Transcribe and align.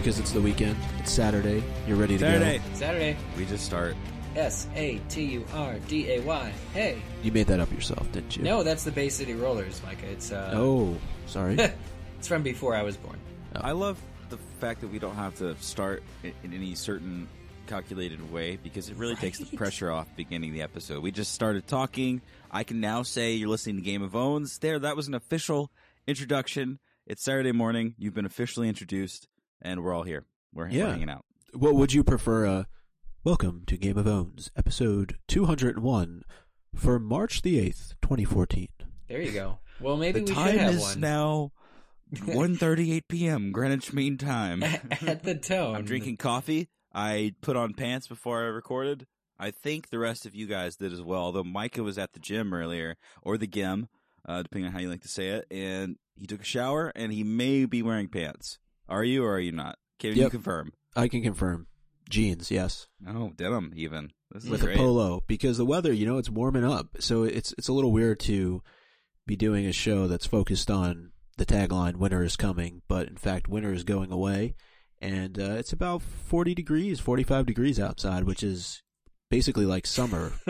because 0.00 0.18
it's 0.18 0.32
the 0.32 0.40
weekend. 0.40 0.76
It's 0.98 1.12
Saturday. 1.12 1.62
You're 1.86 1.98
ready 1.98 2.16
to 2.16 2.24
Saturday. 2.24 2.62
Saturday. 2.72 3.16
We 3.36 3.44
just 3.44 3.66
start. 3.66 3.94
S 4.34 4.66
A 4.74 4.98
T 5.10 5.24
U 5.24 5.44
R 5.52 5.74
D 5.88 6.12
A 6.12 6.20
Y. 6.20 6.52
Hey. 6.72 6.94
go. 6.94 7.00
You 7.22 7.32
made 7.32 7.46
that 7.48 7.60
up 7.60 7.70
yourself, 7.70 8.10
didn't 8.10 8.34
you? 8.34 8.42
No, 8.42 8.62
that's 8.62 8.82
the 8.82 8.92
Bay 8.92 9.10
City 9.10 9.34
Rollers, 9.34 9.82
Micah. 9.84 10.06
It's 10.06 10.32
uh 10.32 10.52
Oh, 10.54 10.96
sorry. 11.26 11.58
it's 12.18 12.28
from 12.28 12.42
before 12.42 12.74
I 12.74 12.82
was 12.82 12.96
born. 12.96 13.18
I 13.54 13.72
love 13.72 14.00
the 14.30 14.38
fact 14.58 14.80
that 14.80 14.88
we 14.88 14.98
don't 14.98 15.16
have 15.16 15.34
to 15.36 15.54
start 15.56 16.02
in, 16.22 16.32
in 16.44 16.54
any 16.54 16.74
certain 16.74 17.28
calculated 17.66 18.32
way 18.32 18.56
because 18.56 18.88
it 18.88 18.96
really 18.96 19.16
takes 19.16 19.38
the 19.38 19.54
pressure 19.54 19.90
off 19.90 20.08
beginning 20.16 20.54
the 20.54 20.62
episode. 20.62 21.02
We 21.02 21.10
just 21.10 21.32
started 21.32 21.66
talking. 21.66 22.22
I 22.50 22.64
can 22.64 22.80
now 22.80 23.02
say 23.02 23.34
you're 23.34 23.50
listening 23.50 23.76
to 23.76 23.82
Game 23.82 24.02
of 24.02 24.16
Owns. 24.16 24.60
There, 24.60 24.78
that 24.78 24.96
was 24.96 25.08
an 25.08 25.14
official 25.14 25.70
introduction. 26.06 26.78
It's 27.06 27.22
Saturday 27.22 27.52
morning. 27.52 27.94
You've 27.98 28.14
been 28.14 28.24
officially 28.24 28.68
introduced, 28.68 29.28
and 29.62 29.82
we're 29.82 29.94
all 29.94 30.02
here. 30.02 30.24
We're, 30.52 30.68
we're 30.68 30.90
hanging 30.90 31.10
out. 31.10 31.24
what 31.52 31.74
would 31.74 31.92
you 31.92 32.02
prefer? 32.04 32.46
Uh, 32.46 32.64
welcome 33.24 33.62
to 33.66 33.76
Game 33.76 33.98
of 33.98 34.06
Owns, 34.06 34.50
episode 34.56 35.18
201 35.28 36.22
for 36.74 36.98
March 36.98 37.42
the 37.42 37.58
8th, 37.68 37.94
2014. 38.02 38.68
There 39.08 39.20
you 39.20 39.32
go. 39.32 39.58
Well, 39.80 39.96
maybe 39.96 40.20
the 40.20 40.26
we 40.26 40.34
time 40.34 40.50
should 40.52 40.60
have 40.60 40.74
is 40.74 40.80
one. 40.80 41.00
now 41.00 41.52
1.38 42.14 43.02
p.m. 43.08 43.52
Greenwich 43.52 43.92
Mean 43.92 44.18
Time. 44.18 44.62
At 45.06 45.22
the 45.22 45.34
tone. 45.36 45.76
I'm 45.76 45.84
drinking 45.84 46.16
coffee. 46.16 46.68
I 46.92 47.34
put 47.40 47.56
on 47.56 47.74
pants 47.74 48.08
before 48.08 48.42
I 48.42 48.46
recorded. 48.46 49.06
I 49.38 49.50
think 49.52 49.88
the 49.88 49.98
rest 49.98 50.26
of 50.26 50.34
you 50.34 50.46
guys 50.46 50.76
did 50.76 50.92
as 50.92 51.00
well. 51.00 51.20
Although 51.22 51.44
Micah 51.44 51.82
was 51.82 51.98
at 51.98 52.12
the 52.12 52.20
gym 52.20 52.52
earlier, 52.52 52.96
or 53.22 53.38
the 53.38 53.46
gym, 53.46 53.88
uh, 54.28 54.42
depending 54.42 54.66
on 54.66 54.72
how 54.72 54.80
you 54.80 54.90
like 54.90 55.00
to 55.02 55.08
say 55.08 55.28
it, 55.28 55.46
and 55.50 55.96
he 56.16 56.26
took 56.26 56.42
a 56.42 56.44
shower 56.44 56.92
and 56.94 57.12
he 57.12 57.24
may 57.24 57.64
be 57.64 57.80
wearing 57.82 58.08
pants. 58.08 58.58
Are 58.90 59.04
you 59.04 59.24
or 59.24 59.34
are 59.34 59.40
you 59.40 59.52
not? 59.52 59.78
Can 59.98 60.16
you 60.16 60.28
confirm? 60.28 60.72
I 60.96 61.08
can 61.08 61.22
confirm. 61.22 61.68
Jeans, 62.08 62.50
yes. 62.50 62.88
Oh, 63.06 63.30
denim 63.36 63.72
even. 63.76 64.10
This 64.32 64.44
is 64.44 64.50
with 64.50 64.62
great. 64.62 64.74
a 64.74 64.78
polo 64.78 65.22
because 65.28 65.58
the 65.58 65.64
weather, 65.64 65.92
you 65.92 66.06
know, 66.06 66.18
it's 66.18 66.28
warming 66.28 66.64
up. 66.64 66.96
So 66.98 67.22
it's 67.22 67.54
it's 67.56 67.68
a 67.68 67.72
little 67.72 67.92
weird 67.92 68.18
to 68.20 68.62
be 69.26 69.36
doing 69.36 69.66
a 69.66 69.72
show 69.72 70.08
that's 70.08 70.26
focused 70.26 70.70
on 70.70 71.12
the 71.36 71.46
tagline 71.46 71.96
"Winter 71.96 72.24
is 72.24 72.36
coming," 72.36 72.82
but 72.88 73.06
in 73.06 73.16
fact, 73.16 73.48
winter 73.48 73.72
is 73.72 73.84
going 73.84 74.10
away, 74.10 74.56
and 75.00 75.38
uh, 75.38 75.52
it's 75.52 75.72
about 75.72 76.02
forty 76.02 76.54
degrees, 76.54 76.98
forty 76.98 77.22
five 77.22 77.46
degrees 77.46 77.78
outside, 77.78 78.24
which 78.24 78.42
is 78.42 78.82
basically 79.30 79.64
like 79.66 79.86
summer, 79.86 80.32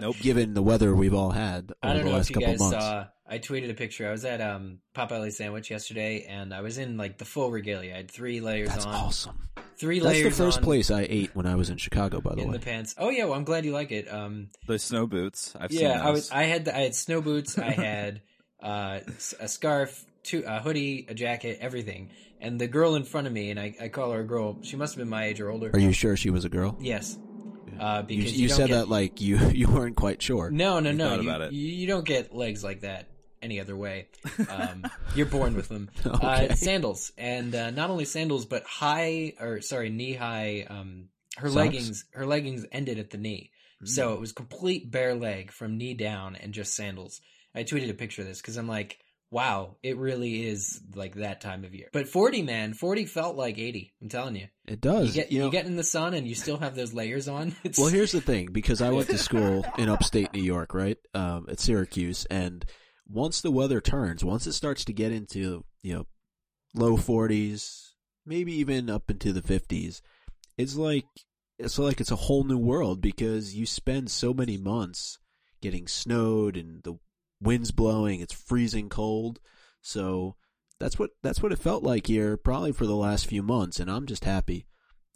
Nope. 0.00 0.16
given 0.20 0.54
the 0.54 0.62
weather 0.62 0.94
we've 0.94 1.14
all 1.14 1.30
had 1.30 1.72
I 1.82 1.94
don't 1.94 2.04
the 2.04 2.10
know 2.10 2.16
last 2.16 2.30
if 2.30 2.36
you 2.36 2.42
couple 2.42 2.52
guys 2.54 2.60
months. 2.60 2.84
saw. 2.84 3.06
I 3.28 3.38
tweeted 3.40 3.70
a 3.70 3.74
picture. 3.74 4.06
I 4.08 4.12
was 4.12 4.24
at 4.24 4.40
um 4.40 4.78
Potbelly 4.94 5.32
Sandwich 5.32 5.70
yesterday, 5.70 6.26
and 6.28 6.52
I 6.54 6.60
was 6.60 6.78
in 6.78 6.96
like 6.96 7.18
the 7.18 7.24
full 7.24 7.50
regalia. 7.50 7.94
I 7.94 7.96
had 7.98 8.10
three 8.10 8.40
layers 8.40 8.68
That's 8.68 8.84
on. 8.86 8.94
awesome. 8.94 9.48
Three 9.78 9.98
That's 9.98 10.12
the 10.16 10.22
layers 10.22 10.36
first 10.38 10.58
on 10.58 10.64
place 10.64 10.90
I 10.90 11.06
ate 11.08 11.34
when 11.34 11.44
I 11.46 11.54
was 11.56 11.68
in 11.68 11.76
Chicago, 11.76 12.20
by 12.20 12.34
the 12.34 12.42
in 12.42 12.48
way. 12.52 12.58
the 12.58 12.64
pants. 12.64 12.94
Oh 12.98 13.10
yeah, 13.10 13.24
well 13.24 13.34
I'm 13.34 13.44
glad 13.44 13.64
you 13.64 13.72
like 13.72 13.90
it. 13.92 14.12
Um, 14.12 14.48
The 14.66 14.78
snow 14.78 15.06
boots. 15.06 15.54
I've 15.58 15.70
seen 15.72 15.80
yeah, 15.82 15.98
those. 15.98 16.06
I 16.06 16.10
was. 16.10 16.30
I 16.30 16.42
had 16.44 16.64
the, 16.66 16.76
I 16.76 16.80
had 16.80 16.94
snow 16.94 17.20
boots. 17.20 17.58
I 17.58 17.70
had 17.70 18.22
uh, 18.62 19.00
s- 19.08 19.34
a 19.40 19.48
scarf, 19.48 20.04
two, 20.22 20.44
a 20.46 20.60
hoodie, 20.60 21.06
a 21.08 21.14
jacket, 21.14 21.58
everything. 21.60 22.10
And 22.40 22.60
the 22.60 22.68
girl 22.68 22.94
in 22.94 23.04
front 23.04 23.26
of 23.26 23.32
me, 23.32 23.50
and 23.50 23.58
I, 23.58 23.74
I 23.80 23.88
call 23.88 24.12
her 24.12 24.20
a 24.20 24.24
girl. 24.26 24.58
She 24.62 24.76
must 24.76 24.94
have 24.94 24.98
been 24.98 25.08
my 25.08 25.24
age 25.24 25.40
or 25.40 25.50
older. 25.50 25.70
Are 25.72 25.78
you 25.78 25.92
sure 25.92 26.16
she 26.16 26.30
was 26.30 26.44
a 26.44 26.48
girl? 26.50 26.76
Yes. 26.80 27.18
Uh, 27.80 28.04
You, 28.08 28.16
because 28.18 28.32
you 28.36 28.42
you, 28.42 28.48
don't 28.48 28.56
said 28.56 28.68
get- 28.68 28.74
that 28.76 28.88
like 28.88 29.20
you 29.20 29.38
you 29.52 29.68
weren't 29.68 29.96
quite 29.96 30.22
sure. 30.22 30.50
No, 30.50 30.80
no, 30.80 30.90
You 30.90 30.96
no. 30.96 31.14
You, 31.20 31.28
about 31.28 31.40
it. 31.42 31.52
you 31.52 31.68
you 31.68 31.86
don't 31.86 32.04
get 32.04 32.34
legs 32.34 32.62
like 32.64 32.80
that 32.80 33.08
any 33.42 33.60
other 33.60 33.76
way. 33.76 34.08
Um, 34.50 34.84
you're 35.14 35.26
born 35.26 35.54
with 35.54 35.68
them. 35.68 35.90
Okay. 36.06 36.48
Uh, 36.48 36.54
sandals, 36.54 37.12
and 37.18 37.54
uh, 37.54 37.70
not 37.70 37.90
only 37.90 38.04
sandals, 38.04 38.44
but 38.46 38.62
high 38.64 39.34
or 39.40 39.60
sorry, 39.60 39.90
knee 39.90 40.14
high. 40.14 40.66
Um, 40.68 41.08
her 41.36 41.48
Socks? 41.48 41.56
leggings, 41.56 42.04
her 42.12 42.26
leggings 42.26 42.64
ended 42.72 42.98
at 42.98 43.10
the 43.10 43.18
knee, 43.18 43.50
Hmm. 43.80 43.86
so 43.86 44.14
it 44.14 44.20
was 44.20 44.32
complete 44.32 44.90
bare 44.90 45.14
leg 45.14 45.50
from 45.52 45.76
knee 45.76 45.94
down 45.94 46.34
and 46.36 46.52
just 46.54 46.74
sandals. 46.74 47.20
I 47.54 47.62
tweeted 47.64 47.90
a 47.90 47.94
picture 47.94 48.22
of 48.22 48.28
this 48.28 48.40
because 48.40 48.56
I'm 48.56 48.68
like, 48.68 48.98
wow, 49.36 49.76
it 49.82 49.98
really 49.98 50.46
is 50.46 50.80
like 50.94 51.16
that 51.16 51.42
time 51.42 51.64
of 51.64 51.74
year. 51.74 51.88
But 51.92 52.08
40, 52.08 52.40
man, 52.40 52.72
40 52.72 53.04
felt 53.04 53.36
like 53.36 53.58
80. 53.58 53.92
I'm 54.00 54.08
telling 54.08 54.34
you. 54.34 54.46
It 54.66 54.80
does. 54.80 55.08
You 55.08 55.12
get 55.12 55.30
you 55.30 55.36
you, 55.36 55.44
know, 55.44 55.50
get 55.50 55.66
in 55.66 55.76
the 55.76 55.84
sun 55.84 56.14
and 56.14 56.26
you 56.26 56.34
still 56.34 56.56
have 56.56 56.74
those 56.74 56.94
layers 56.94 57.28
on. 57.28 57.54
It's, 57.62 57.78
Well, 57.78 57.88
here's 57.88 58.12
the 58.12 58.22
thing, 58.22 58.48
because 58.50 58.80
I 58.80 58.88
went 58.88 59.10
to 59.10 59.18
school 59.28 59.66
in 59.76 59.90
upstate 59.90 60.32
New 60.32 60.42
York, 60.42 60.72
right, 60.72 60.96
um, 61.12 61.48
at 61.50 61.60
Syracuse, 61.60 62.24
and 62.30 62.64
once 63.06 63.42
the 63.42 63.50
weather 63.50 63.82
turns, 63.82 64.24
once 64.24 64.46
it 64.46 64.54
starts 64.54 64.86
to 64.86 64.94
get 64.94 65.12
into 65.12 65.66
you 65.82 65.94
know 65.94 66.06
low 66.74 66.96
40s, 66.96 67.90
maybe 68.24 68.54
even 68.54 68.88
up 68.88 69.10
into 69.10 69.34
the 69.34 69.42
50s, 69.42 70.00
it's 70.56 70.76
like 70.76 71.04
it's 71.58 71.78
like 71.78 72.00
it's 72.00 72.10
a 72.10 72.16
whole 72.16 72.44
new 72.44 72.58
world 72.58 73.02
because 73.02 73.54
you 73.54 73.66
spend 73.66 74.10
so 74.10 74.32
many 74.32 74.56
months 74.56 75.18
getting 75.60 75.86
snowed 75.86 76.56
and 76.56 76.82
the 76.84 76.98
winds 77.40 77.70
blowing, 77.70 78.20
it's 78.20 78.34
freezing 78.34 78.88
cold, 78.88 79.40
so. 79.80 80.36
That's 80.78 80.98
what 80.98 81.08
that's 81.22 81.42
what 81.42 81.52
it 81.52 81.58
felt 81.58 81.84
like 81.84 82.06
here, 82.06 82.36
probably 82.36 82.70
for 82.70 82.84
the 82.84 82.94
last 82.94 83.24
few 83.24 83.42
months, 83.42 83.80
and 83.80 83.90
I'm 83.90 84.04
just 84.04 84.26
happy. 84.26 84.66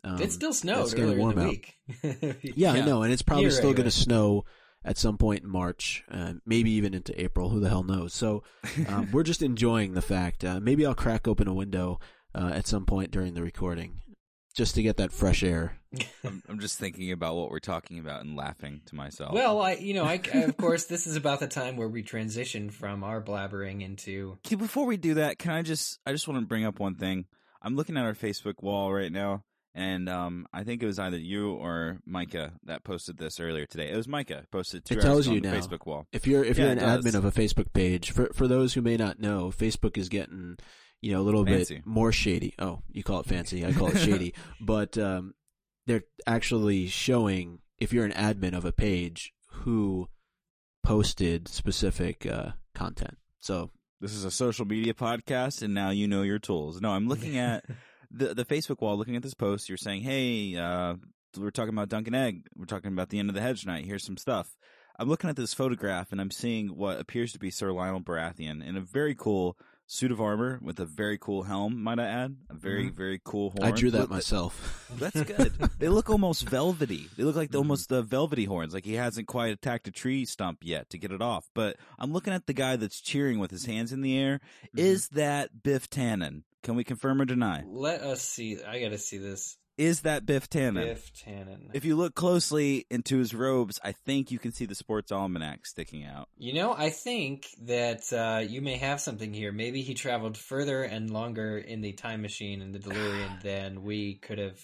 Um, 0.02 0.20
it 0.20 0.32
still 0.32 0.50
it's 0.50 0.60
snowed 0.60 0.98
earlier 0.98 1.18
warm 1.18 1.32
in 1.32 1.38
the 1.38 1.44
out. 1.44 1.50
week. 1.50 2.40
Yeah, 2.56 2.72
I 2.72 2.80
know, 2.80 3.02
and 3.02 3.12
it's 3.12 3.22
probably 3.22 3.42
You're 3.44 3.50
still 3.50 3.70
right, 3.70 3.76
going 3.76 3.86
right. 3.86 3.92
to 3.92 4.00
snow 4.00 4.44
at 4.84 4.96
some 4.96 5.18
point 5.18 5.42
in 5.42 5.50
March, 5.50 6.04
uh, 6.10 6.34
maybe 6.46 6.70
even 6.70 6.94
into 6.94 7.20
April. 7.20 7.50
Who 7.50 7.60
the 7.60 7.68
hell 7.68 7.82
knows? 7.82 8.14
So 8.14 8.42
um, 8.88 9.10
we're 9.12 9.22
just 9.22 9.42
enjoying 9.42 9.92
the 9.92 10.02
fact. 10.02 10.44
Uh, 10.44 10.60
maybe 10.60 10.86
I'll 10.86 10.94
crack 10.94 11.28
open 11.28 11.48
a 11.48 11.54
window 11.54 12.00
uh, 12.34 12.52
at 12.54 12.66
some 12.66 12.86
point 12.86 13.10
during 13.10 13.34
the 13.34 13.42
recording, 13.42 14.00
just 14.60 14.74
to 14.74 14.82
get 14.82 14.98
that 14.98 15.10
fresh 15.10 15.42
air. 15.42 15.72
I'm, 16.24 16.42
I'm 16.46 16.58
just 16.60 16.78
thinking 16.78 17.12
about 17.12 17.34
what 17.34 17.50
we're 17.50 17.60
talking 17.60 17.98
about 17.98 18.20
and 18.20 18.36
laughing 18.36 18.82
to 18.86 18.94
myself. 18.94 19.32
Well, 19.32 19.62
I, 19.62 19.72
you 19.76 19.94
know, 19.94 20.04
I, 20.04 20.20
I- 20.34 20.38
of 20.40 20.56
course, 20.58 20.84
this 20.84 21.06
is 21.06 21.16
about 21.16 21.40
the 21.40 21.48
time 21.48 21.78
where 21.78 21.88
we 21.88 22.02
transition 22.02 22.68
from 22.68 23.02
our 23.02 23.22
blabbering 23.22 23.80
into. 23.82 24.36
Before 24.46 24.84
we 24.84 24.98
do 24.98 25.14
that, 25.14 25.38
can 25.38 25.52
I 25.52 25.62
just 25.62 25.98
I 26.04 26.12
just 26.12 26.28
want 26.28 26.40
to 26.40 26.46
bring 26.46 26.66
up 26.66 26.78
one 26.78 26.94
thing. 26.96 27.24
I'm 27.62 27.74
looking 27.74 27.96
at 27.96 28.04
our 28.04 28.12
Facebook 28.12 28.62
wall 28.62 28.92
right 28.92 29.10
now, 29.10 29.44
and 29.74 30.10
um, 30.10 30.46
I 30.52 30.62
think 30.64 30.82
it 30.82 30.86
was 30.86 30.98
either 30.98 31.16
you 31.18 31.52
or 31.52 32.00
Micah 32.04 32.52
that 32.64 32.84
posted 32.84 33.16
this 33.16 33.40
earlier 33.40 33.64
today. 33.64 33.90
It 33.90 33.96
was 33.96 34.06
Micah 34.06 34.44
posted 34.52 34.84
two 34.84 34.98
It 34.98 35.00
tells 35.00 35.26
you 35.26 35.36
on 35.36 35.40
now. 35.40 35.54
Facebook 35.54 35.86
wall. 35.86 36.06
If 36.12 36.26
you're 36.26 36.44
if 36.44 36.58
Yeah, 36.58 36.64
you're 36.64 36.72
an 36.72 36.78
admin 36.80 37.14
of 37.14 37.24
a 37.24 37.32
Facebook 37.32 37.72
page, 37.72 38.10
for 38.10 38.28
for 38.34 38.46
those 38.46 38.74
who 38.74 38.82
may 38.82 38.98
not 38.98 39.18
know, 39.20 39.50
Facebook 39.56 39.96
is 39.96 40.10
getting 40.10 40.58
you 41.00 41.12
know 41.12 41.20
a 41.20 41.22
little 41.22 41.44
Fancy. 41.44 41.76
bit 41.76 41.86
more 41.86 42.12
shady. 42.12 42.54
Oh, 42.58 42.80
you 42.92 43.02
call 43.02 43.20
it 43.20 43.26
fancy, 43.26 43.64
I 43.64 43.72
call 43.72 43.88
it 43.88 43.98
shady, 44.08 44.34
but 44.60 44.96
um, 44.98 45.34
they're 45.86 46.04
actually 46.26 46.86
showing 46.88 47.60
if 47.78 47.92
you're 47.92 48.04
an 48.04 48.12
admin 48.12 48.56
of 48.56 48.64
a 48.64 48.72
page 48.72 49.32
who 49.64 50.08
posted 50.82 51.48
specific 51.48 52.26
uh, 52.26 52.50
content. 52.74 53.16
So 53.38 53.70
This 54.00 54.12
is 54.12 54.24
a 54.24 54.30
social 54.30 54.64
media 54.64 54.94
podcast, 54.94 55.62
and 55.62 55.74
now 55.74 55.90
you 55.90 56.08
know 56.08 56.22
your 56.22 56.38
tools. 56.38 56.80
No, 56.80 56.90
I'm 56.90 57.08
looking 57.08 57.36
at 57.38 57.64
the 58.10 58.34
the 58.34 58.44
Facebook 58.44 58.80
wall, 58.80 58.96
looking 58.96 59.16
at 59.16 59.22
this 59.22 59.34
post. 59.34 59.68
You're 59.68 59.78
saying, 59.78 60.02
"Hey, 60.02 60.56
uh, 60.56 60.94
we're 61.36 61.50
talking 61.50 61.74
about 61.74 61.88
Dunk 61.88 62.06
and 62.06 62.16
Egg. 62.16 62.46
We're 62.56 62.64
talking 62.66 62.92
about 62.92 63.08
the 63.10 63.18
end 63.18 63.28
of 63.28 63.34
the 63.34 63.40
Hedge 63.40 63.66
Knight. 63.66 63.84
Here's 63.86 64.04
some 64.04 64.16
stuff." 64.16 64.56
I'm 64.98 65.08
looking 65.08 65.30
at 65.30 65.36
this 65.36 65.54
photograph, 65.54 66.12
and 66.12 66.20
I'm 66.20 66.30
seeing 66.30 66.68
what 66.76 67.00
appears 67.00 67.32
to 67.32 67.38
be 67.38 67.50
Sir 67.50 67.68
Lyonel 67.68 68.04
Baratheon 68.04 68.62
in 68.62 68.76
a 68.76 68.82
very 68.82 69.14
cool 69.14 69.56
suit 69.92 70.12
of 70.12 70.20
armor 70.20 70.60
with 70.62 70.78
a 70.78 70.84
very 70.86 71.18
cool 71.18 71.42
helm. 71.42 71.82
Might 71.82 71.98
I 71.98 72.06
add, 72.06 72.36
a 72.48 72.54
very 72.54 72.90
very 72.90 73.20
cool 73.24 73.50
horn. 73.50 73.62
Mm-hmm. 73.62 73.74
I 73.74 73.76
drew 73.76 73.90
that 73.90 74.00
Look- 74.02 74.10
myself. 74.10 74.86
That's 74.98 75.20
good. 75.22 75.52
they 75.78 75.88
look 75.88 76.08
almost 76.10 76.48
velvety. 76.48 77.08
They 77.16 77.24
look 77.24 77.32
Mm-hmm. 77.32 77.38
like 77.40 77.54
almost 77.56 77.88
the 77.88 78.02
velvety 78.02 78.44
horns. 78.44 78.72
Like 78.72 78.84
he 78.84 78.94
hasn't 78.94 79.26
quite 79.26 79.52
attacked 79.52 79.88
a 79.88 79.90
tree 79.90 80.24
stump 80.24 80.58
yet 80.62 80.90
to 80.90 80.98
get 80.98 81.10
it 81.12 81.20
off. 81.22 81.48
But 81.54 81.76
I'm 81.98 82.12
looking 82.12 82.32
at 82.32 82.46
the 82.46 82.52
guy 82.52 82.76
that's 82.76 83.00
cheering 83.00 83.38
with 83.40 83.50
his 83.50 83.66
hands 83.66 83.92
in 83.92 84.00
the 84.00 84.16
air. 84.16 84.40
Mm-hmm. 84.68 84.78
Is 84.78 85.08
that 85.08 85.62
Biff 85.62 85.90
Tannen? 85.90 86.42
Can 86.62 86.76
we 86.76 86.84
confirm 86.84 87.20
or 87.20 87.24
deny? 87.24 87.64
Let 87.66 88.02
us 88.02 88.22
see. 88.22 88.58
I 88.62 88.80
got 88.80 88.90
to 88.90 88.98
see 88.98 89.18
this. 89.18 89.56
Is 89.80 90.02
that 90.02 90.26
Biff 90.26 90.50
Tannen? 90.50 90.74
Biff 90.74 91.10
Tannen. 91.14 91.70
If 91.72 91.86
you 91.86 91.96
look 91.96 92.14
closely 92.14 92.84
into 92.90 93.16
his 93.16 93.34
robes, 93.34 93.80
I 93.82 93.92
think 93.92 94.30
you 94.30 94.38
can 94.38 94.52
see 94.52 94.66
the 94.66 94.74
sports 94.74 95.10
almanac 95.10 95.64
sticking 95.64 96.04
out. 96.04 96.28
You 96.36 96.52
know, 96.52 96.74
I 96.76 96.90
think 96.90 97.46
that 97.62 98.12
uh, 98.12 98.40
you 98.40 98.60
may 98.60 98.76
have 98.76 99.00
something 99.00 99.32
here. 99.32 99.52
Maybe 99.52 99.80
he 99.80 99.94
traveled 99.94 100.36
further 100.36 100.82
and 100.82 101.08
longer 101.08 101.56
in 101.56 101.80
the 101.80 101.92
time 101.92 102.20
machine 102.20 102.60
and 102.60 102.74
the 102.74 102.78
DeLorean 102.78 103.40
than 103.42 103.82
we 103.82 104.16
could 104.16 104.36
have 104.36 104.60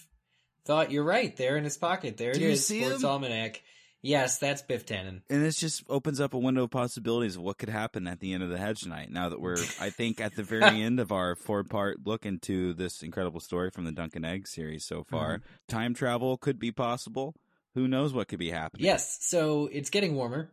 thought. 0.65 0.91
You're 0.91 1.03
right. 1.03 1.35
There 1.35 1.57
in 1.57 1.63
his 1.63 1.77
pocket. 1.77 2.17
There 2.17 2.33
Do 2.33 2.39
it 2.39 2.51
is. 2.51 2.67
Sports 2.67 3.01
him? 3.01 3.09
Almanac. 3.09 3.63
Yes, 4.03 4.37
that's 4.37 4.61
Biff 4.61 4.85
Tannen. 4.85 5.21
And 5.29 5.43
this 5.43 5.59
just 5.59 5.83
opens 5.89 6.21
up 6.21 6.33
a 6.33 6.37
window 6.37 6.63
of 6.65 6.69
possibilities 6.71 7.35
of 7.35 7.41
what 7.41 7.57
could 7.57 7.69
happen 7.69 8.07
at 8.07 8.19
the 8.19 8.33
end 8.33 8.43
of 8.43 8.49
the 8.49 8.57
Hedge 8.57 8.85
Knight. 8.85 9.09
Now 9.11 9.29
that 9.29 9.41
we're, 9.41 9.57
I 9.81 9.89
think, 9.89 10.21
at 10.21 10.35
the 10.35 10.43
very 10.43 10.81
end 10.83 10.99
of 10.99 11.11
our 11.11 11.35
four 11.35 11.63
part 11.63 12.05
look 12.05 12.25
into 12.25 12.73
this 12.73 13.01
incredible 13.01 13.39
story 13.39 13.71
from 13.71 13.85
the 13.85 13.91
Dunk 13.91 14.15
and 14.15 14.25
Egg 14.25 14.47
series 14.47 14.85
so 14.85 15.03
far, 15.03 15.37
Mm-hmm. 15.39 15.45
time 15.67 15.93
travel 15.93 16.37
could 16.37 16.59
be 16.59 16.71
possible. 16.71 17.33
Who 17.73 17.87
knows 17.87 18.13
what 18.13 18.27
could 18.27 18.39
be 18.39 18.49
happening? 18.51 18.85
Yes, 18.85 19.17
so 19.21 19.67
it's 19.71 19.89
getting 19.89 20.15
warmer, 20.15 20.51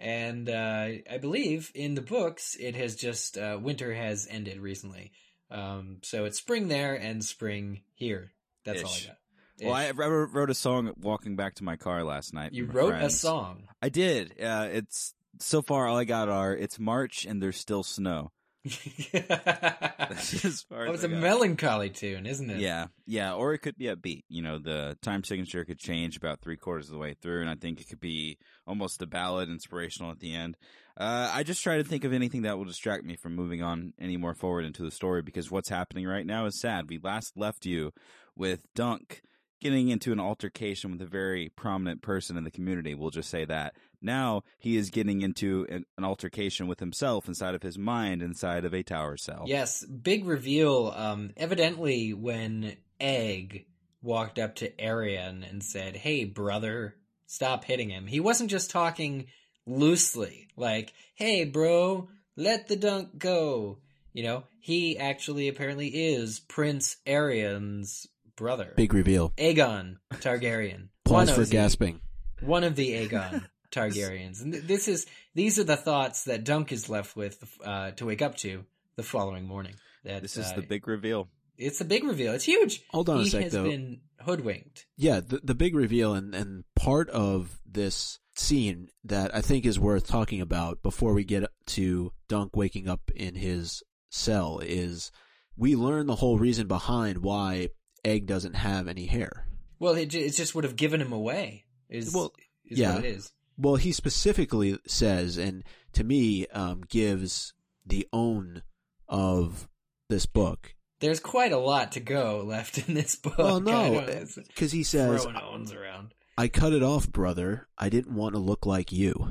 and 0.00 0.48
uh, 0.48 0.88
I 1.10 1.18
believe 1.20 1.70
in 1.74 1.94
the 1.94 2.02
books 2.02 2.54
it 2.58 2.74
has 2.76 2.96
just 2.96 3.38
uh, 3.38 3.58
winter 3.60 3.94
has 3.94 4.26
ended 4.30 4.58
recently. 4.58 5.12
Um, 5.50 5.98
so 6.02 6.24
it's 6.24 6.38
spring 6.38 6.68
there 6.68 6.94
and 6.94 7.24
spring 7.24 7.82
here. 7.94 8.32
That's 8.64 8.82
all 8.82 8.90
I 8.90 9.06
got. 9.06 9.16
Well, 9.62 9.74
I 9.74 9.90
wrote 9.90 10.50
a 10.50 10.54
song 10.54 10.92
walking 11.00 11.36
back 11.36 11.54
to 11.56 11.64
my 11.64 11.76
car 11.76 12.04
last 12.04 12.34
night. 12.34 12.52
you 12.52 12.66
wrote 12.66 12.94
a 12.94 13.10
song. 13.10 13.64
I 13.80 13.88
did. 13.88 14.40
Uh, 14.40 14.68
it's 14.70 15.14
so 15.40 15.62
far 15.62 15.86
all 15.86 15.96
I 15.96 16.04
got 16.04 16.28
are 16.28 16.54
it's 16.54 16.78
March 16.78 17.24
and 17.26 17.42
there's 17.42 17.56
still 17.58 17.82
snow. 17.82 18.32
That's 19.12 20.44
as 20.44 20.62
far 20.62 20.86
Oh, 20.86 20.92
as 20.92 21.04
it's 21.04 21.04
a 21.04 21.08
melancholy 21.08 21.90
tune, 21.90 22.26
isn't 22.26 22.50
it? 22.50 22.58
Yeah, 22.60 22.86
yeah, 23.06 23.34
or 23.34 23.54
it 23.54 23.58
could 23.58 23.76
be 23.76 23.88
a 23.88 23.96
beat. 23.96 24.24
You 24.28 24.42
know, 24.42 24.58
the 24.58 24.96
time 25.02 25.24
signature 25.24 25.64
could 25.64 25.78
change 25.78 26.16
about 26.16 26.40
three 26.40 26.56
quarters 26.56 26.86
of 26.88 26.92
the 26.92 26.98
way 26.98 27.14
through, 27.14 27.40
and 27.42 27.50
I 27.50 27.54
think 27.54 27.80
it 27.80 27.88
could 27.88 28.00
be 28.00 28.38
almost 28.66 29.02
a 29.02 29.06
ballad, 29.06 29.48
inspirational 29.48 30.10
at 30.10 30.18
the 30.20 30.34
end. 30.34 30.56
Uh, 30.96 31.30
I 31.32 31.42
just 31.42 31.62
try 31.62 31.76
to 31.76 31.84
think 31.84 32.04
of 32.04 32.12
anything 32.12 32.42
that 32.42 32.56
will 32.56 32.64
distract 32.64 33.04
me 33.04 33.16
from 33.16 33.34
moving 33.36 33.62
on 33.62 33.92
any 34.00 34.16
more 34.16 34.34
forward 34.34 34.64
into 34.64 34.82
the 34.82 34.90
story 34.90 35.22
because 35.22 35.50
what's 35.50 35.68
happening 35.68 36.06
right 36.06 36.26
now 36.26 36.46
is 36.46 36.60
sad. 36.60 36.88
We 36.88 36.98
last 37.02 37.36
left 37.36 37.66
you 37.66 37.92
with 38.34 38.60
Dunk 38.74 39.22
getting 39.60 39.88
into 39.88 40.12
an 40.12 40.20
altercation 40.20 40.92
with 40.92 41.02
a 41.02 41.06
very 41.06 41.48
prominent 41.56 42.02
person 42.02 42.36
in 42.36 42.44
the 42.44 42.50
community. 42.50 42.94
We'll 42.94 43.10
just 43.10 43.30
say 43.30 43.44
that. 43.46 43.74
Now 44.02 44.42
he 44.58 44.76
is 44.76 44.90
getting 44.90 45.22
into 45.22 45.66
an, 45.68 45.84
an 45.96 46.04
altercation 46.04 46.66
with 46.66 46.80
himself 46.80 47.28
inside 47.28 47.54
of 47.54 47.62
his 47.62 47.78
mind, 47.78 48.22
inside 48.22 48.64
of 48.64 48.74
a 48.74 48.82
tower 48.82 49.16
cell. 49.16 49.44
Yes, 49.46 49.84
big 49.84 50.26
reveal. 50.26 50.92
Um, 50.94 51.32
evidently, 51.36 52.12
when 52.12 52.76
Egg 53.00 53.66
walked 54.02 54.38
up 54.38 54.56
to 54.56 54.70
Aerion 54.72 55.48
and 55.48 55.62
said, 55.62 55.96
"Hey, 55.96 56.24
brother, 56.24 56.96
stop 57.26 57.64
hitting 57.64 57.90
him," 57.90 58.06
he 58.06 58.20
wasn't 58.20 58.50
just 58.50 58.70
talking 58.70 59.26
loosely, 59.66 60.48
like, 60.56 60.92
"Hey, 61.14 61.44
bro, 61.44 62.08
let 62.36 62.68
the 62.68 62.76
dunk 62.76 63.18
go." 63.18 63.78
You 64.12 64.22
know, 64.22 64.44
he 64.60 64.98
actually 64.98 65.48
apparently 65.48 65.88
is 65.88 66.40
Prince 66.40 66.96
Aerion's 67.06 68.06
brother, 68.36 68.72
Big 68.76 68.92
reveal. 68.94 69.30
Aegon 69.38 69.96
Targaryen. 70.14 70.88
Pause 71.04 71.30
for 71.32 71.40
of 71.42 71.48
the- 71.48 71.52
gasping. 71.52 72.00
One 72.40 72.64
of 72.64 72.76
the 72.76 72.90
Aegon 73.08 73.46
Targaryens, 73.72 74.42
and 74.42 74.52
this 74.52 74.88
is 74.88 75.06
these 75.34 75.58
are 75.58 75.64
the 75.64 75.76
thoughts 75.76 76.24
that 76.24 76.44
Dunk 76.44 76.70
is 76.72 76.88
left 76.88 77.16
with 77.16 77.42
uh, 77.64 77.92
to 77.92 78.06
wake 78.06 78.22
up 78.22 78.36
to 78.38 78.64
the 78.96 79.02
following 79.02 79.46
morning. 79.46 79.74
That 80.04 80.22
This 80.22 80.36
is 80.36 80.46
uh, 80.46 80.56
the 80.56 80.62
big 80.62 80.86
reveal. 80.86 81.28
it's 81.58 81.80
a 81.80 81.84
big 81.84 82.04
reveal. 82.04 82.32
It's 82.32 82.44
huge. 82.44 82.82
Hold 82.90 83.08
on 83.08 83.18
a 83.20 83.22
he 83.22 83.28
sec, 83.30 83.42
has 83.44 83.52
though. 83.52 83.64
been 83.64 84.00
hoodwinked. 84.20 84.86
Yeah, 84.96 85.20
the, 85.20 85.40
the 85.42 85.54
big 85.54 85.74
reveal 85.74 86.14
and, 86.14 86.34
and 86.34 86.64
part 86.76 87.08
of 87.10 87.58
this 87.66 88.18
scene 88.34 88.88
that 89.04 89.34
I 89.34 89.40
think 89.40 89.64
is 89.66 89.78
worth 89.80 90.06
talking 90.06 90.40
about 90.40 90.82
before 90.82 91.12
we 91.14 91.24
get 91.24 91.44
to 91.68 92.12
Dunk 92.28 92.54
waking 92.54 92.88
up 92.88 93.10
in 93.16 93.34
his 93.34 93.82
cell 94.10 94.60
is 94.62 95.10
we 95.56 95.74
learn 95.74 96.06
the 96.06 96.16
whole 96.16 96.38
reason 96.38 96.66
behind 96.66 97.18
why 97.18 97.70
Egg 98.06 98.26
doesn't 98.26 98.54
have 98.54 98.88
any 98.88 99.06
hair. 99.06 99.46
Well, 99.78 99.94
it, 99.94 100.14
it 100.14 100.30
just 100.30 100.54
would 100.54 100.64
have 100.64 100.76
given 100.76 101.00
him 101.00 101.12
away. 101.12 101.64
Is 101.90 102.14
Well, 102.14 102.32
is 102.64 102.78
yeah. 102.78 102.94
what 102.94 103.04
it 103.04 103.08
is. 103.16 103.32
Well, 103.58 103.76
he 103.76 103.92
specifically 103.92 104.78
says, 104.86 105.36
and 105.38 105.64
to 105.92 106.04
me, 106.04 106.46
um, 106.48 106.82
gives 106.88 107.52
the 107.84 108.06
own 108.12 108.62
of 109.08 109.68
this 110.08 110.26
book. 110.26 110.74
There's 111.00 111.20
quite 111.20 111.52
a 111.52 111.58
lot 111.58 111.92
to 111.92 112.00
go 112.00 112.42
left 112.46 112.86
in 112.88 112.94
this 112.94 113.16
book. 113.16 113.38
Well, 113.38 113.60
no, 113.72 114.04
because 114.36 114.72
he 114.72 114.82
says, 114.82 115.22
throwing 115.22 115.36
owns 115.36 115.72
around. 115.72 116.14
"I 116.38 116.48
cut 116.48 116.72
it 116.72 116.82
off, 116.82 117.10
brother. 117.10 117.66
I 117.76 117.88
didn't 117.88 118.14
want 118.14 118.34
to 118.34 118.40
look 118.40 118.64
like 118.66 118.92
you." 118.92 119.28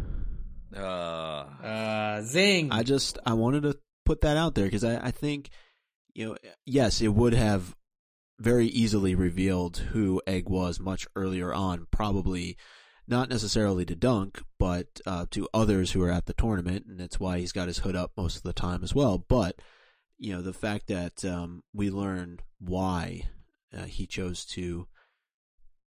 Uh, 0.75 0.79
Uh, 0.79 2.21
zing. 2.21 2.71
I 2.71 2.83
just 2.83 3.17
I 3.25 3.33
wanted 3.33 3.63
to 3.63 3.77
put 4.05 4.21
that 4.21 4.37
out 4.37 4.55
there 4.55 4.65
because 4.65 4.83
I, 4.83 5.07
I 5.07 5.11
think 5.11 5.49
you 6.13 6.27
know 6.27 6.37
yes 6.65 7.01
it 7.01 7.07
would 7.09 7.33
have 7.33 7.75
very 8.39 8.67
easily 8.67 9.15
revealed 9.15 9.77
who 9.77 10.21
Egg 10.27 10.49
was 10.49 10.79
much 10.79 11.07
earlier 11.15 11.53
on 11.53 11.87
probably 11.91 12.57
not 13.07 13.29
necessarily 13.29 13.85
to 13.85 13.95
Dunk 13.95 14.41
but 14.59 14.99
uh, 15.05 15.25
to 15.31 15.47
others 15.53 15.91
who 15.91 16.01
are 16.01 16.11
at 16.11 16.25
the 16.25 16.33
tournament 16.33 16.85
and 16.87 16.99
that's 16.99 17.19
why 17.19 17.39
he's 17.39 17.51
got 17.53 17.67
his 17.67 17.79
hood 17.79 17.95
up 17.95 18.11
most 18.17 18.35
of 18.35 18.43
the 18.43 18.53
time 18.53 18.83
as 18.83 18.93
well 18.93 19.17
but 19.17 19.61
you 20.17 20.33
know 20.33 20.41
the 20.41 20.53
fact 20.53 20.87
that 20.87 21.23
um, 21.23 21.63
we 21.73 21.89
learn 21.89 22.39
why 22.59 23.23
uh, 23.75 23.83
he 23.83 24.05
chose 24.05 24.45
to 24.45 24.87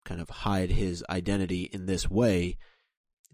kind 0.04 0.20
of 0.20 0.30
hide 0.30 0.70
his 0.70 1.04
identity 1.10 1.68
in 1.72 1.86
this 1.86 2.08
way 2.10 2.56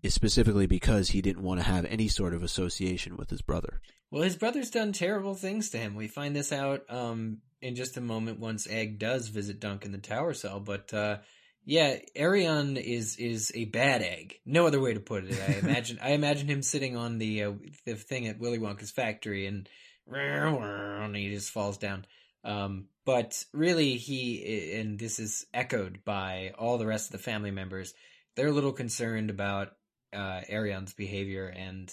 is 0.02 0.12
specifically 0.12 0.66
because 0.66 1.10
he 1.10 1.22
didn't 1.22 1.42
want 1.42 1.60
to 1.60 1.66
have 1.66 1.84
any 1.86 2.08
sort 2.08 2.34
of 2.34 2.42
association 2.42 3.16
with 3.16 3.30
his 3.30 3.40
brother. 3.40 3.80
Well, 4.10 4.22
his 4.22 4.36
brother's 4.36 4.70
done 4.70 4.92
terrible 4.92 5.34
things 5.34 5.70
to 5.70 5.78
him. 5.78 5.94
We 5.94 6.08
find 6.08 6.36
this 6.36 6.52
out 6.52 6.82
um, 6.90 7.38
in 7.64 7.74
just 7.74 7.96
a 7.96 8.00
moment 8.02 8.38
once 8.38 8.68
Egg 8.68 8.98
does 8.98 9.28
visit 9.28 9.58
Dunk 9.58 9.86
in 9.86 9.92
the 9.92 9.98
tower 9.98 10.34
cell. 10.34 10.60
But 10.60 10.92
uh, 10.92 11.18
yeah, 11.64 11.96
Aerion 12.14 12.76
is 12.76 13.16
is 13.16 13.50
a 13.54 13.64
bad 13.64 14.02
egg. 14.02 14.36
No 14.44 14.66
other 14.66 14.80
way 14.80 14.92
to 14.92 15.00
put 15.00 15.24
it. 15.24 15.40
I 15.48 15.54
imagine 15.54 15.98
I 16.02 16.10
imagine 16.10 16.46
him 16.46 16.62
sitting 16.62 16.94
on 16.94 17.18
the 17.18 17.44
uh, 17.44 17.52
the 17.86 17.94
thing 17.94 18.28
at 18.28 18.38
Willy 18.38 18.58
Wonka's 18.58 18.90
factory 18.90 19.46
and, 19.46 19.68
and 20.06 21.16
he 21.16 21.30
just 21.30 21.50
falls 21.50 21.78
down. 21.78 22.04
Um, 22.44 22.88
but 23.06 23.42
really, 23.54 23.96
he 23.96 24.74
and 24.74 24.98
this 24.98 25.18
is 25.18 25.46
echoed 25.54 26.04
by 26.04 26.52
all 26.58 26.76
the 26.76 26.86
rest 26.86 27.08
of 27.08 27.12
the 27.12 27.24
family 27.24 27.50
members. 27.50 27.94
They're 28.36 28.48
a 28.48 28.52
little 28.52 28.72
concerned 28.72 29.30
about 29.30 29.68
uh, 30.12 30.42
Aerion's 30.50 30.92
behavior, 30.92 31.46
and 31.46 31.90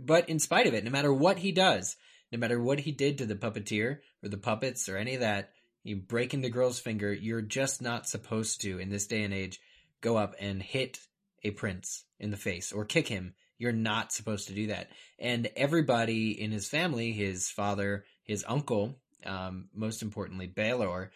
but 0.00 0.30
in 0.30 0.38
spite 0.38 0.66
of 0.66 0.72
it, 0.72 0.82
no 0.82 0.90
matter 0.90 1.12
what 1.12 1.38
he 1.38 1.52
does, 1.52 1.96
no 2.32 2.38
matter 2.38 2.60
what 2.60 2.80
he 2.80 2.92
did 2.92 3.18
to 3.18 3.26
the 3.26 3.34
puppeteer 3.34 3.98
or 4.22 4.28
the 4.28 4.36
puppets 4.36 4.88
or 4.88 4.96
any 4.96 5.14
of 5.14 5.20
that, 5.20 5.50
you 5.82 5.96
breaking 5.96 6.42
the 6.42 6.50
girl's 6.50 6.78
finger, 6.78 7.12
you're 7.12 7.42
just 7.42 7.80
not 7.80 8.08
supposed 8.08 8.60
to 8.62 8.78
in 8.78 8.90
this 8.90 9.06
day 9.06 9.22
and 9.22 9.34
age 9.34 9.60
go 10.00 10.16
up 10.16 10.34
and 10.38 10.62
hit 10.62 10.98
a 11.42 11.50
prince 11.50 12.04
in 12.18 12.30
the 12.30 12.36
face 12.36 12.72
or 12.72 12.84
kick 12.84 13.08
him. 13.08 13.34
You're 13.58 13.72
not 13.72 14.12
supposed 14.12 14.48
to 14.48 14.54
do 14.54 14.68
that. 14.68 14.88
And 15.18 15.50
everybody 15.56 16.40
in 16.40 16.50
his 16.50 16.68
family, 16.68 17.12
his 17.12 17.50
father, 17.50 18.04
his 18.24 18.44
uncle, 18.46 18.96
um, 19.26 19.68
most 19.74 20.02
importantly, 20.02 20.48
Baelor, 20.48 21.10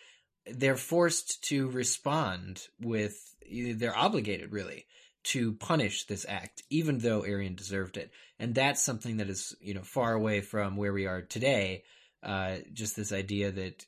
they're 0.47 0.77
forced 0.77 1.43
to 1.45 1.71
respond 1.71 2.67
with, 2.81 3.17
they're 3.51 3.97
obligated 3.97 4.53
really 4.53 4.87
to 5.25 5.53
punish 5.55 6.07
this 6.07 6.27
act, 6.29 6.63
even 6.71 6.99
though 6.99 7.23
Aerion 7.23 7.57
deserved 7.57 7.97
it. 7.97 8.11
And 8.39 8.55
that's 8.55 8.83
something 8.83 9.19
that 9.19 9.29
is, 9.29 9.55
you 9.61 9.75
know, 9.75 9.83
far 9.83 10.13
away 10.13 10.41
from 10.41 10.77
where 10.77 10.93
we 10.93 11.07
are 11.07 11.23
today. 11.23 11.85
Uh, 12.23 12.57
just 12.73 12.97
this 12.97 13.13
idea 13.13 13.53
that 13.53 13.85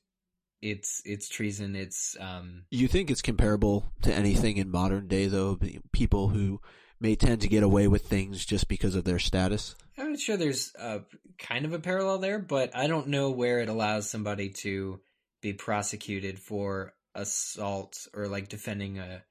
it's 0.62 1.02
it's 1.04 1.28
treason. 1.28 1.76
It's 1.76 2.16
um, 2.20 2.64
You 2.70 2.88
think 2.88 3.10
it's 3.10 3.22
comparable 3.22 3.92
to 4.02 4.12
anything 4.12 4.56
in 4.56 4.70
modern 4.70 5.08
day, 5.08 5.26
though? 5.26 5.58
People 5.92 6.28
who 6.28 6.60
may 7.00 7.14
tend 7.14 7.42
to 7.42 7.48
get 7.48 7.62
away 7.62 7.88
with 7.88 8.06
things 8.06 8.44
just 8.44 8.68
because 8.68 8.94
of 8.94 9.04
their 9.04 9.18
status? 9.18 9.74
I'm 9.98 10.10
not 10.10 10.20
sure 10.20 10.36
there's 10.36 10.72
uh, 10.78 11.00
kind 11.38 11.64
of 11.64 11.72
a 11.72 11.78
parallel 11.78 12.18
there, 12.18 12.38
but 12.38 12.74
I 12.74 12.86
don't 12.86 13.08
know 13.08 13.30
where 13.30 13.60
it 13.60 13.68
allows 13.68 14.08
somebody 14.10 14.50
to 14.62 15.00
be 15.42 15.52
prosecuted 15.52 16.38
for 16.38 16.94
assault 17.14 17.96
or 18.14 18.28
like 18.28 18.48
defending 18.48 18.98
a. 18.98 19.22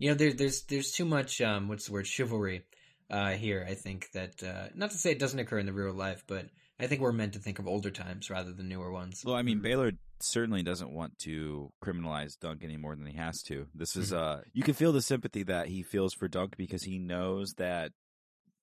You 0.00 0.08
know, 0.08 0.14
there, 0.14 0.32
there's 0.32 0.62
there's 0.62 0.90
too 0.90 1.04
much 1.04 1.40
um, 1.40 1.68
what's 1.68 1.86
the 1.86 1.92
word 1.92 2.06
chivalry 2.06 2.64
uh, 3.10 3.30
here. 3.30 3.64
I 3.68 3.74
think 3.74 4.10
that 4.12 4.42
uh, 4.42 4.68
not 4.74 4.90
to 4.90 4.96
say 4.96 5.12
it 5.12 5.18
doesn't 5.18 5.38
occur 5.38 5.58
in 5.58 5.66
the 5.66 5.72
real 5.72 5.94
life, 5.94 6.24
but 6.26 6.46
I 6.80 6.86
think 6.86 7.02
we're 7.02 7.12
meant 7.12 7.34
to 7.34 7.38
think 7.38 7.58
of 7.58 7.68
older 7.68 7.90
times 7.90 8.30
rather 8.30 8.50
than 8.50 8.68
newer 8.68 8.90
ones. 8.90 9.22
well, 9.24 9.36
I 9.36 9.42
mean, 9.42 9.60
Baelor 9.60 9.92
certainly 10.20 10.62
doesn't 10.62 10.90
want 10.90 11.18
to 11.20 11.70
criminalize 11.84 12.38
Dunk 12.38 12.64
any 12.64 12.78
more 12.78 12.96
than 12.96 13.06
he 13.06 13.16
has 13.18 13.42
to. 13.42 13.66
This 13.74 13.96
is, 13.96 14.12
uh, 14.12 14.40
you 14.54 14.62
can 14.62 14.74
feel 14.74 14.92
the 14.92 15.02
sympathy 15.02 15.42
that 15.44 15.68
he 15.68 15.82
feels 15.82 16.14
for 16.14 16.28
Dunk 16.28 16.56
because 16.56 16.82
he 16.82 16.98
knows 16.98 17.54
that 17.58 17.92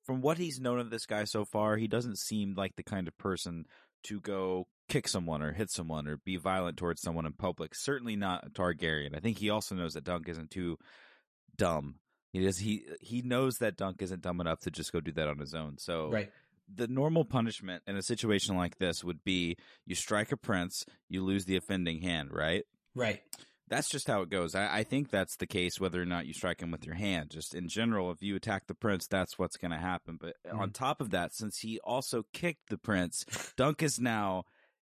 from 0.03 0.21
what 0.21 0.39
he's 0.39 0.59
known 0.59 0.79
of 0.79 0.89
this 0.89 1.05
guy 1.05 1.25
so 1.25 1.45
far, 1.45 1.77
he 1.77 1.87
doesn't 1.87 2.17
seem 2.17 2.55
like 2.55 2.75
the 2.75 2.83
kind 2.83 3.07
of 3.07 3.17
person 3.17 3.65
to 4.03 4.19
go 4.21 4.67
kick 4.87 5.07
someone 5.07 5.41
or 5.41 5.51
hit 5.51 5.69
someone 5.69 6.07
or 6.07 6.17
be 6.17 6.37
violent 6.37 6.77
towards 6.77 7.01
someone 7.01 7.25
in 7.25 7.33
public. 7.33 7.75
Certainly 7.75 8.15
not 8.15 8.47
a 8.47 8.49
Targaryen. 8.49 9.15
I 9.15 9.19
think 9.19 9.37
he 9.37 9.49
also 9.49 9.75
knows 9.75 9.93
that 9.93 10.05
Dunk 10.05 10.29
isn't 10.29 10.49
too 10.49 10.77
dumb. 11.57 11.95
He 12.33 12.41
does 12.41 12.59
he 12.59 12.85
he 13.01 13.21
knows 13.21 13.57
that 13.59 13.77
Dunk 13.77 14.01
isn't 14.01 14.21
dumb 14.21 14.41
enough 14.41 14.59
to 14.61 14.71
just 14.71 14.91
go 14.91 14.99
do 14.99 15.11
that 15.13 15.27
on 15.27 15.39
his 15.39 15.55
own. 15.55 15.77
So 15.77 16.09
Right. 16.11 16.31
the 16.73 16.87
normal 16.87 17.25
punishment 17.25 17.83
in 17.87 17.95
a 17.95 18.01
situation 18.01 18.57
like 18.57 18.77
this 18.77 19.03
would 19.03 19.23
be 19.23 19.57
you 19.85 19.95
strike 19.95 20.31
a 20.31 20.37
prince, 20.37 20.85
you 21.09 21.23
lose 21.23 21.45
the 21.45 21.55
offending 21.55 22.01
hand, 22.01 22.31
right? 22.31 22.63
Right. 22.93 23.21
That's 23.69 23.89
just 23.89 24.07
how 24.07 24.21
it 24.21 24.29
goes. 24.29 24.55
I, 24.55 24.77
I 24.79 24.83
think 24.83 25.09
that's 25.09 25.35
the 25.35 25.47
case 25.47 25.79
whether 25.79 26.01
or 26.01 26.05
not 26.05 26.25
you 26.25 26.33
strike 26.33 26.61
him 26.61 26.71
with 26.71 26.85
your 26.85 26.95
hand. 26.95 27.31
Just 27.31 27.53
in 27.53 27.67
general, 27.67 28.11
if 28.11 28.21
you 28.21 28.35
attack 28.35 28.67
the 28.67 28.73
prince, 28.73 29.07
that's 29.07 29.37
what's 29.37 29.57
going 29.57 29.71
to 29.71 29.77
happen. 29.77 30.17
But 30.19 30.35
mm-hmm. 30.45 30.57
on 30.57 30.71
top 30.71 31.01
of 31.01 31.09
that, 31.09 31.33
since 31.33 31.59
he 31.59 31.79
also 31.83 32.23
kicked 32.33 32.69
the 32.69 32.77
prince, 32.77 33.25
Dunk 33.57 33.83
is 33.83 33.99
now 33.99 34.45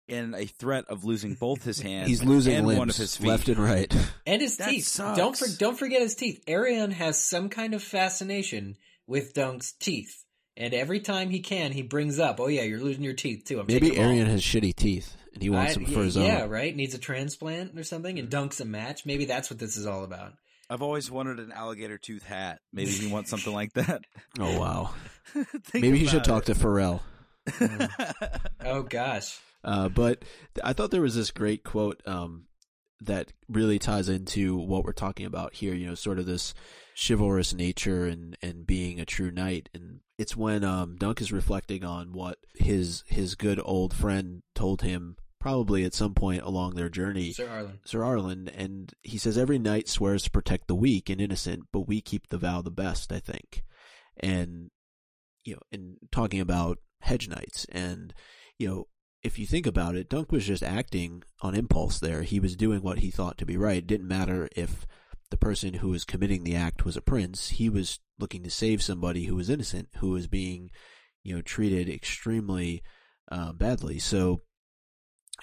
in 0.08 0.34
a 0.34 0.46
threat 0.46 0.86
of 0.88 1.04
losing 1.04 1.34
both 1.34 1.62
his 1.64 1.80
hands 1.88 2.08
He's 2.08 2.24
losing 2.24 2.54
and 2.56 2.66
limbs 2.66 2.78
one 2.78 2.90
of 2.90 2.96
his 2.96 3.16
feet. 3.16 3.26
left 3.28 3.48
and 3.48 3.58
right. 3.58 3.94
And 4.26 4.42
his 4.42 4.56
That 4.56 4.70
teeth. 4.70 4.86
sucks. 4.86 5.16
Don't 5.18 5.36
for, 5.36 5.46
don't 5.58 5.78
forget 5.78 6.00
his 6.02 6.14
teeth. 6.14 6.42
Aerion 6.46 6.92
has 6.92 7.20
some 7.20 7.48
kind 7.48 7.74
of 7.74 7.82
fascination 7.82 8.76
with 9.06 9.34
Dunk's 9.34 9.72
teeth, 9.72 10.24
And 10.56 10.74
every 10.74 11.00
time 11.00 11.30
he 11.30 11.40
can, 11.40 11.72
he 11.72 11.82
brings 11.82 12.18
up, 12.18 12.40
"Oh 12.40 12.48
yeah, 12.48 12.62
you're 12.62 12.80
losing 12.80 13.04
your 13.04 13.14
teeth 13.14 13.44
too." 13.46 13.60
I'm 13.60 13.66
Maybe 13.66 13.90
taking. 13.90 14.02
Aerion 14.04 14.26
has 14.26 14.42
shitty 14.42 14.74
teeth 14.74 15.16
and 15.32 15.42
he 15.42 15.50
wants 15.50 15.72
I- 15.72 15.74
them 15.74 15.86
for 15.86 16.02
his 16.02 16.16
own. 16.16 16.24
yeah, 16.26 16.44
right. 16.46 16.74
Needs 16.74 16.94
a 16.94 16.98
transplant 16.98 17.78
or 17.78 17.84
something, 17.84 18.18
and 18.18 18.28
mm-hmm. 18.28 18.46
dunks 18.48 18.60
a 18.60 18.64
match. 18.64 19.06
Maybe 19.06 19.24
that's 19.24 19.50
what 19.50 19.58
this 19.58 19.76
is 19.76 19.86
all 19.86 20.04
about. 20.04 20.32
I've 20.70 20.82
always 20.82 21.10
wanted 21.10 21.38
an 21.40 21.50
alligator 21.52 21.96
tooth 21.96 22.24
hat. 22.24 22.60
Maybe 22.74 22.90
he 22.90 23.10
wants 23.10 23.30
something 23.30 23.52
like 23.54 23.72
that. 23.74 24.02
Oh 24.38 24.58
wow. 24.58 24.90
Maybe 25.74 25.98
he 25.98 26.06
should 26.06 26.26
about 26.26 26.44
talk 26.44 26.44
to 26.46 26.54
Pharrell. 26.54 27.00
Oh 28.64 28.82
gosh. 28.82 29.38
Uh, 29.64 29.88
but 29.88 30.24
I 30.62 30.72
thought 30.72 30.90
there 30.90 31.02
was 31.02 31.16
this 31.16 31.30
great 31.30 31.64
quote 31.64 32.00
um, 32.06 32.46
that 33.00 33.32
really 33.48 33.78
ties 33.78 34.08
into 34.08 34.56
what 34.56 34.84
we're 34.84 34.92
talking 34.92 35.26
about 35.26 35.54
here. 35.54 35.74
You 35.74 35.88
know, 35.88 35.94
sort 35.94 36.18
of 36.18 36.26
this 36.26 36.54
chivalrous 36.98 37.54
nature 37.54 38.06
and, 38.06 38.36
and 38.42 38.66
being 38.66 38.98
a 38.98 39.04
true 39.04 39.30
knight. 39.30 39.68
And 39.74 40.00
it's 40.18 40.36
when 40.36 40.64
um, 40.64 40.96
Dunk 40.96 41.20
is 41.20 41.32
reflecting 41.32 41.84
on 41.84 42.12
what 42.12 42.38
his 42.54 43.04
his 43.06 43.34
good 43.34 43.60
old 43.64 43.94
friend 43.94 44.42
told 44.54 44.82
him, 44.82 45.16
probably 45.40 45.84
at 45.84 45.94
some 45.94 46.14
point 46.14 46.42
along 46.42 46.74
their 46.74 46.88
journey. 46.88 47.32
Sir 47.32 47.46
Arlan. 47.46 47.78
Sir 47.84 48.00
Arlan, 48.00 48.50
and 48.54 48.92
he 49.02 49.18
says 49.18 49.38
every 49.38 49.58
knight 49.58 49.88
swears 49.88 50.24
to 50.24 50.30
protect 50.30 50.66
the 50.66 50.74
weak 50.74 51.08
and 51.08 51.20
innocent, 51.20 51.64
but 51.72 51.86
we 51.86 52.00
keep 52.00 52.28
the 52.28 52.38
vow 52.38 52.62
the 52.62 52.70
best, 52.70 53.12
I 53.12 53.20
think. 53.20 53.62
And 54.18 54.70
you 55.44 55.54
know, 55.54 55.62
in 55.70 55.96
talking 56.10 56.40
about 56.40 56.78
hedge 57.02 57.28
knights, 57.28 57.66
and 57.70 58.12
you 58.58 58.68
know, 58.68 58.88
if 59.22 59.38
you 59.38 59.46
think 59.46 59.66
about 59.66 59.96
it, 59.96 60.08
Dunk 60.08 60.30
was 60.30 60.46
just 60.46 60.62
acting 60.62 61.22
on 61.40 61.54
impulse 61.54 61.98
there. 61.98 62.22
He 62.22 62.40
was 62.40 62.56
doing 62.56 62.82
what 62.82 63.00
he 63.00 63.10
thought 63.10 63.38
to 63.38 63.46
be 63.46 63.56
right. 63.56 63.78
It 63.78 63.86
didn't 63.86 64.08
matter 64.08 64.48
if 64.54 64.86
the 65.30 65.36
person 65.36 65.74
who 65.74 65.88
was 65.88 66.04
committing 66.04 66.44
the 66.44 66.54
act 66.54 66.84
was 66.84 66.96
a 66.96 67.02
prince. 67.02 67.48
He 67.50 67.68
was 67.68 67.98
looking 68.18 68.42
to 68.44 68.50
save 68.50 68.82
somebody 68.82 69.24
who 69.24 69.36
was 69.36 69.50
innocent, 69.50 69.88
who 69.96 70.10
was 70.10 70.26
being, 70.26 70.70
you 71.22 71.34
know, 71.34 71.42
treated 71.42 71.88
extremely 71.88 72.82
uh, 73.30 73.52
badly. 73.52 73.98
So 73.98 74.42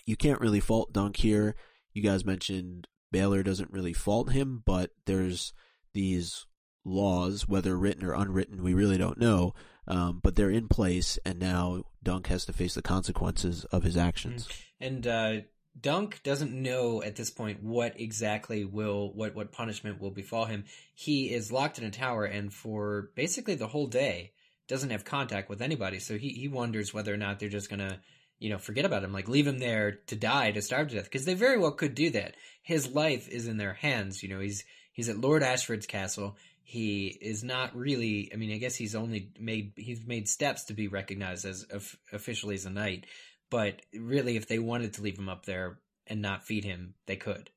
you 0.06 0.16
can't 0.16 0.42
really 0.42 0.60
fault 0.60 0.94
Dunk 0.94 1.18
here. 1.18 1.56
You 1.94 2.02
guys 2.02 2.26
mentioned 2.26 2.88
Baylor 3.12 3.44
doesn't 3.44 3.72
really 3.72 3.94
fault 3.94 4.32
him, 4.32 4.64
but 4.66 4.92
there's 5.06 5.54
these 5.94 6.46
laws, 6.84 7.48
whether 7.48 7.78
written 7.78 8.06
or 8.06 8.14
unwritten, 8.14 8.64
we 8.64 8.74
really 8.74 8.98
don't 8.98 9.20
know. 9.20 9.54
Um, 9.88 10.20
but 10.24 10.36
they're 10.36 10.50
in 10.50 10.68
place, 10.68 11.20
and 11.26 11.40
now 11.40 11.84
Dunk 12.02 12.28
has 12.28 12.46
to 12.46 12.54
face 12.54 12.74
the 12.74 12.82
consequences 12.82 13.66
of 13.66 13.84
his 13.84 13.96
actions. 13.96 14.48
And 14.80 15.06
uh, 15.06 15.42
Dunk 15.80 16.22
doesn't 16.24 16.54
know 16.54 17.04
at 17.04 17.16
this 17.16 17.30
point 17.30 17.62
what 17.62 18.00
exactly 18.00 18.64
will 18.64 19.12
what 19.14 19.36
what 19.36 19.52
punishment 19.52 20.00
will 20.00 20.12
befall 20.12 20.46
him. 20.46 20.64
He 20.94 21.34
is 21.34 21.52
locked 21.52 21.78
in 21.78 21.84
a 21.84 21.92
tower, 21.92 22.24
and 22.26 22.54
for 22.54 23.10
basically 23.16 23.56
the 23.56 23.68
whole 23.68 23.88
day 23.88 24.32
doesn't 24.68 24.90
have 24.90 25.06
contact 25.06 25.50
with 25.50 25.62
anybody. 25.62 26.00
So 26.00 26.18
he 26.18 26.30
he 26.30 26.48
wonders 26.48 26.94
whether 26.94 27.14
or 27.14 27.18
not 27.18 27.40
they're 27.40 27.50
just 27.50 27.70
gonna 27.70 28.00
you 28.40 28.50
know 28.50 28.58
forget 28.58 28.86
about 28.86 29.04
him, 29.04 29.12
like 29.12 29.28
leave 29.28 29.48
him 29.48 29.60
there 29.60 30.00
to 30.08 30.16
die, 30.16 30.52
to 30.52 30.62
starve 30.62 30.90
to 30.90 30.96
death, 30.96 31.06
because 31.06 31.26
they 31.26 31.34
very 31.34 31.58
well 31.58 31.72
could 31.72 31.94
do 31.94 32.10
that. 32.12 32.36
His 32.62 32.88
life 32.88 33.28
is 33.28 33.48
in 33.48 33.58
their 33.58 33.74
hands. 33.74 34.24
You 34.24 34.30
know, 34.30 34.40
he's 34.40 34.64
he's 34.94 35.10
at 35.10 35.20
Lord 35.20 35.44
Ashford's 35.44 35.88
castle. 35.88 36.38
He 36.68 37.08
is 37.22 37.44
not 37.44 37.76
really. 37.76 38.32
I 38.34 38.38
mean, 38.38 38.52
I 38.52 38.58
guess 38.58 38.76
he's 38.76 38.96
only 38.96 39.30
made 39.40 39.74
he's 39.76 40.04
made 40.04 40.28
steps 40.28 40.64
to 40.66 40.74
be 40.74 40.88
recognized 40.88 41.46
as 41.46 41.62
of, 41.64 41.96
officially 42.12 42.56
as 42.56 42.66
a 42.66 42.72
knight. 42.72 43.06
But 43.52 43.84
really, 43.94 44.36
if 44.36 44.48
they 44.48 44.58
wanted 44.58 44.94
to 44.96 45.04
leave 45.04 45.18
him 45.20 45.30
up 45.30 45.46
there 45.46 45.78
and 46.08 46.24
not 46.24 46.44
feed 46.44 46.64
him, 46.66 46.96
they 47.06 47.18
could. 47.18 47.52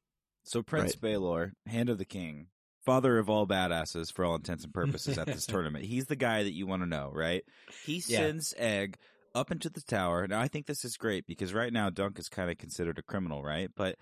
So 0.44 0.62
Prince 0.62 0.94
Baelor, 0.94 1.52
Hand 1.66 1.88
of 1.88 1.96
the 1.96 2.04
King, 2.04 2.48
father 2.84 3.16
of 3.18 3.30
all 3.30 3.46
badasses 3.46 4.12
for 4.12 4.26
all 4.26 4.34
intents 4.34 4.64
and 4.64 4.74
purposes 4.74 5.16
at 5.16 5.26
this 5.26 5.46
tournament. 5.46 5.86
He's 5.86 6.06
the 6.06 6.14
guy 6.14 6.42
that 6.42 6.52
you 6.52 6.66
want 6.66 6.82
to 6.82 6.86
know, 6.86 7.10
right? 7.10 7.44
He 7.86 8.02
Yeah. 8.06 8.18
sends 8.18 8.52
Egg 8.58 8.98
up 9.34 9.50
into 9.50 9.70
the 9.70 9.80
tower. 9.80 10.26
Now 10.26 10.40
I 10.40 10.48
think 10.48 10.66
this 10.66 10.84
is 10.84 10.98
great 10.98 11.26
because 11.26 11.54
right 11.54 11.72
now 11.72 11.88
Dunk 11.88 12.18
is 12.18 12.28
kind 12.28 12.50
of 12.50 12.58
considered 12.58 12.98
a 12.98 13.02
criminal, 13.02 13.42
right? 13.42 13.70
But 13.74 13.96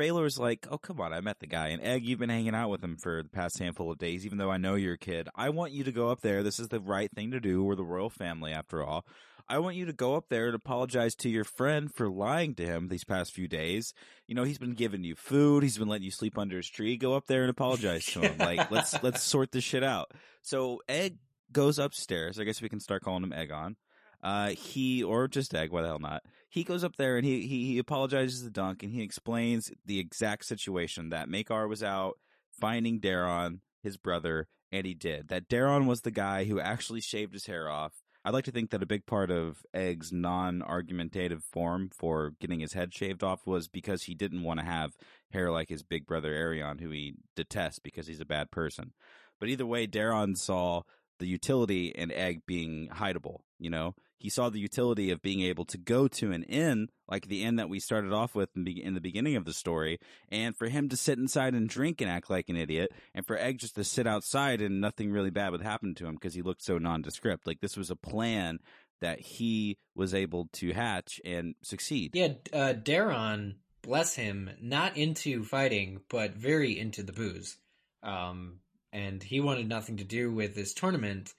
Baelor's 0.00 0.38
like, 0.38 0.66
oh 0.70 0.78
come 0.78 0.98
on, 0.98 1.12
I 1.12 1.20
met 1.20 1.40
the 1.40 1.46
guy, 1.46 1.68
and 1.68 1.82
Egg, 1.82 2.06
you've 2.06 2.18
been 2.18 2.30
hanging 2.30 2.54
out 2.54 2.70
with 2.70 2.82
him 2.82 2.96
for 2.96 3.22
the 3.22 3.28
past 3.28 3.58
handful 3.58 3.90
of 3.92 3.98
days. 3.98 4.24
Even 4.24 4.38
though 4.38 4.50
I 4.50 4.56
know 4.56 4.74
you're 4.74 4.94
a 4.94 4.98
kid, 4.98 5.28
I 5.34 5.50
want 5.50 5.72
you 5.72 5.84
to 5.84 5.92
go 5.92 6.08
up 6.08 6.22
there. 6.22 6.42
This 6.42 6.58
is 6.58 6.68
the 6.68 6.80
right 6.80 7.12
thing 7.12 7.32
to 7.32 7.40
do. 7.40 7.62
We're 7.62 7.74
the 7.74 7.84
royal 7.84 8.08
family, 8.08 8.50
after 8.50 8.82
all. 8.82 9.04
I 9.46 9.58
want 9.58 9.76
you 9.76 9.84
to 9.84 9.92
go 9.92 10.14
up 10.14 10.30
there 10.30 10.46
and 10.46 10.54
apologize 10.54 11.14
to 11.16 11.28
your 11.28 11.44
friend 11.44 11.92
for 11.92 12.08
lying 12.08 12.54
to 12.54 12.64
him 12.64 12.88
these 12.88 13.04
past 13.04 13.34
few 13.34 13.46
days. 13.46 13.92
You 14.26 14.34
know, 14.34 14.44
he's 14.44 14.56
been 14.56 14.72
giving 14.72 15.04
you 15.04 15.16
food, 15.16 15.62
he's 15.64 15.76
been 15.76 15.88
letting 15.88 16.04
you 16.04 16.10
sleep 16.10 16.38
under 16.38 16.56
his 16.56 16.70
tree. 16.70 16.96
Go 16.96 17.14
up 17.14 17.26
there 17.26 17.42
and 17.42 17.50
apologize 17.50 18.06
to 18.06 18.20
him. 18.20 18.38
like, 18.38 18.70
let's 18.70 19.02
let's 19.02 19.22
sort 19.22 19.52
this 19.52 19.64
shit 19.64 19.84
out. 19.84 20.12
So 20.40 20.80
Egg 20.88 21.18
goes 21.52 21.78
upstairs. 21.78 22.40
I 22.40 22.44
guess 22.44 22.62
we 22.62 22.70
can 22.70 22.80
start 22.80 23.02
calling 23.02 23.22
him 23.22 23.34
Egg 23.34 23.50
on. 23.50 23.76
Uh, 24.22 24.50
he 24.50 25.02
or 25.02 25.28
just 25.28 25.54
Egg, 25.54 25.72
why 25.72 25.82
the 25.82 25.88
hell 25.88 25.98
not? 25.98 26.22
He 26.50 26.64
goes 26.64 26.84
up 26.84 26.96
there 26.96 27.16
and 27.16 27.24
he, 27.24 27.46
he 27.46 27.66
he 27.66 27.78
apologizes 27.78 28.42
to 28.42 28.50
Dunk 28.50 28.82
and 28.82 28.92
he 28.92 29.02
explains 29.02 29.70
the 29.86 30.00
exact 30.00 30.44
situation 30.44 31.10
that 31.10 31.28
Maekar 31.28 31.68
was 31.68 31.82
out 31.82 32.18
finding 32.60 33.00
Daeron, 33.00 33.60
his 33.82 33.96
brother, 33.96 34.48
and 34.70 34.86
he 34.86 34.94
did. 34.94 35.28
That 35.28 35.48
Daeron 35.48 35.86
was 35.86 36.02
the 36.02 36.10
guy 36.10 36.44
who 36.44 36.60
actually 36.60 37.00
shaved 37.00 37.32
his 37.32 37.46
hair 37.46 37.70
off. 37.70 37.94
I'd 38.22 38.34
like 38.34 38.44
to 38.44 38.50
think 38.50 38.70
that 38.70 38.82
a 38.82 38.86
big 38.86 39.06
part 39.06 39.30
of 39.30 39.64
Egg's 39.72 40.12
non-argumentative 40.12 41.42
form 41.42 41.88
for 41.96 42.34
getting 42.38 42.60
his 42.60 42.74
head 42.74 42.92
shaved 42.92 43.22
off 43.22 43.46
was 43.46 43.66
because 43.66 44.02
he 44.02 44.14
didn't 44.14 44.42
want 44.42 44.60
to 44.60 44.66
have 44.66 44.92
hair 45.30 45.50
like 45.50 45.70
his 45.70 45.82
big 45.82 46.06
brother 46.06 46.32
Aerion, 46.32 46.80
who 46.80 46.90
he 46.90 47.14
detests 47.34 47.78
because 47.78 48.06
he's 48.06 48.20
a 48.20 48.26
bad 48.26 48.50
person. 48.50 48.92
But 49.38 49.48
either 49.48 49.64
way, 49.64 49.86
Daeron 49.86 50.36
saw 50.36 50.82
the 51.20 51.28
utility 51.28 51.88
in 51.88 52.10
Egg 52.10 52.42
being 52.46 52.88
hideable. 52.88 53.40
You 53.58 53.70
know, 53.70 53.94
he 54.18 54.28
saw 54.28 54.50
the 54.50 54.58
utility 54.58 55.10
of 55.10 55.22
being 55.22 55.42
able 55.42 55.64
to 55.66 55.78
go 55.78 56.08
to 56.08 56.32
an 56.32 56.42
inn, 56.44 56.88
like 57.08 57.28
the 57.28 57.44
inn 57.44 57.56
that 57.56 57.68
we 57.68 57.78
started 57.78 58.12
off 58.12 58.34
with 58.34 58.48
in, 58.56 58.64
be- 58.64 58.82
in 58.82 58.94
the 58.94 59.00
beginning 59.00 59.36
of 59.36 59.44
the 59.44 59.52
story, 59.52 60.00
and 60.30 60.56
for 60.56 60.68
him 60.68 60.88
to 60.88 60.96
sit 60.96 61.18
inside 61.18 61.54
and 61.54 61.68
drink 61.68 62.00
and 62.00 62.10
act 62.10 62.28
like 62.28 62.48
an 62.48 62.56
idiot, 62.56 62.92
and 63.14 63.26
for 63.26 63.38
Egg 63.38 63.58
just 63.58 63.76
to 63.76 63.84
sit 63.84 64.06
outside 64.06 64.60
and 64.60 64.80
nothing 64.80 65.12
really 65.12 65.30
bad 65.30 65.52
would 65.52 65.62
happen 65.62 65.94
to 65.94 66.06
him 66.06 66.14
because 66.14 66.34
he 66.34 66.42
looked 66.42 66.62
so 66.62 66.78
nondescript. 66.78 67.46
Like 67.46 67.60
this 67.60 67.76
was 67.76 67.90
a 67.90 67.96
plan 67.96 68.58
that 69.00 69.20
he 69.20 69.78
was 69.94 70.12
able 70.14 70.48
to 70.52 70.72
hatch 70.72 71.20
and 71.24 71.54
succeed. 71.62 72.10
Yeah, 72.14 72.32
uh, 72.52 72.74
Daeron, 72.74 73.54
bless 73.82 74.14
him, 74.14 74.50
not 74.60 74.96
into 74.96 75.44
fighting, 75.44 76.00
but 76.08 76.34
very 76.34 76.78
into 76.78 77.02
the 77.02 77.12
booze. 77.12 77.56
Um, 78.02 78.60
and 78.92 79.22
he 79.22 79.40
wanted 79.40 79.68
nothing 79.68 79.98
to 79.98 80.04
do 80.04 80.32
with 80.32 80.54
this 80.54 80.74
tournament. 80.74 81.32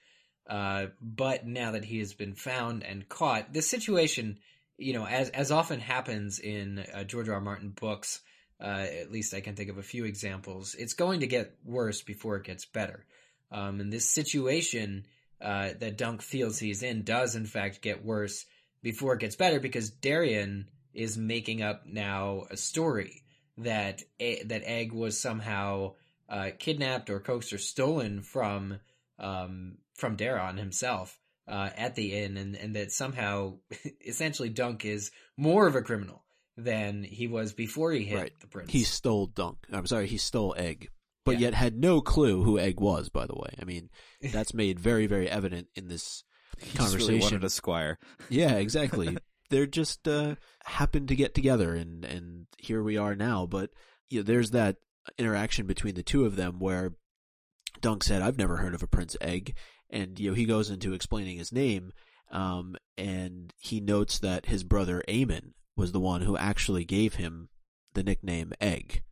Uh, 0.48 0.86
but 1.00 1.46
now 1.46 1.72
that 1.72 1.84
he 1.84 1.98
has 1.98 2.14
been 2.14 2.34
found 2.34 2.82
and 2.82 3.08
caught, 3.08 3.52
this 3.52 3.68
situation, 3.68 4.38
you 4.76 4.92
know, 4.92 5.06
as 5.06 5.30
as 5.30 5.52
often 5.52 5.80
happens 5.80 6.38
in 6.38 6.84
uh, 6.94 7.04
George 7.04 7.28
R. 7.28 7.36
R. 7.36 7.40
Martin 7.40 7.70
books, 7.70 8.20
uh, 8.60 8.86
at 9.00 9.12
least 9.12 9.34
I 9.34 9.40
can 9.40 9.54
think 9.54 9.70
of 9.70 9.78
a 9.78 9.82
few 9.82 10.04
examples. 10.04 10.74
It's 10.74 10.94
going 10.94 11.20
to 11.20 11.26
get 11.26 11.56
worse 11.64 12.02
before 12.02 12.36
it 12.36 12.44
gets 12.44 12.66
better. 12.66 13.04
Um, 13.50 13.80
and 13.80 13.92
this 13.92 14.08
situation 14.08 15.06
uh, 15.40 15.70
that 15.78 15.98
Dunk 15.98 16.22
feels 16.22 16.58
he's 16.58 16.82
in 16.82 17.02
does, 17.02 17.34
in 17.34 17.46
fact, 17.46 17.82
get 17.82 18.04
worse 18.04 18.46
before 18.82 19.14
it 19.14 19.20
gets 19.20 19.36
better 19.36 19.60
because 19.60 19.90
Daeron 19.90 20.66
is 20.94 21.16
making 21.16 21.62
up 21.62 21.86
now 21.86 22.44
a 22.50 22.56
story 22.56 23.22
that 23.58 24.02
E- 24.18 24.42
that 24.44 24.62
Egg 24.64 24.92
was 24.92 25.18
somehow 25.18 25.94
uh, 26.28 26.50
kidnapped 26.58 27.10
or 27.10 27.20
coaxed 27.20 27.52
or 27.52 27.58
stolen 27.58 28.22
from 28.22 28.78
um, 29.18 29.78
from 29.94 30.16
Daeron 30.16 30.58
himself 30.58 31.18
uh, 31.46 31.70
at 31.76 31.94
the 31.94 32.14
inn, 32.14 32.36
and, 32.36 32.56
and 32.56 32.74
that 32.76 32.92
somehow 32.92 33.54
essentially 34.06 34.48
Dunk 34.48 34.84
is 34.84 35.10
more 35.36 35.66
of 35.66 35.76
a 35.76 35.82
criminal 35.82 36.24
than 36.56 37.02
he 37.04 37.26
was 37.26 37.52
before 37.52 37.92
he 37.92 38.04
hit 38.04 38.18
Right. 38.18 38.40
the 38.40 38.46
prince. 38.46 38.72
He 38.72 38.84
stole 38.84 39.26
Dunk. 39.26 39.58
I'm 39.72 39.86
sorry, 39.86 40.06
he 40.06 40.18
stole 40.18 40.54
Egg, 40.58 40.88
but 41.24 41.32
Yeah. 41.32 41.46
yet 41.46 41.54
had 41.54 41.76
no 41.78 42.00
clue 42.00 42.42
who 42.42 42.58
Egg 42.58 42.80
was. 42.80 43.08
By 43.08 43.26
the 43.26 43.34
way, 43.36 43.54
I 43.60 43.64
mean 43.64 43.90
that's 44.32 44.54
made 44.54 44.78
very, 44.80 45.06
very 45.06 45.28
evident 45.28 45.68
in 45.74 45.88
this 45.88 46.24
He 46.58 46.76
just 46.76 46.94
really 46.94 46.98
conversation. 46.98 47.20
wanted 47.20 47.44
a 47.44 47.50
squire. 47.50 47.98
Yeah, 48.28 48.54
exactly. 48.56 49.16
They're 49.50 49.66
just 49.66 50.08
uh, 50.08 50.36
happened 50.64 51.08
to 51.08 51.16
get 51.16 51.34
together, 51.34 51.74
and 51.74 52.04
and 52.04 52.46
here 52.58 52.82
we 52.82 52.96
are 52.96 53.14
now. 53.14 53.46
But 53.46 53.70
you 54.08 54.20
know, 54.20 54.24
there's 54.24 54.50
that 54.52 54.76
interaction 55.18 55.66
between 55.66 55.94
the 55.94 56.02
two 56.02 56.24
of 56.24 56.36
them 56.36 56.58
where 56.58 56.94
Dunk 57.80 58.04
said, 58.04 58.22
"I've 58.22 58.38
never 58.38 58.58
heard 58.58 58.74
of 58.74 58.82
a 58.82 58.86
Prince 58.86 59.16
Egg," 59.20 59.54
and 59.90 60.18
you 60.18 60.30
know 60.30 60.34
he 60.34 60.44
goes 60.44 60.70
into 60.70 60.92
explaining 60.92 61.38
his 61.38 61.52
name, 61.52 61.92
um, 62.30 62.76
and 62.96 63.52
he 63.58 63.80
notes 63.80 64.18
that 64.18 64.46
his 64.46 64.64
brother 64.64 65.02
Aemon 65.08 65.52
was 65.76 65.92
the 65.92 66.00
one 66.00 66.22
who 66.22 66.36
actually 66.36 66.84
gave 66.84 67.14
him 67.14 67.48
the 67.94 68.02
nickname 68.02 68.52
Egg, 68.60 69.02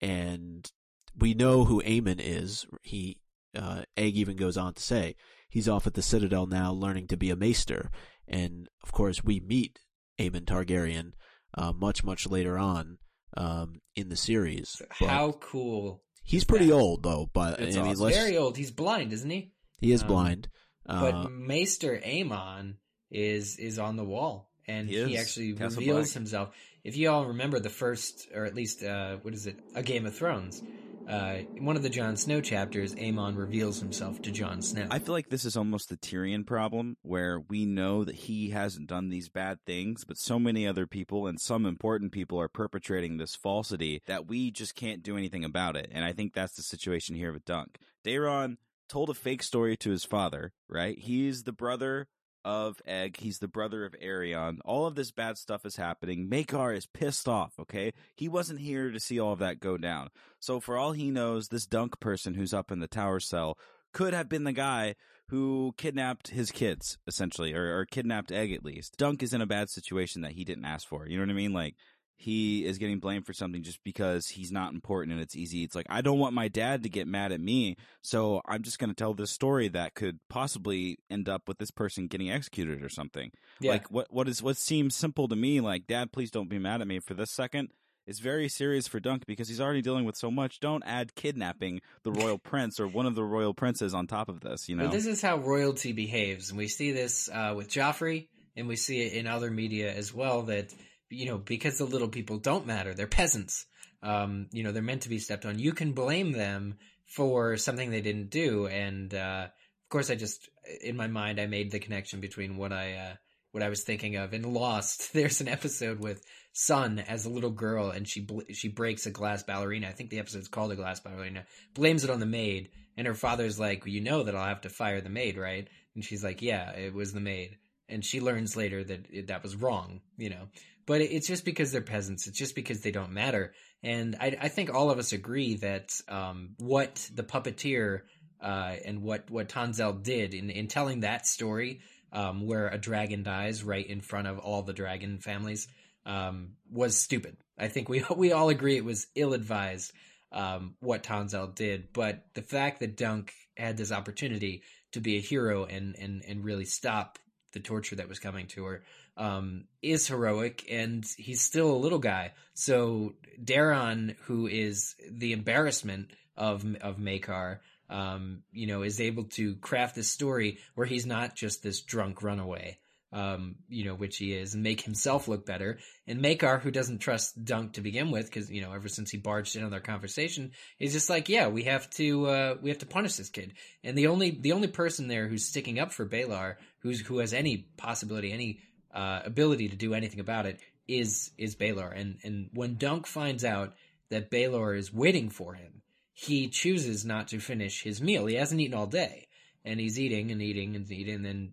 and 0.00 0.70
we 1.16 1.34
know 1.34 1.64
who 1.64 1.82
Aemon 1.82 2.20
is. 2.20 2.66
He 2.82 3.20
uh, 3.56 3.82
Egg 3.96 4.16
even 4.16 4.36
goes 4.36 4.56
on 4.56 4.74
to 4.74 4.82
say 4.82 5.16
he's 5.48 5.68
off 5.68 5.86
at 5.86 5.94
the 5.94 6.02
Citadel 6.02 6.46
now, 6.46 6.72
learning 6.72 7.06
to 7.08 7.16
be 7.16 7.30
a 7.30 7.36
maester, 7.36 7.90
and 8.26 8.68
of 8.82 8.92
course 8.92 9.22
we 9.22 9.40
meet 9.40 9.78
Aemon 10.18 10.44
Targaryen 10.44 11.12
uh, 11.54 11.72
much 11.72 12.02
much 12.04 12.26
later 12.26 12.58
on 12.58 12.98
um, 13.38 13.80
in 13.96 14.08
the 14.08 14.16
series. 14.16 14.76
But 15.00 15.08
How 15.08 15.32
cool! 15.32 16.02
he's 16.22 16.44
pretty 16.44 16.66
that? 16.66 16.72
old 16.74 17.02
though, 17.02 17.30
but 17.32 17.60
It's 17.60 17.76
I 17.76 17.82
mean, 17.82 17.92
awesome. 17.92 18.10
Very 18.10 18.36
old. 18.36 18.56
He's 18.56 18.70
blind, 18.70 19.12
isn't 19.12 19.30
he? 19.30 19.52
he 19.80 19.92
is 19.92 20.02
um, 20.02 20.08
blind. 20.08 20.48
but 20.86 21.14
Uh, 21.14 21.28
Maester 21.30 22.00
Aemon 22.04 22.74
is 23.10 23.56
is 23.58 23.78
on 23.78 23.96
the 23.96 24.04
wall, 24.04 24.50
and 24.66 24.88
He 24.88 25.02
he, 25.04 25.16
actually 25.16 25.52
Castle 25.54 25.80
reveals 25.80 26.08
Black. 26.08 26.14
himself. 26.14 26.48
If 26.84 26.96
you 26.96 27.10
all 27.10 27.26
remember 27.26 27.58
the 27.60 27.70
first, 27.70 28.28
or 28.34 28.44
at 28.44 28.54
least 28.54 28.82
uh, 28.82 29.16
what 29.22 29.34
is 29.34 29.46
it, 29.46 29.56
a 29.74 29.82
Game 29.82 30.06
of 30.06 30.14
Thrones, 30.14 30.62
uh, 31.08 31.38
in 31.56 31.64
one 31.64 31.76
of 31.76 31.82
the 31.82 31.88
Jon 31.88 32.16
Snow 32.16 32.40
chapters, 32.40 32.94
Aemon 32.94 33.36
reveals 33.36 33.80
himself 33.80 34.20
to 34.22 34.30
Jon 34.30 34.60
Snow. 34.60 34.86
I 34.90 34.98
feel 34.98 35.14
like 35.14 35.30
this 35.30 35.44
is 35.44 35.56
almost 35.56 35.88
the 35.88 35.96
Tyrion 35.96 36.46
problem, 36.46 36.96
where 37.02 37.40
we 37.40 37.64
know 37.64 38.04
that 38.04 38.14
he 38.14 38.50
hasn't 38.50 38.88
done 38.88 39.08
these 39.08 39.28
bad 39.28 39.58
things, 39.64 40.04
but 40.04 40.18
so 40.18 40.38
many 40.38 40.66
other 40.66 40.86
people 40.86 41.26
and 41.26 41.40
some 41.40 41.64
important 41.64 42.12
people 42.12 42.40
are 42.40 42.48
perpetrating 42.48 43.16
this 43.16 43.34
falsity 43.34 44.02
that 44.06 44.26
we 44.26 44.50
just 44.50 44.74
can't 44.74 45.02
do 45.02 45.16
anything 45.16 45.44
about 45.44 45.76
it. 45.76 45.90
And 45.92 46.04
I 46.04 46.12
think 46.12 46.34
that's 46.34 46.56
the 46.56 46.62
situation 46.62 47.16
here 47.16 47.32
with 47.32 47.44
Dunk. 47.44 47.78
Daeron 48.04 48.56
told 48.88 49.10
a 49.10 49.14
fake 49.14 49.42
story 49.42 49.76
to 49.78 49.90
his 49.90 50.04
father, 50.04 50.52
right? 50.68 50.98
He's 50.98 51.44
the 51.44 51.52
brother 51.52 52.08
of 52.48 52.80
Egg. 52.86 53.18
He's 53.18 53.40
the 53.40 53.46
brother 53.46 53.84
of 53.84 53.94
Aerion. 54.02 54.60
All 54.64 54.86
of 54.86 54.94
this 54.94 55.10
bad 55.10 55.36
stuff 55.36 55.66
is 55.66 55.76
happening. 55.76 56.30
Maekar 56.30 56.74
is 56.74 56.86
pissed 56.86 57.28
off, 57.28 57.52
okay? 57.60 57.92
He 58.16 58.26
wasn't 58.26 58.60
here 58.60 58.90
to 58.90 58.98
see 58.98 59.20
all 59.20 59.34
of 59.34 59.38
that 59.40 59.60
go 59.60 59.76
down. 59.76 60.08
So 60.40 60.58
for 60.58 60.78
all 60.78 60.92
he 60.92 61.10
knows, 61.10 61.48
this 61.48 61.66
Dunk 61.66 62.00
person 62.00 62.32
who's 62.32 62.54
up 62.54 62.72
in 62.72 62.80
the 62.80 62.86
tower 62.86 63.20
cell 63.20 63.58
could 63.92 64.14
have 64.14 64.30
been 64.30 64.44
the 64.44 64.52
guy 64.52 64.94
who 65.28 65.74
kidnapped 65.76 66.28
his 66.28 66.50
kids, 66.50 66.96
essentially, 67.06 67.52
or, 67.52 67.80
or 67.80 67.84
kidnapped 67.84 68.32
Egg 68.32 68.50
at 68.52 68.64
least. 68.64 68.96
Dunk 68.96 69.22
is 69.22 69.34
in 69.34 69.42
a 69.42 69.46
bad 69.46 69.68
situation 69.68 70.22
that 70.22 70.32
he 70.32 70.42
didn't 70.42 70.64
ask 70.64 70.88
for. 70.88 71.06
You 71.06 71.18
know 71.18 71.24
what 71.24 71.30
I 71.30 71.34
mean? 71.34 71.52
Like, 71.52 71.74
he 72.20 72.66
is 72.66 72.78
getting 72.78 72.98
blamed 72.98 73.24
for 73.24 73.32
something 73.32 73.62
just 73.62 73.82
because 73.84 74.26
he's 74.26 74.50
not 74.50 74.74
important 74.74 75.12
and 75.12 75.22
it's 75.22 75.36
easy. 75.36 75.62
It's 75.62 75.76
like, 75.76 75.86
I 75.88 76.00
don't 76.00 76.18
want 76.18 76.34
my 76.34 76.48
dad 76.48 76.82
to 76.82 76.88
get 76.88 77.06
mad 77.06 77.30
at 77.30 77.40
me, 77.40 77.76
so 78.02 78.42
I'm 78.44 78.62
just 78.62 78.80
going 78.80 78.90
to 78.90 78.96
tell 78.96 79.14
this 79.14 79.30
story 79.30 79.68
that 79.68 79.94
could 79.94 80.18
possibly 80.28 80.98
end 81.08 81.28
up 81.28 81.46
with 81.46 81.58
this 81.58 81.70
person 81.70 82.08
getting 82.08 82.28
executed 82.28 82.82
or 82.82 82.88
something. 82.88 83.30
yeah. 83.60 83.70
Like, 83.70 83.88
what, 83.92 84.08
what 84.10 84.28
is, 84.28 84.42
what 84.42 84.56
seems 84.56 84.96
simple 84.96 85.28
to 85.28 85.36
me, 85.36 85.60
like, 85.60 85.86
dad, 85.86 86.10
please 86.10 86.32
don't 86.32 86.48
be 86.48 86.58
mad 86.58 86.80
at 86.80 86.88
me 86.88 86.98
for 86.98 87.14
this 87.14 87.30
second. 87.30 87.68
Is 88.04 88.20
very 88.20 88.48
serious 88.48 88.88
for 88.88 89.00
Dunk 89.00 89.26
because 89.26 89.48
he's 89.48 89.60
already 89.60 89.82
dealing 89.82 90.06
with 90.06 90.16
so 90.16 90.30
much. 90.30 90.60
Don't 90.60 90.82
add 90.86 91.14
kidnapping 91.14 91.82
the 92.04 92.10
royal 92.10 92.38
prince 92.42 92.80
or 92.80 92.88
one 92.88 93.04
of 93.04 93.14
the 93.14 93.22
royal 93.22 93.52
princes 93.52 93.92
on 93.92 94.06
top 94.06 94.30
of 94.30 94.40
this. 94.40 94.66
You 94.66 94.76
know, 94.76 94.84
But 94.84 94.92
this 94.92 95.04
is 95.04 95.20
how 95.20 95.36
royalty 95.36 95.92
behaves, 95.92 96.48
and 96.48 96.56
we 96.56 96.68
see 96.68 96.92
this 96.92 97.28
uh, 97.28 97.52
with 97.54 97.68
Joffrey, 97.68 98.28
and 98.56 98.66
we 98.66 98.76
see 98.76 99.02
it 99.02 99.12
in 99.12 99.26
other 99.26 99.50
media 99.50 99.94
as 99.94 100.14
well. 100.14 100.40
That 100.44 100.72
you 101.10 101.26
know, 101.26 101.38
because 101.38 101.78
the 101.78 101.84
little 101.84 102.08
people 102.08 102.38
don't 102.38 102.66
matter, 102.66 102.94
they're 102.94 103.06
peasants. 103.06 103.66
Um, 104.02 104.46
you 104.52 104.62
know, 104.62 104.72
they're 104.72 104.82
meant 104.82 105.02
to 105.02 105.08
be 105.08 105.18
stepped 105.18 105.44
on. 105.44 105.58
You 105.58 105.72
can 105.72 105.92
blame 105.92 106.32
them 106.32 106.76
for 107.06 107.56
something 107.56 107.90
they 107.90 108.00
didn't 108.00 108.30
do, 108.30 108.66
and 108.66 109.12
uh, 109.12 109.48
of 109.48 109.88
course, 109.90 110.10
I 110.10 110.14
just 110.14 110.48
in 110.82 110.96
my 110.96 111.06
mind 111.06 111.40
I 111.40 111.46
made 111.46 111.70
the 111.70 111.78
connection 111.78 112.20
between 112.20 112.56
what 112.56 112.72
I 112.72 112.92
uh, 112.94 113.14
what 113.52 113.62
I 113.62 113.70
was 113.70 113.82
thinking 113.82 114.16
of 114.16 114.34
in 114.34 114.42
Lost. 114.42 115.12
There's 115.14 115.40
an 115.40 115.48
episode 115.48 115.98
with 115.98 116.22
Sun 116.52 116.98
as 116.98 117.24
a 117.24 117.30
little 117.30 117.50
girl, 117.50 117.90
and 117.90 118.06
she 118.06 118.20
bl- 118.20 118.52
she 118.52 118.68
breaks 118.68 119.06
a 119.06 119.10
glass 119.10 119.42
ballerina. 119.42 119.88
I 119.88 119.92
think 119.92 120.10
the 120.10 120.18
episode's 120.18 120.48
called 120.48 120.72
a 120.72 120.76
glass 120.76 121.00
ballerina. 121.00 121.44
Blames 121.74 122.04
it 122.04 122.10
on 122.10 122.20
the 122.20 122.26
maid, 122.26 122.70
and 122.96 123.06
her 123.06 123.14
father's 123.14 123.58
like, 123.58 123.86
"You 123.86 124.00
know 124.00 124.22
that 124.24 124.36
I'll 124.36 124.46
have 124.46 124.60
to 124.62 124.68
fire 124.68 125.00
the 125.00 125.08
maid, 125.08 125.36
right?" 125.36 125.66
And 125.94 126.04
she's 126.04 126.22
like, 126.22 126.42
"Yeah, 126.42 126.70
it 126.72 126.94
was 126.94 127.12
the 127.12 127.20
maid." 127.20 127.56
And 127.88 128.04
she 128.04 128.20
learns 128.20 128.56
later 128.56 128.84
that 128.84 129.06
it, 129.10 129.28
that 129.28 129.42
was 129.42 129.56
wrong, 129.56 130.02
you 130.18 130.28
know. 130.28 130.48
But 130.88 131.02
it's 131.02 131.26
just 131.26 131.44
because 131.44 131.70
they're 131.70 131.82
peasants. 131.82 132.26
It's 132.26 132.38
just 132.38 132.54
because 132.54 132.80
they 132.80 132.90
don't 132.90 133.12
matter. 133.12 133.52
And 133.82 134.16
I, 134.18 134.38
I 134.40 134.48
think 134.48 134.72
all 134.72 134.90
of 134.90 134.98
us 134.98 135.12
agree 135.12 135.56
that 135.56 135.92
um, 136.08 136.54
what 136.56 137.10
the 137.14 137.22
puppeteer 137.22 138.04
uh, 138.40 138.76
and 138.86 139.02
what 139.02 139.30
what 139.30 139.50
Tanselle 139.50 140.02
did 140.02 140.32
in 140.32 140.48
in 140.48 140.66
telling 140.66 141.00
that 141.00 141.26
story, 141.26 141.82
um, 142.10 142.46
where 142.46 142.68
a 142.68 142.78
dragon 142.78 143.22
dies 143.22 143.62
right 143.62 143.86
in 143.86 144.00
front 144.00 144.28
of 144.28 144.38
all 144.38 144.62
the 144.62 144.72
dragon 144.72 145.18
families, 145.18 145.68
um, 146.06 146.52
was 146.72 146.96
stupid. 146.96 147.36
I 147.58 147.68
think 147.68 147.90
we 147.90 148.02
we 148.16 148.32
all 148.32 148.48
agree 148.48 148.78
it 148.78 148.84
was 148.84 149.08
ill 149.14 149.34
advised 149.34 149.92
um, 150.32 150.74
what 150.80 151.02
Tanselle 151.02 151.54
did, 151.54 151.92
but 151.92 152.24
the 152.32 152.40
fact 152.40 152.80
that 152.80 152.96
Dunk 152.96 153.34
had 153.58 153.76
this 153.76 153.92
opportunity 153.92 154.62
to 154.92 155.00
be 155.00 155.18
a 155.18 155.20
hero 155.20 155.66
and 155.66 155.96
and 155.98 156.22
and 156.26 156.42
really 156.42 156.64
stop 156.64 157.18
the 157.52 157.60
torture 157.60 157.96
that 157.96 158.08
was 158.08 158.18
coming 158.18 158.46
to 158.46 158.64
her 158.64 158.82
um, 159.18 159.64
is 159.82 160.06
heroic, 160.06 160.64
and 160.70 161.04
he's 161.18 161.42
still 161.42 161.70
a 161.70 161.76
little 161.76 161.98
guy. 161.98 162.32
So 162.54 163.14
Daeron, 163.42 164.16
who 164.22 164.46
is 164.46 164.94
the 165.10 165.32
embarrassment 165.32 166.10
of 166.36 166.64
of 166.80 166.96
Maekar, 166.96 167.58
um, 167.90 168.42
you 168.52 168.66
know, 168.66 168.82
is 168.82 169.00
able 169.00 169.24
to 169.24 169.56
craft 169.56 169.96
this 169.96 170.10
story 170.10 170.58
where 170.74 170.86
he's 170.86 171.06
not 171.06 171.34
just 171.34 171.62
this 171.62 171.80
drunk 171.80 172.22
runaway, 172.22 172.78
um, 173.12 173.56
you 173.68 173.84
know, 173.86 173.94
which 173.94 174.18
he 174.18 174.34
is, 174.34 174.54
and 174.54 174.62
make 174.62 174.82
himself 174.82 175.26
look 175.26 175.46
better. 175.46 175.78
And 176.06 176.22
Maekar, 176.22 176.60
who 176.60 176.70
doesn't 176.70 176.98
trust 176.98 177.44
Dunk 177.44 177.72
to 177.72 177.80
begin 177.80 178.10
with, 178.10 178.26
because 178.26 178.50
you 178.50 178.60
know, 178.60 178.72
ever 178.72 178.88
since 178.88 179.10
he 179.10 179.18
barged 179.18 179.56
in 179.56 179.64
on 179.64 179.70
their 179.70 179.80
conversation, 179.80 180.52
is 180.78 180.92
just 180.92 181.10
like, 181.10 181.28
yeah, 181.28 181.48
we 181.48 181.64
have 181.64 181.90
to, 181.90 182.26
uh, 182.26 182.54
we 182.62 182.70
have 182.70 182.78
to 182.78 182.86
punish 182.86 183.16
this 183.16 183.30
kid. 183.30 183.54
And 183.82 183.96
the 183.96 184.08
only, 184.08 184.30
the 184.30 184.52
only 184.52 184.68
person 184.68 185.08
there 185.08 185.26
who's 185.26 185.46
sticking 185.46 185.80
up 185.80 185.92
for 185.92 186.06
Baelor, 186.06 186.56
who's 186.80 187.00
who 187.00 187.18
has 187.18 187.32
any 187.32 187.68
possibility, 187.76 188.32
any 188.32 188.60
uh, 188.92 189.20
ability 189.24 189.68
to 189.68 189.76
do 189.76 189.94
anything 189.94 190.20
about 190.20 190.46
it, 190.46 190.60
is 190.86 191.30
is 191.38 191.56
Balar. 191.56 191.92
And 191.94 192.18
and 192.24 192.50
when 192.52 192.76
Dunk 192.76 193.06
finds 193.06 193.44
out 193.44 193.74
that 194.10 194.30
Baelor 194.30 194.76
is 194.76 194.92
waiting 194.92 195.28
for 195.28 195.54
him, 195.54 195.82
he 196.12 196.48
chooses 196.48 197.04
not 197.04 197.28
to 197.28 197.40
finish 197.40 197.82
his 197.82 198.00
meal. 198.00 198.26
He 198.26 198.36
hasn't 198.36 198.60
eaten 198.60 198.76
all 198.76 198.86
day, 198.86 199.28
and 199.64 199.78
he's 199.78 199.98
eating 199.98 200.30
and 200.30 200.42
eating 200.42 200.76
and 200.76 200.90
eating. 200.90 201.16
And 201.16 201.24
then 201.24 201.52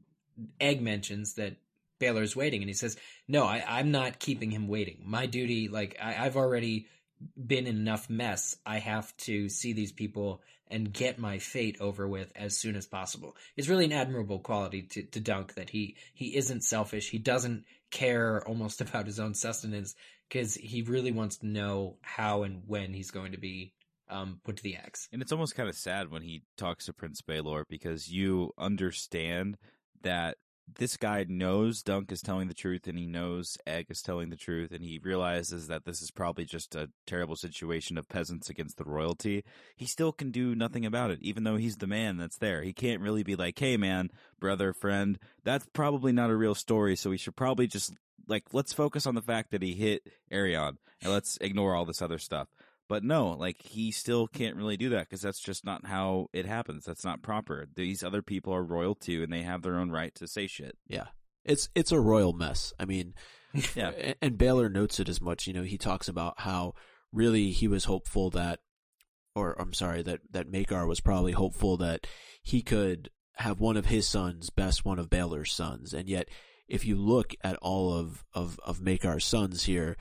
Egg 0.59 0.81
mentions 0.81 1.33
that 1.35 1.57
Baelor's 1.99 2.35
waiting, 2.35 2.61
and 2.61 2.69
he 2.69 2.73
says, 2.73 2.97
"No, 3.27 3.43
I, 3.43 3.63
I'm 3.67 3.91
not 3.91 4.19
keeping 4.19 4.51
him 4.51 4.67
waiting. 4.67 5.03
My 5.05 5.25
duty, 5.25 5.67
like 5.67 5.97
I, 6.01 6.25
I've 6.25 6.37
already 6.37 6.87
been 7.35 7.67
in 7.67 7.77
enough 7.77 8.09
mess. 8.09 8.57
I 8.65 8.79
have 8.79 9.15
to 9.17 9.49
see 9.49 9.73
these 9.73 9.91
people 9.91 10.41
and 10.69 10.91
get 10.91 11.19
my 11.19 11.39
fate 11.39 11.77
over 11.79 12.07
with 12.07 12.31
as 12.35 12.57
soon 12.57 12.75
as 12.75 12.85
possible." 12.85 13.35
It's 13.55 13.67
really 13.69 13.85
an 13.85 13.93
admirable 13.93 14.39
quality 14.39 14.83
to, 14.83 15.03
to 15.03 15.19
Dunk 15.19 15.55
that 15.55 15.69
he 15.69 15.95
he 16.13 16.35
isn't 16.35 16.63
selfish. 16.63 17.09
He 17.09 17.19
doesn't 17.19 17.65
care 17.91 18.45
almost 18.47 18.81
about 18.81 19.05
his 19.05 19.19
own 19.19 19.33
sustenance 19.33 19.95
because 20.27 20.55
he 20.55 20.81
really 20.81 21.11
wants 21.11 21.37
to 21.37 21.47
know 21.47 21.97
how 22.01 22.43
and 22.43 22.63
when 22.67 22.93
he's 22.93 23.11
going 23.11 23.31
to 23.33 23.37
be 23.37 23.73
um, 24.09 24.39
put 24.43 24.57
to 24.57 24.63
the 24.63 24.75
axe. 24.75 25.07
And 25.11 25.21
it's 25.21 25.31
almost 25.31 25.55
kind 25.55 25.69
of 25.69 25.75
sad 25.75 26.11
when 26.11 26.21
he 26.21 26.43
talks 26.57 26.85
to 26.85 26.93
Prince 26.93 27.21
Baelor 27.21 27.63
because 27.69 28.11
you 28.11 28.51
understand 28.57 29.57
that 30.01 30.37
this 30.77 30.97
guy 30.97 31.25
knows 31.27 31.81
Dunk 31.81 32.11
is 32.11 32.21
telling 32.21 32.47
the 32.47 32.53
truth 32.53 32.87
and 32.87 32.97
he 32.97 33.05
knows 33.05 33.57
Egg 33.65 33.87
is 33.89 34.01
telling 34.01 34.29
the 34.29 34.35
truth 34.35 34.71
and 34.71 34.83
he 34.83 34.99
realizes 35.01 35.67
that 35.67 35.85
this 35.85 36.01
is 36.01 36.11
probably 36.11 36.45
just 36.45 36.75
a 36.75 36.89
terrible 37.05 37.35
situation 37.35 37.97
of 37.97 38.09
peasants 38.09 38.49
against 38.49 38.77
the 38.77 38.83
royalty. 38.83 39.43
He 39.75 39.85
still 39.85 40.11
can 40.11 40.31
do 40.31 40.55
nothing 40.55 40.85
about 40.85 41.11
it, 41.11 41.19
even 41.21 41.43
though 41.43 41.57
he's 41.57 41.77
the 41.77 41.87
man 41.87 42.17
that's 42.17 42.37
there. 42.37 42.63
He 42.63 42.73
can't 42.73 43.01
really 43.01 43.23
be 43.23 43.35
like, 43.35 43.59
hey 43.59 43.77
man, 43.77 44.09
brother, 44.39 44.73
friend, 44.73 45.19
that's 45.43 45.67
probably 45.73 46.11
not 46.11 46.29
a 46.29 46.35
real 46.35 46.55
story, 46.55 46.95
so 46.95 47.09
we 47.09 47.17
should 47.17 47.35
probably 47.35 47.67
just 47.67 47.93
like 48.27 48.45
let's 48.53 48.73
focus 48.73 49.05
on 49.05 49.15
the 49.15 49.21
fact 49.21 49.51
that 49.51 49.61
he 49.61 49.73
hit 49.73 50.07
Aerion 50.31 50.77
and 51.01 51.11
let's 51.11 51.37
ignore 51.41 51.75
all 51.75 51.85
this 51.85 52.01
other 52.01 52.17
stuff. 52.17 52.47
But 52.87 53.03
no, 53.03 53.31
like 53.31 53.61
he 53.63 53.91
still 53.91 54.27
can't 54.27 54.55
really 54.55 54.77
do 54.77 54.89
that 54.89 55.01
because 55.09 55.21
that's 55.21 55.39
just 55.39 55.65
not 55.65 55.85
how 55.87 56.27
it 56.33 56.45
happens. 56.45 56.85
That's 56.85 57.03
not 57.03 57.23
proper. 57.23 57.65
These 57.75 58.03
other 58.03 58.21
people 58.21 58.53
are 58.53 58.63
royal 58.63 58.93
too, 58.95 59.23
and 59.23 59.33
they 59.33 59.41
have 59.41 59.63
their 59.63 59.77
own 59.79 59.89
right 59.91 60.13
to 60.15 60.27
say 60.27 60.45
shit. 60.47 60.77
Yeah. 60.87 61.07
It's 61.43 61.69
it's 61.75 61.91
a 61.91 61.99
royal 61.99 62.33
mess. 62.33 62.73
I 62.79 62.85
mean, 62.85 63.13
Yeah. 63.75 63.91
a- 63.95 64.15
and 64.23 64.37
Baelor 64.37 64.71
notes 64.71 64.99
it 64.99 65.09
as 65.09 65.19
much. 65.21 65.47
You 65.47 65.53
know, 65.53 65.63
he 65.63 65.77
talks 65.77 66.07
about 66.07 66.41
how 66.41 66.73
really 67.11 67.51
he 67.51 67.67
was 67.67 67.85
hopeful 67.85 68.29
that, 68.31 68.59
or 69.35 69.59
I'm 69.59 69.73
sorry, 69.73 70.01
that 70.03 70.19
that 70.31 70.51
Maekar 70.51 70.87
was 70.87 70.99
probably 71.01 71.31
hopeful 71.31 71.77
that 71.77 72.05
he 72.43 72.61
could 72.61 73.09
have 73.37 73.59
one 73.59 73.77
of 73.77 73.87
his 73.87 74.07
sons 74.07 74.49
best 74.51 74.85
one 74.85 74.99
of 74.99 75.09
Baelor's 75.09 75.51
sons, 75.51 75.93
and 75.93 76.07
yet 76.07 76.29
if 76.67 76.85
you 76.85 76.95
look 76.95 77.33
at 77.43 77.57
all 77.63 77.93
of 77.93 78.23
of 78.33 78.59
of 78.63 78.79
Maekar's 78.79 79.25
sons 79.25 79.63
here, 79.63 79.97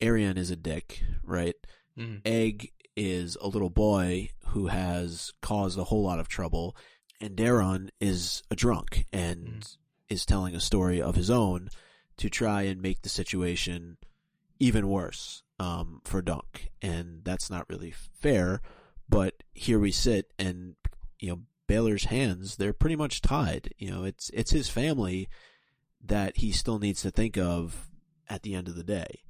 Aerion 0.00 0.36
is 0.36 0.50
a 0.50 0.56
dick, 0.56 1.02
right? 1.24 1.54
Mhm. 1.96 2.20
Egg 2.24 2.72
is 2.96 3.36
a 3.40 3.48
little 3.48 3.70
boy 3.70 4.30
who 4.46 4.68
has 4.68 5.32
caused 5.42 5.78
a 5.78 5.84
whole 5.84 6.02
lot 6.02 6.20
of 6.20 6.28
trouble, 6.28 6.76
and 7.20 7.36
Daeron 7.36 7.90
is 8.00 8.42
a 8.50 8.56
drunk 8.56 9.06
and 9.12 9.76
is 10.08 10.24
telling 10.24 10.54
a 10.54 10.60
story 10.60 11.00
of 11.02 11.14
his 11.16 11.30
own 11.30 11.68
to 12.16 12.30
try 12.30 12.62
and 12.62 12.80
make 12.82 13.02
the 13.02 13.08
situation 13.08 13.98
even 14.58 14.88
worse 14.88 15.42
um, 15.60 16.00
for 16.04 16.22
Dunk, 16.22 16.70
and 16.82 17.24
that's 17.24 17.50
not 17.50 17.68
really 17.68 17.90
fair. 17.92 18.60
But 19.08 19.42
here 19.52 19.78
we 19.78 19.92
sit, 19.92 20.32
and 20.38 20.76
you 21.18 21.28
know 21.30 21.40
Baelor's 21.68 22.04
hands 22.04 22.56
they're 22.56 22.72
pretty 22.72 22.96
much 22.96 23.20
tied. 23.20 23.74
You 23.78 23.90
know 23.90 24.04
it's 24.04 24.30
it's 24.30 24.50
his 24.52 24.68
family 24.68 25.28
that 26.00 26.38
he 26.38 26.52
still 26.52 26.78
needs 26.78 27.02
to 27.02 27.10
think 27.10 27.36
of 27.36 27.90
at 28.28 28.42
the 28.42 28.54
end 28.54 28.68
of 28.68 28.74
the 28.76 28.84
day, 28.84 29.22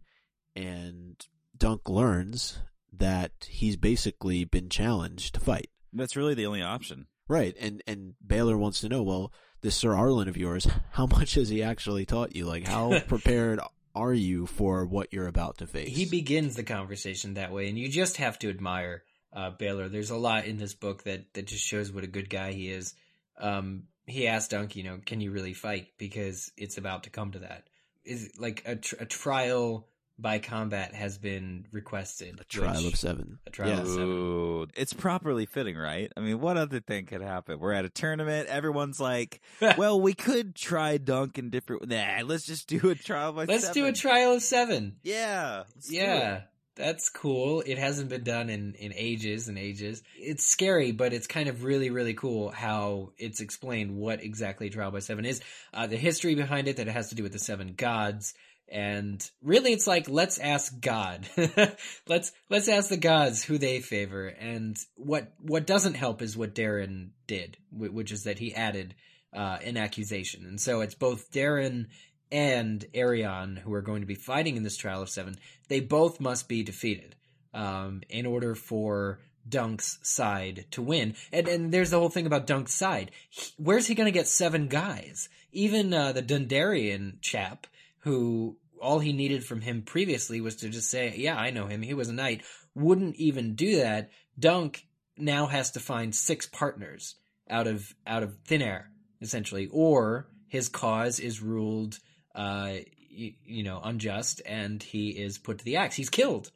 and 0.58 1.24
Dunk 1.56 1.88
learns 1.88 2.58
that 2.92 3.30
he's 3.48 3.76
basically 3.76 4.44
been 4.44 4.68
challenged 4.68 5.34
to 5.34 5.40
fight. 5.40 5.70
That's 5.92 6.16
really 6.16 6.34
the 6.34 6.46
only 6.46 6.62
option. 6.62 7.06
Right, 7.28 7.54
and 7.60 7.82
and 7.86 8.14
Baelor 8.26 8.58
wants 8.58 8.80
to 8.80 8.88
know, 8.88 9.02
well, 9.02 9.32
this 9.60 9.76
Sir 9.76 9.90
Arlan 9.90 10.28
of 10.28 10.36
yours, 10.36 10.66
how 10.92 11.06
much 11.06 11.34
has 11.34 11.48
he 11.48 11.62
actually 11.62 12.06
taught 12.06 12.34
you? 12.34 12.46
Like, 12.46 12.66
how 12.66 12.98
prepared 13.06 13.60
are 13.94 14.14
you 14.14 14.46
for 14.46 14.84
what 14.86 15.12
you're 15.12 15.26
about 15.26 15.58
to 15.58 15.66
face? 15.66 15.94
He 15.94 16.06
begins 16.06 16.56
the 16.56 16.62
conversation 16.64 17.34
that 17.34 17.52
way, 17.52 17.68
and 17.68 17.78
you 17.78 17.88
just 17.88 18.16
have 18.16 18.38
to 18.40 18.50
admire 18.50 19.04
uh, 19.32 19.50
Baelor. 19.50 19.90
There's 19.90 20.10
a 20.10 20.16
lot 20.16 20.46
in 20.46 20.56
this 20.56 20.74
book 20.74 21.04
that 21.04 21.34
that 21.34 21.46
just 21.46 21.64
shows 21.64 21.92
what 21.92 22.04
a 22.04 22.08
good 22.08 22.30
guy 22.30 22.52
he 22.52 22.70
is. 22.70 22.94
Um, 23.38 23.84
he 24.06 24.26
asked 24.26 24.50
Dunk, 24.50 24.74
you 24.74 24.82
know, 24.82 24.98
can 25.04 25.20
you 25.20 25.30
really 25.30 25.52
fight? 25.52 25.88
Because 25.98 26.50
it's 26.56 26.78
about 26.78 27.04
to 27.04 27.10
come 27.10 27.32
to 27.32 27.40
that. 27.40 27.68
Is 28.04 28.32
like 28.38 28.62
a, 28.64 28.76
tr- 28.76 28.96
a 29.00 29.04
trial 29.04 29.86
by 30.18 30.38
combat 30.40 30.94
has 30.94 31.16
been 31.18 31.66
requested. 31.70 32.40
a 32.40 32.44
trial 32.44 32.82
which- 32.82 32.94
of 32.94 32.98
seven. 32.98 33.38
A 33.46 33.50
trial 33.50 33.68
Yeah. 33.70 33.80
of 33.82 33.86
seven. 33.88 34.02
Ooh, 34.08 34.66
it's 34.76 34.92
properly 34.92 35.46
fitting, 35.46 35.76
right? 35.76 36.12
I 36.16 36.20
mean, 36.20 36.40
what 36.40 36.56
other 36.56 36.80
thing 36.80 37.06
could 37.06 37.22
happen? 37.22 37.58
We're 37.60 37.72
at 37.72 37.84
a 37.84 37.88
tournament. 37.88 38.48
Everyone's 38.48 38.98
like, 39.00 39.40
"Well, 39.78 40.00
we 40.00 40.14
could 40.14 40.54
try 40.54 40.96
dunk 40.98 41.38
in 41.38 41.50
different." 41.50 41.88
Nah, 41.88 42.22
let's 42.24 42.44
just 42.46 42.68
do 42.68 42.90
a 42.90 42.94
trial 42.94 43.32
by. 43.32 43.44
Let's 43.44 43.70
do 43.70 43.84
a 43.84 43.88
seven. 43.88 43.94
trial 43.94 44.32
of 44.34 44.42
seven. 44.42 44.96
Yeah, 45.02 45.64
let's 45.74 45.88
do 45.88 45.94
Yeah, 45.96 46.36
it. 46.38 46.42
that's 46.74 47.08
cool. 47.10 47.62
It 47.66 47.78
hasn't 47.78 48.08
been 48.08 48.24
done 48.24 48.50
in 48.50 48.74
in 48.74 48.92
ages 48.96 49.46
and 49.48 49.56
ages. 49.58 50.02
It's 50.16 50.44
scary, 50.46 50.90
but 50.92 51.12
it's 51.12 51.26
kind 51.28 51.48
of 51.48 51.62
really 51.62 51.90
really 51.90 52.14
cool 52.14 52.50
how 52.50 53.12
it's 53.18 53.40
explained 53.40 53.96
what 53.96 54.22
exactly 54.22 54.68
trial 54.70 54.90
by 54.90 54.98
seven 55.00 55.24
is. 55.24 55.40
Uh, 55.72 55.86
the 55.86 55.96
history 55.96 56.34
behind 56.34 56.66
it 56.68 56.76
that 56.78 56.88
it 56.88 56.92
has 56.92 57.10
to 57.10 57.14
do 57.14 57.22
with 57.22 57.32
the 57.32 57.38
seven 57.38 57.74
gods. 57.76 58.34
And 58.70 59.28
really, 59.42 59.72
it's 59.72 59.86
like 59.86 60.08
let's 60.08 60.38
ask 60.38 60.78
God. 60.80 61.28
let's 62.06 62.32
let's 62.50 62.68
ask 62.68 62.88
the 62.90 62.96
gods 62.96 63.42
who 63.42 63.58
they 63.58 63.80
favor. 63.80 64.26
And 64.26 64.76
what 64.96 65.32
what 65.40 65.66
doesn't 65.66 65.94
help 65.94 66.22
is 66.22 66.36
what 66.36 66.54
Daeron 66.54 67.10
did, 67.26 67.56
which 67.72 68.12
is 68.12 68.24
that 68.24 68.38
he 68.38 68.54
added 68.54 68.94
uh, 69.32 69.58
an 69.64 69.76
accusation. 69.76 70.44
And 70.46 70.60
so 70.60 70.80
it's 70.80 70.94
both 70.94 71.30
Daeron 71.30 71.86
and 72.30 72.84
Aerion 72.94 73.58
who 73.58 73.72
are 73.72 73.82
going 73.82 74.02
to 74.02 74.06
be 74.06 74.14
fighting 74.14 74.56
in 74.56 74.62
this 74.62 74.76
trial 74.76 75.02
of 75.02 75.08
seven. 75.08 75.36
They 75.68 75.80
both 75.80 76.20
must 76.20 76.48
be 76.48 76.62
defeated 76.62 77.16
um, 77.54 78.02
in 78.08 78.26
order 78.26 78.54
for 78.54 79.20
Dunk's 79.48 79.98
side 80.02 80.66
to 80.72 80.82
win. 80.82 81.14
And 81.32 81.48
and 81.48 81.72
there's 81.72 81.90
the 81.90 81.98
whole 81.98 82.10
thing 82.10 82.26
about 82.26 82.46
Dunk's 82.46 82.74
side. 82.74 83.10
He- 83.30 83.52
where's 83.56 83.86
he 83.86 83.94
going 83.94 84.06
to 84.06 84.18
get 84.18 84.28
seven 84.28 84.68
guys? 84.68 85.28
Even 85.52 85.94
uh, 85.94 86.12
the 86.12 86.22
Dondarrion 86.22 87.20
chap, 87.22 87.66
who 88.00 88.56
all 88.80 89.00
he 89.00 89.12
needed 89.12 89.44
from 89.44 89.60
him 89.60 89.82
previously 89.82 90.40
was 90.40 90.56
to 90.56 90.68
just 90.68 90.90
say, 90.90 91.14
"Yeah, 91.16 91.36
I 91.36 91.50
know 91.50 91.66
him. 91.66 91.82
He 91.82 91.94
was 91.94 92.08
a 92.08 92.12
knight." 92.12 92.42
Wouldn't 92.74 93.16
even 93.16 93.54
do 93.54 93.76
that. 93.76 94.10
Dunk 94.38 94.86
now 95.16 95.46
has 95.46 95.72
to 95.72 95.80
find 95.80 96.14
six 96.14 96.46
partners 96.46 97.16
out 97.50 97.66
of 97.66 97.94
out 98.06 98.22
of 98.22 98.38
thin 98.44 98.62
air, 98.62 98.90
essentially, 99.20 99.68
or 99.72 100.28
his 100.48 100.68
cause 100.68 101.20
is 101.20 101.42
ruled, 101.42 101.98
uh, 102.34 102.74
you, 103.10 103.32
you 103.44 103.62
know, 103.62 103.80
unjust, 103.82 104.40
and 104.46 104.82
he 104.82 105.10
is 105.10 105.38
put 105.38 105.58
to 105.58 105.64
the 105.64 105.76
axe. 105.76 105.96
He's 105.96 106.10
killed, 106.10 106.50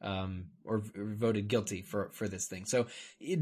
um, 0.00 0.46
or, 0.70 0.76
or 0.96 1.04
voted 1.14 1.48
guilty 1.48 1.82
for 1.82 2.10
for 2.12 2.28
this 2.28 2.46
thing. 2.46 2.64
So 2.64 2.86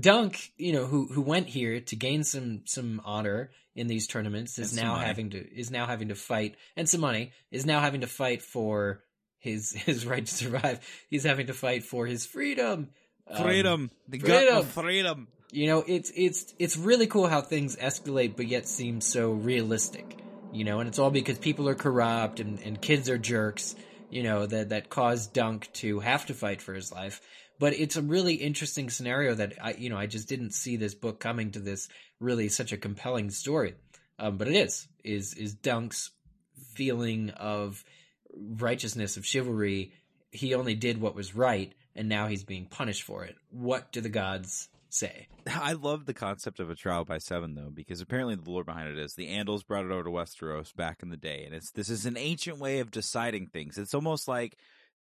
Dunk, 0.00 0.52
you 0.56 0.72
know, 0.72 0.86
who 0.86 1.06
who 1.06 1.20
went 1.20 1.48
here 1.48 1.80
to 1.80 1.96
gain 1.96 2.24
some 2.24 2.62
some 2.64 3.02
honor 3.04 3.50
in 3.74 3.86
these 3.86 4.06
tournaments, 4.08 4.58
is 4.58 4.72
And 4.72 4.82
now 4.82 4.96
having 4.96 5.30
to 5.30 5.38
is 5.54 5.70
now 5.70 5.86
having 5.86 6.08
to 6.08 6.14
fight 6.14 6.56
and 6.76 6.88
some 6.88 7.02
money 7.02 7.32
is 7.50 7.66
now 7.66 7.80
having 7.80 8.00
to 8.00 8.06
fight 8.06 8.42
for 8.42 9.04
his 9.38 9.72
his 9.86 10.06
right 10.06 10.24
to 10.24 10.34
survive. 10.34 10.80
He's 11.10 11.24
having 11.24 11.46
to 11.48 11.54
fight 11.54 11.84
for 11.84 12.06
his 12.06 12.26
freedom. 12.26 12.88
Um, 13.30 13.42
Freedom, 13.42 13.90
the 14.08 14.16
gut 14.16 14.48
of 14.48 14.66
freedom. 14.68 14.84
freedom. 14.86 15.28
you 15.52 15.66
know, 15.66 15.84
it's 15.86 16.10
it's 16.16 16.54
it's 16.58 16.78
really 16.78 17.06
cool 17.06 17.26
how 17.26 17.42
things 17.42 17.76
escalate, 17.76 18.36
but 18.36 18.46
yet 18.46 18.66
seem 18.66 19.02
so 19.02 19.32
realistic. 19.32 20.16
You 20.50 20.64
know, 20.64 20.80
and 20.80 20.88
it's 20.88 20.98
all 20.98 21.10
because 21.10 21.36
people 21.36 21.68
are 21.68 21.74
corrupt 21.74 22.40
and, 22.40 22.58
and 22.60 22.80
kids 22.80 23.10
are 23.10 23.18
jerks. 23.18 23.74
You 24.10 24.22
know 24.22 24.46
that 24.46 24.70
that 24.70 24.88
cause 24.88 25.26
Dunk 25.26 25.70
to 25.74 26.00
have 26.00 26.26
to 26.26 26.34
fight 26.34 26.62
for 26.62 26.74
his 26.74 26.90
life. 26.90 27.20
But 27.58 27.74
it's 27.74 27.96
a 27.96 28.02
really 28.02 28.34
interesting 28.34 28.88
scenario 28.88 29.34
that 29.34 29.54
I, 29.60 29.72
you 29.72 29.90
know, 29.90 29.98
I 29.98 30.06
just 30.06 30.28
didn't 30.28 30.52
see 30.52 30.76
this 30.76 30.94
book 30.94 31.18
coming 31.18 31.50
to 31.52 31.58
this 31.58 31.88
really 32.20 32.48
such 32.48 32.72
a 32.72 32.76
compelling 32.76 33.30
story. 33.30 33.74
Um, 34.18 34.36
but 34.36 34.48
it 34.48 34.54
is 34.54 34.88
is 35.04 35.34
is 35.34 35.54
Dunk's 35.54 36.10
feeling 36.74 37.30
of 37.30 37.84
righteousness 38.34 39.16
of 39.16 39.26
chivalry. 39.26 39.92
He 40.30 40.54
only 40.54 40.74
did 40.74 41.00
what 41.00 41.14
was 41.14 41.34
right, 41.34 41.72
and 41.96 42.08
now 42.08 42.28
he's 42.28 42.44
being 42.44 42.66
punished 42.66 43.02
for 43.02 43.24
it. 43.24 43.36
What 43.50 43.92
do 43.92 44.00
the 44.00 44.08
gods 44.08 44.68
say? 44.94 45.29
I 45.46 45.72
love 45.72 46.07
the 46.07 46.14
concept 46.14 46.61
of 46.61 46.70
a 46.70 46.74
trial 46.74 47.05
by 47.05 47.18
seven, 47.18 47.55
though, 47.55 47.70
because 47.72 48.01
apparently 48.01 48.35
the 48.35 48.51
lore 48.51 48.64
behind 48.64 48.88
it 48.88 48.98
is 48.98 49.14
the 49.14 49.29
Andals 49.29 49.66
brought 49.66 49.85
it 49.85 49.90
over 49.90 50.05
to 50.05 50.11
Westeros 50.11 50.74
back 50.74 51.03
in 51.03 51.11
the 51.11 51.16
day, 51.16 51.44
and 51.44 51.55
it's 51.55 51.70
this 51.70 51.88
is 51.88 52.07
an 52.07 52.16
ancient 52.16 52.59
way 52.59 52.81
of 52.81 52.90
deciding 52.90 53.46
things. 53.46 53.79
It's 53.79 53.94
almost 53.94 54.29
like 54.29 54.57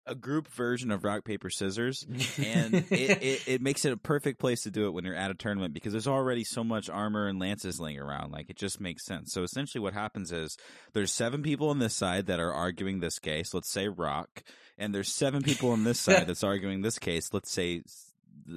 a 0.08 0.16
group 0.16 0.48
version 0.50 0.92
of 0.92 1.04
rock 1.04 1.24
paper 1.24 1.50
scissors, 1.50 2.06
and 2.38 2.76
it, 2.92 3.24
it, 3.24 3.48
it 3.48 3.62
makes 3.62 3.86
it 3.86 3.94
a 3.94 3.98
perfect 3.98 4.40
place 4.40 4.64
to 4.64 4.72
do 4.72 4.86
it 4.86 4.92
when 4.92 5.04
you're 5.04 5.16
at 5.16 5.32
a 5.32 5.36
tournament 5.36 5.74
because 5.74 5.94
there's 5.94 6.08
already 6.08 6.44
so 6.44 6.64
much 6.64 6.90
armor 6.90 7.28
and 7.28 7.40
lances 7.40 7.80
laying 7.80 8.00
around. 8.00 8.32
Like 8.32 8.50
it 8.50 8.58
just 8.58 8.80
makes 8.80 9.04
sense. 9.04 9.34
So 9.34 9.44
essentially, 9.44 9.82
what 9.82 9.94
happens 9.94 10.32
is 10.32 10.58
there's 10.94 11.12
seven 11.12 11.42
people 11.42 11.70
on 11.70 11.80
this 11.80 11.96
side 11.96 12.28
that 12.28 12.40
are 12.40 12.54
arguing 12.54 13.00
this 13.00 13.20
case. 13.20 13.54
Let's 13.54 13.70
say 13.70 13.88
Rock, 13.88 14.44
and 14.78 14.94
there's 14.94 15.12
seven 15.12 15.42
people 15.42 15.72
on 15.72 15.84
this 15.84 16.00
side 16.02 16.28
that's 16.28 16.44
arguing 16.44 16.82
this 16.82 17.00
case. 17.00 17.34
Let's 17.34 17.52
say 17.52 17.82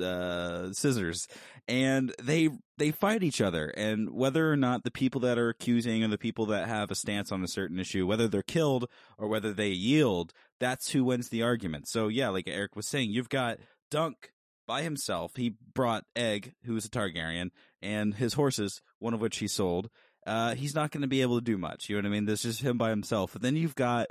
uh, 0.03 0.73
scissors 0.73 1.27
and 1.67 2.14
they 2.23 2.51
they 2.77 2.91
fight 2.91 3.23
each 3.23 3.41
other 3.41 3.69
and 3.69 4.11
whether 4.11 4.51
or 4.51 4.57
not 4.57 4.85
the 4.85 4.91
people 4.91 5.21
that 5.21 5.38
are 5.38 5.49
accusing 5.49 6.05
or 6.05 6.09
the 6.09 6.19
people 6.19 6.47
that 6.47 6.69
have 6.69 6.91
a 6.91 6.95
stance 6.95 7.33
on 7.33 7.43
a 7.43 7.49
certain 7.49 7.79
issue 7.79 8.07
whether 8.07 8.29
they're 8.29 8.43
killed 8.43 8.88
or 9.19 9.29
whether 9.29 9.53
they 9.53 9.69
yield 9.69 10.33
that's 10.61 10.91
who 10.91 11.05
wins 11.05 11.29
the 11.29 11.43
argument. 11.43 11.88
So 11.88 12.09
yeah 12.09 12.29
like 12.29 12.49
eric 12.49 12.77
was 12.77 12.88
saying 12.88 13.11
you've 13.11 13.29
got 13.29 13.59
dunk 13.91 14.33
by 14.67 14.83
himself. 14.83 15.33
He 15.37 15.55
brought 15.75 16.05
egg 16.14 16.55
who 16.64 16.77
is 16.77 16.85
a 16.85 16.91
targaryen 16.91 17.51
and 17.81 18.14
his 18.14 18.35
horses 18.35 18.81
one 18.99 19.14
of 19.14 19.21
which 19.21 19.38
he 19.38 19.49
sold. 19.49 19.88
Uh, 20.27 20.55
he's 20.55 20.75
not 20.75 20.91
going 20.91 21.01
to 21.01 21.09
be 21.09 21.23
able 21.23 21.38
to 21.38 21.45
do 21.45 21.57
much 21.57 21.88
you 21.88 21.97
know 21.97 22.03
what 22.03 22.07
i 22.07 22.11
mean? 22.11 22.27
There's 22.27 22.43
just 22.43 22.61
him 22.61 22.77
by 22.79 22.91
himself. 22.91 23.33
But 23.33 23.43
then 23.43 23.57
you've 23.57 23.75
got 23.75 24.09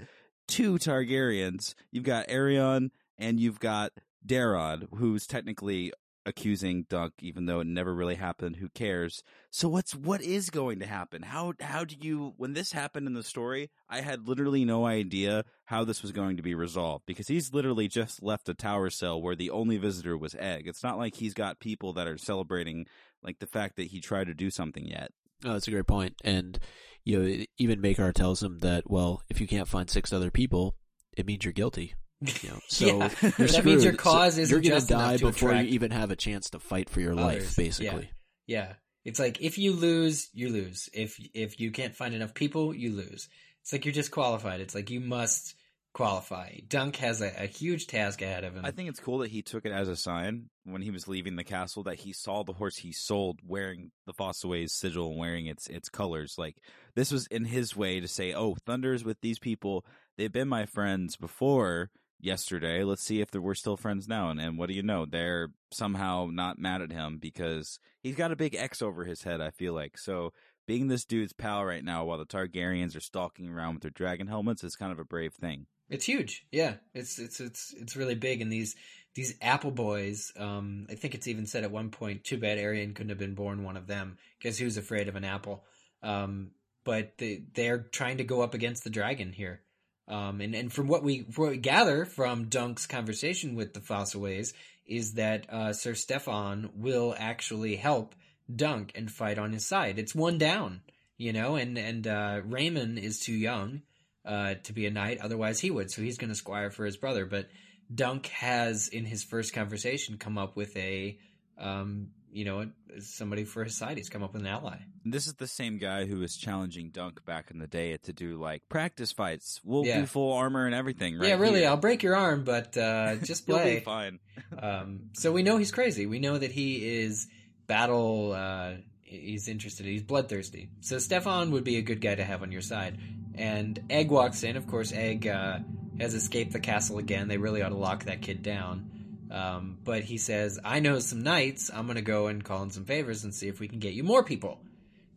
two 0.48 0.76
targaryens. 0.76 1.76
You've 1.92 2.04
got 2.04 2.28
Aerion 2.28 2.90
and 3.18 3.40
you've 3.40 3.60
got 3.60 3.92
Daeron, 4.28 4.88
who's 4.96 5.26
technically 5.26 5.92
accusing 6.28 6.86
Dunk, 6.90 7.14
even 7.20 7.46
though 7.46 7.62
it 7.62 7.68
never 7.68 7.96
really 7.96 8.16
happened. 8.16 8.58
Who 8.58 8.68
cares? 8.70 9.24
So 9.50 9.70
what's 9.70 9.96
what 9.96 10.22
is 10.22 10.50
going 10.50 10.80
to 10.80 10.86
happen? 10.86 11.24
How 11.24 11.54
how 11.62 11.86
do 11.86 11.96
you 12.00 12.34
when 12.38 12.54
this 12.54 12.74
happened 12.74 13.08
in 13.08 13.14
the 13.14 13.24
story? 13.24 13.72
I 13.90 14.02
had 14.02 14.28
literally 14.28 14.66
no 14.66 14.86
idea 14.86 15.46
how 15.66 15.86
this 15.86 16.02
was 16.04 16.12
going 16.12 16.36
to 16.38 16.44
be 16.44 16.54
resolved 16.54 17.06
because 17.08 17.30
he's 17.30 17.54
literally 17.54 17.88
just 17.88 18.22
left 18.22 18.50
a 18.50 18.54
tower 18.54 18.90
cell 18.90 19.22
where 19.22 19.36
the 19.36 19.50
only 19.50 19.78
visitor 19.78 20.18
was 20.18 20.36
Egg. 20.36 20.68
It's 20.68 20.84
not 20.84 20.98
like 20.98 21.16
he's 21.16 21.34
got 21.34 21.60
people 21.60 21.94
that 21.94 22.08
are 22.08 22.18
celebrating 22.18 22.86
like 23.24 23.40
the 23.40 23.48
fact 23.48 23.78
that 23.78 23.88
he 23.88 24.02
tried 24.02 24.28
to 24.28 24.34
do 24.34 24.52
something 24.52 24.86
yet. 24.86 25.12
Oh, 25.46 25.54
that's 25.54 25.68
a 25.68 25.72
great 25.72 25.88
point. 25.88 26.16
And 26.24 26.60
you 27.06 27.20
know, 27.20 27.46
even 27.58 27.82
Maekar 27.82 28.14
tells 28.14 28.44
him 28.44 28.60
that 28.60 28.90
well, 28.90 29.22
if 29.30 29.40
you 29.40 29.48
can't 29.48 29.68
find 29.68 29.90
six 29.90 30.12
other 30.12 30.30
people, 30.30 30.76
it 31.16 31.26
means 31.26 31.46
you're 31.46 31.54
guilty. 31.54 31.96
You 32.22 32.50
know, 32.50 32.60
so 32.68 32.86
Yeah. 32.86 32.92
you're 33.38 33.48
That 33.48 33.66
means 33.66 33.84
your 33.84 33.94
cause 33.94 34.36
so 34.36 34.42
isn't 34.42 34.52
you're 34.54 34.62
gonna 34.62 34.76
just 34.76 34.90
die 34.90 35.18
to 35.18 35.26
before 35.28 35.50
attract 35.50 35.68
you 35.70 35.74
even 35.76 35.92
have 35.92 36.12
a 36.12 36.16
chance 36.16 36.50
to 36.52 36.60
fight 36.60 36.90
for 36.90 37.02
your 37.02 37.14
others. 37.14 37.44
life. 37.46 37.56
Basically, 37.56 38.10
Yeah. 38.48 38.74
It's 39.06 39.20
like 39.20 39.40
if 39.42 39.58
you 39.58 39.72
lose, 39.72 40.28
you 40.34 40.50
lose. 40.50 40.90
If 40.94 41.18
if 41.34 41.60
you 41.62 41.72
can't 41.72 41.96
find 41.96 42.14
enough 42.14 42.34
people, 42.34 42.76
you 42.76 42.92
lose. 42.94 43.30
It's 43.62 43.72
like 43.72 43.86
you're 43.86 43.94
disqualified. 43.94 44.60
It's 44.60 44.76
like 44.76 44.90
you 44.90 45.00
must 45.00 45.56
qualify. 45.94 46.58
Dunk 46.68 46.98
has 46.98 47.22
a, 47.22 47.32
a 47.44 47.48
huge 47.48 47.88
task 47.88 48.22
ahead 48.22 48.44
of 48.44 48.54
him. 48.56 48.66
I 48.66 48.72
think 48.72 48.90
it's 48.90 49.00
cool 49.00 49.20
that 49.20 49.32
he 49.32 49.42
took 49.42 49.66
it 49.66 49.72
as 49.72 49.88
a 49.88 49.96
sign 49.96 50.50
when 50.66 50.82
he 50.82 50.92
was 50.92 51.08
leaving 51.08 51.36
the 51.38 51.44
castle 51.44 51.84
that 51.84 51.96
he 52.00 52.12
saw 52.14 52.44
the 52.44 52.54
horse 52.54 52.76
he 52.78 52.92
sold 52.92 53.40
wearing 53.46 53.92
the 54.06 54.14
Fossoway's 54.14 54.74
sigil 54.74 55.10
and 55.12 55.18
wearing 55.20 55.46
its 55.48 55.68
its 55.68 55.88
colors. 55.90 56.36
Like 56.38 56.58
this 56.96 57.12
was 57.12 57.28
in 57.28 57.46
his 57.46 57.76
way 57.78 58.00
to 58.02 58.08
say, 58.10 58.34
"Oh, 58.34 58.56
Thunder's 58.66 59.06
with 59.06 59.22
these 59.22 59.40
people. 59.40 59.86
They've 60.18 60.32
been 60.32 60.50
my 60.50 60.66
friends 60.66 61.16
before 61.16 61.92
yesterday. 62.20 62.84
Let's 62.84 63.04
see 63.04 63.22
if 63.22 63.34
we're 63.34 63.56
still 63.56 63.78
friends 63.78 64.08
now." 64.08 64.30
And, 64.30 64.40
and 64.40 64.58
what 64.58 64.70
do 64.70 64.76
you 64.76 64.84
know? 64.84 65.06
They're 65.06 65.50
somehow 65.72 66.30
not 66.32 66.60
mad 66.60 66.82
at 66.82 66.92
him 66.92 67.18
because 67.20 67.80
he's 68.02 68.16
got 68.16 68.32
a 68.32 68.36
big 68.36 68.56
X 68.56 68.82
over 68.82 69.06
his 69.06 69.24
head. 69.24 69.42
I 69.42 69.52
feel 69.52 69.74
like 69.74 69.98
so. 69.98 70.34
Being 70.66 70.90
this 70.90 71.06
dude's 71.06 71.32
pal 71.32 71.64
right 71.64 71.84
now 71.84 72.04
while 72.04 72.18
the 72.18 72.26
Targaryens 72.26 72.94
are 72.94 73.00
stalking 73.00 73.48
around 73.48 73.76
with 73.76 73.84
their 73.84 73.92
dragon 73.92 74.28
helmets 74.28 74.66
is 74.66 74.76
kind 74.76 74.92
of 74.92 75.00
a 75.00 75.06
brave 75.06 75.34
thing. 75.34 75.66
It's 75.90 76.04
huge. 76.06 76.46
Yeah, 76.52 76.76
it's 76.94 77.20
it's 77.20 77.40
it's 77.40 77.74
it's 77.78 77.96
really 77.96 78.16
big. 78.16 78.42
And 78.42 78.52
these 78.52 78.76
these 79.16 79.36
Apple 79.42 79.72
boys, 79.72 80.32
um, 80.38 80.88
I 80.90 80.96
think 80.96 81.16
it's 81.16 81.28
even 81.28 81.46
said 81.46 81.64
at 81.64 81.72
one 81.72 81.90
point, 81.90 82.24
too 82.24 82.38
bad 82.38 82.58
Aerion 82.58 82.94
couldn't 82.94 83.10
have 83.10 83.18
been 83.18 83.34
born 83.34 83.64
one 83.64 83.78
of 83.78 83.88
them 83.88 84.18
because 84.38 84.62
was 84.62 84.78
afraid 84.78 85.08
of 85.08 85.16
an 85.16 85.24
apple. 85.24 85.64
Um, 86.04 86.52
but 86.84 87.18
they 87.18 87.44
they're 87.54 87.80
trying 87.80 88.18
to 88.18 88.24
go 88.24 88.42
up 88.42 88.54
against 88.54 88.84
the 88.84 88.90
dragon 88.90 89.34
here. 89.34 89.62
Um, 90.08 90.40
and 90.42 90.56
and 90.56 90.72
from 90.72 90.88
what 90.88 91.04
we 91.04 91.26
what 91.36 91.52
we 91.52 91.58
gather 91.58 92.06
from 92.06 92.46
Dunk's 92.46 92.86
conversation 92.86 93.56
with 93.56 93.74
the 93.74 93.82
Fossoways 93.82 94.54
is 94.86 95.14
that 95.14 95.46
uh, 95.50 95.74
Sir 95.74 95.92
Steffon 95.92 96.70
will 96.76 97.14
actually 97.18 97.76
help 97.76 98.16
Dunk 98.54 98.94
and 98.96 99.12
fight 99.12 99.38
on 99.38 99.52
his 99.52 99.66
side. 99.66 100.00
It's 100.00 100.16
one 100.16 100.38
down, 100.38 100.82
you 101.18 101.34
know, 101.34 101.56
and 101.56 101.78
and 101.78 102.08
uh, 102.08 102.42
Raymond 102.46 102.98
is 102.98 103.20
too 103.20 103.34
young 103.34 103.82
uh, 104.28 104.56
to 104.64 104.74
be 104.74 104.86
a 104.86 104.92
knight. 104.92 105.20
Otherwise, 105.22 105.60
he 105.60 105.72
would. 105.72 105.90
So 105.90 106.02
he's 106.02 106.18
going 106.18 106.30
to 106.30 106.36
squire 106.36 106.70
for 106.70 106.86
his 106.86 106.98
brother. 106.98 107.26
But 107.26 107.50
Dunk 107.94 108.28
has, 108.28 108.90
in 108.90 109.06
his 109.06 109.24
first 109.24 109.54
conversation, 109.54 110.18
come 110.18 110.38
up 110.38 110.56
with 110.56 110.76
a, 110.76 111.18
um, 111.58 112.10
you 112.38 112.46
know, 112.46 112.70
somebody 113.00 113.44
for 113.44 113.64
his 113.64 113.76
side. 113.76 113.98
He's 113.98 114.10
come 114.10 114.22
up 114.22 114.32
with 114.34 114.44
an 114.44 114.48
ally. 114.48 114.78
This 115.04 115.26
is 115.26 115.34
the 115.34 115.48
same 115.48 115.80
guy 115.80 116.06
who 116.06 116.20
was 116.20 116.38
challenging 116.38 116.92
Dunk 116.92 117.26
back 117.26 117.50
in 117.50 117.58
the 117.58 117.66
day 117.66 117.98
to 117.98 118.14
do 118.14 118.38
like 118.38 118.62
practice 118.70 119.12
fights. 119.12 119.60
We'll 119.64 119.86
Yeah. 119.86 120.02
do 120.02 120.06
full 120.06 120.34
armor 120.34 120.68
and 120.68 120.76
everything, 120.76 121.18
right? 121.18 121.30
yeah, 121.30 121.36
really, 121.36 121.62
here. 121.62 121.70
I'll 121.70 121.78
break 121.78 122.04
your 122.04 122.16
arm, 122.16 122.44
but 122.44 122.78
uh, 122.78 123.16
just 123.24 123.48
play. 123.48 123.80
fine. 123.80 124.20
um, 124.62 125.10
so 125.14 125.32
we 125.32 125.42
know 125.42 125.58
he's 125.58 125.72
crazy. 125.72 126.06
We 126.06 126.20
know 126.20 126.38
that 126.38 126.52
he 126.52 127.00
is 127.02 127.28
battle. 127.66 128.34
Uh, 128.34 128.74
he's 129.02 129.48
interested. 129.48 129.88
He's 129.88 130.04
bloodthirsty. 130.04 130.70
So 130.82 130.98
Steffon 130.98 131.50
would 131.52 131.64
be 131.64 131.78
a 131.78 131.82
good 131.82 132.02
guy 132.02 132.14
to 132.14 132.24
have 132.24 132.44
on 132.44 132.52
your 132.52 132.62
side. 132.62 133.00
And 133.34 133.80
Egg 133.90 134.12
walks 134.12 134.44
in. 134.44 134.58
Of 134.58 134.68
course, 134.68 134.92
Egg 134.94 135.26
uh, 135.28 135.60
has 136.00 136.14
escaped 136.14 136.54
the 136.54 136.60
castle 136.60 137.00
again. 137.00 137.28
They 137.28 137.38
really 137.38 137.64
ought 137.64 137.70
to 137.70 137.78
lock 137.78 138.04
that 138.06 138.22
kid 138.22 138.44
down. 138.44 138.92
Um, 139.32 139.78
but 139.84 140.04
he 140.04 140.18
says, 140.18 140.60
"I 140.64 140.80
know 140.80 141.00
some 141.00 141.24
knights. 141.24 141.70
I'm 141.74 141.86
going 141.86 141.96
to 141.96 142.02
go 142.02 142.28
and 142.28 142.44
call 142.44 142.64
in 142.64 142.70
some 142.70 142.86
favors 142.86 143.24
and 143.24 143.34
see 143.34 143.48
if 143.48 143.60
we 143.60 143.68
can 143.68 143.80
get 143.80 143.94
you 143.94 144.04
more 144.04 144.24
people." 144.24 144.60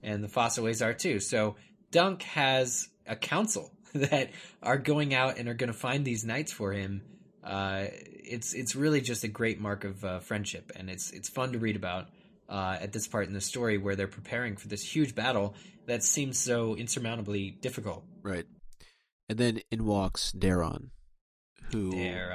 And 0.02 0.24
the 0.24 0.28
Fossoways 0.28 0.84
are 0.84 0.94
too. 0.94 1.20
So 1.20 1.56
Dunk 1.90 2.22
has 2.22 2.88
a 3.06 3.16
council 3.16 3.70
that 3.94 4.30
are 4.62 4.78
going 4.78 5.14
out 5.14 5.38
and 5.38 5.48
are 5.48 5.54
going 5.54 5.72
to 5.72 5.78
find 5.78 6.04
these 6.04 6.24
knights 6.24 6.52
for 6.52 6.72
him. 6.72 7.02
Uh, 7.42 7.86
it's 7.90 8.52
it's 8.52 8.76
really 8.76 9.00
just 9.00 9.24
a 9.24 9.28
great 9.28 9.60
mark 9.60 9.84
of 9.84 10.04
uh, 10.04 10.18
friendship, 10.20 10.72
and 10.76 10.90
it's 10.90 11.10
it's 11.10 11.28
fun 11.28 11.52
to 11.52 11.58
read 11.58 11.76
about 11.76 12.08
uh, 12.48 12.76
at 12.80 12.92
this 12.92 13.06
part 13.06 13.28
in 13.28 13.32
the 13.32 13.40
story 13.40 13.78
where 13.78 13.96
they're 13.96 14.08
preparing 14.08 14.56
for 14.56 14.68
this 14.68 14.82
huge 14.82 15.14
battle 15.14 15.54
that 15.86 16.02
seems 16.02 16.38
so 16.38 16.74
insurmountably 16.74 17.50
difficult. 17.50 18.04
Right. 18.22 18.46
And 19.28 19.38
then 19.38 19.60
in 19.70 19.86
walks 19.86 20.32
Daeron, 20.32 20.90
who 21.72 21.92
They're 21.92 22.34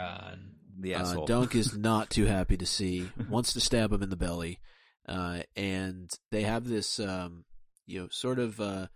uh, 0.78 0.82
The 0.82 0.96
uh. 0.96 1.26
Dunk 1.26 1.56
is 1.56 1.78
not 1.78 2.10
too 2.10 2.26
happy 2.26 2.58
to 2.58 2.66
see, 2.66 3.10
wants 3.30 3.54
to 3.54 3.62
stab 3.62 3.92
him 3.92 4.04
in 4.04 4.10
the 4.10 4.16
belly, 4.16 4.60
uh, 5.08 5.40
and 5.56 6.12
they 6.32 6.42
have 6.42 6.68
this, 6.68 7.00
um, 7.00 7.46
you 7.86 8.02
know, 8.02 8.08
sort 8.10 8.40
of 8.40 8.60
uh, 8.60 8.88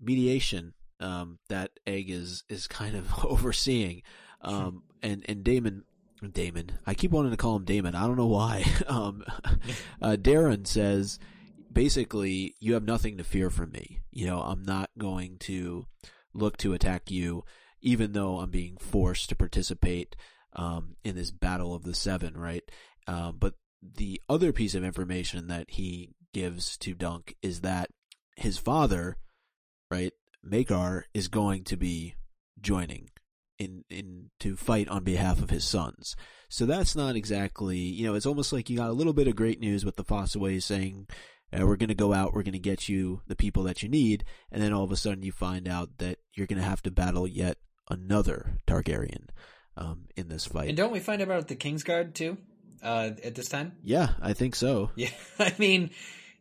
mediation 0.00 0.74
um, 1.00 1.38
that 1.48 1.70
Egg 1.86 2.10
is 2.10 2.44
is 2.48 2.66
kind 2.66 2.96
of 2.96 3.06
overseeing, 3.24 4.02
um, 4.42 4.82
and 5.02 5.24
and 5.28 5.44
Damon. 5.44 5.84
Damon, 6.32 6.72
I 6.84 6.94
keep 6.94 7.12
wanting 7.12 7.30
to 7.30 7.36
call 7.36 7.54
him 7.54 7.64
Damon. 7.64 7.94
I 7.94 8.04
don't 8.04 8.16
know 8.16 8.26
why. 8.26 8.64
Um, 8.88 9.22
uh, 10.02 10.16
Daeron 10.18 10.66
says, 10.66 11.20
basically, 11.72 12.56
you 12.58 12.74
have 12.74 12.82
nothing 12.82 13.18
to 13.18 13.22
fear 13.22 13.50
from 13.50 13.70
me. 13.70 14.00
You 14.10 14.26
know, 14.26 14.40
I'm 14.40 14.64
not 14.64 14.90
going 14.98 15.38
to 15.42 15.86
look 16.34 16.56
to 16.56 16.72
attack 16.72 17.08
you, 17.08 17.44
even 17.80 18.14
though 18.14 18.38
I'm 18.38 18.50
being 18.50 18.78
forced 18.78 19.28
to 19.28 19.36
participate 19.36 20.16
um, 20.54 20.96
in 21.04 21.14
this 21.16 21.30
battle 21.30 21.74
of 21.74 21.84
the 21.84 21.94
seven, 21.94 22.36
right? 22.36 22.62
Um, 23.06 23.36
but 23.38 23.54
the 23.82 24.20
other 24.28 24.52
piece 24.52 24.74
of 24.74 24.84
information 24.84 25.46
that 25.48 25.70
he 25.70 26.10
gives 26.32 26.76
to 26.78 26.94
Dunk 26.94 27.34
is 27.42 27.60
that 27.60 27.90
his 28.36 28.58
father, 28.58 29.16
right, 29.90 30.12
Maekar, 30.46 31.04
is 31.14 31.28
going 31.28 31.64
to 31.64 31.76
be 31.76 32.14
joining 32.60 33.10
in 33.58 33.84
in 33.90 34.30
to 34.40 34.56
fight 34.56 34.88
on 34.88 35.04
behalf 35.04 35.42
of 35.42 35.50
his 35.50 35.64
sons. 35.64 36.16
So 36.48 36.64
that's 36.64 36.96
not 36.96 37.16
exactly, 37.16 37.76
you 37.76 38.06
know, 38.06 38.14
it's 38.14 38.26
almost 38.26 38.52
like 38.52 38.70
you 38.70 38.78
got 38.78 38.90
a 38.90 38.94
little 38.94 39.12
bit 39.12 39.28
of 39.28 39.36
great 39.36 39.60
news 39.60 39.84
with 39.84 39.96
the 39.96 40.04
Fossoways 40.04 40.62
saying, 40.62 41.08
uh, 41.52 41.66
we're 41.66 41.76
going 41.76 41.88
to 41.88 41.94
go 41.94 42.14
out, 42.14 42.32
we're 42.32 42.42
going 42.42 42.52
to 42.52 42.58
get 42.58 42.88
you 42.88 43.20
the 43.26 43.36
people 43.36 43.62
that 43.64 43.82
you 43.82 43.88
need, 43.88 44.24
and 44.50 44.62
then 44.62 44.72
all 44.72 44.84
of 44.84 44.92
a 44.92 44.96
sudden 44.96 45.22
you 45.22 45.32
find 45.32 45.68
out 45.68 45.98
that 45.98 46.18
you're 46.34 46.46
going 46.46 46.60
to 46.60 46.68
have 46.68 46.82
to 46.82 46.90
battle 46.90 47.26
yet 47.26 47.58
another 47.90 48.58
Targaryen 48.66 49.28
um, 49.78 50.00
in 50.16 50.28
this 50.28 50.46
fight. 50.46 50.68
and 50.68 50.76
don't 50.76 50.92
we 50.92 51.00
find 51.00 51.22
out 51.22 51.28
about 51.28 51.48
the 51.48 51.56
Kingsguard 51.56 52.12
too 52.12 52.36
uh, 52.82 53.10
at 53.24 53.34
this 53.34 53.48
time? 53.48 53.72
yeah, 53.82 54.10
I 54.20 54.32
think 54.32 54.54
so. 54.54 54.90
Yeah, 54.96 55.10
I 55.38 55.54
mean, 55.58 55.90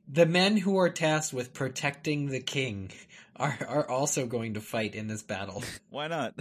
the 0.08 0.26
men 0.26 0.58
who 0.58 0.78
are 0.80 0.90
tasked 0.90 1.34
with 1.34 1.54
protecting 1.54 2.28
the 2.28 2.40
king 2.40 2.92
are 3.36 3.58
are 3.68 3.90
also 3.90 4.26
going 4.26 4.56
to 4.56 4.62
fight 4.62 4.96
in 4.96 5.08
this 5.08 5.22
battle. 5.22 5.64
Why 5.90 6.08
not? 6.08 6.34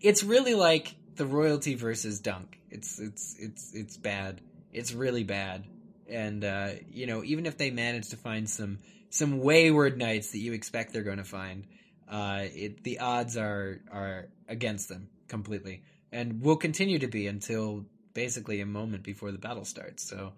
it's 0.00 0.22
really 0.22 0.54
like 0.54 0.94
the 1.16 1.26
royalty 1.26 1.74
versus 1.74 2.20
Dunk. 2.20 2.58
It's 2.70 2.98
it's 2.98 3.36
it's 3.38 3.74
it's 3.74 3.96
bad. 3.96 4.40
It's 4.72 4.92
really 4.92 5.24
bad. 5.24 5.64
And 6.08 6.44
uh, 6.44 6.70
you 6.90 7.06
know, 7.06 7.24
even 7.24 7.46
if 7.46 7.56
they 7.56 7.70
manage 7.70 8.10
to 8.10 8.16
find 8.16 8.48
some 8.48 8.80
some 9.08 9.40
wayward 9.40 9.96
knights 9.98 10.32
that 10.32 10.38
you 10.38 10.52
expect 10.52 10.92
they're 10.92 11.02
going 11.02 11.18
to 11.18 11.24
find, 11.24 11.66
uh, 12.10 12.44
it 12.54 12.84
the 12.84 12.98
odds 12.98 13.36
are 13.38 13.80
are 13.90 14.28
against 14.48 14.88
them 14.90 15.08
completely, 15.32 15.82
and 16.12 16.42
will 16.42 16.56
continue 16.56 17.00
to 17.00 17.08
be 17.08 17.26
until 17.26 17.86
basically 18.14 18.60
a 18.60 18.66
moment 18.66 19.02
before 19.02 19.32
the 19.32 19.38
battle 19.38 19.64
starts. 19.64 20.08
So. 20.08 20.32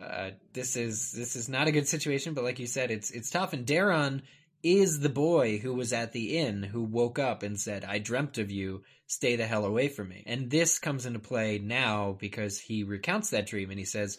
Uh, 0.00 0.30
this 0.52 0.76
is 0.76 1.10
this 1.10 1.34
is 1.34 1.48
not 1.48 1.66
a 1.66 1.72
good 1.72 1.88
situation, 1.88 2.32
but 2.32 2.44
like 2.44 2.60
you 2.60 2.68
said, 2.68 2.92
it's 2.92 3.10
it's 3.10 3.30
tough. 3.30 3.52
And 3.52 3.66
Daeron 3.66 4.22
is 4.62 5.00
the 5.00 5.08
boy 5.08 5.58
who 5.58 5.74
was 5.74 5.92
at 5.92 6.12
the 6.12 6.38
inn 6.38 6.62
who 6.62 6.82
woke 6.82 7.18
up 7.18 7.42
and 7.42 7.58
said, 7.58 7.84
"I 7.84 7.98
dreamt 7.98 8.38
of 8.38 8.50
you. 8.50 8.82
Stay 9.06 9.36
the 9.36 9.46
hell 9.46 9.64
away 9.64 9.88
from 9.88 10.08
me." 10.08 10.24
And 10.26 10.50
this 10.50 10.78
comes 10.78 11.06
into 11.06 11.18
play 11.18 11.58
now 11.58 12.16
because 12.18 12.58
he 12.58 12.84
recounts 12.84 13.30
that 13.30 13.46
dream 13.46 13.70
and 13.70 13.78
he 13.78 13.84
says, 13.84 14.18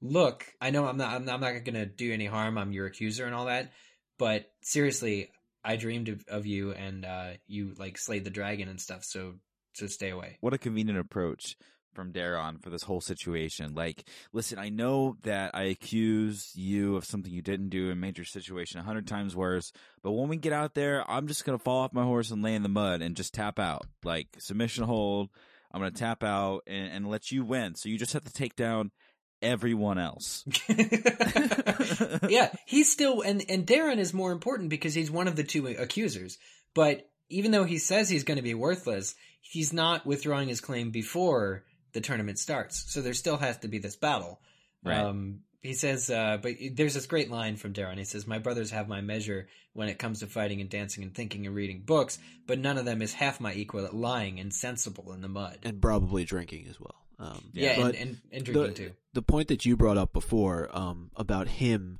"Look, 0.00 0.46
I 0.60 0.70
know 0.70 0.86
I'm 0.86 0.96
not 0.96 1.12
I'm 1.12 1.24
not, 1.24 1.34
I'm 1.34 1.40
not 1.40 1.64
going 1.64 1.74
to 1.74 1.86
do 1.86 2.12
any 2.12 2.26
harm. 2.26 2.58
I'm 2.58 2.72
your 2.72 2.86
accuser 2.86 3.26
and 3.26 3.34
all 3.34 3.46
that, 3.46 3.72
but 4.18 4.46
seriously, 4.62 5.30
I 5.66 5.76
dreamed 5.76 6.08
of, 6.08 6.24
of 6.28 6.46
you 6.46 6.72
and 6.72 7.04
uh, 7.04 7.30
you 7.46 7.74
like 7.76 7.98
slayed 7.98 8.24
the 8.24 8.30
dragon 8.30 8.68
and 8.68 8.80
stuff. 8.80 9.04
So 9.04 9.34
so 9.74 9.86
stay 9.86 10.10
away." 10.10 10.38
what 10.40 10.54
a 10.54 10.58
convenient 10.58 10.98
approach 10.98 11.56
from 11.96 12.12
Daeron 12.12 12.62
for 12.62 12.70
this 12.70 12.84
whole 12.84 13.00
situation. 13.00 13.74
Like, 13.74 14.08
listen, 14.32 14.58
I 14.58 14.68
know 14.68 15.16
that 15.22 15.52
I 15.54 15.64
accuse 15.64 16.52
you 16.54 16.94
of 16.94 17.06
something 17.06 17.32
you 17.32 17.42
didn't 17.42 17.70
do 17.70 17.90
and 17.90 18.00
made 18.00 18.18
your 18.18 18.26
situation 18.26 18.78
a 18.78 18.84
hundred 18.84 19.08
times 19.08 19.34
worse, 19.34 19.72
but 20.02 20.12
when 20.12 20.28
we 20.28 20.36
get 20.36 20.52
out 20.52 20.74
there, 20.74 21.10
I'm 21.10 21.26
just 21.26 21.44
gonna 21.44 21.58
fall 21.58 21.80
off 21.80 21.92
my 21.92 22.04
horse 22.04 22.30
and 22.30 22.42
lay 22.42 22.54
in 22.54 22.62
the 22.62 22.68
mud 22.68 23.02
and 23.02 23.16
just 23.16 23.34
tap 23.34 23.58
out. 23.58 23.86
Like 24.04 24.28
submission 24.38 24.84
hold, 24.84 25.30
I'm 25.72 25.80
gonna 25.80 25.90
tap 25.90 26.22
out 26.22 26.62
and, 26.66 26.92
and 26.92 27.10
let 27.10 27.32
you 27.32 27.44
win. 27.44 27.74
So 27.74 27.88
you 27.88 27.98
just 27.98 28.12
have 28.12 28.24
to 28.24 28.32
take 28.32 28.54
down 28.54 28.92
everyone 29.46 29.98
else. 29.98 30.44
yeah, 32.28 32.50
he's 32.66 32.90
still 32.90 33.22
and 33.22 33.44
and 33.48 33.66
Daeron 33.66 33.98
is 33.98 34.12
more 34.12 34.32
important 34.32 34.68
because 34.70 34.94
he's 34.94 35.10
one 35.10 35.28
of 35.28 35.36
the 35.36 35.44
two 35.44 35.66
accusers. 35.66 36.38
But 36.74 37.08
even 37.28 37.50
though 37.50 37.64
he 37.64 37.78
says 37.78 38.08
he's 38.08 38.24
going 38.24 38.36
to 38.36 38.42
be 38.42 38.54
worthless, 38.54 39.14
he's 39.40 39.72
not 39.72 40.06
withdrawing 40.06 40.48
his 40.48 40.60
claim 40.60 40.90
before 40.90 41.64
the 41.92 42.00
tournament 42.00 42.38
starts. 42.38 42.92
So 42.92 43.00
there 43.00 43.14
still 43.14 43.38
has 43.38 43.58
to 43.58 43.68
be 43.68 43.78
this 43.78 43.96
battle. 43.96 44.40
Right. 44.84 44.98
Um, 44.98 45.40
he 45.62 45.74
says, 45.74 46.10
uh, 46.10 46.38
but 46.40 46.52
there's 46.74 46.94
this 46.94 47.06
great 47.06 47.30
line 47.30 47.56
from 47.56 47.72
Daeron. 47.72 47.98
He 47.98 48.04
says, 48.04 48.26
"My 48.26 48.38
brothers 48.38 48.70
have 48.70 48.88
my 48.88 49.00
measure 49.00 49.48
when 49.72 49.88
it 49.88 49.98
comes 49.98 50.20
to 50.20 50.26
fighting 50.26 50.60
and 50.60 50.70
dancing 50.70 51.02
and 51.02 51.14
thinking 51.14 51.46
and 51.46 51.56
reading 51.56 51.82
books, 51.84 52.18
but 52.46 52.58
none 52.58 52.78
of 52.78 52.84
them 52.84 53.02
is 53.02 53.12
half 53.12 53.40
my 53.40 53.52
equal 53.52 53.84
at 53.84 53.94
lying 53.94 54.38
and 54.38 54.54
sensible 54.54 55.12
in 55.12 55.22
the 55.22 55.28
mud." 55.28 55.58
And 55.64 55.82
probably 55.82 56.24
drinking 56.24 56.66
as 56.68 56.78
well. 56.78 57.05
Um, 57.18 57.50
yeah, 57.52 57.76
but 57.76 57.94
and, 57.94 57.96
and, 57.96 58.18
and 58.32 58.44
drinking 58.44 58.66
the, 58.68 58.74
too. 58.74 58.92
the 59.14 59.22
point 59.22 59.48
that 59.48 59.64
you 59.64 59.76
brought 59.76 59.96
up 59.96 60.12
before 60.12 60.68
um, 60.76 61.10
about 61.16 61.48
him 61.48 61.98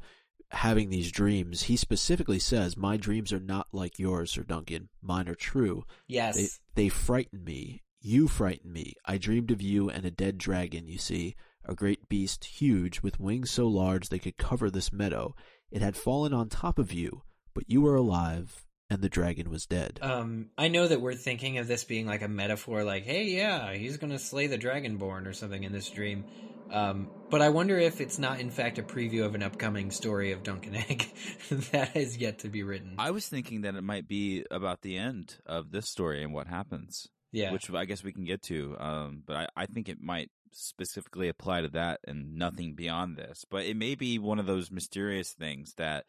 having 0.51 0.91
these 0.91 1.11
dreams, 1.11 1.63
he 1.63 1.77
specifically 1.77 2.39
says, 2.39 2.77
"My 2.77 2.97
dreams 2.97 3.33
are 3.33 3.41
not 3.41 3.69
like 3.73 3.99
yours, 3.99 4.31
Sir 4.33 4.43
Duncan. 4.43 4.89
Mine 5.01 5.29
are 5.29 5.35
true. 5.35 5.85
Yes. 6.07 6.37
They 6.75 6.85
they 6.85 6.89
frighten 6.89 7.45
me. 7.45 7.83
You 8.01 8.29
frighten 8.29 8.73
me. 8.73 8.95
I 9.05 9.17
dreamed 9.19 9.51
of 9.51 9.63
you 9.63 9.89
and 9.89 10.05
a 10.05 10.11
dead 10.11 10.39
dragon. 10.39 10.87
You 10.87 10.99
see, 10.99 11.35
a 11.65 11.75
great 11.75 12.09
beast, 12.09 12.45
huge, 12.45 13.01
with 13.03 13.19
wings 13.19 13.51
so 13.51 13.67
large 13.67 14.09
they 14.09 14.19
could 14.19 14.37
cover 14.37 14.71
this 14.71 14.93
meadow. 14.93 15.35
It 15.71 15.83
had 15.83 15.97
fallen 15.97 16.33
on 16.33 16.49
top 16.49 16.79
of 16.79 16.93
you, 16.93 17.23
but 17.55 17.65
you 17.67 17.81
were 17.81 17.97
alive, 17.97 18.66
and 18.90 19.03
the 19.03 19.09
dragon 19.09 19.51
was 19.51 19.66
dead." 19.66 19.99
Um, 20.03 20.51
I 20.57 20.68
know 20.68 20.87
that 20.87 21.01
we're 21.01 21.14
thinking 21.14 21.59
of 21.59 21.66
this 21.66 21.85
being 21.85 22.07
like 22.07 22.22
a 22.22 22.29
metaphor, 22.29 22.85
like, 22.85 23.05
"Hey, 23.05 23.25
yeah, 23.25 23.72
he's 23.75 23.96
going 23.96 24.12
to 24.12 24.18
slay 24.18 24.46
the 24.46 24.59
dragonborn" 24.59 25.27
or 25.27 25.33
something 25.33 25.64
in 25.64 25.72
this 25.72 25.88
dream. 25.90 26.25
Um, 26.70 27.09
but 27.31 27.42
I 27.42 27.51
wonder 27.51 27.79
if 27.79 28.01
it's 28.01 28.18
not, 28.18 28.40
in 28.40 28.51
fact, 28.51 28.79
a 28.79 28.83
preview 28.83 29.25
of 29.25 29.35
an 29.35 29.42
upcoming 29.42 29.90
story 29.90 30.33
of 30.33 30.42
Dunk 30.42 30.66
and 30.66 30.77
Egg 30.77 31.07
that 31.51 31.90
has 31.90 32.16
yet 32.16 32.40
to 32.40 32.49
be 32.49 32.62
written. 32.62 32.96
I 32.99 33.12
was 33.12 33.29
thinking 33.29 33.62
that 33.62 33.77
it 33.77 33.85
might 33.85 34.09
be 34.09 34.44
about 34.51 34.83
the 34.83 34.96
end 34.96 35.37
of 35.46 35.70
this 35.70 35.88
story 35.88 36.22
and 36.22 36.33
what 36.33 36.49
happens. 36.49 37.09
yeah, 37.33 37.53
which 37.53 37.70
I 37.70 37.85
guess 37.85 38.03
we 38.03 38.12
can 38.12 38.25
get 38.25 38.42
to. 38.44 38.77
Um, 38.79 39.22
but 39.27 39.37
I, 39.37 39.46
I 39.57 39.66
think 39.66 39.88
it 39.88 40.01
might 40.01 40.31
specifically 40.53 41.29
apply 41.29 41.61
to 41.61 41.68
that 41.68 42.01
and 42.07 42.37
nothing 42.37 42.75
beyond 42.75 43.16
this. 43.16 43.44
But 43.49 43.66
it 43.66 43.77
may 43.77 43.94
be 43.94 44.18
one 44.18 44.38
of 44.38 44.46
those 44.46 44.70
mysterious 44.70 45.33
things 45.33 45.75
that 45.77 46.07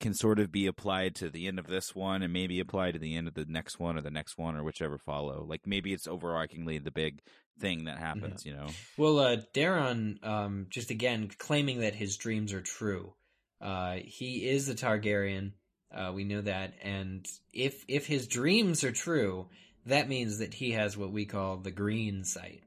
can 0.00 0.14
sort 0.14 0.38
of 0.38 0.52
be 0.52 0.66
applied 0.66 1.14
to 1.16 1.30
the 1.30 1.46
end 1.46 1.58
of 1.58 1.66
this 1.66 1.94
one 1.94 2.22
and 2.22 2.32
maybe 2.32 2.60
applied 2.60 2.92
to 2.92 2.98
the 2.98 3.16
end 3.16 3.28
of 3.28 3.34
the 3.34 3.46
next 3.48 3.78
one 3.78 3.96
or 3.96 4.02
the 4.02 4.10
next 4.10 4.36
one 4.36 4.56
or 4.56 4.62
whichever 4.62 4.98
follow. 4.98 5.44
Like 5.48 5.66
maybe 5.66 5.92
it's 5.92 6.06
overarchingly 6.06 6.82
the 6.82 6.90
big 6.90 7.20
thing 7.58 7.84
that 7.84 7.98
happens, 7.98 8.44
you 8.44 8.54
know. 8.54 8.66
Well, 8.96 9.18
uh, 9.18 9.36
Daeron, 9.54 10.24
um, 10.24 10.66
just 10.68 10.90
again 10.90 11.30
claiming 11.38 11.80
that 11.80 11.94
his 11.94 12.16
dreams 12.16 12.52
are 12.52 12.60
true. 12.60 13.14
Uh, 13.60 13.96
he 14.04 14.48
is 14.48 14.68
a 14.68 14.74
Targaryen. 14.74 15.52
Uh, 15.94 16.12
we 16.14 16.24
know 16.24 16.42
that, 16.42 16.74
and 16.82 17.24
if 17.52 17.84
if 17.88 18.06
his 18.06 18.26
dreams 18.26 18.84
are 18.84 18.92
true, 18.92 19.48
that 19.86 20.08
means 20.08 20.38
that 20.38 20.52
he 20.52 20.72
has 20.72 20.96
what 20.96 21.12
we 21.12 21.24
call 21.24 21.56
the 21.56 21.70
green 21.70 22.24
sight, 22.24 22.64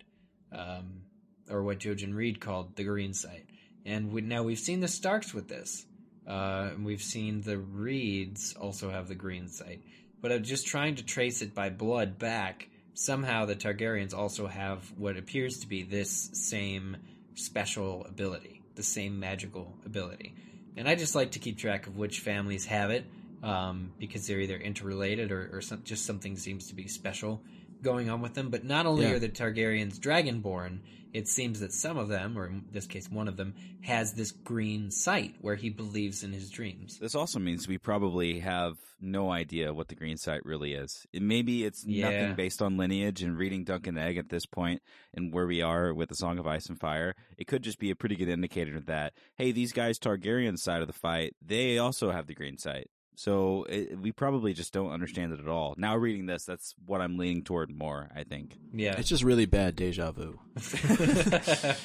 um, 0.52 1.02
or 1.50 1.64
what 1.64 1.80
Jojen 1.80 2.16
Reed 2.16 2.40
called 2.40 2.76
the 2.76 2.86
green 2.86 3.14
sight. 3.14 3.46
And 3.86 4.12
we, 4.12 4.22
now 4.22 4.44
we've 4.44 4.58
seen 4.58 4.80
the 4.80 4.88
Starks 4.88 5.34
with 5.34 5.48
this. 5.48 5.86
Uh, 6.30 6.70
and 6.74 6.86
we've 6.86 7.02
seen 7.02 7.42
the 7.42 7.58
Reeds 7.58 8.54
also 8.54 8.92
have 8.92 9.08
the 9.08 9.16
green 9.16 9.48
sight. 9.48 9.82
But 10.22 10.32
I'm 10.32 10.44
just 10.44 10.68
trying 10.68 10.96
to 10.96 11.04
trace 11.04 11.42
it 11.42 11.56
by 11.56 11.70
blood 11.70 12.20
back. 12.20 12.70
Somehow 12.94 13.46
the 13.46 13.56
Targaryens 13.56 14.14
also 14.14 14.46
have 14.48 14.92
what 14.98 15.18
appears 15.18 15.60
to 15.60 15.68
be 15.68 15.84
this 15.84 16.30
same 16.34 16.98
special 17.34 18.06
ability, 18.06 18.62
the 18.76 18.84
same 18.84 19.20
magical 19.20 19.78
ability. 19.86 20.36
And 20.78 20.88
I 20.88 20.96
just 20.96 21.16
like 21.16 21.32
to 21.32 21.40
keep 21.40 21.58
track 21.58 21.88
of 21.88 21.98
which 21.98 22.20
families 22.20 22.66
have 22.66 22.92
it 22.92 23.06
um, 23.42 23.94
because 23.98 24.28
they're 24.28 24.40
either 24.40 24.58
interrelated 24.58 25.32
or, 25.32 25.50
or 25.54 25.62
some, 25.62 25.82
just 25.84 26.06
something 26.06 26.38
seems 26.38 26.68
to 26.68 26.76
be 26.76 26.88
special 26.88 27.42
going 27.82 28.10
on 28.10 28.22
with 28.22 28.34
them. 28.34 28.50
But 28.50 28.64
not 28.66 28.86
only 28.86 29.06
Yeah. 29.06 29.14
are 29.14 29.20
the 29.20 29.30
Targaryens 29.30 30.00
dragonborn, 30.00 30.80
it 31.14 31.28
seems 31.28 31.60
that 31.62 31.74
some 31.74 31.98
of 31.98 32.08
them, 32.08 32.38
or 32.38 32.46
in 32.46 32.66
this 32.72 32.86
case 32.86 33.10
one 33.10 33.28
of 33.28 33.36
them, 33.38 33.56
has 33.82 34.14
this 34.14 34.32
green 34.32 34.92
sight 34.92 35.34
where 35.42 35.56
he 35.56 35.70
believes 35.70 36.24
in 36.24 36.32
his 36.34 36.52
dreams. 36.52 37.00
This 37.00 37.16
also 37.16 37.40
means 37.40 37.68
we 37.68 37.80
probably 37.80 38.40
have 38.40 38.76
no 39.02 39.32
idea 39.32 39.74
what 39.74 39.88
the 39.88 39.96
green 39.96 40.18
sight 40.18 40.46
really 40.46 40.74
is. 40.74 41.08
It, 41.14 41.22
maybe 41.24 41.64
it's 41.64 41.84
Yeah. 41.88 42.10
nothing 42.12 42.36
based 42.36 42.62
on 42.62 42.78
lineage 42.78 43.24
and 43.24 43.38
reading 43.38 43.64
Dunk 43.64 43.88
and 43.88 43.98
Egg 43.98 44.18
at 44.18 44.30
this 44.30 44.46
point 44.46 44.82
and 45.14 45.34
where 45.34 45.48
we 45.48 45.62
are 45.62 45.94
with 45.96 46.10
the 46.10 46.16
Song 46.16 46.38
of 46.38 46.46
Ice 46.46 46.68
and 46.68 46.80
Fire. 46.80 47.16
It 47.38 47.48
could 47.48 47.64
just 47.64 47.80
be 47.80 47.90
a 47.90 47.96
pretty 47.96 48.16
good 48.16 48.30
indicator 48.30 48.80
that, 48.82 49.14
hey, 49.38 49.52
these 49.52 49.72
guys 49.72 49.98
Targaryen 49.98 50.60
side 50.60 50.82
of 50.82 50.88
the 50.88 50.94
fight, 50.94 51.34
they 51.44 51.78
also 51.80 52.12
have 52.12 52.28
the 52.28 52.36
green 52.36 52.58
sight. 52.58 52.88
So 53.20 53.66
it, 53.68 54.00
we 54.00 54.14
probably 54.14 54.54
just 54.54 54.72
don't 54.72 54.92
understand 54.92 55.34
it 55.34 55.42
at 55.42 55.50
all. 55.50 55.76
Now 55.78 55.98
reading 55.98 56.26
this, 56.26 56.46
that's 56.46 56.74
what 56.86 57.02
I'm 57.02 57.18
leaning 57.18 57.44
toward 57.44 57.70
more, 57.70 58.08
I 58.16 58.24
think. 58.24 58.58
Yeah. 58.74 58.96
It's 58.98 59.10
just 59.10 59.26
really 59.26 59.46
bad 59.46 59.76
deja 59.76 60.14
vu. 60.14 60.40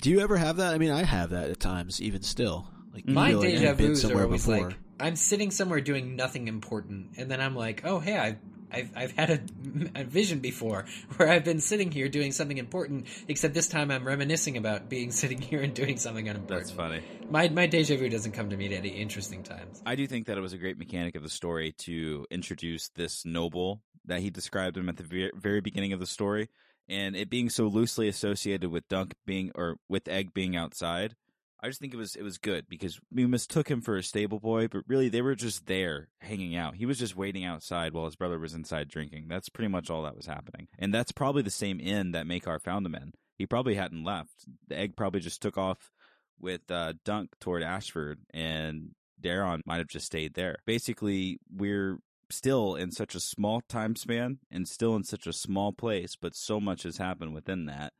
Do 0.00 0.08
you 0.08 0.20
ever 0.20 0.38
have 0.38 0.56
that? 0.56 0.72
I 0.72 0.78
mean, 0.78 0.90
I 0.90 1.02
have 1.02 1.28
that 1.28 1.50
at 1.50 1.60
times, 1.60 2.00
even 2.00 2.22
still. 2.22 2.68
Like 2.94 3.06
My 3.06 3.32
feel 3.32 3.40
like 3.40 3.48
deja 3.50 3.68
I've 3.68 3.76
vu's 3.76 4.02
are 4.06 4.22
always 4.22 4.46
before. 4.46 4.68
like 4.68 4.78
I'm 4.98 5.14
sitting 5.14 5.50
somewhere 5.50 5.82
doing 5.82 6.16
nothing 6.16 6.48
important, 6.48 7.18
and 7.18 7.30
then 7.30 7.42
I'm 7.42 7.54
like, 7.54 7.82
oh 7.84 7.98
hey, 7.98 8.16
I've 8.16 8.38
I've, 8.72 8.90
I've 8.96 9.12
had 9.12 9.30
a, 9.30 10.00
a 10.00 10.04
vision 10.04 10.40
before 10.40 10.86
where 11.16 11.28
I've 11.28 11.44
been 11.44 11.60
sitting 11.60 11.90
here 11.90 12.08
doing 12.08 12.32
something 12.32 12.58
important, 12.58 13.06
except 13.28 13.54
this 13.54 13.68
time 13.68 13.90
I'm 13.90 14.06
reminiscing 14.06 14.56
about 14.56 14.88
being 14.88 15.12
sitting 15.22 15.40
here 15.40 15.60
and 15.60 15.74
doing 15.74 15.98
something 15.98 16.28
unimportant. 16.28 16.66
That's 16.66 16.70
funny. 16.70 17.02
My 17.30 17.48
my 17.48 17.66
deja 17.66 17.96
vu 17.96 18.08
doesn't 18.08 18.32
come 18.32 18.50
to 18.50 18.56
me 18.56 18.66
at 18.66 18.72
any 18.72 18.90
interesting 18.90 19.42
times. 19.42 19.82
I 19.84 19.94
do 19.94 20.06
think 20.06 20.26
that 20.26 20.38
it 20.38 20.40
was 20.40 20.52
a 20.52 20.58
great 20.58 20.78
mechanic 20.78 21.14
of 21.14 21.22
the 21.22 21.30
story 21.30 21.72
to 21.78 22.26
introduce 22.30 22.88
this 22.90 23.24
noble 23.24 23.82
that 24.06 24.20
he 24.20 24.30
described 24.30 24.76
him 24.76 24.88
at 24.88 24.96
the 24.96 25.30
very 25.34 25.60
beginning 25.60 25.92
of 25.92 26.00
the 26.00 26.06
story, 26.06 26.48
and 26.88 27.14
it 27.14 27.30
being 27.30 27.50
so 27.50 27.66
loosely 27.66 28.08
associated 28.08 28.70
with 28.70 28.88
Dunk 28.88 29.14
being 29.26 29.52
or 29.54 29.76
with 29.88 30.08
Egg 30.08 30.34
being 30.34 30.56
outside. 30.56 31.14
I 31.62 31.68
just 31.68 31.80
think 31.80 31.94
it 31.94 31.98
was 31.98 32.16
it 32.16 32.22
was 32.22 32.38
good 32.38 32.66
because 32.68 32.98
we 33.12 33.24
mistook 33.24 33.70
him 33.70 33.80
for 33.82 33.96
a 33.96 34.02
stable 34.02 34.40
boy, 34.40 34.66
but 34.66 34.82
really 34.88 35.08
they 35.08 35.22
were 35.22 35.36
just 35.36 35.66
there 35.66 36.08
hanging 36.18 36.56
out. 36.56 36.74
He 36.74 36.86
was 36.86 36.98
just 36.98 37.16
waiting 37.16 37.44
outside 37.44 37.92
while 37.92 38.06
his 38.06 38.16
brother 38.16 38.38
was 38.38 38.54
inside 38.54 38.88
drinking. 38.88 39.26
That's 39.28 39.48
pretty 39.48 39.68
much 39.68 39.88
all 39.88 40.02
that 40.02 40.16
was 40.16 40.26
happening, 40.26 40.66
and 40.78 40.92
that's 40.92 41.12
probably 41.12 41.42
the 41.42 41.50
same 41.50 41.78
inn 41.78 42.12
that 42.12 42.26
Maekar 42.26 42.60
found 42.60 42.84
him 42.84 42.96
in. 42.96 43.12
He 43.38 43.46
probably 43.46 43.76
hadn't 43.76 44.04
left. 44.04 44.44
The 44.68 44.76
egg 44.76 44.96
probably 44.96 45.20
just 45.20 45.40
took 45.40 45.56
off 45.56 45.92
with 46.40 46.68
uh, 46.68 46.94
Dunk 47.04 47.30
toward 47.40 47.62
Ashford, 47.62 48.18
and 48.34 48.90
Daeron 49.22 49.60
might 49.64 49.78
have 49.78 49.88
just 49.88 50.06
stayed 50.06 50.34
there. 50.34 50.56
Basically, 50.66 51.38
we're 51.48 51.98
still 52.28 52.74
in 52.74 52.90
such 52.90 53.14
a 53.14 53.20
small 53.20 53.60
time 53.68 53.94
span 53.94 54.38
and 54.50 54.66
still 54.66 54.96
in 54.96 55.04
such 55.04 55.26
a 55.28 55.32
small 55.32 55.72
place, 55.72 56.16
but 56.20 56.34
so 56.34 56.58
much 56.58 56.82
has 56.82 56.96
happened 56.96 57.34
within 57.34 57.66
that 57.66 57.92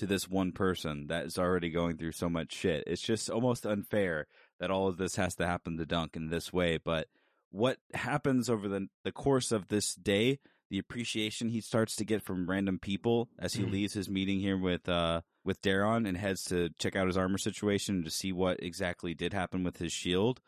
to 0.00 0.06
this 0.06 0.28
one 0.28 0.52
person 0.52 1.06
that 1.06 1.24
is 1.24 1.38
already 1.38 1.70
going 1.70 1.96
through 1.96 2.12
so 2.12 2.28
much 2.28 2.52
shit. 2.52 2.84
It's 2.86 3.00
just 3.02 3.30
almost 3.30 3.64
unfair 3.64 4.26
that 4.58 4.70
all 4.70 4.88
of 4.88 4.96
this 4.98 5.16
has 5.16 5.34
to 5.36 5.46
happen 5.46 5.76
to 5.78 5.86
Dunk 5.86 6.16
in 6.16 6.28
this 6.28 6.52
way. 6.52 6.78
But 6.78 7.08
what 7.50 7.78
happens 7.94 8.50
over 8.50 8.68
the 8.68 8.88
the 9.04 9.12
course 9.12 9.52
of 9.52 9.68
this 9.68 9.94
day, 9.94 10.38
the 10.70 10.78
appreciation 10.78 11.48
he 11.48 11.60
starts 11.60 11.96
to 11.96 12.04
get 12.04 12.22
from 12.22 12.48
random 12.48 12.78
people 12.78 13.28
as 13.38 13.54
he 13.54 13.62
Mhm. 13.62 13.70
leaves 13.72 13.94
his 13.94 14.08
meeting 14.08 14.40
here 14.40 14.56
with 14.58 14.88
uh 14.88 15.22
with 15.44 15.62
Daeron 15.62 16.06
and 16.06 16.16
heads 16.18 16.44
to 16.44 16.68
check 16.78 16.94
out 16.96 17.06
his 17.06 17.16
armor 17.16 17.38
situation 17.38 18.04
to 18.04 18.10
see 18.10 18.30
what 18.32 18.62
exactly 18.62 19.14
did 19.14 19.32
happen 19.32 19.64
with 19.64 19.78
his 19.78 19.92
shield. 19.92 20.40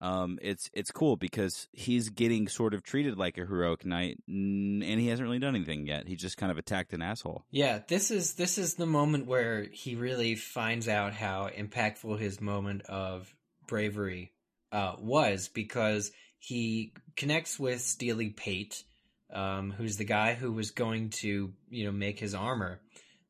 Um, 0.00 0.38
it's 0.42 0.68
it's 0.74 0.90
cool 0.90 1.16
because 1.16 1.68
he's 1.72 2.10
getting 2.10 2.48
sort 2.48 2.74
of 2.74 2.82
treated 2.82 3.16
like 3.16 3.38
a 3.38 3.46
heroic 3.46 3.86
knight, 3.86 4.18
and 4.28 4.82
he 4.82 5.08
hasn't 5.08 5.26
really 5.26 5.38
done 5.38 5.54
anything 5.56 5.86
yet. 5.86 6.06
He 6.06 6.16
just 6.16 6.36
kind 6.36 6.52
of 6.52 6.58
attacked 6.58 6.92
an 6.92 7.00
asshole. 7.00 7.44
Yeah, 7.50 7.80
this 7.88 8.10
is 8.10 8.34
this 8.34 8.58
is 8.58 8.74
the 8.74 8.86
moment 8.86 9.26
where 9.26 9.66
he 9.72 9.94
really 9.94 10.34
finds 10.34 10.86
out 10.86 11.14
how 11.14 11.48
impactful 11.48 12.18
his 12.18 12.40
moment 12.40 12.82
of 12.82 13.34
bravery 13.66 14.32
uh, 14.70 14.96
was 14.98 15.48
because 15.48 16.12
he 16.38 16.92
connects 17.16 17.58
with 17.58 17.80
Steely 17.80 18.30
Pate, 18.30 18.84
um, 19.32 19.70
who's 19.70 19.96
the 19.96 20.04
guy 20.04 20.34
who 20.34 20.52
was 20.52 20.72
going 20.72 21.10
to 21.10 21.52
you 21.70 21.84
know 21.86 21.92
make 21.92 22.20
his 22.20 22.34
armor 22.34 22.80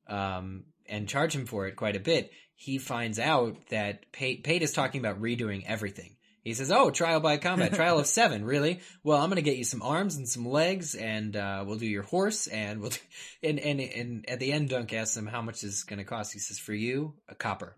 um, 0.09 0.65
and 0.89 1.09
charge 1.09 1.33
him 1.33 1.47
for 1.47 1.69
it 1.69 1.77
quite 1.77 1.95
a 1.95 2.01
bit. 2.01 2.33
He 2.57 2.79
finds 2.79 3.19
out 3.21 3.69
that 3.69 4.11
Pate, 4.13 4.43
Pate 4.43 4.63
is 4.63 4.73
talking 4.73 4.99
about 4.99 5.21
redoing 5.21 5.63
everything. 5.67 6.16
He 6.47 6.55
says, 6.55 6.71
"Oh, 6.71 6.93
trial 6.93 7.19
by 7.19 7.39
combat, 7.39 7.75
trial 7.75 7.99
of 7.99 8.07
seven, 8.07 8.45
really? 8.45 8.79
Well, 9.03 9.21
I'm 9.21 9.31
going 9.31 9.35
to 9.35 9.43
get 9.43 9.57
you 9.57 9.65
some 9.65 9.83
arms 9.83 10.15
and 10.15 10.29
some 10.29 10.47
legs, 10.47 10.95
and 10.95 11.35
uh, 11.35 11.65
we'll 11.67 11.79
do 11.79 11.89
your 11.89 12.05
horse, 12.05 12.47
and 12.47 12.81
we'll." 12.81 12.91
Do... 12.91 12.99
And 13.43 13.59
and 13.59 13.81
and 13.81 14.29
at 14.31 14.39
the 14.39 14.53
end, 14.53 14.69
Dunk 14.69 14.93
asks 14.93 15.17
him 15.17 15.27
how 15.27 15.43
much 15.43 15.65
is 15.65 15.83
going 15.83 15.99
to 15.99 16.05
cost. 16.05 16.33
He 16.33 16.39
says, 16.39 16.61
"For 16.61 16.73
you, 16.73 17.15
a 17.29 17.35
copper." 17.35 17.77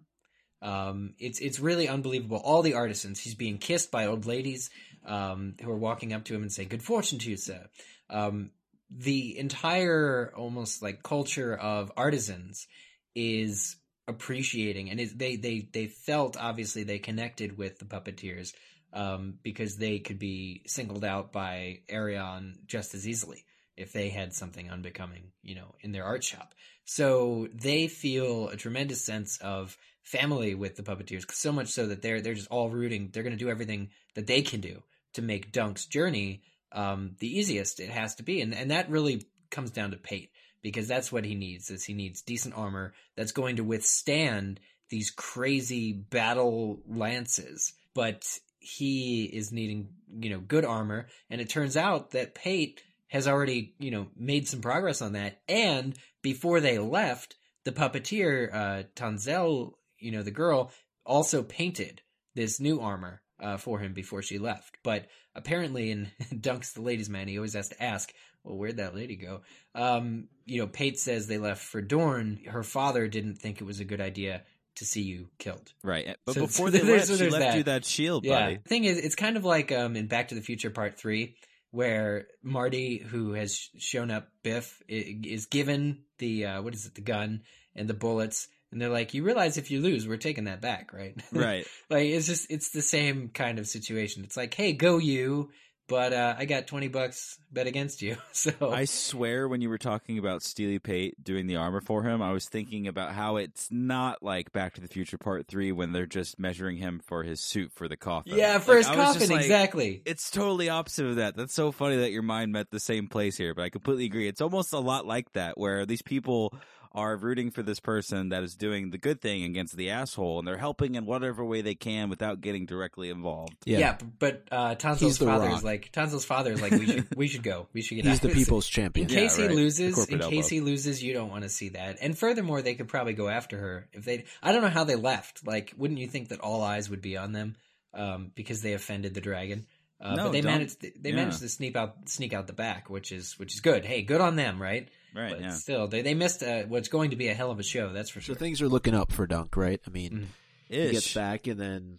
Um, 0.60 1.14
it's 1.18 1.40
it's 1.40 1.60
really 1.60 1.88
unbelievable. 1.88 2.42
All 2.44 2.60
the 2.60 2.74
artisans, 2.74 3.18
he's 3.18 3.34
being 3.34 3.56
kissed 3.56 3.90
by 3.90 4.04
old 4.04 4.26
ladies 4.26 4.68
um, 5.06 5.54
who 5.62 5.70
are 5.70 5.78
walking 5.78 6.12
up 6.12 6.24
to 6.24 6.34
him 6.34 6.42
and 6.42 6.52
say, 6.52 6.66
"Good 6.66 6.82
fortune 6.82 7.18
to 7.20 7.30
you, 7.30 7.38
sir." 7.38 7.70
Um, 8.10 8.50
the 8.90 9.38
entire 9.38 10.30
almost 10.36 10.82
like 10.82 11.02
culture 11.02 11.56
of 11.56 11.90
artisans 11.96 12.66
is 13.14 13.76
appreciating 14.08 14.90
and 14.90 14.98
it, 14.98 15.16
they 15.18 15.36
they 15.36 15.68
they 15.72 15.86
felt 15.86 16.36
obviously 16.36 16.82
they 16.82 16.98
connected 16.98 17.56
with 17.56 17.78
the 17.78 17.84
puppeteers 17.84 18.52
um, 18.92 19.34
because 19.42 19.76
they 19.76 19.98
could 19.98 20.18
be 20.18 20.62
singled 20.66 21.04
out 21.04 21.30
by 21.32 21.80
Aerion 21.88 22.54
just 22.66 22.94
as 22.94 23.06
easily 23.06 23.44
if 23.76 23.92
they 23.92 24.08
had 24.08 24.32
something 24.32 24.70
unbecoming, 24.70 25.30
you 25.42 25.54
know, 25.54 25.74
in 25.80 25.92
their 25.92 26.04
art 26.04 26.24
shop. 26.24 26.54
So 26.84 27.48
they 27.54 27.86
feel 27.86 28.48
a 28.48 28.56
tremendous 28.56 29.04
sense 29.04 29.38
of 29.38 29.76
family 30.02 30.54
with 30.54 30.76
the 30.76 30.82
puppeteers, 30.82 31.30
so 31.32 31.52
much 31.52 31.68
so 31.68 31.86
that 31.86 32.02
they're 32.02 32.20
they're 32.20 32.34
just 32.34 32.50
all 32.50 32.70
rooting. 32.70 33.10
They're 33.12 33.22
going 33.22 33.36
to 33.36 33.44
do 33.44 33.50
everything 33.50 33.90
that 34.14 34.26
they 34.26 34.42
can 34.42 34.60
do 34.60 34.82
to 35.14 35.22
make 35.22 35.52
Dunk's 35.52 35.86
journey 35.86 36.42
um, 36.72 37.16
the 37.20 37.38
easiest 37.38 37.78
it 37.80 37.90
has 37.90 38.14
to 38.16 38.22
be, 38.22 38.40
and 38.40 38.54
and 38.54 38.70
that 38.70 38.90
really 38.90 39.26
comes 39.50 39.70
down 39.70 39.90
to 39.90 39.96
Pate 39.96 40.30
because 40.62 40.88
that's 40.88 41.12
what 41.12 41.24
he 41.24 41.34
needs. 41.34 41.70
Is 41.70 41.84
he 41.84 41.94
needs 41.94 42.22
decent 42.22 42.56
armor 42.56 42.92
that's 43.16 43.32
going 43.32 43.56
to 43.56 43.64
withstand 43.64 44.60
these 44.90 45.10
crazy 45.10 45.92
battle 45.92 46.82
lances, 46.86 47.72
but 47.94 48.24
he 48.58 49.24
is 49.24 49.52
needing 49.52 49.88
you 50.20 50.30
know 50.30 50.40
good 50.40 50.64
armor, 50.64 51.06
and 51.30 51.40
it 51.40 51.48
turns 51.48 51.76
out 51.76 52.12
that 52.12 52.34
Pate 52.34 52.82
has 53.08 53.28
already 53.28 53.74
you 53.78 53.90
know 53.90 54.08
made 54.16 54.48
some 54.48 54.60
progress 54.60 55.02
on 55.02 55.12
that, 55.12 55.40
and 55.48 55.96
before 56.22 56.60
they 56.60 56.78
left, 56.78 57.36
the 57.64 57.72
puppeteer 57.72 58.52
uh, 58.52 58.82
Tanselle, 58.94 59.74
you 59.98 60.10
know 60.10 60.22
the 60.22 60.30
girl, 60.30 60.72
also 61.04 61.42
painted 61.42 62.02
this 62.34 62.60
new 62.60 62.80
armor 62.80 63.22
uh, 63.40 63.56
for 63.56 63.78
him 63.78 63.92
before 63.92 64.22
she 64.22 64.38
left. 64.38 64.78
But 64.82 65.06
apparently, 65.34 65.90
in 65.90 66.10
Dunk's 66.40 66.72
the 66.72 66.82
ladies' 66.82 67.08
man, 67.08 67.28
he 67.28 67.38
always 67.38 67.54
has 67.54 67.68
to 67.70 67.82
ask, 67.82 68.12
"Well, 68.48 68.56
where'd 68.56 68.78
that 68.78 68.94
lady 68.94 69.16
go?" 69.16 69.42
Um, 69.74 70.28
you 70.46 70.60
know, 70.60 70.66
Pate 70.66 70.98
says 70.98 71.26
they 71.26 71.38
left 71.38 71.62
for 71.62 71.80
Dorne. 71.82 72.40
Her 72.46 72.62
father 72.62 73.06
didn't 73.08 73.36
think 73.36 73.60
it 73.60 73.64
was 73.64 73.80
a 73.80 73.84
good 73.84 74.00
idea 74.00 74.42
to 74.76 74.84
see 74.84 75.02
you 75.02 75.28
killed. 75.38 75.72
Right, 75.84 76.16
but 76.24 76.34
So- 76.34 76.40
before 76.46 76.70
so 76.70 76.78
they 76.78 76.82
left, 76.82 77.06
so 77.06 77.16
she 77.16 77.28
left 77.28 77.38
that. 77.44 77.56
you 77.56 77.62
that 77.64 77.84
shield, 77.84 78.24
Yeah. 78.24 78.40
buddy. 78.40 78.56
The 78.62 78.68
thing 78.68 78.84
is, 78.84 78.98
it's 78.98 79.14
kind 79.16 79.36
of 79.36 79.44
like 79.44 79.70
um, 79.72 79.96
in 79.96 80.06
Back 80.06 80.28
to 80.28 80.34
the 80.34 80.40
Future 80.40 80.70
Part 80.70 80.98
Three, 80.98 81.34
where 81.70 82.26
Marty, 82.42 82.98
who 82.98 83.32
has 83.34 83.68
shown 83.78 84.10
up, 84.10 84.28
Biff, 84.42 84.80
is 84.88 85.46
given 85.46 86.04
the 86.18 86.46
uh, 86.46 86.62
what 86.62 86.74
is 86.74 86.86
it, 86.86 86.94
the 86.94 87.00
gun 87.02 87.42
and 87.76 87.88
the 87.88 87.94
bullets 87.94 88.48
And 88.72 88.80
they're 88.80 88.88
like, 88.88 89.14
you 89.14 89.22
realize 89.24 89.56
if 89.56 89.70
you 89.70 89.80
lose, 89.80 90.06
we're 90.08 90.16
taking 90.16 90.44
that 90.44 90.60
back, 90.60 90.92
right? 90.92 91.14
Right. 91.32 91.66
like 91.90 92.06
it's 92.06 92.26
just 92.26 92.50
it's 92.50 92.70
the 92.70 92.82
same 92.82 93.28
kind 93.28 93.58
of 93.58 93.66
situation. 93.66 94.24
It's 94.24 94.36
like, 94.36 94.54
hey, 94.54 94.72
go 94.72 94.98
you, 94.98 95.50
but 95.88 96.12
uh, 96.12 96.34
I 96.38 96.44
got 96.44 96.66
twenty 96.66 96.88
bucks 96.88 97.38
bet 97.50 97.66
against 97.66 98.02
you. 98.02 98.16
So 98.32 98.52
I 98.70 98.84
swear, 98.84 99.48
when 99.48 99.60
you 99.62 99.68
were 99.68 99.78
talking 99.78 100.16
about 100.18 100.42
Steely 100.42 100.78
Pate 100.78 101.22
doing 101.22 101.48
the 101.48 101.56
armor 101.56 101.80
for 101.80 102.04
him, 102.04 102.22
I 102.22 102.30
was 102.30 102.48
thinking 102.48 102.86
about 102.86 103.12
how 103.12 103.36
it's 103.36 103.68
not 103.70 104.22
like 104.22 104.52
Back 104.52 104.74
to 104.74 104.80
the 104.80 104.86
Future 104.86 105.18
Part 105.18 105.48
Three 105.48 105.72
when 105.72 105.90
they're 105.92 106.06
just 106.06 106.38
measuring 106.38 106.76
him 106.76 107.00
for 107.04 107.24
his 107.24 107.40
suit 107.40 107.72
for 107.72 107.88
the 107.88 107.96
coffin. 107.96 108.36
yeah, 108.36 108.58
for 108.58 108.72
Like, 108.72 108.78
his 108.78 108.86
I 108.86 108.94
coffin, 108.94 109.28
like, 109.30 109.40
exactly. 109.40 110.02
It's 110.04 110.30
totally 110.30 110.68
opposite 110.68 111.06
of 111.06 111.16
that. 111.16 111.36
That's 111.36 111.54
so 111.54 111.72
funny 111.72 111.96
that 111.96 112.12
your 112.12 112.22
mind 112.22 112.52
met 112.52 112.70
the 112.70 112.78
same 112.78 113.08
place 113.08 113.36
here, 113.36 113.54
but 113.54 113.62
I 113.62 113.70
completely 113.70 114.04
agree. 114.04 114.28
It's 114.28 114.40
almost 114.40 114.72
a 114.72 114.78
lot 114.78 115.04
like 115.04 115.32
that, 115.32 115.58
where 115.58 115.84
these 115.84 116.02
people 116.02 116.54
are 116.92 117.16
rooting 117.16 117.50
for 117.50 117.62
this 117.62 117.80
person 117.80 118.30
that 118.30 118.42
is 118.42 118.54
doing 118.56 118.90
the 118.90 118.98
good 118.98 119.20
thing 119.20 119.44
against 119.44 119.76
the 119.76 119.90
asshole, 119.90 120.38
and 120.38 120.48
they're 120.48 120.56
helping 120.58 120.94
in 120.94 121.04
whatever 121.06 121.44
way 121.44 121.60
they 121.60 121.74
can 121.74 122.08
without 122.08 122.40
getting 122.40 122.66
directly 122.66 123.10
involved. 123.10 123.56
Yeah, 123.66 123.78
Yeah, 123.78 123.98
but 124.18 124.44
uh, 124.50 124.74
Tanselle's 124.76 125.00
He's 125.00 125.18
the 125.18 125.26
father 125.26 125.46
Rock. 125.48 125.58
is 125.58 125.64
like 125.64 125.92
Tanselle's 125.92 126.24
father 126.24 126.52
is 126.52 126.62
like 126.62 126.72
we 126.72 126.86
should 126.86 127.06
we 127.16 127.28
should 127.28 127.42
go 127.42 127.68
we 127.72 127.82
should 127.82 127.96
get 127.96 128.04
he's 128.06 128.14
out. 128.16 128.22
the 128.22 128.28
of 128.28 128.34
this. 128.34 128.44
people's 128.44 128.66
In 128.68 128.72
champion. 128.72 129.08
Yeah, 129.08 129.14
case 129.20 129.38
right. 129.38 129.50
he 129.50 129.56
loses, 129.56 129.88
in 129.88 129.94
corporate 129.94 130.20
case 130.30 130.44
elbow. 130.44 130.48
he 130.48 130.60
loses, 130.60 131.02
you 131.02 131.12
don't 131.12 131.30
want 131.30 131.42
to 131.44 131.48
see 131.50 131.68
that. 131.70 131.98
And 132.00 132.16
furthermore, 132.18 132.62
they 132.62 132.74
could 132.74 132.88
probably 132.88 133.12
go 133.14 133.28
after 133.28 133.58
her 133.58 133.88
if 133.92 134.04
they. 134.04 134.24
I 134.42 134.52
don't 134.52 134.62
know 134.62 134.68
how 134.68 134.84
they 134.84 134.96
left. 134.96 135.46
Like, 135.46 135.74
wouldn't 135.76 136.00
you 136.00 136.08
think 136.08 136.28
that 136.28 136.40
all 136.40 136.62
eyes 136.62 136.88
would 136.90 137.02
be 137.02 137.16
on 137.16 137.32
them 137.32 137.56
um, 137.94 138.32
because 138.34 138.62
they 138.62 138.72
offended 138.72 139.14
the 139.14 139.20
dragon? 139.20 139.66
Uh, 140.00 140.14
No, 140.14 140.24
but 140.24 140.32
they 140.32 140.40
don't- 140.42 140.52
managed. 140.52 140.80
They 140.80 141.10
yeah. 141.10 141.16
managed 141.16 141.40
to 141.40 141.48
sneak 141.48 141.76
out, 141.76 142.08
sneak 142.08 142.32
out 142.32 142.46
the 142.46 142.52
back, 142.52 142.88
which 142.88 143.12
is 143.12 143.38
which 143.38 143.52
is 143.54 143.60
good. 143.60 143.84
Hey, 143.84 144.02
good 144.02 144.20
on 144.20 144.36
them, 144.36 144.60
right? 144.62 144.88
Right? 145.14 145.30
but 145.32 145.40
yeah. 145.40 145.50
still, 145.50 145.88
they 145.88 146.02
they 146.02 146.14
missed 146.14 146.42
uh, 146.42 146.62
what's 146.64 146.88
going 146.88 147.10
to 147.10 147.16
be 147.16 147.28
a 147.28 147.34
hell 147.34 147.50
of 147.50 147.58
a 147.58 147.62
show. 147.62 147.92
That's 147.92 148.10
for 148.10 148.20
sure. 148.20 148.34
So 148.34 148.38
things 148.38 148.60
are 148.62 148.68
looking 148.68 148.94
up 148.94 149.10
for 149.12 149.26
Dunk, 149.26 149.56
right? 149.56 149.80
I 149.86 149.90
mean, 149.90 150.28
Mm. 150.70 150.86
he 150.86 150.90
gets 150.92 151.14
back 151.14 151.46
and 151.46 151.58
then 151.58 151.98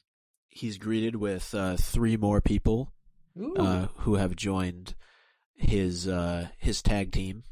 he's 0.50 0.78
greeted 0.78 1.16
with 1.16 1.54
uh, 1.56 1.76
three 1.78 2.18
more 2.18 2.40
people 2.42 2.92
uh, 3.58 3.88
who 3.98 4.16
have 4.16 4.36
joined 4.36 4.94
his 5.56 6.08
uh, 6.08 6.48
his 6.58 6.82
tag 6.82 7.12
team. 7.12 7.44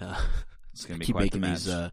Uh, 0.00 0.20
It's 0.72 0.84
gonna 0.84 0.96
I 0.96 0.98
be 1.00 1.04
keep 1.06 1.14
quite 1.14 1.22
making 1.24 1.40
the 1.40 1.46
match. 1.48 1.58
these. 1.64 1.68
Uh, 1.74 1.90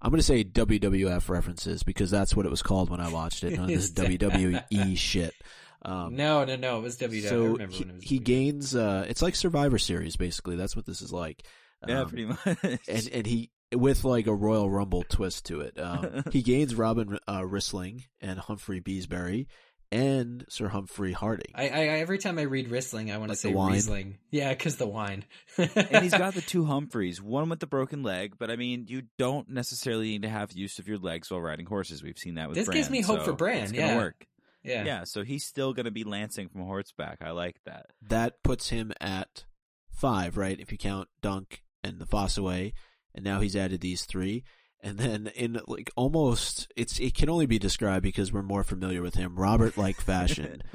I'm 0.00 0.10
going 0.10 0.18
to 0.18 0.22
say 0.22 0.44
WWF 0.44 1.28
references 1.28 1.82
because 1.82 2.10
that's 2.10 2.34
what 2.36 2.46
it 2.46 2.48
was 2.50 2.62
called 2.62 2.88
when 2.90 3.00
I 3.00 3.10
watched 3.10 3.42
it. 3.42 3.52
None 3.54 3.62
of 3.62 3.68
this 3.68 3.84
Is 3.84 3.94
that- 3.94 4.06
WWE 4.06 4.96
shit. 4.96 5.34
Um, 5.82 6.14
no, 6.16 6.44
no, 6.44 6.56
no. 6.56 6.78
It 6.78 6.82
was 6.82 6.96
WWE. 6.96 7.24
I 7.24 7.28
so 7.28 7.42
remember 7.42 7.74
he, 7.74 7.80
when 7.84 7.90
it 7.90 7.94
was 7.96 8.04
he 8.04 8.20
WWE. 8.20 8.24
gains. 8.24 8.74
Uh, 8.76 9.04
it's 9.08 9.20
like 9.20 9.34
Survivor 9.34 9.78
Series, 9.78 10.16
basically. 10.16 10.56
That's 10.56 10.74
what 10.76 10.86
this 10.86 11.02
is 11.02 11.12
like. 11.12 11.44
Yeah, 11.88 12.00
Um, 12.00 12.08
pretty 12.08 12.24
much. 12.26 12.80
and 12.88 13.08
and 13.12 13.26
he 13.26 13.50
with 13.74 14.04
like 14.04 14.26
a 14.26 14.34
Royal 14.34 14.70
Rumble 14.70 15.04
twist 15.08 15.46
to 15.46 15.60
it. 15.60 15.78
Um, 15.80 16.24
he 16.30 16.42
gains 16.42 16.74
Robin 16.74 17.18
uh, 17.26 17.40
Rhysling 17.40 18.04
and 18.20 18.38
Humphrey 18.38 18.80
Beesbury 18.80 19.46
and 19.92 20.44
Sir 20.48 20.68
Humphrey 20.68 21.12
Harding. 21.12 21.52
I, 21.54 21.68
I 21.68 21.80
every 21.98 22.18
time 22.18 22.38
I 22.38 22.42
read 22.42 22.68
Riesling, 22.68 23.10
I 23.12 23.18
want 23.18 23.28
to 23.28 23.32
Like 23.32 23.38
the 23.42 23.48
say 23.48 23.54
wine? 23.54 23.72
Riesling. 23.72 24.18
Yeah, 24.30 24.50
because 24.50 24.76
the 24.76 24.86
wine. 24.86 25.24
and 25.58 26.02
he's 26.02 26.12
got 26.14 26.34
the 26.34 26.40
two 26.40 26.64
Humphreys, 26.64 27.20
one 27.22 27.48
with 27.48 27.60
the 27.60 27.66
broken 27.66 28.02
leg, 28.02 28.34
but 28.38 28.50
I 28.50 28.56
mean, 28.56 28.86
you 28.88 29.02
don't 29.18 29.48
necessarily 29.50 30.08
need 30.10 30.22
to 30.22 30.28
have 30.28 30.52
use 30.52 30.78
of 30.78 30.88
your 30.88 30.98
legs 30.98 31.30
while 31.30 31.40
riding 31.40 31.66
horses. 31.66 32.02
We've 32.02 32.18
seen 32.18 32.36
that 32.36 32.48
with 32.48 32.56
This 32.56 32.66
Bran, 32.66 32.76
gives 32.78 32.90
me 32.90 33.00
hope 33.02 33.20
so 33.20 33.24
for 33.26 33.32
Brand. 33.34 33.64
It's 33.64 33.72
gonna 33.72 33.86
yeah. 33.86 33.96
work. 33.96 34.26
yeah. 34.62 34.84
Yeah, 34.84 35.04
so 35.04 35.22
he's 35.24 35.44
still 35.44 35.72
going 35.74 35.84
to 35.86 35.90
be 35.92 36.04
lancing 36.04 36.48
from 36.48 36.62
horseback. 36.62 37.18
I 37.22 37.30
like 37.32 37.56
that. 37.66 37.86
That 38.08 38.42
puts 38.42 38.68
him 38.70 38.92
at 39.00 39.44
five, 39.90 40.36
right? 40.36 40.58
If 40.58 40.72
you 40.72 40.78
count 40.78 41.08
Dunk 41.22 41.62
and 41.84 42.00
the 42.00 42.06
Fossoway, 42.06 42.72
and 43.14 43.24
now 43.24 43.40
he's 43.40 43.54
added 43.54 43.80
these 43.80 44.04
three. 44.04 44.42
And 44.80 44.98
then 44.98 45.28
in 45.34 45.60
like 45.66 45.90
almost, 45.96 46.70
it's 46.76 46.98
it 46.98 47.14
can 47.14 47.30
only 47.30 47.46
be 47.46 47.58
described 47.58 48.02
because 48.02 48.32
we're 48.32 48.42
more 48.42 48.64
familiar 48.64 49.02
with 49.02 49.14
him. 49.14 49.36
Robert 49.36 49.76
like 49.76 50.00
fashion. 50.00 50.62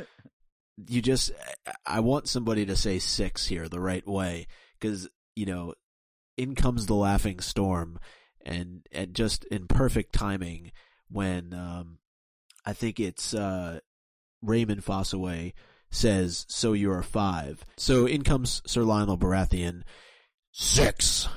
you 0.88 1.02
just 1.02 1.32
I 1.86 2.00
want 2.00 2.28
somebody 2.28 2.66
to 2.66 2.76
say 2.76 3.00
six 3.00 3.48
here 3.48 3.68
the 3.68 3.80
right 3.80 4.08
way 4.08 4.48
because 4.80 5.10
you 5.36 5.46
know 5.46 5.74
in 6.38 6.56
comes 6.56 6.86
the 6.86 6.96
laughing 6.96 7.40
storm 7.40 8.00
and 8.46 8.88
and 8.92 9.14
just 9.14 9.44
in 9.46 9.68
perfect 9.68 10.14
timing 10.14 10.72
when 11.10 11.54
um 11.54 11.98
I 12.66 12.74
think 12.74 13.00
it's 13.00 13.34
uh 13.34 13.80
Raymond 14.42 14.84
Fossoway 14.84 15.54
says 15.92 16.46
so 16.48 16.74
you're 16.74 17.04
five 17.04 17.66
so 17.78 18.06
in 18.06 18.24
comes 18.24 18.62
Sir 18.66 18.82
Lyonel 18.82 19.20
Baratheon 19.20 19.84
six 20.52 21.28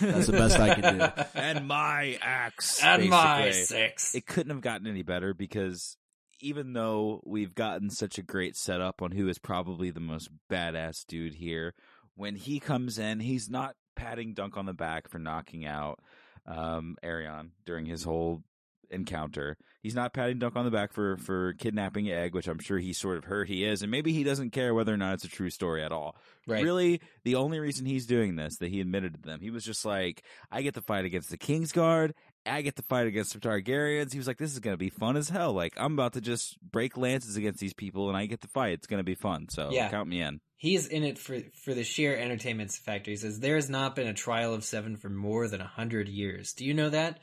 that's 0.00 0.26
the 0.26 0.32
best 0.32 0.58
I 0.58 0.74
can 0.74 0.98
do 0.98 1.24
and 1.34 1.66
my 1.66 2.18
axe. 2.20 2.82
And 2.82 3.08
my 3.08 3.50
six. 3.50 4.14
It 4.14 4.26
couldn't 4.26 4.50
have 4.50 4.60
gotten 4.60 4.86
any 4.86 5.02
better 5.02 5.34
because 5.34 5.96
even 6.40 6.72
though 6.72 7.20
we've 7.24 7.54
gotten 7.54 7.90
such 7.90 8.18
a 8.18 8.22
great 8.22 8.56
setup 8.56 9.02
on 9.02 9.12
who 9.12 9.28
is 9.28 9.38
probably 9.38 9.90
the 9.90 10.00
most 10.00 10.28
badass 10.50 11.06
dude 11.06 11.34
here, 11.34 11.74
when 12.14 12.36
he 12.36 12.60
comes 12.60 12.98
in, 12.98 13.20
he's 13.20 13.48
not 13.48 13.76
patting 13.96 14.34
Dunk 14.34 14.56
on 14.56 14.66
the 14.66 14.74
back 14.74 15.08
for 15.08 15.18
knocking 15.18 15.64
out 15.64 16.00
um, 16.46 16.96
Aerion 17.02 17.50
during 17.64 17.86
his 17.86 18.04
whole 18.04 18.42
encounter. 18.90 19.56
He's 19.82 19.94
not 19.94 20.12
patting 20.12 20.38
Dunk 20.38 20.56
on 20.56 20.64
the 20.64 20.70
back 20.70 20.92
for 20.92 21.16
for 21.18 21.52
kidnapping 21.54 22.10
Egg, 22.10 22.34
which 22.34 22.48
I'm 22.48 22.58
sure 22.58 22.78
he 22.78 22.92
sort 22.92 23.16
of 23.18 23.24
heard 23.24 23.48
he 23.48 23.64
is, 23.64 23.82
and 23.82 23.90
maybe 23.90 24.12
he 24.12 24.24
doesn't 24.24 24.50
care 24.50 24.74
whether 24.74 24.92
or 24.92 24.96
not 24.96 25.14
it's 25.14 25.24
a 25.24 25.28
true 25.28 25.50
story 25.50 25.82
at 25.82 25.92
all. 25.92 26.16
right. 26.46 26.62
Really, 26.62 27.00
the 27.24 27.34
only 27.36 27.58
reason 27.60 27.86
he's 27.86 28.06
doing 28.06 28.36
this, 28.36 28.56
that 28.58 28.68
he 28.70 28.80
admitted 28.80 29.14
to 29.14 29.20
them, 29.20 29.40
he 29.40 29.50
was 29.50 29.64
just 29.64 29.84
like, 29.84 30.22
I 30.50 30.62
get 30.62 30.74
to 30.74 30.82
fight 30.82 31.04
against 31.04 31.30
the 31.30 31.38
Kingsguard, 31.38 32.12
I 32.46 32.62
get 32.62 32.76
to 32.76 32.82
fight 32.82 33.06
against 33.06 33.34
the 33.34 33.40
Targaryens. 33.40 34.12
He 34.12 34.18
was 34.18 34.26
like, 34.26 34.38
this 34.38 34.52
is 34.52 34.58
going 34.58 34.74
to 34.74 34.78
be 34.78 34.90
fun 34.90 35.16
as 35.16 35.28
hell. 35.28 35.52
Like, 35.52 35.74
I'm 35.76 35.92
about 35.92 36.14
to 36.14 36.20
just 36.20 36.56
break 36.60 36.96
lances 36.96 37.36
against 37.36 37.60
these 37.60 37.74
people 37.74 38.08
and 38.08 38.16
I 38.16 38.26
get 38.26 38.40
to 38.40 38.48
fight. 38.48 38.72
It's 38.72 38.86
going 38.86 38.98
to 39.00 39.04
be 39.04 39.14
fun. 39.14 39.48
So 39.50 39.70
Yeah. 39.70 39.90
count 39.90 40.08
me 40.08 40.22
in. 40.22 40.40
He's 40.56 40.86
in 40.88 41.04
it 41.04 41.18
for 41.18 41.38
for 41.62 41.72
the 41.72 41.84
sheer 41.84 42.16
entertainment 42.16 42.72
factor. 42.72 43.12
He 43.12 43.16
says 43.16 43.38
there 43.38 43.54
has 43.54 43.70
not 43.70 43.94
been 43.94 44.08
a 44.08 44.14
trial 44.14 44.54
of 44.54 44.64
seven 44.64 44.96
for 44.96 45.08
more 45.08 45.46
than 45.46 45.60
a 45.60 45.66
hundred 45.66 46.08
years. 46.08 46.52
Do 46.54 46.64
you 46.64 46.74
know 46.74 46.88
that? 46.90 47.20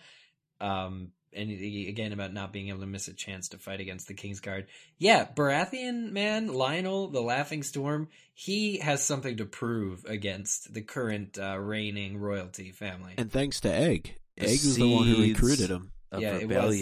Um, 0.61 1.11
and 1.35 1.51
again 1.51 2.13
about 2.13 2.33
not 2.33 2.53
being 2.53 2.69
able 2.69 2.79
to 2.79 2.85
miss 2.85 3.07
a 3.07 3.13
chance 3.13 3.49
to 3.49 3.57
fight 3.57 3.79
against 3.81 4.07
the 4.07 4.13
King's 4.13 4.39
Guard. 4.39 4.67
Yeah, 4.97 5.25
Baratheon 5.25 6.11
man, 6.11 6.47
Lyonel, 6.49 7.11
the 7.11 7.21
Laughing 7.21 7.63
Storm. 7.63 8.07
He 8.33 8.77
has 8.79 9.03
something 9.03 9.37
to 9.37 9.45
prove 9.45 10.05
against 10.05 10.73
the 10.73 10.81
current 10.81 11.37
uh, 11.37 11.57
reigning 11.59 12.17
royalty 12.17 12.71
family. 12.71 13.13
and 13.17 13.31
thanks 13.31 13.61
to 13.61 13.71
Egg 13.73 14.15
The 14.37 14.43
Egg 14.43 14.49
was 14.51 14.75
the 14.75 14.93
one 14.93 15.07
who 15.07 15.21
recruited 15.21 15.69
him 15.69 15.91
Of 16.11 16.21
Yeah, 16.21 16.35
it 16.35 16.47
was- 16.49 16.81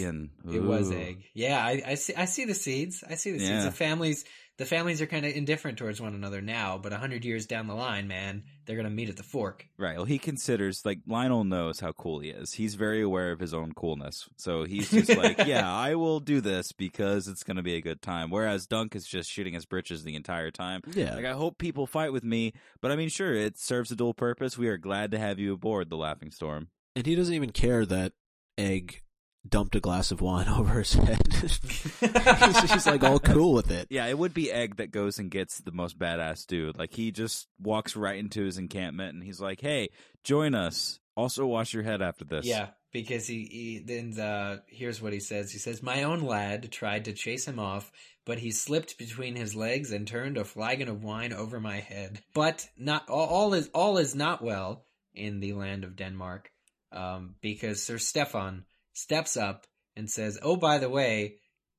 It 0.52 0.62
was 0.62 0.90
egg. 0.92 1.24
Yeah, 1.34 1.58
I, 1.64 1.82
I 1.86 1.94
see. 1.94 2.14
I 2.14 2.24
see 2.26 2.44
the 2.44 2.54
seeds. 2.54 3.02
I 3.08 3.14
see 3.16 3.32
the 3.32 3.38
seeds. 3.38 3.50
Yeah. 3.50 3.64
The 3.64 3.70
families. 3.72 4.24
The 4.56 4.64
families 4.66 5.02
are 5.02 5.06
kind 5.06 5.26
of 5.26 5.34
indifferent 5.34 5.78
towards 5.78 6.00
one 6.00 6.14
another 6.14 6.40
now, 6.40 6.78
but 6.78 6.92
a 6.92 6.96
hundred 6.98 7.24
years 7.24 7.46
down 7.46 7.66
the 7.66 7.74
line, 7.74 8.06
man, 8.06 8.44
they're 8.66 8.76
gonna 8.76 8.88
meet 8.90 9.08
at 9.08 9.16
the 9.16 9.24
fork. 9.24 9.66
Right. 9.76 9.96
Well, 9.96 10.04
he 10.04 10.18
considers 10.18 10.84
like 10.84 11.00
Lyonel 11.08 11.46
knows 11.46 11.80
how 11.80 11.90
cool 11.92 12.20
he 12.20 12.30
is. 12.30 12.52
He's 12.52 12.76
very 12.76 13.02
aware 13.02 13.32
of 13.32 13.40
his 13.40 13.52
own 13.52 13.72
coolness. 13.72 14.28
So 14.36 14.62
he's 14.64 14.90
just 14.90 15.16
like, 15.16 15.38
yeah, 15.46 15.68
I 15.72 15.96
will 15.96 16.20
do 16.20 16.40
this 16.40 16.70
because 16.72 17.26
it's 17.26 17.42
going 17.42 17.56
to 17.56 17.62
be 17.64 17.74
a 17.74 17.80
good 17.80 18.00
time. 18.00 18.30
Whereas 18.30 18.66
Dunk 18.66 18.94
is 18.94 19.06
just 19.06 19.28
shooting 19.28 19.54
his 19.54 19.66
britches 19.66 20.04
the 20.04 20.14
entire 20.14 20.50
time. 20.52 20.82
yeah 20.92 21.16
Like, 21.16 21.24
I 21.24 21.32
hope 21.32 21.58
people 21.58 21.86
fight 21.86 22.12
with 22.12 22.22
me, 22.24 22.52
but 22.80 22.92
I 22.92 22.96
mean, 22.96 23.08
sure, 23.08 23.34
it 23.34 23.58
serves 23.58 23.90
a 23.90 23.96
dual 23.96 24.14
purpose. 24.14 24.56
We 24.56 24.68
are 24.68 24.78
glad 24.78 25.10
to 25.10 25.18
have 25.18 25.38
you 25.40 25.52
aboard 25.54 25.90
the 25.90 25.96
Laughing 25.96 26.30
Storm. 26.30 26.68
and 26.94 27.06
he 27.06 27.16
doesn't 27.16 27.34
even 27.34 27.50
care 27.50 27.84
that 27.86 28.12
Egg 28.56 29.02
dumped 29.48 29.76
a 29.76 29.80
glass 29.80 30.10
of 30.10 30.20
wine 30.20 30.48
over 30.58 30.78
his 30.78 30.94
head 30.94 31.20
he's, 31.34 32.72
he's 32.72 32.86
like 32.86 33.04
all 33.04 33.20
cool 33.20 33.52
with 33.52 33.70
it 33.70 33.86
Yeah, 33.90 34.06
it 34.06 34.18
would 34.18 34.34
be 34.34 34.50
Egg 34.50 34.76
that 34.76 34.90
goes 34.90 35.18
and 35.18 35.30
gets 35.30 35.58
the 35.58 35.72
most 35.72 35.98
badass 35.98 36.46
dude. 36.46 36.78
Like 36.78 36.94
he 36.94 37.10
just 37.10 37.48
walks 37.60 37.96
right 37.96 38.18
into 38.18 38.44
his 38.44 38.58
encampment 38.58 39.14
and 39.14 39.22
he's 39.22 39.40
like, 39.40 39.60
"Hey, 39.60 39.90
join 40.22 40.54
us. 40.54 40.98
Also, 41.16 41.46
wash 41.46 41.74
your 41.74 41.82
head 41.82 42.02
after 42.02 42.24
this." 42.24 42.46
Yeah, 42.46 42.68
because 42.92 43.26
he, 43.26 43.44
he 43.50 43.82
then 43.84 44.18
uh, 44.18 44.58
here's 44.66 45.00
what 45.00 45.12
he 45.12 45.20
says. 45.20 45.52
He 45.52 45.58
says, 45.58 45.82
"My 45.82 46.04
own 46.04 46.20
lad 46.20 46.70
tried 46.72 47.06
to 47.06 47.12
chase 47.12 47.46
him 47.46 47.58
off, 47.58 47.90
but 48.24 48.38
he 48.38 48.50
slipped 48.50 48.98
between 48.98 49.36
his 49.36 49.54
legs 49.54 49.92
and 49.92 50.06
turned 50.06 50.38
a 50.38 50.44
flagon 50.44 50.88
of 50.88 51.04
wine 51.04 51.32
over 51.32 51.60
my 51.60 51.80
head. 51.80 52.22
But 52.34 52.68
not 52.76 53.08
all, 53.08 53.26
all 53.26 53.54
is 53.54 53.70
all 53.74 53.98
is 53.98 54.14
not 54.14 54.42
well 54.42 54.86
in 55.14 55.40
the 55.40 55.52
land 55.52 55.84
of 55.84 55.96
Denmark, 55.96 56.50
um, 56.92 57.36
because 57.40 57.82
Sir 57.82 57.96
Steffon 57.96 58.64
steps 58.94 59.36
up 59.36 59.66
and 59.94 60.10
says, 60.10 60.38
"Oh, 60.42 60.56
by 60.56 60.78
the 60.78 60.88
way." 60.88 61.36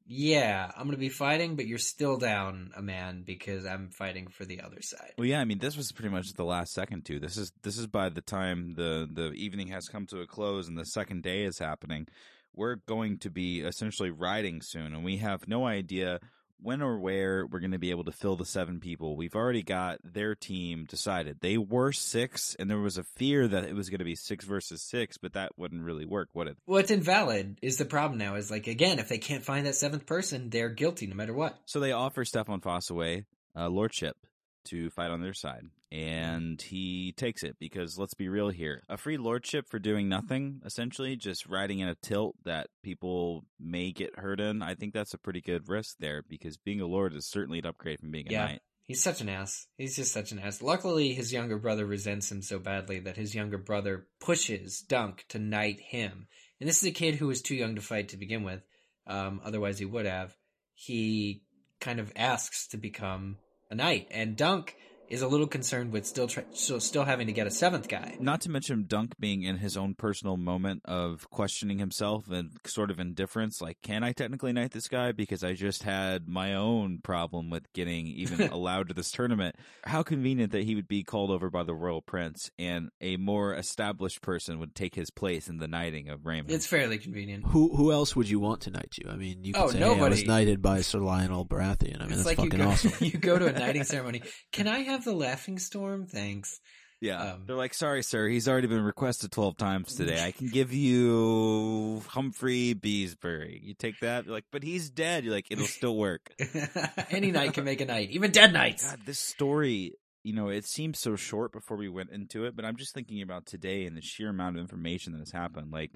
Yeah, 0.08 0.72
I'm 0.78 0.86
gonna 0.86 0.98
be 0.98 1.10
fighting, 1.10 1.56
but 1.56 1.66
you're 1.66 1.80
still 1.80 2.18
down 2.18 2.72
a 2.78 2.82
man 2.84 3.24
because 3.26 3.66
I'm 3.66 3.90
fighting 3.90 4.28
for 4.28 4.46
the 4.46 4.62
other 4.62 4.80
side. 4.80 5.14
Well, 5.18 5.26
yeah, 5.26 5.42
I 5.42 5.46
mean, 5.46 5.58
this 5.58 5.76
was 5.76 5.92
pretty 5.92 6.10
much 6.10 6.28
the 6.36 6.46
last 6.46 6.74
second 6.74 7.06
too. 7.06 7.20
This 7.20 7.38
is 7.38 7.52
this 7.64 7.80
is 7.80 7.88
by 7.88 8.10
the 8.10 8.22
time 8.22 8.76
the 8.76 9.10
the 9.12 9.32
evening 9.32 9.70
has 9.70 9.88
come 9.88 10.06
to 10.08 10.20
a 10.22 10.28
close 10.28 10.68
and 10.68 10.78
the 10.78 10.86
second 10.86 11.24
day 11.24 11.44
is 11.44 11.58
happening. 11.58 12.08
We're 12.54 12.76
going 12.76 13.18
to 13.20 13.32
be 13.32 13.62
essentially 13.62 14.12
riding 14.12 14.62
soon, 14.62 14.94
and 14.94 15.04
we 15.04 15.18
have 15.18 15.48
no 15.48 15.66
idea 15.66 16.20
when 16.62 16.82
or 16.82 17.00
where 17.00 17.46
we're 17.46 17.60
going 17.60 17.72
to 17.72 17.80
be 17.80 17.92
able 17.92 18.04
to 18.06 18.12
fill 18.12 18.36
the 18.36 18.46
seven 18.46 18.80
people. 18.80 19.16
We've 19.16 19.36
already 19.36 19.64
got 19.64 20.00
their 20.04 20.36
team 20.36 20.86
decided. 20.86 21.40
They 21.42 21.58
were 21.58 21.92
six, 21.92 22.56
and 22.58 22.70
there 22.70 22.80
was 22.80 22.98
a 22.98 23.04
fear 23.04 23.48
that 23.48 23.66
it 23.66 23.76
was 23.76 23.90
going 23.90 24.00
to 24.00 24.06
be 24.06 24.16
six 24.16 24.46
versus 24.46 24.82
six, 24.82 25.18
but 25.18 25.34
that 25.34 25.58
wouldn't 25.58 25.84
really 25.84 26.06
work, 26.06 26.30
would 26.34 26.48
it? 26.48 26.58
Well, 26.66 26.80
it's 26.80 26.92
invalid 26.92 27.60
is 27.62 27.78
the 27.78 27.86
problem 27.86 28.18
now. 28.18 28.36
Is 28.36 28.52
like 28.52 28.68
again, 28.68 29.00
if 29.00 29.10
they 29.10 29.18
can't 29.18 29.44
find 29.44 29.66
that 29.66 29.76
seventh 29.76 30.06
person, 30.06 30.50
they're 30.50 30.70
guilty 30.70 31.08
no 31.08 31.16
matter 31.16 31.34
what. 31.34 31.58
So 31.66 31.80
they 31.80 31.92
offer 31.92 32.24
Steffon 32.24 32.62
Fossoway 32.62 33.26
uh, 33.56 33.70
lordship 33.70 34.18
to 34.66 34.90
fight 34.90 35.12
on 35.12 35.22
their 35.22 35.34
side, 35.34 35.66
and 35.92 36.62
he 36.62 37.14
takes 37.16 37.44
it 37.44 37.56
because 37.60 37.98
let's 37.98 38.14
be 38.14 38.28
real 38.30 38.50
here: 38.50 38.84
a 38.90 38.98
free 38.98 39.18
lordship 39.18 39.68
for 39.70 39.80
doing 39.80 40.10
nothing, 40.10 40.62
essentially 40.66 41.16
just 41.16 41.46
riding 41.48 41.80
in 41.80 41.88
a 41.88 41.96
tilt 41.96 42.36
that 42.44 42.68
people 42.84 43.46
may 43.60 43.92
get 43.92 44.20
hurt 44.20 44.40
in. 44.40 44.62
I 44.62 44.76
think 44.76 44.94
that's 44.94 45.14
a 45.14 45.18
pretty 45.20 45.42
good 45.42 45.70
risk 45.70 45.98
there 46.00 46.22
because 46.28 46.58
being 46.58 46.82
a 46.82 46.88
lord 46.88 47.14
is 47.14 47.26
certainly 47.28 47.60
an 47.60 47.66
upgrade 47.66 48.00
from 48.00 48.12
being 48.12 48.28
a 48.28 48.32
Yeah. 48.32 48.46
knight. 48.46 48.62
He's 48.88 49.02
such 49.02 49.20
an 49.20 49.30
ass. 49.30 49.66
He's 49.78 49.96
just 49.96 50.12
such 50.12 50.32
an 50.32 50.38
ass. 50.38 50.62
Luckily, 50.62 51.14
his 51.16 51.34
younger 51.34 51.58
brother 51.58 51.88
resents 51.88 52.32
him 52.32 52.44
so 52.44 52.60
badly 52.60 53.00
that 53.00 53.18
his 53.18 53.34
younger 53.34 53.58
brother 53.58 54.08
pushes 54.20 54.80
Dunk 54.82 55.26
to 55.30 55.40
knight 55.40 55.80
him. 55.80 56.28
And 56.60 56.70
this 56.70 56.84
is 56.84 56.90
a 56.90 56.92
kid 56.92 57.16
who 57.16 57.26
was 57.26 57.42
too 57.42 57.56
young 57.56 57.74
to 57.76 57.82
fight 57.82 58.10
to 58.10 58.18
begin 58.18 58.44
with. 58.44 58.62
Um, 59.08 59.42
otherwise, 59.44 59.80
he 59.80 59.86
would 59.86 60.06
have. 60.06 60.36
He 60.76 61.42
kind 61.80 62.00
of 62.00 62.12
asks 62.16 62.68
to 62.68 62.78
become 62.78 63.38
a 63.72 63.76
knight, 63.76 64.08
and 64.12 64.38
Dunk 64.38 64.76
is 65.10 65.22
a 65.22 65.28
little 65.28 65.48
concerned 65.48 65.92
with 65.92 66.06
still 66.06 66.28
try- 66.28 66.44
still, 66.54 66.80
still 66.80 67.04
having 67.04 67.28
to 67.28 67.34
get 67.34 67.46
a 67.48 67.52
seventh 67.52 67.88
guy. 67.88 68.16
Not 68.20 68.42
to 68.42 68.50
mention 68.50 68.86
Dunk 68.88 69.14
being 69.20 69.44
in 69.44 69.58
his 69.58 69.78
own 69.78 69.94
personal 69.96 70.38
moment 70.38 70.82
of 70.86 71.30
questioning 71.30 71.78
himself 71.80 72.30
and 72.30 72.52
sort 72.66 72.90
of 72.92 73.00
indifference. 73.00 73.62
Like, 73.62 73.78
can 73.84 74.04
I 74.04 74.14
technically 74.14 74.52
knight 74.54 74.72
this 74.72 74.88
guy? 74.88 75.12
Because 75.12 75.44
I 75.44 75.54
just 75.54 75.84
had 75.84 76.28
my 76.28 76.56
own 76.56 77.00
problem 77.04 77.50
with 77.50 77.72
getting 77.74 78.08
even 78.08 78.42
allowed 78.52 78.88
to 78.88 78.94
this 78.94 79.12
tournament. 79.12 79.56
How 79.86 80.02
convenient 80.04 80.52
that 80.54 80.64
he 80.64 80.76
would 80.76 80.88
be 80.88 81.04
called 81.04 81.30
over 81.32 81.50
by 81.50 81.64
the 81.64 81.76
royal 81.76 82.02
prince 82.02 82.50
and 82.58 82.90
a 83.02 83.18
more 83.18 83.54
established 83.54 84.22
person 84.22 84.60
would 84.60 84.74
take 84.76 84.96
his 84.96 85.12
place 85.12 85.48
in 85.48 85.58
the 85.58 85.68
knighting 85.68 86.10
of 86.10 86.26
Raymond. 86.26 86.52
It's 86.52 86.66
fairly 86.68 86.98
convenient. 86.98 87.46
Who 87.48 87.76
who 87.76 87.92
else 87.92 88.16
would 88.16 88.30
you 88.30 88.40
want 88.40 88.62
to 88.62 88.72
knight 88.72 88.94
you? 89.04 89.10
I 89.10 89.16
mean, 89.16 89.44
you 89.44 89.54
could 89.54 89.62
Oh, 89.62 89.68
say, 89.70 89.80
hey, 89.80 90.00
I 90.00 90.10
was 90.10 90.26
knighted 90.26 90.62
by 90.62 90.82
Sir 90.82 91.00
Lyonel 91.00 91.48
Baratheon. 91.48 92.02
I 92.02 92.06
mean, 92.06 92.14
it's 92.14 92.24
that's 92.24 92.26
like 92.26 92.38
you 92.40 92.46
fucking 92.50 92.60
go, 92.60 92.70
awesome. 92.70 92.94
you 93.06 93.12
go 93.18 93.38
to 93.38 93.46
a 93.48 93.52
knighting 93.52 93.84
ceremony. 93.86 94.22
Can 94.52 94.68
I 94.68 94.80
have 94.80 94.95
the 95.04 95.14
laughing 95.14 95.60
storm? 95.60 96.06
Thanks. 96.06 96.60
Yeah. 97.02 97.34
Um, 97.34 97.44
They're 97.46 97.56
like, 97.56 97.74
sorry, 97.74 98.02
sir, 98.04 98.28
he's 98.28 98.48
already 98.48 98.68
been 98.68 98.82
requested 98.82 99.32
12 99.32 99.58
times 99.58 99.96
today. 99.96 100.24
I 100.24 100.32
can 100.32 100.48
give 100.48 100.72
you 100.74 102.02
Humphrey 102.08 102.74
Beesbury. 102.74 103.60
You 103.62 103.74
take 103.74 104.00
that? 104.00 104.26
You're 104.26 104.34
like, 104.34 104.46
but 104.52 104.64
he's 104.64 104.90
dead. 104.90 105.24
You're 105.26 105.34
like, 105.34 105.48
it'll 105.50 105.66
still 105.68 105.98
work. 105.98 106.34
Any 107.12 107.32
knight 107.32 107.54
can 107.54 107.66
make 107.66 107.82
a 107.82 107.86
knight, 107.86 108.12
even 108.12 108.32
dead 108.32 108.54
knights. 108.54 108.90
God, 108.90 109.02
this 109.06 109.20
story, 109.20 109.94
you 110.24 110.34
know, 110.34 110.48
it 110.48 110.66
seems 110.66 111.00
so 111.00 111.16
short 111.16 111.52
before 111.52 111.78
we 111.78 111.90
went 111.90 112.12
into 112.12 112.46
it, 112.46 112.56
but 112.56 112.66
I'm 112.66 112.78
just 112.78 112.94
thinking 112.94 113.22
about 113.22 113.46
today 113.46 113.86
and 113.86 113.96
the 113.96 114.02
sheer 114.02 114.30
amount 114.30 114.56
of 114.56 114.62
information 114.62 115.12
that 115.14 115.20
has 115.20 115.32
happened. 115.32 115.72
Like, 115.72 115.92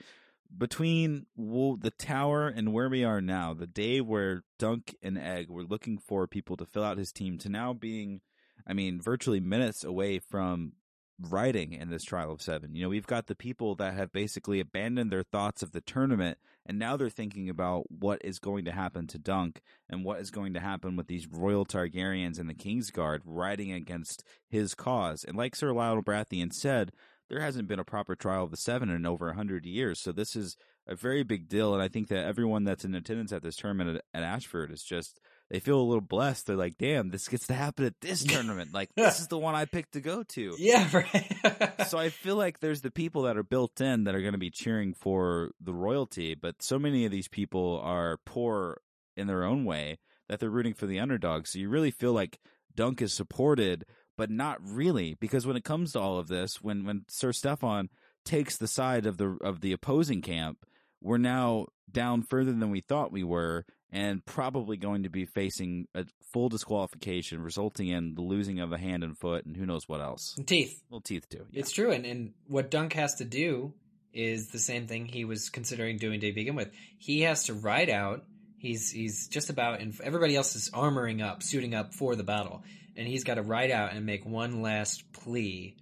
between 0.56 1.26
wo- 1.36 1.78
the 1.80 1.92
tower 1.92 2.48
and 2.48 2.74
where 2.74 2.90
we 2.90 3.04
are 3.04 3.22
now, 3.22 3.54
the 3.54 3.68
day 3.68 4.02
where 4.02 4.44
Dunk 4.58 4.96
and 5.02 5.18
Egg 5.18 5.50
were 5.50 5.64
looking 5.64 5.98
for 5.98 6.28
people 6.28 6.58
to 6.58 6.66
fill 6.66 6.84
out 6.84 6.98
his 6.98 7.12
team, 7.12 7.38
to 7.40 7.50
now 7.50 7.72
being, 7.74 8.22
I 8.70 8.74
mean, 8.74 9.02
virtually 9.02 9.40
minutes 9.40 9.84
away 9.84 10.20
from 10.20 10.74
writing 11.20 11.74
in 11.74 11.90
this 11.90 12.04
trial 12.04 12.32
of 12.32 12.42
seven. 12.42 12.76
You 12.76 12.84
know, 12.84 12.90
we've 12.90 13.08
got 13.08 13.28
the 13.28 13.36
people 13.36 13.76
that 13.76 13.94
have 13.96 14.14
basically 14.14 14.60
abandoned 14.60 15.12
their 15.12 15.24
thoughts 15.24 15.62
of 15.62 15.74
the 15.74 15.82
tournament 15.82 16.38
and 16.70 16.78
now 16.78 16.96
they're 16.98 17.10
thinking 17.10 17.50
about 17.50 17.90
what 17.90 18.22
is 18.24 18.38
going 18.38 18.66
to 18.66 18.72
happen 18.72 19.08
to 19.08 19.18
Dunk 19.18 19.62
and 19.90 20.06
what 20.06 20.20
is 20.20 20.30
going 20.30 20.54
to 20.54 20.60
happen 20.60 20.96
with 20.96 21.08
these 21.08 21.28
royal 21.28 21.66
Targaryens 21.66 22.40
and 22.40 22.48
the 22.48 22.54
Kingsguard 22.54 23.22
riding 23.26 23.72
against 23.72 24.24
his 24.48 24.76
cause. 24.76 25.24
And 25.24 25.36
like 25.36 25.56
Sir 25.56 25.70
Lyonel 25.70 26.04
Baratheon 26.04 26.54
said, 26.54 26.92
there 27.28 27.42
hasn't 27.42 27.68
been 27.68 27.80
a 27.80 27.84
proper 27.84 28.16
trial 28.16 28.44
of 28.44 28.52
the 28.52 28.58
seven 28.58 28.90
in 28.92 29.08
over 29.08 29.30
a 29.30 29.36
hundred 29.36 29.66
years. 29.66 30.00
So 30.00 30.12
this 30.12 30.36
is 30.36 30.58
a 30.88 30.94
very 30.94 31.24
big 31.24 31.50
deal. 31.50 31.74
And 31.74 31.82
I 31.82 31.88
think 31.88 32.08
that 32.10 32.26
everyone 32.26 32.66
that's 32.66 32.86
in 32.86 32.94
attendance 32.94 33.32
at 33.32 33.42
this 33.42 33.56
tournament 33.56 33.98
at, 34.14 34.22
at 34.22 34.24
Ashford 34.24 34.72
is 34.72 34.84
just 34.84 35.20
they 35.50 35.60
feel 35.60 35.80
a 35.80 35.82
little 35.82 36.02
blessed. 36.02 36.48
They're 36.48 36.56
like, 36.56 36.78
damn, 36.78 37.10
this 37.10 37.28
gets 37.28 37.48
to 37.48 37.54
happen 37.54 37.86
at 37.86 38.00
this 38.02 38.24
tournament. 38.24 38.74
Like 38.74 38.90
this 38.96 39.20
is 39.20 39.28
the 39.28 39.38
one 39.38 39.56
I 39.56 39.66
picked 39.66 39.94
to 39.94 40.02
go 40.02 40.24
to. 40.24 40.56
Yeah, 40.58 40.88
right. 40.94 41.88
so 41.88 41.98
I 41.98 42.10
feel 42.10 42.36
like 42.36 42.60
there's 42.60 42.82
the 42.82 42.92
people 42.92 43.24
that 43.24 43.38
are 43.38 43.44
built 43.44 43.82
in 43.82 44.04
that 44.04 44.16
are 44.16 44.22
going 44.22 44.34
to 44.34 44.40
be 44.40 44.52
cheering 44.52 44.94
for 44.94 45.52
the 45.60 45.74
royalty, 45.74 46.36
but 46.36 46.62
so 46.62 46.78
many 46.78 47.06
of 47.06 47.12
these 47.12 47.28
people 47.28 47.82
are 47.84 48.20
poor 48.26 48.82
in 49.18 49.28
their 49.28 49.44
own 49.44 49.66
way 49.66 49.98
that 50.28 50.40
they're 50.40 50.50
rooting 50.50 50.76
for 50.76 50.86
the 50.86 51.00
underdog. 51.00 51.48
So 51.48 51.60
you 51.60 51.70
really 51.70 51.92
feel 51.92 52.14
like 52.14 52.40
Dunk 52.76 53.02
is 53.02 53.14
supported, 53.14 53.86
but 54.18 54.30
not 54.30 54.58
really, 54.62 55.16
because 55.20 55.48
when 55.48 55.58
it 55.58 55.64
comes 55.64 55.94
to 55.94 56.00
all 56.00 56.20
of 56.20 56.28
this, 56.28 56.62
when 56.62 56.86
when 56.86 57.06
Sir 57.10 57.32
Steffon 57.32 57.90
takes 58.24 58.58
the 58.58 58.68
side 58.68 59.06
of 59.06 59.18
the 59.18 59.38
of 59.42 59.62
the 59.62 59.74
opposing 59.74 60.22
camp, 60.22 60.60
we're 61.02 61.18
now 61.18 61.68
down 61.92 62.22
further 62.22 62.54
than 62.54 62.70
we 62.70 62.82
thought 62.82 63.12
we 63.12 63.24
were, 63.24 63.66
and 63.92 64.24
probably 64.26 64.78
going 64.78 65.04
to 65.04 65.10
be 65.10 65.26
facing 65.26 65.88
a 65.96 66.06
full 66.32 66.50
disqualification, 66.50 67.42
resulting 67.42 67.88
in 67.88 68.14
the 68.16 68.22
losing 68.22 68.60
of 68.60 68.72
a 68.72 68.78
hand 68.78 69.04
and 69.04 69.18
foot, 69.18 69.46
and 69.46 69.58
who 69.58 69.66
knows 69.66 69.88
what 69.88 70.02
else. 70.02 70.38
Teeth. 70.46 70.82
Well, 70.90 71.02
teeth 71.02 71.28
too. 71.30 71.46
Yeah. 71.52 71.60
It's 71.60 71.72
true, 71.72 71.92
and, 71.92 72.06
and 72.06 72.34
what 72.48 72.70
Dunk 72.70 72.94
has 72.94 73.16
to 73.16 73.26
do 73.26 73.74
is 74.14 74.48
the 74.48 74.60
same 74.60 74.88
thing 74.88 75.06
he 75.06 75.26
was 75.26 75.50
considering 75.50 75.98
doing 75.98 76.20
to 76.20 76.32
begin 76.34 76.56
with. 76.56 76.72
He 76.98 77.22
has 77.22 77.46
to 77.46 77.54
ride 77.54 77.90
out. 77.90 78.24
He's 78.58 78.92
he's 78.92 79.28
just 79.28 79.50
about, 79.50 79.80
and 79.80 80.00
everybody 80.02 80.36
else 80.36 80.56
is 80.56 80.70
armoring 80.72 81.24
up, 81.24 81.44
suiting 81.44 81.74
up 81.74 81.94
for 81.94 82.16
the 82.16 82.24
battle, 82.24 82.64
and 82.96 83.08
he's 83.08 83.24
got 83.24 83.36
to 83.36 83.42
ride 83.42 83.72
out 83.72 83.94
and 83.94 84.06
make 84.06 84.26
one 84.26 84.62
last 84.62 85.12
plea, 85.14 85.78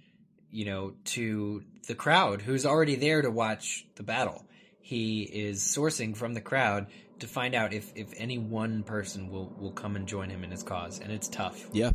you 0.52 0.66
know, 0.66 0.94
to 1.06 1.64
the 1.88 1.96
crowd 1.96 2.42
who's 2.42 2.66
already 2.66 2.96
there 2.96 3.22
to 3.22 3.32
watch 3.32 3.86
the 3.96 4.04
battle. 4.04 4.46
He 4.88 5.24
is 5.24 5.60
sourcing 5.60 6.16
from 6.16 6.34
the 6.34 6.40
crowd 6.40 6.88
to 7.20 7.28
find 7.28 7.54
out 7.54 7.74
if, 7.74 7.92
if 7.94 8.14
any 8.16 8.38
one 8.38 8.84
person 8.84 9.28
will, 9.28 9.54
will 9.60 9.74
come 9.74 9.98
and 9.98 10.08
join 10.08 10.30
him 10.30 10.46
in 10.46 10.52
his 10.52 10.64
cause, 10.64 11.02
and 11.02 11.12
it's 11.12 11.28
tough. 11.28 11.68
Yeah. 11.74 11.92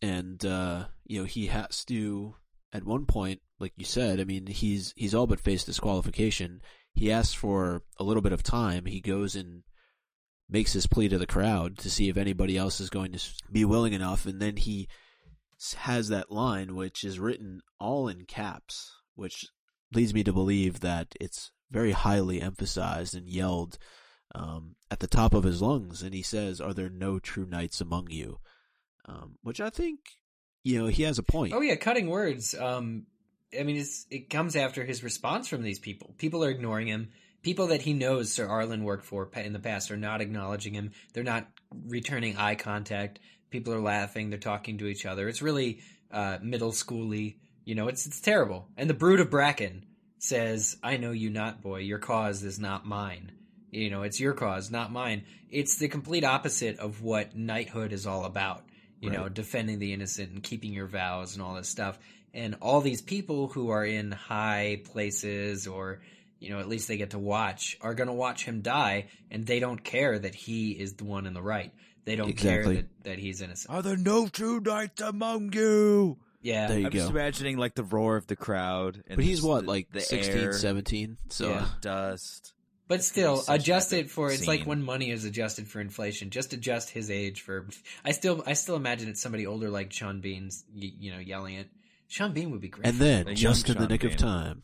And 0.00 0.46
uh, 0.46 0.84
you 1.04 1.18
know, 1.18 1.26
he 1.26 1.48
has 1.48 1.84
to 1.86 2.36
at 2.72 2.84
one 2.84 3.06
point, 3.06 3.40
like 3.58 3.72
you 3.74 3.84
said, 3.84 4.20
I 4.20 4.24
mean, 4.24 4.46
he's 4.46 4.94
he's 4.96 5.12
all 5.12 5.26
but 5.26 5.40
faced 5.40 5.66
disqualification. 5.66 6.62
He 6.94 7.10
asks 7.10 7.34
for 7.34 7.82
a 7.98 8.04
little 8.04 8.22
bit 8.22 8.32
of 8.32 8.44
time. 8.44 8.86
He 8.86 9.00
goes 9.00 9.34
and 9.34 9.64
makes 10.48 10.72
his 10.72 10.86
plea 10.86 11.08
to 11.08 11.18
the 11.18 11.26
crowd 11.26 11.78
to 11.78 11.90
see 11.90 12.08
if 12.08 12.16
anybody 12.16 12.56
else 12.56 12.78
is 12.78 12.90
going 12.90 13.10
to 13.10 13.20
be 13.50 13.64
willing 13.64 13.92
enough, 13.92 14.24
and 14.24 14.40
then 14.40 14.56
he 14.56 14.86
has 15.78 16.06
that 16.10 16.30
line 16.30 16.76
which 16.76 17.02
is 17.02 17.18
written 17.18 17.60
all 17.80 18.06
in 18.06 18.24
caps, 18.24 18.92
which 19.16 19.46
leads 19.92 20.14
me 20.14 20.22
to 20.22 20.32
believe 20.32 20.78
that 20.78 21.08
it's 21.20 21.50
very 21.70 21.92
highly 21.92 22.40
emphasized 22.40 23.14
and 23.14 23.28
yelled 23.28 23.78
um, 24.34 24.76
at 24.90 25.00
the 25.00 25.06
top 25.06 25.34
of 25.34 25.44
his 25.44 25.62
lungs, 25.62 26.02
and 26.02 26.14
he 26.14 26.22
says, 26.22 26.60
"Are 26.60 26.74
there 26.74 26.90
no 26.90 27.18
true 27.18 27.46
knights 27.46 27.80
among 27.80 28.10
you?" 28.10 28.38
Um, 29.06 29.38
which 29.42 29.60
I 29.60 29.70
think, 29.70 30.00
you 30.62 30.78
know, 30.78 30.86
he 30.86 31.02
has 31.04 31.18
a 31.18 31.22
point. 31.22 31.52
Oh 31.52 31.60
yeah, 31.60 31.76
cutting 31.76 32.08
words. 32.08 32.54
Um, 32.54 33.06
I 33.58 33.64
mean, 33.64 33.84
it 34.10 34.30
comes 34.30 34.54
after 34.54 34.84
his 34.84 35.02
response 35.02 35.48
from 35.48 35.62
these 35.62 35.80
people. 35.80 36.14
People 36.18 36.44
are 36.44 36.50
ignoring 36.50 36.86
him. 36.86 37.10
People 37.42 37.68
that 37.68 37.82
he 37.82 37.94
knows 37.94 38.32
Sir 38.32 38.46
Arlan 38.46 38.82
worked 38.82 39.04
for 39.04 39.28
in 39.34 39.52
the 39.52 39.58
past 39.58 39.90
are 39.90 39.96
not 39.96 40.20
acknowledging 40.20 40.74
him. 40.74 40.92
They're 41.12 41.24
not 41.24 41.48
returning 41.86 42.36
eye 42.36 42.54
contact. 42.54 43.18
People 43.50 43.72
are 43.72 43.80
laughing. 43.80 44.30
They're 44.30 44.38
talking 44.38 44.78
to 44.78 44.86
each 44.86 45.06
other. 45.06 45.26
It's 45.26 45.42
really 45.42 45.80
uh, 46.12 46.38
middle 46.42 46.70
schooly. 46.70 47.36
You 47.64 47.74
know, 47.74 47.88
it's 47.88 48.06
it's 48.06 48.20
terrible. 48.20 48.68
And 48.76 48.88
the 48.88 48.94
brute 48.94 49.20
of 49.20 49.30
Bracken 49.30 49.86
says, 50.22 50.76
"I 50.82 50.96
know 50.96 51.10
you 51.10 51.30
not, 51.30 51.60
boy. 51.62 51.78
Your 51.80 51.98
cause 51.98 52.42
is 52.44 52.58
not 52.58 52.86
mine. 52.86 53.32
You 53.70 53.90
know, 53.90 54.02
it's 54.02 54.18
your 54.20 54.34
cause, 54.34 54.70
not 54.70 54.92
mine. 54.92 55.24
It's 55.50 55.78
the 55.78 55.88
complete 55.88 56.24
opposite 56.24 56.78
of 56.78 57.02
what 57.02 57.36
knighthood 57.36 57.92
is 57.92 58.06
all 58.06 58.24
about. 58.24 58.64
You 59.00 59.10
know, 59.10 59.28
defending 59.30 59.78
the 59.78 59.94
innocent 59.94 60.30
and 60.30 60.42
keeping 60.42 60.72
your 60.74 60.86
vows 60.86 61.34
and 61.34 61.42
all 61.42 61.54
this 61.54 61.68
stuff. 61.70 61.98
And 62.34 62.56
all 62.60 62.80
these 62.82 63.00
people 63.00 63.48
who 63.48 63.70
are 63.70 63.84
in 63.84 64.12
high 64.12 64.82
places 64.84 65.66
or 65.66 66.00
you 66.38 66.48
know, 66.50 66.58
at 66.58 66.68
least 66.68 66.88
they 66.88 66.96
get 66.96 67.10
to 67.10 67.18
watch, 67.18 67.76
are 67.82 67.94
going 67.94 68.06
to 68.08 68.14
watch 68.14 68.44
him 68.46 68.62
die, 68.62 69.08
and 69.30 69.46
they 69.46 69.60
don't 69.60 69.84
care 69.84 70.18
that 70.18 70.34
he 70.34 70.70
is 70.72 70.94
the 70.94 71.04
one 71.04 71.26
in 71.26 71.34
the 71.34 71.42
right. 71.42 71.70
They 72.06 72.16
don't 72.16 72.30
Exactly. 72.30 72.74
care 72.76 72.82
that, 72.82 73.04
that 73.04 73.18
he's 73.18 73.42
innocent. 73.42 73.74
Are 73.74 73.82
there 73.82 73.98
no 73.98 74.26
true 74.26 74.58
knights 74.58 75.02
among 75.02 75.52
you? 75.52 76.16
Yeah. 76.42 76.68
There 76.68 76.78
you 76.78 76.86
I'm 76.86 76.92
go. 76.92 76.98
just 76.98 77.10
imagining 77.10 77.56
like 77.58 77.74
the 77.74 77.84
roar 77.84 78.16
of 78.16 78.26
the 78.26 78.36
crowd. 78.36 79.02
And 79.06 79.16
but 79.16 79.24
he's 79.24 79.38
just 79.38 79.48
what, 79.48 79.62
the- 79.62 79.68
like 79.68 79.90
the 79.92 80.00
16, 80.00 80.36
air, 80.38 80.52
17? 80.52 81.16
So 81.28 81.50
Yeah. 81.50 81.66
dust. 81.80 82.52
But 82.88 83.04
still, 83.04 83.36
Such 83.36 83.60
adjust 83.60 83.92
epic 83.92 84.06
it 84.06 84.10
for 84.10 84.32
it's 84.32 84.48
like 84.48 84.60
scene. 84.60 84.68
when 84.68 84.82
money 84.82 85.10
is 85.12 85.24
adjusted 85.24 85.68
for 85.68 85.80
inflation. 85.80 86.30
Just 86.30 86.52
adjust 86.52 86.90
his 86.90 87.08
age 87.08 87.42
for. 87.42 87.68
I 88.04 88.10
still, 88.10 88.42
I 88.46 88.54
still 88.54 88.74
imagine 88.74 89.08
it's 89.08 89.22
somebody 89.22 89.46
older 89.46 89.70
like 89.70 89.92
Sean 89.92 90.20
Bean's, 90.20 90.64
y- 90.74 90.90
you 90.98 91.12
know, 91.12 91.20
yelling 91.20 91.54
it. 91.54 91.68
Sean 92.08 92.32
Bean 92.32 92.50
would 92.50 92.60
be 92.60 92.68
great. 92.68 92.86
And 92.88 92.96
then, 92.98 93.26
A 93.28 93.30
young 93.30 93.36
just 93.36 93.68
in 93.68 93.74
the 93.74 93.82
Sean 93.82 93.88
nick 93.90 94.02
of 94.02 94.10
Bean. 94.10 94.18
time, 94.18 94.62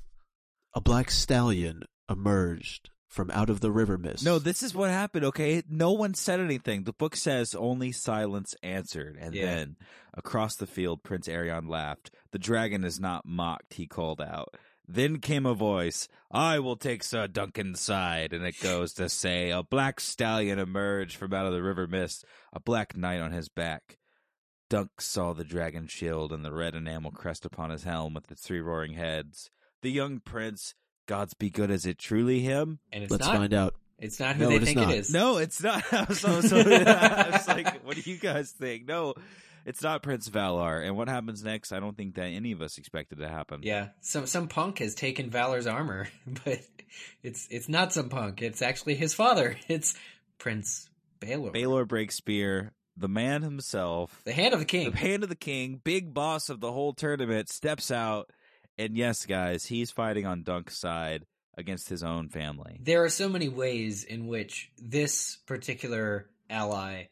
a 0.74 0.80
black 0.80 1.12
stallion 1.12 1.84
emerged 2.10 2.90
from 3.16 3.30
out 3.30 3.48
of 3.50 3.60
the 3.60 3.72
river 3.72 3.96
mist. 3.96 4.24
No, 4.24 4.38
this 4.38 4.62
is 4.62 4.74
what 4.74 4.90
happened, 4.90 5.24
okay? 5.24 5.62
No 5.68 5.90
one 5.92 6.12
said 6.14 6.38
anything. 6.38 6.84
The 6.84 6.92
book 6.92 7.16
says 7.16 7.54
only 7.54 7.90
silence 7.90 8.54
answered. 8.62 9.16
And 9.18 9.34
Yeah. 9.34 9.46
then 9.46 9.76
across 10.14 10.54
the 10.54 10.66
field, 10.66 11.02
Prince 11.02 11.26
Aerion 11.26 11.66
laughed. 11.68 12.10
The 12.30 12.38
dragon 12.38 12.84
is 12.84 13.00
not 13.00 13.24
mocked, 13.26 13.74
he 13.74 13.86
called 13.86 14.20
out. 14.20 14.54
Then 14.86 15.18
came 15.18 15.46
a 15.46 15.54
voice, 15.54 16.06
I 16.30 16.58
will 16.60 16.76
take 16.76 17.02
Sir 17.02 17.26
Duncan's 17.26 17.80
side. 17.80 18.32
And 18.32 18.44
it 18.44 18.60
goes 18.60 18.92
to 18.94 19.08
say, 19.08 19.50
a 19.50 19.62
black 19.62 19.98
stallion 19.98 20.58
emerged 20.58 21.16
from 21.16 21.32
out 21.32 21.46
of 21.46 21.52
the 21.52 21.62
river 21.62 21.86
mist, 21.88 22.24
a 22.52 22.60
black 22.60 22.96
knight 22.96 23.20
on 23.20 23.32
his 23.32 23.48
back. 23.48 23.98
Dunk 24.68 25.00
saw 25.00 25.32
the 25.32 25.42
dragon 25.44 25.86
shield 25.86 26.32
and 26.32 26.44
the 26.44 26.52
red 26.52 26.74
enamel 26.74 27.12
crest 27.12 27.44
upon 27.46 27.70
his 27.70 27.84
helm 27.84 28.14
with 28.14 28.30
its 28.30 28.42
three 28.42 28.60
roaring 28.60 28.92
heads. 28.92 29.50
The 29.82 29.90
young 29.90 30.20
prince, 30.20 30.74
gods 31.06 31.34
be 31.34 31.50
good, 31.50 31.70
is 31.70 31.86
it 31.86 31.98
truly 31.98 32.40
him? 32.40 32.78
And 32.92 33.02
it's 33.04 33.10
Let's 33.10 33.26
not. 33.26 33.36
find 33.36 33.54
out. 33.54 33.74
It's 33.98 34.20
not 34.20 34.36
who 34.36 34.44
No, 34.44 34.48
they 34.50 34.56
it 34.56 34.62
is 34.62 34.68
think 34.68 34.78
not. 34.80 34.90
it 34.92 34.98
is. 34.98 35.10
No, 35.10 35.38
it's 35.38 35.62
not. 35.62 35.82
I 35.92 36.04
was, 36.04 36.20
so, 36.20 36.40
so, 36.42 36.56
I 36.60 37.30
was 37.32 37.48
like, 37.48 37.84
what 37.84 37.96
do 37.96 38.02
you 38.10 38.18
guys 38.18 38.50
think? 38.50 38.86
No, 38.86 39.14
it's 39.64 39.82
not 39.82 40.02
Prince 40.02 40.28
Valarr. 40.28 40.84
And 40.86 40.96
what 40.96 41.08
happens 41.08 41.42
next? 41.42 41.72
I 41.72 41.80
don't 41.80 41.96
think 41.96 42.16
that 42.16 42.26
any 42.26 42.52
of 42.52 42.60
us 42.60 42.76
expected 42.76 43.18
to 43.20 43.28
happen. 43.28 43.60
Yeah, 43.62 43.88
some 44.02 44.26
some 44.26 44.48
punk 44.48 44.80
has 44.80 44.94
taken 44.94 45.30
Valarr's 45.30 45.66
armor, 45.66 46.08
but 46.44 46.60
it's 47.22 47.48
it's 47.50 47.68
not 47.68 47.92
some 47.92 48.08
punk. 48.10 48.42
It's 48.42 48.60
actually 48.60 48.96
his 48.96 49.14
father. 49.14 49.56
It's 49.66 49.94
Prince 50.38 50.90
Baelor, 51.20 51.52
Baylor 51.52 51.84
breaks 51.86 52.16
spear. 52.16 52.72
The 52.98 53.08
man 53.08 53.42
himself, 53.42 54.22
the 54.24 54.32
hand 54.32 54.54
of 54.54 54.60
the 54.60 54.64
king. 54.66 54.90
the 54.90 54.96
hand 54.96 55.22
of 55.22 55.28
the 55.28 55.34
king, 55.36 55.80
big 55.84 56.14
boss 56.14 56.48
of 56.48 56.60
the 56.60 56.72
whole 56.72 56.92
tournament, 56.94 57.48
steps 57.50 57.90
out. 57.90 58.30
And 58.78 58.96
yes, 58.96 59.26
guys, 59.26 59.64
he's 59.66 59.90
fighting 59.90 60.26
on 60.26 60.42
Dunk's 60.42 60.78
side 60.78 61.26
against 61.56 61.88
his 61.88 62.02
own 62.02 62.28
family. 62.28 62.78
There 62.82 63.04
are 63.04 63.08
so 63.08 63.28
many 63.28 63.48
ways 63.48 64.04
in 64.04 64.26
which 64.26 64.70
this 64.78 65.36
particular 65.46 66.28
ally 66.50 67.04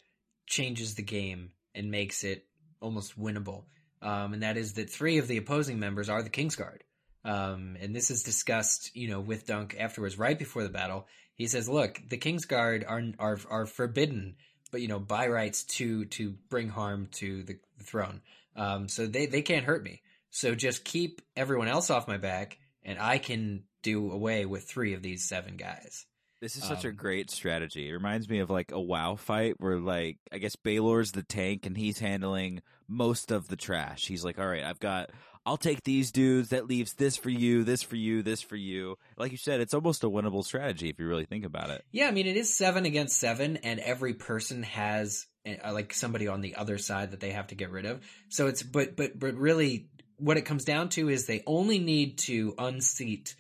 changes 0.47 0.95
the 0.95 1.03
game 1.03 1.51
and 1.75 1.91
makes 1.91 2.25
it 2.25 2.47
almost 2.81 3.19
winnable. 3.19 3.65
Um, 4.03 4.35
and 4.35 4.43
that 4.43 4.57
is 4.57 4.75
that 4.75 4.91
three 4.91 5.19
of 5.19 5.29
the 5.29 5.39
opposing 5.39 5.79
members 5.79 6.11
are 6.11 6.23
the 6.23 6.31
Kingsguard. 6.31 6.81
Um, 7.25 7.79
and 7.81 7.97
this 7.97 8.11
is 8.11 8.23
discussed, 8.23 8.95
you 8.95 9.09
know, 9.09 9.21
with 9.21 9.47
Dunk 9.47 9.77
afterwards, 9.79 10.19
right 10.19 10.39
before 10.39 10.63
the 10.63 10.69
battle. 10.69 11.07
He 11.37 11.47
says, 11.47 11.69
"Look, 11.69 12.01
the 12.07 12.19
Kingsguard 12.19 12.85
are 12.87 13.03
are 13.19 13.39
are 13.49 13.67
forbidden, 13.67 14.37
but 14.71 14.83
you 14.83 14.89
know, 14.89 14.99
by 14.99 15.29
rights 15.29 15.65
to 15.65 16.05
to 16.07 16.35
bring 16.51 16.69
harm 16.69 17.09
to 17.13 17.43
the, 17.45 17.59
throne. 17.83 18.21
Um, 18.57 18.89
so 18.89 19.07
they 19.07 19.27
they 19.27 19.43
can't 19.43 19.65
hurt 19.65 19.83
me. 19.83 20.03
So 20.35 20.55
just 20.55 20.85
keep 20.85 21.23
everyone 21.37 21.69
else 21.69 21.91
off 21.91 22.09
my 22.09 22.19
back, 22.19 22.59
and 22.83 22.99
I 22.99 23.19
can 23.19 23.63
do 23.83 24.11
away 24.11 24.47
with 24.47 24.65
three 24.65 24.95
of 24.95 25.03
these 25.03 25.29
seven 25.29 25.57
guys." 25.57 26.07
This 26.41 26.57
is 26.57 26.65
such 26.65 26.85
a 26.85 26.89
Um, 26.89 26.97
great 26.97 27.31
strategy. 27.31 27.89
It 27.89 27.93
reminds 27.93 28.29
me 28.29 28.41
of 28.41 28.51
like 28.51 28.71
a 28.73 28.81
WoW 28.81 29.15
fight 29.17 29.55
where 29.59 29.79
like 29.79 30.19
I 30.31 30.39
guess 30.39 30.57
Baelor's 30.57 31.13
the 31.13 31.23
tank 31.23 31.65
and 31.65 31.77
he's 31.77 32.01
handling 32.01 32.61
most 32.89 33.31
of 33.31 33.49
the 33.49 33.57
trash. 33.57 34.07
He's 34.07 34.25
like, 34.25 34.39
"All 34.39 34.47
right, 34.49 34.65
I've 34.65 34.81
got 34.81 35.11
I'll 35.47 35.57
take 35.57 35.85
these 35.85 36.11
dudes. 36.11 36.49
That 36.51 36.67
leaves 36.67 36.95
this 36.95 37.17
for 37.17 37.31
you, 37.31 37.65
this 37.65 37.83
for 37.83 37.97
you, 37.97 38.23
this 38.23 38.43
for 38.43 38.57
you." 38.57 38.99
Like 39.17 39.31
you 39.31 39.39
said, 39.39 39.61
it's 39.61 39.73
almost 39.73 40.05
a 40.05 40.11
winnable 40.11 40.45
strategy 40.45 40.91
if 40.91 40.99
you 40.99 41.07
really 41.07 41.27
think 41.27 41.45
about 41.47 41.71
it. 41.71 41.85
Yeah, 41.93 42.09
I 42.09 42.11
mean 42.11 42.27
it 42.27 42.37
is 42.37 42.53
seven 42.53 42.85
against 42.85 43.19
seven, 43.19 43.57
and 43.59 43.79
every 43.81 44.15
person 44.15 44.65
has 44.65 45.27
uh, 45.47 45.73
like 45.73 45.95
somebody 45.95 46.29
on 46.29 46.43
the 46.43 46.57
other 46.57 46.77
side 46.77 47.13
that 47.13 47.21
they 47.21 47.31
have 47.31 47.47
to 47.47 47.55
get 47.55 47.71
rid 47.71 47.87
of. 47.87 48.05
So 48.29 48.49
it's 48.49 48.63
but 48.63 48.97
but 48.97 49.19
but 49.19 49.35
really, 49.37 49.89
what 50.19 50.37
it 50.37 50.43
comes 50.43 50.65
down 50.65 50.89
to 50.91 51.09
is 51.09 51.27
they 51.27 51.43
only 51.47 51.79
need 51.79 52.19
to 52.19 52.55
unseat 52.59 53.35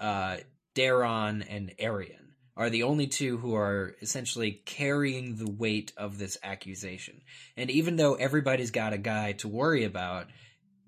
uh, 0.00 0.38
Daeron 0.74 1.44
and 1.48 1.72
Aerion 1.78 2.26
are 2.56 2.70
the 2.70 2.84
only 2.84 3.06
two 3.06 3.36
who 3.36 3.54
are 3.54 3.94
essentially 4.00 4.62
carrying 4.64 5.36
the 5.36 5.50
weight 5.50 5.92
of 5.96 6.18
this 6.18 6.38
accusation. 6.42 7.20
And 7.56 7.70
even 7.70 7.96
though 7.96 8.14
everybody's 8.14 8.70
got 8.70 8.94
a 8.94 8.98
guy 8.98 9.32
to 9.32 9.48
worry 9.48 9.84
about, 9.84 10.28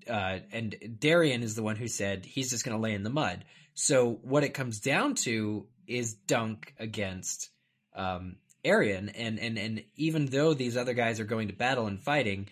uh, 0.09 0.39
and 0.51 0.75
Daeron 0.99 1.43
is 1.43 1.55
the 1.55 1.61
one 1.61 1.75
who 1.75 1.87
said 1.87 2.25
he's 2.25 2.49
just 2.49 2.65
going 2.65 2.75
to 2.75 2.81
lay 2.81 2.93
in 2.93 3.03
the 3.03 3.11
mud. 3.11 3.45
So 3.75 4.19
what 4.23 4.43
it 4.43 4.55
comes 4.55 4.79
down 4.79 5.13
to 5.15 5.67
is 5.87 6.13
Dunk 6.13 6.73
against 6.79 7.49
um, 7.95 8.37
Aerion, 8.65 9.11
and 9.15 9.39
and 9.39 9.57
and 9.57 9.83
even 9.95 10.25
though 10.25 10.53
these 10.53 10.75
other 10.75 10.93
guys 10.93 11.19
are 11.19 11.25
going 11.25 11.47
to 11.47 11.53
battle 11.53 11.87
and 11.87 12.01
fighting, 12.01 12.49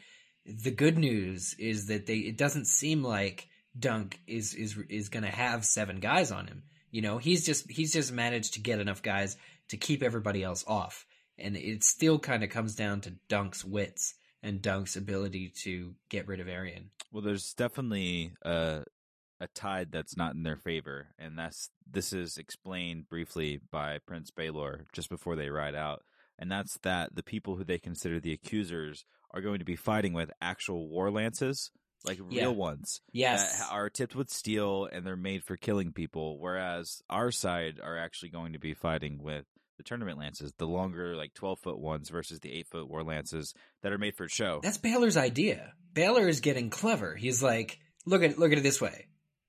the 0.48 0.72
good 0.72 0.98
news 0.98 1.56
is 1.60 1.88
that 1.88 2.06
they 2.06 2.18
it 2.18 2.38
doesn't 2.38 2.66
seem 2.66 3.04
like 3.04 3.50
Dunk 3.78 4.20
is 4.28 4.54
is 4.54 4.78
is 4.89 5.10
going 5.10 5.24
to 5.24 5.30
have 5.30 5.66
seven 5.66 6.00
guys 6.00 6.32
on 6.32 6.48
him. 6.48 6.64
You 6.89 7.02
know, 7.02 7.18
he's 7.18 7.45
just 7.45 7.70
he's 7.70 7.93
just 7.93 8.12
managed 8.12 8.54
to 8.54 8.62
get 8.62 8.80
enough 8.80 9.02
guys 9.02 9.38
to 9.70 9.78
keep 9.78 10.02
everybody 10.02 10.43
else 10.43 10.64
off, 10.68 11.06
and 11.38 11.58
it 11.58 11.84
still 11.84 12.18
kind 12.18 12.43
of 12.43 12.50
comes 12.50 12.76
down 12.76 13.02
to 13.02 13.14
Dunk's 13.28 13.66
wits 13.66 14.16
and 14.41 14.62
Dunk's 14.62 14.95
ability 14.95 15.52
to 15.64 15.93
get 16.10 16.28
rid 16.28 16.39
of 16.39 16.48
Aerion. 16.48 16.86
Well, 17.12 17.24
there's 17.24 17.54
definitely 17.54 18.32
a 18.43 18.86
a 19.39 19.48
tide 19.48 19.91
that's 19.91 20.18
not 20.18 20.34
in 20.34 20.43
their 20.43 20.56
favor, 20.56 21.08
and 21.20 21.38
that's 21.38 21.70
this 21.89 22.14
is 22.14 22.38
explained 22.38 23.10
briefly 23.10 23.60
by 23.72 24.00
Prince 24.08 24.32
Baelor 24.32 24.86
just 24.93 25.10
before 25.10 25.36
they 25.36 25.50
ride 25.50 25.76
out, 25.76 26.04
and 26.40 26.52
that's 26.52 26.78
that 26.84 27.16
the 27.16 27.24
people 27.24 27.56
who 27.56 27.64
they 27.64 27.78
consider 27.80 28.20
the 28.20 28.34
accusers 28.34 29.06
are 29.32 29.42
going 29.42 29.60
to 29.60 29.66
be 29.66 29.76
fighting 29.76 30.14
with 30.14 30.32
actual 30.42 30.88
war 30.88 31.12
lances, 31.12 31.72
like 32.06 32.18
Yeah. 32.30 32.44
real 32.44 32.56
ones 32.56 33.02
Yes, 33.12 33.60
that 33.60 33.72
are 33.72 33.90
tipped 33.90 34.16
with 34.16 34.30
steel 34.30 34.88
and 34.92 35.06
they're 35.06 35.16
made 35.16 35.44
for 35.44 35.58
killing 35.58 35.92
people, 35.94 36.40
whereas 36.40 37.02
our 37.10 37.32
side 37.32 37.80
are 37.84 37.98
actually 37.98 38.30
going 38.30 38.54
to 38.54 38.60
be 38.60 38.74
fighting 38.74 39.22
with 39.22 39.46
the 39.78 39.84
tournament 39.84 40.18
lances, 40.18 40.54
the 40.58 40.66
longer 40.66 41.16
like 41.16 41.34
twelve 41.36 41.60
foot 41.60 41.78
ones 41.80 42.10
versus 42.10 42.40
the 42.40 42.52
eight 42.52 42.68
foot 42.68 42.90
war 42.90 43.04
lances 43.04 43.54
that 43.84 43.92
are 43.92 43.98
made 44.00 44.16
for 44.16 44.28
show. 44.28 44.60
That's 44.64 44.78
Baelor's 44.80 45.18
idea. 45.18 45.74
Baelor 45.94 46.28
is 46.28 46.40
getting 46.40 46.70
clever. 46.72 47.16
He's 47.16 47.44
like, 47.44 47.80
look 48.06 48.24
at 48.24 48.40
look 48.40 48.52
at 48.52 48.58
it 48.58 48.64
this 48.64 48.82
way. 48.82 49.06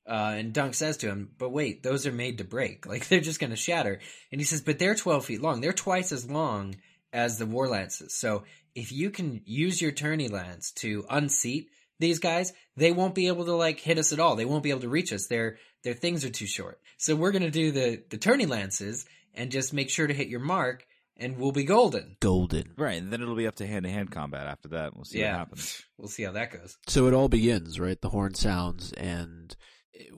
Uh, 0.09 0.35
and 0.39 0.53
Dunk 0.55 0.75
says 0.75 0.97
to 0.99 1.09
him, 1.09 1.31
"But 1.39 1.51
wait, 1.51 1.83
those 1.83 2.07
are 2.07 2.13
made 2.13 2.39
to 2.39 2.45
break. 2.45 2.87
Like 2.93 3.07
they're 3.09 3.21
just 3.21 3.41
going 3.41 3.51
to 3.51 3.57
shatter." 3.57 4.01
And 4.33 4.41
he 4.41 4.45
says, 4.45 4.63
"But 4.63 4.79
they're 4.79 4.95
twelve 4.95 5.25
feet 5.27 5.43
long. 5.43 5.61
They're 5.61 5.73
twice 5.73 6.13
as 6.13 6.29
long 6.31 6.77
as 7.13 7.39
the 7.39 7.47
war 7.47 7.69
lances. 7.69 8.15
So 8.15 8.45
if 8.75 8.93
you 8.93 9.11
can 9.11 9.43
use 9.45 9.81
your 9.83 9.93
tourney 9.93 10.29
lance 10.29 10.73
to 10.73 11.05
unseat 11.11 11.69
these 11.99 12.19
guys, 12.19 12.53
they 12.77 12.93
won't 12.93 13.15
be 13.15 13.27
able 13.29 13.45
to 13.47 13.55
like 13.55 13.81
hit 13.81 13.99
us 13.99 14.13
at 14.13 14.21
all. 14.21 14.37
They 14.37 14.45
won't 14.45 14.63
be 14.63 14.71
able 14.71 14.81
to 14.83 14.89
reach 14.89 15.13
us. 15.13 15.27
Their 15.27 15.59
their 15.85 15.95
things 15.95 16.25
are 16.25 16.31
too 16.31 16.47
short. 16.47 16.81
So 16.97 17.15
we're 17.15 17.31
going 17.33 17.43
to 17.43 17.51
do 17.51 17.71
the 17.71 18.03
the 18.11 18.19
tourney 18.19 18.47
lances 18.47 19.05
and 19.35 19.51
just 19.51 19.73
make 19.75 19.91
sure 19.91 20.07
to 20.07 20.15
hit 20.15 20.29
your 20.29 20.41
mark, 20.41 20.87
and 21.17 21.37
we'll 21.37 21.53
be 21.53 21.65
golden." 21.65 22.17
Golden. 22.21 22.73
Right, 22.77 23.01
and 23.01 23.13
then 23.13 23.21
it'll 23.23 23.37
be 23.37 23.47
up 23.47 23.57
to 23.57 23.67
hand 23.67 23.85
to 23.85 23.91
hand 23.91 24.11
combat 24.11 24.47
after 24.47 24.69
that. 24.71 24.95
We'll 24.97 25.05
see 25.05 25.21
Yeah. 25.21 25.33
what 25.33 25.39
happens. 25.39 25.83
We'll 25.99 26.09
see 26.09 26.23
how 26.25 26.33
that 26.33 26.53
goes. 26.53 26.77
So 26.87 27.07
it 27.09 27.15
all 27.15 27.29
begins, 27.29 27.79
right? 27.79 28.01
The 28.01 28.09
horn 28.11 28.35
sounds, 28.35 28.93
and 28.95 29.55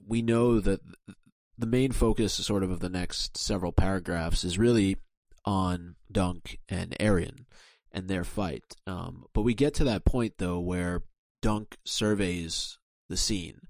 we 0.07 0.21
know 0.21 0.59
that 0.59 0.81
the 1.57 1.67
main 1.67 1.91
focus, 1.91 2.33
sort 2.33 2.63
of, 2.63 2.71
of 2.71 2.79
the 2.79 2.89
next 2.89 3.37
several 3.37 3.71
paragraphs 3.71 4.43
is 4.43 4.57
really 4.57 4.97
on 5.45 5.95
Dunk 6.11 6.59
and 6.69 6.95
Aerion 6.99 7.45
and 7.91 8.07
their 8.07 8.23
fight. 8.23 8.63
Um, 8.87 9.25
but 9.33 9.41
we 9.41 9.53
get 9.53 9.73
to 9.75 9.83
that 9.85 10.05
point 10.05 10.35
though 10.37 10.59
where 10.59 11.03
Dunk 11.41 11.77
surveys 11.85 12.77
the 13.09 13.17
scene, 13.17 13.61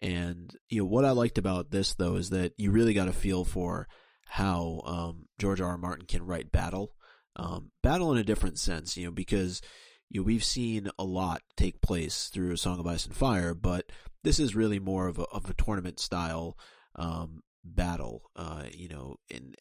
and 0.00 0.54
you 0.68 0.80
know 0.80 0.86
what 0.86 1.04
I 1.04 1.10
liked 1.10 1.38
about 1.38 1.70
this 1.70 1.94
though 1.94 2.16
is 2.16 2.30
that 2.30 2.52
you 2.56 2.70
really 2.70 2.94
got 2.94 3.08
a 3.08 3.12
feel 3.12 3.44
for 3.44 3.88
how 4.26 4.80
um, 4.86 5.26
George 5.38 5.60
R. 5.60 5.70
R. 5.70 5.78
Martin 5.78 6.06
can 6.06 6.24
write 6.24 6.50
battle, 6.50 6.94
um, 7.36 7.70
battle 7.82 8.12
in 8.12 8.18
a 8.18 8.24
different 8.24 8.58
sense, 8.58 8.96
you 8.96 9.04
know, 9.04 9.10
because 9.10 9.60
you 10.08 10.20
know, 10.20 10.24
we've 10.24 10.44
seen 10.44 10.88
a 10.98 11.04
lot 11.04 11.42
take 11.56 11.80
place 11.80 12.30
through 12.32 12.52
A 12.52 12.56
Song 12.56 12.78
of 12.80 12.86
Ice 12.86 13.06
and 13.06 13.14
Fire, 13.14 13.54
but 13.54 13.90
this 14.22 14.38
is 14.38 14.54
really 14.54 14.78
more 14.78 15.08
of 15.08 15.18
a, 15.18 15.24
of 15.24 15.48
a 15.48 15.54
tournament 15.54 15.98
style 16.00 16.56
um, 16.96 17.42
battle. 17.64 18.22
Uh, 18.36 18.64
you 18.72 18.88
know, 18.88 19.16
and 19.30 19.56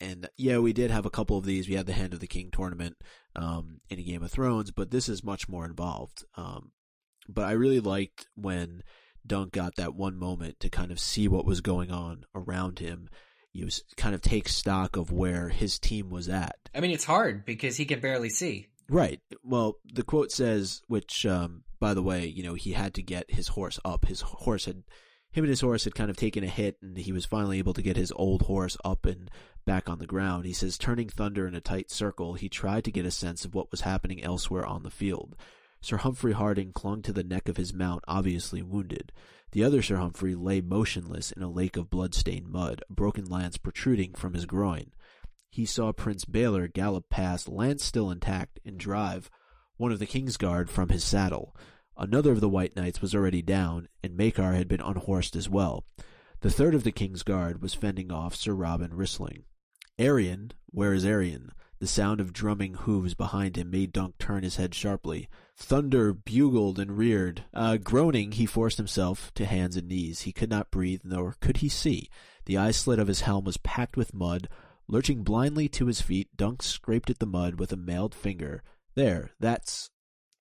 and 0.00 0.28
yeah, 0.36 0.58
we 0.58 0.72
did 0.72 0.90
have 0.90 1.06
a 1.06 1.10
couple 1.10 1.36
of 1.36 1.44
these. 1.44 1.68
We 1.68 1.74
had 1.74 1.86
the 1.86 1.92
Hand 1.92 2.14
of 2.14 2.20
the 2.20 2.26
King 2.26 2.50
tournament 2.52 2.96
um, 3.36 3.80
in 3.88 4.04
Game 4.04 4.22
of 4.22 4.30
Thrones, 4.30 4.70
but 4.70 4.90
this 4.90 5.08
is 5.08 5.24
much 5.24 5.48
more 5.48 5.64
involved. 5.64 6.24
Um, 6.36 6.72
but 7.28 7.44
I 7.44 7.52
really 7.52 7.80
liked 7.80 8.26
when 8.34 8.82
Dunk 9.26 9.52
got 9.52 9.76
that 9.76 9.94
one 9.94 10.16
moment 10.16 10.60
to 10.60 10.68
kind 10.68 10.90
of 10.90 11.00
see 11.00 11.28
what 11.28 11.46
was 11.46 11.60
going 11.60 11.90
on 11.90 12.24
around 12.34 12.78
him. 12.78 13.08
You 13.52 13.68
kind 13.96 14.16
of 14.16 14.20
take 14.20 14.48
stock 14.48 14.96
of 14.96 15.12
where 15.12 15.48
his 15.48 15.78
team 15.78 16.10
was 16.10 16.28
at. 16.28 16.56
I 16.74 16.80
mean, 16.80 16.90
it's 16.90 17.04
hard 17.04 17.44
because 17.44 17.76
he 17.76 17.84
can 17.84 18.00
barely 18.00 18.28
see. 18.28 18.66
Right. 18.88 19.20
Well, 19.42 19.78
the 19.84 20.02
quote 20.02 20.30
says, 20.30 20.82
which, 20.88 21.24
um, 21.24 21.64
by 21.80 21.94
the 21.94 22.02
way, 22.02 22.26
you 22.26 22.42
know, 22.42 22.54
he 22.54 22.72
had 22.72 22.94
to 22.94 23.02
get 23.02 23.30
his 23.30 23.48
horse 23.48 23.80
up. 23.84 24.06
His 24.06 24.20
horse 24.20 24.66
had, 24.66 24.82
him 25.32 25.44
and 25.44 25.48
his 25.48 25.62
horse 25.62 25.84
had 25.84 25.94
kind 25.94 26.10
of 26.10 26.16
taken 26.16 26.44
a 26.44 26.48
hit, 26.48 26.76
and 26.82 26.96
he 26.98 27.12
was 27.12 27.24
finally 27.24 27.58
able 27.58 27.74
to 27.74 27.82
get 27.82 27.96
his 27.96 28.12
old 28.12 28.42
horse 28.42 28.76
up 28.84 29.06
and 29.06 29.30
back 29.64 29.88
on 29.88 29.98
the 29.98 30.06
ground. 30.06 30.44
He 30.44 30.52
says, 30.52 30.76
turning 30.76 31.08
thunder 31.08 31.46
in 31.46 31.54
a 31.54 31.60
tight 31.60 31.90
circle, 31.90 32.34
he 32.34 32.48
tried 32.48 32.84
to 32.84 32.92
get 32.92 33.06
a 33.06 33.10
sense 33.10 33.44
of 33.44 33.54
what 33.54 33.70
was 33.70 33.80
happening 33.80 34.22
elsewhere 34.22 34.66
on 34.66 34.82
the 34.82 34.90
field. 34.90 35.34
Sir 35.80 35.98
Humphrey 35.98 36.32
Harding 36.32 36.72
clung 36.72 37.02
to 37.02 37.12
the 37.12 37.24
neck 37.24 37.48
of 37.48 37.58
his 37.58 37.74
mount, 37.74 38.04
obviously 38.08 38.62
wounded. 38.62 39.12
The 39.52 39.64
other 39.64 39.82
Sir 39.82 39.96
Humphrey 39.96 40.34
lay 40.34 40.60
motionless 40.60 41.30
in 41.30 41.42
a 41.42 41.50
lake 41.50 41.76
of 41.76 41.90
blood-stained 41.90 42.48
mud, 42.48 42.82
a 42.88 42.92
broken 42.92 43.26
lance 43.26 43.56
protruding 43.56 44.14
from 44.14 44.34
his 44.34 44.46
groin. 44.46 44.92
He 45.54 45.66
saw 45.66 45.92
Prince 45.92 46.24
Baelor 46.24 46.66
gallop 46.66 47.08
past, 47.10 47.48
lance 47.48 47.84
still 47.84 48.10
intact, 48.10 48.58
and 48.64 48.76
drive 48.76 49.30
one 49.76 49.92
of 49.92 50.00
the 50.00 50.04
King's 50.04 50.36
Guard 50.36 50.68
from 50.68 50.88
his 50.88 51.04
saddle. 51.04 51.54
Another 51.96 52.32
of 52.32 52.40
the 52.40 52.48
White 52.48 52.74
Knights 52.74 53.00
was 53.00 53.14
already 53.14 53.40
down, 53.40 53.86
and 54.02 54.18
Maekar 54.18 54.56
had 54.56 54.66
been 54.66 54.80
unhorsed 54.80 55.36
as 55.36 55.48
well. 55.48 55.84
The 56.40 56.50
third 56.50 56.74
of 56.74 56.82
the 56.82 56.90
King's 56.90 57.22
Guard 57.22 57.62
was 57.62 57.72
fending 57.72 58.10
off 58.10 58.34
Sir 58.34 58.52
Robin 58.52 58.90
Rhysling. 58.90 59.44
Aerion, 59.96 60.50
where 60.72 60.92
is 60.92 61.04
Aerion? 61.04 61.50
The 61.78 61.86
sound 61.86 62.20
of 62.20 62.32
drumming 62.32 62.74
hooves 62.74 63.14
behind 63.14 63.54
him 63.54 63.70
made 63.70 63.92
Dunk 63.92 64.18
turn 64.18 64.42
his 64.42 64.56
head 64.56 64.74
sharply. 64.74 65.28
Thunder 65.56 66.12
bugled 66.12 66.80
and 66.80 66.98
reared. 66.98 67.44
Uh, 67.54 67.76
groaning, 67.76 68.32
he 68.32 68.44
forced 68.44 68.78
himself 68.78 69.32
to 69.34 69.44
hands 69.44 69.76
and 69.76 69.86
knees. 69.86 70.22
He 70.22 70.32
could 70.32 70.50
not 70.50 70.72
breathe, 70.72 71.02
nor 71.04 71.36
could 71.38 71.58
he 71.58 71.68
see. 71.68 72.10
The 72.46 72.58
eye 72.58 72.72
slit 72.72 72.98
of 72.98 73.06
his 73.06 73.20
helm 73.20 73.44
was 73.44 73.56
packed 73.58 73.96
with 73.96 74.12
mud. 74.12 74.48
Lurching 74.86 75.22
blindly 75.22 75.68
to 75.70 75.86
his 75.86 76.00
feet, 76.00 76.28
Dunk 76.36 76.62
scraped 76.62 77.10
at 77.10 77.18
the 77.18 77.26
mud 77.26 77.58
with 77.58 77.72
a 77.72 77.76
mailed 77.76 78.14
finger. 78.14 78.62
There, 78.94 79.30
that's. 79.40 79.90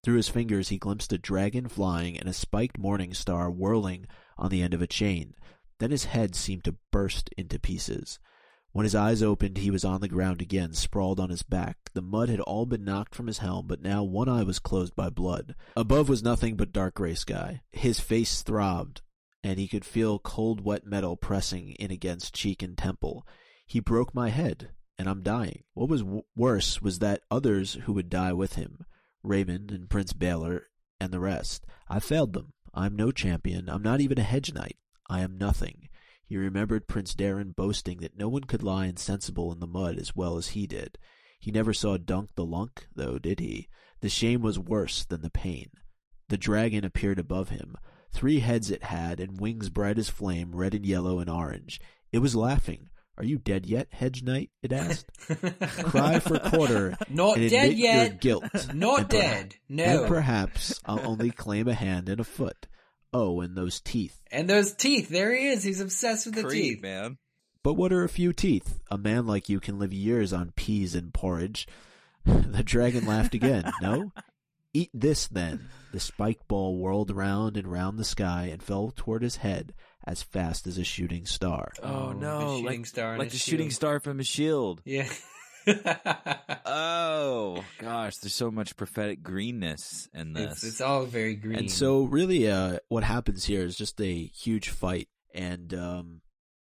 Through 0.04 0.18
his 0.18 0.30
fingers 0.30 0.70
he 0.70 0.78
glimpsed 0.78 1.14
a 1.14 1.18
dragon 1.18 1.70
flying 1.70 2.18
and 2.18 2.28
a 2.28 2.34
spiked 2.34 2.78
morning 2.78 3.14
star 3.14 3.50
whirling 3.50 4.06
on 4.38 4.50
the 4.50 4.62
end 4.62 4.74
of 4.74 4.82
a 4.82 4.88
chain. 4.88 5.34
Then 5.80 5.91
his 5.91 6.06
head 6.06 6.36
seemed 6.36 6.66
to 6.66 6.76
burst 6.91 7.30
into 7.38 7.58
pieces. 7.58 8.20
When 8.74 8.84
his 8.86 8.96
eyes 8.96 9.22
opened, 9.22 9.60
he 9.60 9.72
was 9.72 9.86
on 9.86 10.02
the 10.02 10.08
ground 10.08 10.41
again, 10.41 10.74
sprawled 10.74 11.20
on 11.20 11.30
his 11.30 11.44
back. 11.44 11.78
The 11.94 12.02
mud 12.02 12.28
had 12.28 12.39
all 12.39 12.66
been 12.66 12.84
knocked 12.84 13.14
from 13.14 13.28
his 13.28 13.38
helm, 13.38 13.68
but 13.68 13.82
now 13.82 14.04
one 14.04 14.28
eye 14.28 14.44
was 14.44 14.60
closed 14.60 14.96
by 14.96 15.10
blood. 15.10 15.56
Above 15.78 16.10
was 16.10 16.24
nothing 16.24 16.56
but 16.58 16.74
dark 16.74 16.96
gray 16.96 17.14
sky. 17.14 17.62
His 17.72 18.00
face 18.00 18.41
throbbed, 18.41 19.02
and 19.44 19.60
he 19.60 19.68
could 19.68 19.86
feel 19.86 20.18
cold, 20.18 20.62
wet 20.62 20.86
metal 20.88 21.16
pressing 21.16 21.74
in 21.74 21.91
against 21.91 22.34
cheek 22.34 22.64
and 22.64 22.76
temple. 22.76 23.28
He 23.74 23.80
broke 23.80 24.13
my 24.13 24.30
head, 24.30 24.69
and 24.99 25.09
I'm 25.09 25.24
dying. 25.24 25.63
What 25.74 25.89
was 25.89 26.03
w- 26.03 26.21
worse 26.36 26.80
was 26.80 26.99
that 26.99 27.24
others 27.32 27.74
who 27.86 27.93
would 27.93 28.07
die 28.07 28.32
with 28.32 28.53
him, 28.53 28.86
Raymond 29.24 29.71
and 29.71 29.89
Prince 29.89 30.13
Baelor 30.13 30.65
and 30.99 31.11
the 31.11 31.19
rest, 31.19 31.65
I 31.89 31.99
failed 31.99 32.34
them. 32.34 32.53
I'm 32.71 32.95
no 32.95 33.09
champion. 33.09 33.67
I'm 33.71 33.82
not 33.82 33.99
even 33.99 34.19
a 34.19 34.21
hedge 34.21 34.53
knight. 34.53 34.78
I 35.09 35.21
am 35.21 35.39
nothing. 35.39 35.89
He 36.24 36.38
remembered 36.38 36.88
Prince 36.88 37.15
Daeron 37.15 37.55
boasting 37.55 37.97
that 38.01 38.15
no 38.15 38.30
one 38.30 38.43
could 38.43 38.61
lie 38.61 38.86
insensible 38.86 39.51
in 39.51 39.59
the 39.59 39.65
mud 39.65 39.97
as 39.97 40.15
well 40.15 40.38
as 40.38 40.49
he 40.49 40.67
did. 40.67 40.99
He 41.39 41.49
never 41.49 41.74
saw 41.74 41.97
Dunk 41.97 42.36
the 42.36 42.45
Lunk, 42.45 42.86
though, 42.93 43.17
did 43.17 43.39
he? 43.39 43.69
The 44.01 44.07
shame 44.09 44.43
was 44.43 44.59
worse 44.59 45.03
than 45.03 45.24
the 45.24 45.32
pain. 45.32 45.71
The 46.30 46.38
dragon 46.38 46.86
appeared 46.86 47.17
above 47.17 47.49
him. 47.49 47.76
Three 48.11 48.41
heads 48.41 48.69
it 48.69 48.84
had, 48.84 49.19
and 49.19 49.41
wings 49.41 49.69
bright 49.69 49.97
as 49.97 50.09
flame, 50.09 50.55
red 50.55 50.76
and 50.76 50.86
yellow 50.86 51.17
and 51.17 51.28
orange. 51.28 51.82
It 52.11 52.19
was 52.19 52.36
laughing. 52.36 52.91
Are 53.18 53.24
you 53.24 53.38
dead 53.38 53.66
yet, 53.68 53.88
Hedge 53.91 54.24
Knight? 54.24 54.49
It 54.64 54.72
asked. 54.74 55.05
Cry 55.84 56.20
for 56.20 56.39
quarter. 56.39 56.97
Not 57.09 57.38
and 57.38 57.49
dead 57.49 57.66
admit 57.72 57.78
your 57.78 57.88
yet. 57.93 58.22
guilt. 58.22 58.43
Not 58.74 58.99
And 59.01 59.09
dead. 59.09 59.55
And 59.70 59.78
No. 59.78 60.07
perhaps 60.07 60.80
I'll 60.86 61.05
only 61.07 61.30
claim 61.32 61.68
a 61.68 61.74
hand 61.76 62.09
and 62.09 62.20
a 62.20 62.24
foot. 62.24 62.68
Oh, 63.14 63.41
and 63.41 63.55
those 63.55 63.80
teeth. 63.82 64.20
And 64.32 64.49
those 64.49 64.74
teeth. 64.74 65.09
There 65.09 65.36
he 65.36 65.47
is. 65.47 65.64
He's 65.64 65.80
obsessed 65.82 66.26
with 66.26 66.36
the 66.36 66.43
Creed, 66.43 66.64
teeth. 66.76 66.82
man. 66.82 67.18
But 67.61 67.76
what 67.76 67.93
are 67.93 68.03
a 68.03 68.09
few 68.09 68.34
teeth? 68.34 68.80
A 68.89 68.97
man 68.97 69.28
like 69.28 69.47
you 69.47 69.59
can 69.59 69.78
live 69.80 69.93
years 69.93 70.34
on 70.34 70.51
peas 70.55 70.95
and 70.95 71.14
porridge. 71.14 71.68
the 72.26 72.64
dragon 72.64 73.05
laughed 73.05 73.36
again. 73.36 73.72
No? 73.82 74.11
Eat 74.74 74.89
this, 74.93 75.28
then. 75.28 75.70
The 75.91 75.99
spike 75.99 76.47
ball 76.47 76.76
whirled 76.78 77.11
round 77.11 77.55
and 77.57 77.72
round 77.72 77.99
the 77.99 78.03
sky 78.03 78.49
and 78.51 78.61
fell 78.64 78.91
toward 78.95 79.22
his 79.22 79.36
head 79.38 79.74
as 80.06 80.24
fast 80.24 80.68
as 80.68 80.78
a 80.78 80.84
shooting 80.84 81.26
star. 81.26 81.72
Oh, 81.82 82.10
the 82.10 82.16
no, 82.16 82.58
shooting 82.58 82.66
like, 82.66 82.86
star 82.86 83.18
like 83.18 83.30
the 83.30 83.34
his 83.34 83.41
shooting 83.41 83.72
star 83.72 83.99
from 83.99 84.18
his 84.18 84.28
shield. 84.28 84.82
Yeah. 84.86 85.08
Oh 86.66 87.64
gosh, 87.80 88.18
there's 88.18 88.36
so 88.36 88.51
much 88.51 88.76
prophetic 88.76 89.24
greenness 89.24 90.10
in 90.14 90.34
this. 90.34 90.51
it's, 90.51 90.64
it's 90.64 90.82
all 90.82 91.06
very 91.06 91.36
green. 91.36 91.58
And 91.58 91.72
so, 91.72 92.04
really, 92.04 92.49
uh, 92.49 92.80
what 92.89 93.04
happens 93.04 93.45
here 93.45 93.62
is 93.62 93.78
just 93.78 94.01
a 94.01 94.26
huge 94.26 94.70
fight, 94.70 95.08
and 95.34 95.74
um, 95.74 96.22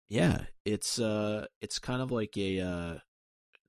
yeah, 0.09 0.41
it's 0.65 0.99
uh, 0.99 1.45
it's 1.61 1.79
kind 1.79 2.01
of 2.01 2.11
like 2.11 2.37
a 2.37 2.59
uh, 2.59 2.93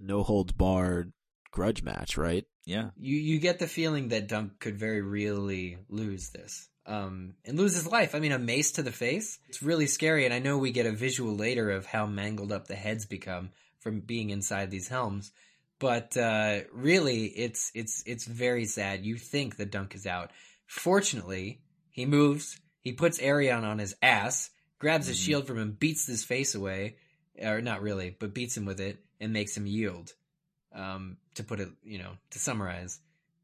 no 0.00 0.24
holds 0.24 0.52
barred 0.52 1.12
grudge 1.52 1.84
match, 1.84 2.16
right? 2.16 2.44
yeah, 2.64 2.90
you 2.96 3.16
you 3.16 3.38
get 3.38 3.58
the 3.58 3.66
feeling 3.66 4.08
that 4.08 4.28
Dunk 4.28 4.58
could 4.60 4.78
very 4.78 5.02
really 5.02 5.78
lose 5.88 6.30
this. 6.30 6.68
Um, 6.84 7.34
and 7.44 7.56
lose 7.56 7.74
his 7.74 7.86
life. 7.86 8.14
I 8.14 8.18
mean, 8.18 8.32
a 8.32 8.38
mace 8.40 8.72
to 8.72 8.82
the 8.82 8.90
face. 8.90 9.38
It's 9.48 9.62
really 9.62 9.86
scary. 9.86 10.24
And 10.24 10.34
I 10.34 10.40
know 10.40 10.58
we 10.58 10.72
get 10.72 10.86
a 10.86 10.90
visual 10.92 11.36
later 11.36 11.70
of 11.70 11.86
how 11.86 12.06
mangled 12.06 12.50
up 12.50 12.66
the 12.66 12.74
heads 12.74 13.06
become 13.06 13.50
from 13.78 14.00
being 14.00 14.30
inside 14.30 14.70
these 14.70 14.88
helms. 14.88 15.30
But 15.78 16.16
uh, 16.16 16.60
really, 16.72 17.26
it's 17.26 17.70
it's 17.74 18.02
it's 18.06 18.24
very 18.24 18.66
sad. 18.66 19.04
You 19.04 19.16
think 19.16 19.56
the 19.56 19.66
Dunk 19.66 19.94
is 19.94 20.06
out. 20.06 20.30
Fortunately, 20.66 21.60
he 21.90 22.06
moves. 22.06 22.58
He 22.80 22.92
puts 22.92 23.20
Aerion 23.20 23.62
on 23.62 23.78
his 23.78 23.94
ass, 24.02 24.50
grabs 24.78 25.06
his 25.06 25.18
Mhm. 25.18 25.24
shield 25.24 25.46
from 25.46 25.58
him, 25.58 25.72
beats 25.72 26.06
his 26.06 26.24
face 26.24 26.54
away, 26.56 26.96
or 27.40 27.60
not 27.60 27.82
really, 27.82 28.16
but 28.18 28.34
beats 28.34 28.56
him 28.56 28.64
with 28.64 28.80
it 28.80 28.98
and 29.20 29.32
makes 29.32 29.56
him 29.56 29.66
yield. 29.66 30.14
Um, 30.72 31.18
to 31.34 31.44
put 31.44 31.60
it, 31.60 31.68
you 31.84 31.98
know, 31.98 32.16
to 32.30 32.38
summarize. 32.38 32.98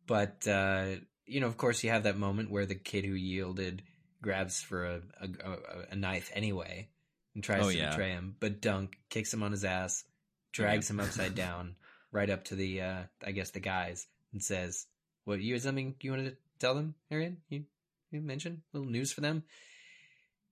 But 0.06 0.46
uh, 0.48 0.96
you 1.28 1.40
know, 1.40 1.46
of 1.46 1.56
course, 1.56 1.84
you 1.84 1.90
have 1.90 2.04
that 2.04 2.18
moment 2.18 2.50
where 2.50 2.66
the 2.66 2.74
kid 2.74 3.04
who 3.04 3.12
yielded 3.12 3.82
grabs 4.22 4.60
for 4.60 4.84
a 4.84 5.00
a, 5.20 5.56
a, 5.92 5.96
knife 5.96 6.30
anyway 6.34 6.88
and 7.34 7.44
tries 7.44 7.64
Oh, 7.64 7.70
to 7.70 7.76
yeah. 7.76 7.90
betray 7.90 8.10
him. 8.10 8.36
But 8.40 8.60
Dunk 8.60 8.98
kicks 9.10 9.32
him 9.32 9.42
on 9.42 9.52
his 9.52 9.64
ass, 9.64 10.04
drags 10.52 10.90
him 10.90 11.00
upside 11.00 11.34
down, 11.36 11.76
right 12.10 12.30
up 12.30 12.44
to 12.46 12.54
the 12.54 12.80
uh, 12.80 13.02
I 13.24 13.32
guess 13.32 13.50
the 13.50 13.60
guys, 13.60 14.06
and 14.32 14.42
says, 14.42 14.86
"What 15.24 15.40
you 15.40 15.58
something 15.58 15.94
you 16.00 16.10
wanted 16.10 16.30
to 16.30 16.36
tell 16.58 16.74
them, 16.74 16.94
Aerion? 17.12 17.36
You 17.48 17.64
you 18.10 18.20
mentioned 18.20 18.62
a 18.72 18.78
little 18.78 18.90
news 18.90 19.12
for 19.12 19.20
them." 19.20 19.44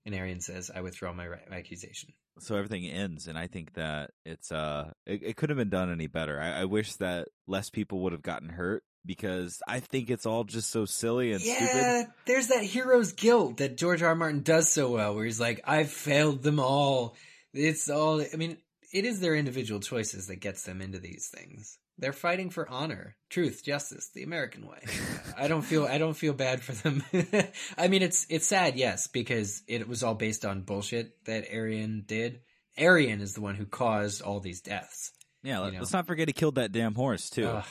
And 0.05 0.14
Aerion 0.14 0.43
says, 0.43 0.70
"I 0.72 0.83
withdraw 0.83 1.12
my 1.12 1.27
ra- 1.27 1.39
accusation." 1.51 2.12
so 2.39 2.55
everything 2.55 2.85
ends, 2.87 3.29
and 3.29 3.39
I 3.39 3.47
think 3.47 3.74
that 3.74 4.11
it's 4.24 4.53
uh, 4.53 4.93
it, 5.07 5.22
it 5.22 5.37
could 5.37 5.49
have 5.49 5.59
been 5.59 5.70
done 5.70 5.91
any 5.91 6.07
better. 6.07 6.41
I, 6.41 6.61
I 6.61 6.64
wish 6.66 6.95
that 6.97 7.29
less 7.47 7.70
people 7.70 8.01
would 8.01 8.12
have 8.12 8.22
gotten 8.22 8.51
hurt 8.51 8.85
because 9.07 9.63
I 9.67 9.81
think 9.81 10.11
it's 10.11 10.27
all 10.27 10.45
just 10.45 10.71
so 10.71 10.85
silly 10.85 11.33
and 11.33 11.41
stupid. 11.41 11.61
yeah, 11.61 12.01
stupid. 12.01 12.15
there's 12.27 12.47
that 12.49 12.63
hero's 12.65 13.13
guilt 13.13 13.59
that 13.59 13.77
George 13.77 14.03
R. 14.03 14.11
R. 14.11 14.15
Martin 14.15 14.43
does 14.43 14.69
so 14.69 14.91
well, 14.91 15.15
where 15.15 15.25
he's 15.25 15.41
like, 15.41 15.61
"I've 15.65 15.91
failed 15.91 16.43
them 16.43 16.61
all." 16.61 17.17
It's 17.53 17.89
all. 17.89 18.21
I 18.21 18.37
mean, 18.37 18.59
it 18.93 19.05
is 19.05 19.21
their 19.21 19.35
individual 19.35 19.81
choices 19.81 20.27
that 20.27 20.37
gets 20.37 20.65
them 20.65 20.81
into 20.81 20.99
these 20.99 21.29
things. 21.29 21.79
They're 21.99 22.13
fighting 22.13 22.51
for 22.51 22.69
honor, 22.69 23.17
truth, 23.31 23.63
justice, 23.65 24.11
the 24.15 24.23
American 24.23 24.67
way. 24.67 24.81
I 25.39 25.49
don't 25.49 25.63
feel. 25.63 25.87
I 25.87 25.99
don't 25.99 26.15
feel 26.15 26.35
bad 26.35 26.61
for 26.61 26.73
them. 26.73 27.03
I 27.79 27.89
mean, 27.89 28.03
it's 28.03 28.27
it's 28.29 28.47
sad, 28.47 28.77
yes, 28.77 29.07
because 29.07 29.63
it 29.67 29.89
was 29.89 30.03
all 30.03 30.15
based 30.15 30.45
on 30.45 30.63
bullshit 30.63 31.25
that 31.25 31.51
Aerion 31.51 32.07
did. 32.07 32.41
Aerion 32.79 33.23
is 33.23 33.33
the 33.33 33.41
one 33.41 33.55
who 33.55 33.65
caused 33.65 34.21
all 34.21 34.41
these 34.41 34.61
deaths. 34.61 35.13
Yeah, 35.43 35.61
let, 35.61 35.75
us 35.75 35.93
not 35.93 36.07
forget 36.07 36.29
he 36.29 36.33
killed 36.33 36.57
that 36.57 36.73
damn 36.73 36.95
horse 36.95 37.31
too. 37.31 37.63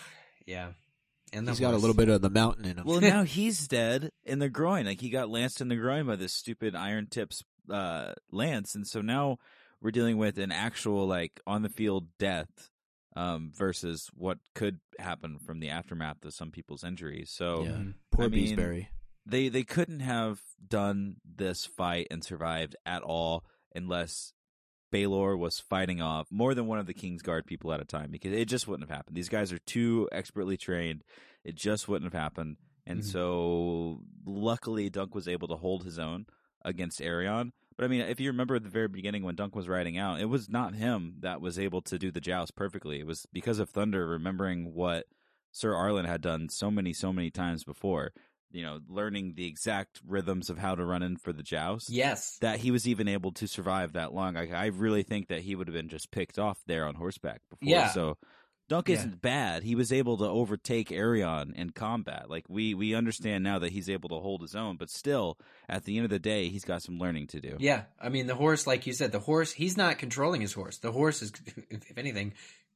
Yeah, 0.46 0.72
and 1.34 1.48
the 1.48 1.52
He's 1.52 1.60
got 1.60 1.74
a 1.74 1.78
little 1.78 1.96
bit 1.96 2.10
of 2.10 2.22
the 2.22 2.30
mountain 2.30 2.66
in 2.66 2.78
him. 2.78 2.86
Well, 2.86 3.02
now 3.02 3.24
he's 3.24 3.68
dead 3.68 4.12
in 4.24 4.40
the 4.40 4.50
groin. 4.50 4.86
Like 4.86 5.02
he 5.02 5.10
got 5.10 5.30
lanced 5.30 5.62
in 5.62 5.68
the 5.68 5.76
groin 5.76 6.06
by 6.08 6.16
this 6.16 6.34
stupid 6.34 6.76
iron 6.76 7.08
tips 7.08 7.44
uh, 7.70 8.14
lance, 8.32 8.76
and 8.76 8.88
so 8.88 9.02
now 9.02 9.38
we're 9.82 9.92
dealing 9.92 10.18
with 10.18 10.38
an 10.38 10.52
actual 10.52 11.06
like 11.08 11.40
on 11.46 11.62
the 11.62 11.70
field 11.70 12.08
death 12.20 12.70
um, 13.16 13.52
versus 13.56 14.10
what 14.14 14.38
could 14.54 14.80
happen 15.00 15.40
from 15.40 15.60
the 15.60 15.70
aftermath 15.70 16.24
of 16.26 16.34
some 16.34 16.52
people's 16.52 16.84
injuries. 16.84 17.30
So 17.32 17.64
Yeah. 17.64 17.72
Mhm. 17.72 17.94
Poor 18.12 18.26
I 18.26 18.28
mean, 18.30 18.56
Beesbury. 18.58 18.88
they 19.26 19.50
they 19.50 19.64
couldn't 19.64 20.02
have 20.02 20.40
done 20.68 21.18
this 21.26 21.66
fight 21.66 22.08
and 22.12 22.24
survived 22.24 22.76
at 22.86 23.02
all 23.02 23.44
unless 23.74 24.34
Baelor 24.96 25.38
was 25.38 25.60
fighting 25.60 26.02
off 26.02 26.28
more 26.32 26.54
than 26.54 26.68
one 26.68 26.80
of 26.80 26.86
the 26.86 26.94
King's 26.94 27.22
Guard 27.22 27.46
people 27.46 27.74
at 27.74 27.82
a 27.82 27.86
time 27.86 28.12
because 28.12 28.32
it 28.32 28.46
just 28.46 28.68
wouldn't 28.68 28.88
have 28.90 28.96
happened. 28.96 29.18
These 29.18 29.30
guys 29.30 29.52
are 29.52 29.60
too 29.60 30.08
expertly 30.12 30.56
trained. 30.58 31.04
It 31.44 31.56
just 31.56 31.88
wouldn't 31.88 32.12
have 32.12 32.20
happened. 32.20 32.58
And 32.86 33.02
Mhm. 33.02 33.06
so 33.06 34.02
luckily 34.26 34.90
Dunk 34.90 35.14
was 35.14 35.28
able 35.28 35.48
to 35.50 35.56
hold 35.56 35.84
his 35.84 36.00
own 36.00 36.28
against 36.64 37.02
Aerion. 37.02 37.52
But 37.76 37.86
I 37.86 37.88
mean, 37.90 38.02
if 38.02 38.20
you 38.22 38.30
remember 38.30 38.56
at 38.56 38.64
the 38.64 38.70
very 38.70 38.88
beginning 38.88 39.24
when 39.24 39.36
Dunk 39.36 39.54
was 39.56 39.68
riding 39.68 39.98
out, 39.98 40.22
it 40.22 40.26
was 40.26 40.48
not 40.50 40.76
him 40.76 41.16
that 41.20 41.42
was 41.42 41.60
able 41.60 41.82
to 41.82 42.00
do 42.00 42.10
the 42.10 42.22
joust 42.22 42.56
perfectly. 42.56 43.00
It 43.00 43.06
was 43.08 43.26
because 43.34 43.60
of 43.60 43.70
Thunder 43.70 44.08
remembering 44.08 44.74
what 44.74 45.08
Sir 45.52 45.74
Arlan 45.74 46.06
had 46.06 46.22
done 46.22 46.48
so 46.48 46.72
many, 46.72 46.94
so 46.94 47.12
many 47.12 47.32
times 47.32 47.64
before. 47.64 48.14
You 48.56 48.64
know, 48.64 48.80
learning 48.88 49.34
the 49.36 49.46
exact 49.48 50.00
rhythms 50.08 50.50
of 50.50 50.58
how 50.58 50.76
to 50.76 50.86
run 50.86 51.04
in 51.04 51.18
for 51.18 51.34
the 51.34 51.44
joust. 51.44 51.90
Yes, 51.90 52.38
That 52.42 52.60
he 52.60 52.72
was 52.72 52.88
even 52.88 53.08
able 53.08 53.32
to 53.34 53.48
survive 53.48 53.94
that 53.94 54.14
long. 54.14 54.38
I, 54.38 54.50
I 54.52 54.66
really 54.68 55.04
think 55.04 55.28
that 55.28 55.42
he 55.42 55.56
would 55.56 55.68
have 55.68 55.76
been 55.76 55.90
just 55.90 56.10
picked 56.12 56.40
off 56.40 56.58
there 56.66 56.86
on 56.88 56.96
horseback 56.96 57.42
before. 57.50 57.70
Yeah. 57.70 57.90
So 57.90 58.18
Dunk 58.68 58.90
Yeah. 58.90 58.96
isn't 58.96 59.22
bad. 59.22 59.62
He 59.64 59.76
was 59.76 59.92
able 59.94 60.18
to 60.18 60.24
overtake 60.26 60.90
Aerion 60.90 61.54
in 61.54 61.70
combat. 61.72 62.30
Like 62.32 62.46
we 62.50 62.74
we 62.74 62.96
understand 62.96 63.44
now 63.44 63.60
that 63.60 63.72
he's 63.74 63.90
able 63.92 64.10
to 64.10 64.16
hold 64.16 64.42
his 64.42 64.56
own, 64.56 64.78
but 64.78 64.90
still, 64.90 65.38
at 65.70 65.84
the 65.84 65.98
end 65.98 66.06
of 66.06 66.10
the 66.10 66.18
day, 66.18 66.48
he's 66.50 66.66
got 66.66 66.82
some 66.82 66.98
learning 66.98 67.28
to 67.28 67.40
do. 67.40 67.58
Yeah, 67.60 67.84
I 68.02 68.10
mean 68.10 68.26
the 68.26 68.34
horse, 68.36 68.66
like 68.66 68.88
you 68.88 68.94
said, 68.94 69.12
the 69.12 69.20
horse. 69.20 69.52
He's 69.52 69.78
not 69.78 70.00
controlling 70.00 70.42
his 70.42 70.54
horse. 70.54 70.78
The 70.80 70.92
horse 70.92 71.22
is, 71.22 71.32
if 71.70 71.96
anything, 71.98 72.34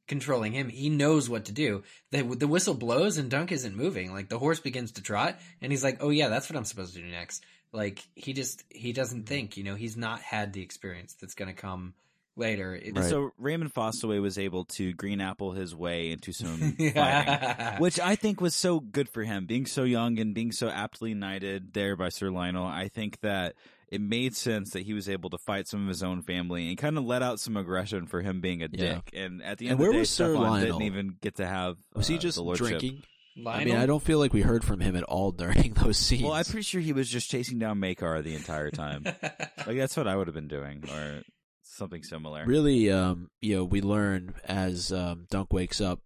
controlling 0.10 0.52
him. 0.52 0.68
He 0.68 0.90
knows 0.90 1.30
what 1.30 1.46
to 1.46 1.54
do. 1.54 1.84
the 2.12 2.24
The 2.24 2.48
whistle 2.48 2.74
blows 2.74 3.18
and 3.18 3.30
Dunk 3.32 3.54
isn't 3.54 3.76
moving. 3.76 4.12
Like 4.12 4.28
the 4.28 4.38
horse 4.40 4.60
begins 4.60 4.92
to 4.94 5.02
trot, 5.02 5.40
and 5.62 5.72
he's 5.72 5.84
like, 5.86 6.00
"Oh 6.04 6.10
yeah, 6.10 6.28
that's 6.28 6.50
what 6.50 6.58
I'm 6.58 6.66
supposed 6.66 6.96
to 6.96 7.02
do 7.02 7.08
next." 7.08 7.46
Like 7.72 8.00
he 8.16 8.34
just 8.34 8.64
he 8.70 8.92
doesn't 8.92 9.28
think. 9.28 9.56
You 9.56 9.64
know, 9.64 9.76
he's 9.76 9.96
not 9.96 10.20
had 10.22 10.52
the 10.52 10.62
experience 10.62 11.14
that's 11.14 11.36
going 11.36 11.48
to 11.48 11.54
come 11.62 11.94
later. 12.36 12.76
It- 12.76 12.96
And 12.96 13.06
So 13.06 13.32
Raymond 13.38 13.74
Fossoway 13.74 14.20
was 14.20 14.38
able 14.38 14.66
to 14.66 14.92
green 14.94 15.22
apple 15.22 15.52
his 15.52 15.76
way 15.76 16.12
into 16.12 16.34
some 16.34 16.58
fighting. 16.80 17.78
Which 17.80 18.00
I 18.00 18.16
think 18.16 18.42
was 18.42 18.56
so 18.56 18.80
good 18.80 19.08
for 19.10 19.24
him, 19.24 19.46
being 19.46 19.66
so 19.66 19.84
young 19.84 20.18
and 20.20 20.34
being 20.34 20.52
so 20.52 20.68
aptly 20.70 21.14
knighted 21.14 21.74
there 21.74 21.96
by 21.96 22.10
Sir 22.10 22.28
Lyonel. 22.30 22.66
I 22.66 22.88
think 22.88 23.20
that 23.22 23.56
it 23.92 24.00
made 24.02 24.36
sense 24.36 24.72
that 24.72 24.84
he 24.84 24.94
was 24.94 25.10
able 25.10 25.30
to 25.32 25.38
fight 25.38 25.68
some 25.68 25.82
of 25.84 25.88
his 25.88 26.04
own 26.04 26.22
family 26.22 26.70
and 26.70 26.78
kind 26.78 26.98
of 26.98 27.04
let 27.06 27.24
out 27.24 27.40
some 27.40 27.58
aggression 27.58 28.06
for 28.06 28.22
him 28.22 28.40
being 28.42 28.62
a 28.62 28.68
Yeah. 28.72 28.96
dick. 28.96 29.10
And 29.14 29.42
at 29.44 29.58
the 29.58 29.66
And 29.66 29.72
end 29.72 29.80
where 29.80 29.90
of 29.90 29.94
the 29.94 29.98
day, 29.98 30.00
was 30.02 30.10
Sir 30.12 30.36
Lyonel? 30.36 30.62
didn't 30.62 30.82
even 30.84 31.16
get 31.22 31.36
to 31.38 31.48
have. 31.48 31.78
Was 31.96 32.08
he 32.08 32.16
uh, 32.16 32.20
just 32.20 32.38
the 32.38 32.54
drinking? 32.54 33.04
Lyonel? 33.38 33.48
I 33.56 33.64
mean, 33.66 33.76
I 33.78 33.86
don't 33.86 34.04
feel 34.04 34.20
like 34.20 34.34
we 34.34 34.42
heard 34.42 34.64
from 34.64 34.80
him 34.80 34.96
at 34.96 35.04
all 35.04 35.32
during 35.44 35.74
those 35.74 35.98
scenes. 35.98 36.24
Well, 36.24 36.34
I'm 36.34 36.44
pretty 36.46 36.62
sure 36.64 36.82
he 36.82 36.94
was 36.94 37.10
just 37.10 37.30
chasing 37.32 37.58
down 37.58 37.80
Maekar 37.80 38.22
the 38.24 38.36
entire 38.36 38.70
time. 38.70 39.04
like 39.66 39.78
that's 39.78 39.98
what 39.98 40.08
I 40.08 40.16
would 40.16 40.28
have 40.28 40.36
been 40.36 40.48
doing, 40.48 40.84
or 40.90 41.24
something 41.64 42.04
similar. 42.04 42.46
really, 42.46 42.92
um, 42.92 43.30
you 43.42 43.56
know, 43.56 43.64
we 43.64 43.82
learn 43.82 44.34
as 44.46 44.92
um, 44.92 45.26
Dunk 45.32 45.52
wakes 45.54 45.80
up, 45.82 46.02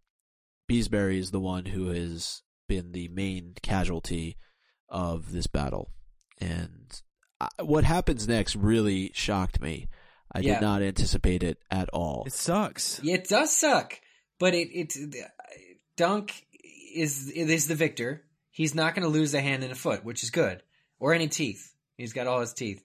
Beesbury 0.69 1.17
is 1.17 1.31
the 1.31 1.39
one 1.39 1.65
who 1.65 1.87
has 1.89 2.43
been 2.69 2.91
the 2.93 3.07
main 3.09 3.55
casualty 3.61 4.37
of 4.89 5.31
this 5.31 5.47
battle, 5.47 5.89
and 6.39 7.01
I, 7.41 7.49
what 7.63 7.83
happens 7.83 8.27
next 8.27 8.55
really 8.55 9.11
shocked 9.13 9.59
me. 9.61 9.87
I 10.31 10.39
Yeah. 10.39 10.55
did 10.55 10.61
not 10.61 10.81
anticipate 10.81 11.43
it 11.43 11.59
at 11.69 11.89
all. 11.89 12.23
It 12.25 12.33
sucks. 12.33 12.99
It 13.03 13.27
does 13.29 13.55
suck, 13.55 13.99
but 14.39 14.53
it 14.55 14.69
it 14.71 14.95
Dunk 15.95 16.45
is 16.95 17.29
is 17.29 17.67
the 17.67 17.75
victor. 17.75 18.23
He's 18.51 18.75
not 18.75 18.95
going 18.95 19.03
to 19.03 19.09
lose 19.09 19.33
a 19.33 19.41
hand 19.41 19.63
and 19.63 19.71
a 19.71 19.75
foot, 19.75 20.03
which 20.03 20.23
is 20.23 20.29
good, 20.31 20.61
or 20.99 21.13
any 21.13 21.27
teeth. 21.27 21.73
He's 21.97 22.13
got 22.13 22.27
all 22.27 22.39
his 22.39 22.53
teeth. 22.53 22.83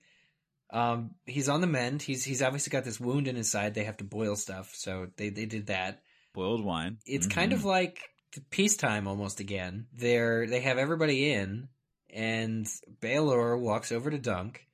Um, 0.71 1.15
he's 1.25 1.49
on 1.49 1.61
the 1.63 1.67
mend. 1.67 2.03
He's 2.03 2.25
he's 2.25 2.43
obviously 2.43 2.71
got 2.71 2.85
this 2.85 3.01
wound 3.01 3.29
in 3.29 3.37
his 3.37 3.51
side. 3.51 3.75
They 3.75 3.85
have 3.85 3.97
to 3.99 4.05
boil 4.05 4.37
stuff, 4.37 4.75
so 4.75 5.09
they 5.17 5.31
they 5.31 5.47
did 5.47 5.67
that. 5.67 6.03
Boiled 6.35 6.63
wine. 6.65 6.99
It's 7.07 7.27
Mhm. 7.27 7.31
kind 7.31 7.53
of 7.55 7.65
like 7.65 8.01
the 8.35 8.43
peacetime 8.43 9.09
almost 9.09 9.41
again. 9.41 9.87
They're 9.95 10.47
they 10.47 10.61
have 10.61 10.77
everybody 10.77 11.31
in, 11.33 11.69
and 12.11 12.67
Baelor 13.01 13.59
walks 13.59 13.93
over 13.93 14.11
to 14.11 14.19
Dunk, 14.19 14.67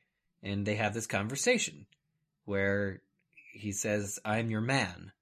and 0.42 0.66
they 0.66 0.76
have 0.76 0.94
this 0.94 1.06
conversation 1.06 1.86
where 2.44 3.02
he 3.52 3.72
says, 3.72 4.18
"I'm 4.24 4.50
your 4.50 4.60
man," 4.60 5.12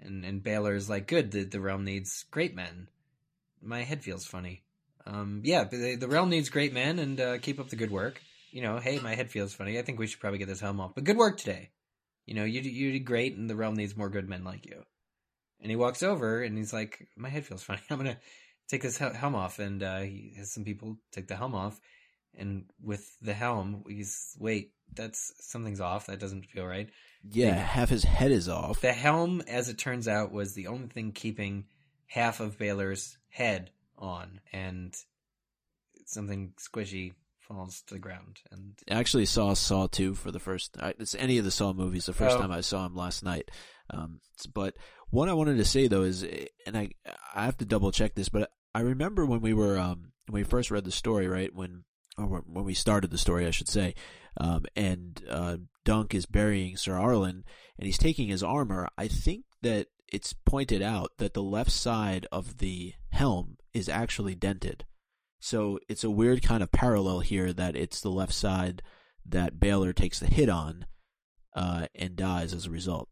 and 0.00 0.24
and 0.24 0.42
Baelor's 0.42 0.88
like, 0.88 1.06
"Good, 1.06 1.30
the 1.30 1.44
the 1.44 1.60
realm 1.60 1.84
needs 1.84 2.24
great 2.30 2.54
men." 2.54 2.88
My 3.62 3.82
head 3.82 4.02
feels 4.02 4.24
funny. 4.24 4.62
Um, 5.06 5.42
yeah, 5.44 5.64
the, 5.64 5.96
the 5.96 6.08
realm 6.08 6.30
needs 6.30 6.48
great 6.48 6.72
men, 6.72 6.98
and 6.98 7.20
uh, 7.20 7.38
keep 7.38 7.58
up 7.58 7.68
the 7.68 7.76
good 7.76 7.90
work. 7.90 8.20
You 8.50 8.62
know, 8.62 8.78
hey, 8.78 8.98
my 8.98 9.14
head 9.14 9.30
feels 9.30 9.54
funny. 9.54 9.78
I 9.78 9.82
think 9.82 9.98
we 9.98 10.06
should 10.06 10.20
probably 10.20 10.38
get 10.38 10.48
this 10.48 10.60
helm 10.60 10.80
off. 10.80 10.94
But 10.94 11.04
good 11.04 11.16
work 11.16 11.38
today. 11.38 11.70
You 12.26 12.34
know, 12.34 12.44
you 12.44 12.60
you 12.60 12.92
did 12.92 13.04
great, 13.04 13.36
and 13.36 13.48
the 13.48 13.56
realm 13.56 13.74
needs 13.74 13.96
more 13.96 14.10
good 14.10 14.28
men 14.28 14.44
like 14.44 14.66
you. 14.66 14.82
And 15.60 15.70
he 15.70 15.76
walks 15.76 16.02
over 16.02 16.42
and 16.42 16.56
he's 16.56 16.72
like, 16.72 17.08
"My 17.16 17.28
head 17.28 17.44
feels 17.44 17.62
funny. 17.62 17.80
I'm 17.90 17.98
gonna 17.98 18.18
take 18.70 18.82
hel- 18.84 19.12
helm 19.14 19.34
off." 19.34 19.58
And 19.58 19.82
uh, 19.82 20.00
he 20.00 20.34
has 20.36 20.52
some 20.52 20.64
people 20.64 20.96
take 21.12 21.26
the 21.28 21.36
helm 21.36 21.54
off, 21.54 21.80
and 22.36 22.64
with 22.82 23.16
the 23.20 23.34
helm, 23.34 23.84
he's 23.88 24.36
wait, 24.38 24.72
that's 24.94 25.32
something's 25.40 25.80
off. 25.80 26.06
That 26.06 26.20
doesn't 26.20 26.46
feel 26.46 26.66
right. 26.66 26.88
yeah, 27.30 27.54
half 27.54 27.88
his 27.90 28.04
head 28.04 28.30
is 28.30 28.48
off. 28.48 28.80
The 28.80 28.92
helm, 28.92 29.42
as 29.48 29.68
it 29.68 29.78
turns 29.78 30.08
out, 30.08 30.32
was 30.32 30.54
the 30.54 30.68
only 30.68 30.88
thing 30.88 31.12
keeping 31.12 31.64
half 32.06 32.40
of 32.40 32.56
Baelor's 32.58 33.18
head 33.28 33.70
on, 33.98 34.40
and 34.52 34.94
something 36.06 36.52
squishy 36.58 37.12
falls 37.38 37.82
to 37.82 37.94
the 37.94 38.00
ground. 38.00 38.38
And 38.50 38.78
I 38.90 38.94
actually 38.94 39.26
saw 39.26 39.54
Saw 39.54 39.86
2 39.88 40.14
for 40.14 40.30
the 40.30 40.38
first. 40.38 40.76
It's 40.98 41.14
any 41.14 41.38
of 41.38 41.44
the 41.44 41.50
Saw 41.50 41.72
movies. 41.72 42.06
The 42.06 42.12
first 42.12 42.36
Oh. 42.36 42.40
time 42.40 42.52
I 42.52 42.60
saw 42.60 42.86
him 42.86 42.94
last 42.94 43.22
night. 43.24 43.50
Um, 43.90 44.20
but 44.54 44.76
what 45.10 45.28
I 45.28 45.32
wanted 45.32 45.56
to 45.56 45.64
say 45.64 45.88
though 45.88 46.02
is, 46.02 46.22
eh, 46.22 46.46
and 46.66 46.76
I 46.78 46.90
I 47.34 47.44
have 47.44 47.56
to 47.58 47.64
double 47.64 47.90
check 47.90 48.14
this, 48.14 48.28
but 48.28 48.50
I 48.74 48.80
remember 48.80 49.26
when 49.26 49.40
we 49.40 49.52
were 49.52 49.78
um 49.78 50.12
when 50.28 50.42
we 50.42 50.44
first 50.44 50.70
read 50.70 50.84
the 50.84 50.92
story, 50.92 51.26
right 51.26 51.54
when 51.54 51.84
or 52.16 52.26
when 52.26 52.64
we 52.64 52.74
started 52.74 53.10
the 53.10 53.18
story, 53.18 53.46
I 53.46 53.50
should 53.50 53.68
say, 53.68 53.94
um, 54.36 54.64
and 54.76 55.22
uh, 55.28 55.56
Dunk 55.84 56.14
is 56.14 56.26
burying 56.26 56.76
Sir 56.76 56.92
Arlan, 56.92 57.42
and 57.78 57.86
he's 57.86 57.98
taking 57.98 58.28
his 58.28 58.42
armor. 58.42 58.88
I 58.98 59.08
think 59.08 59.44
that 59.62 59.86
it's 60.08 60.32
pointed 60.32 60.82
out 60.82 61.12
that 61.18 61.34
the 61.34 61.42
left 61.42 61.70
side 61.70 62.26
of 62.30 62.58
the 62.58 62.94
helm 63.10 63.56
is 63.72 63.88
actually 63.88 64.34
dented. 64.34 64.84
So 65.40 65.78
it's 65.88 66.04
a 66.04 66.10
weird 66.10 66.42
kind 66.42 66.62
of 66.62 66.72
parallel 66.72 67.20
here 67.20 67.52
that 67.52 67.76
it's 67.76 68.00
the 68.00 68.10
left 68.10 68.34
side 68.34 68.82
that 69.24 69.58
Baelor 69.58 69.94
takes 69.94 70.18
the 70.18 70.26
hit 70.26 70.48
on 70.48 70.86
uh, 71.54 71.86
and 71.94 72.16
dies 72.16 72.52
as 72.52 72.66
a 72.66 72.70
result. 72.70 73.08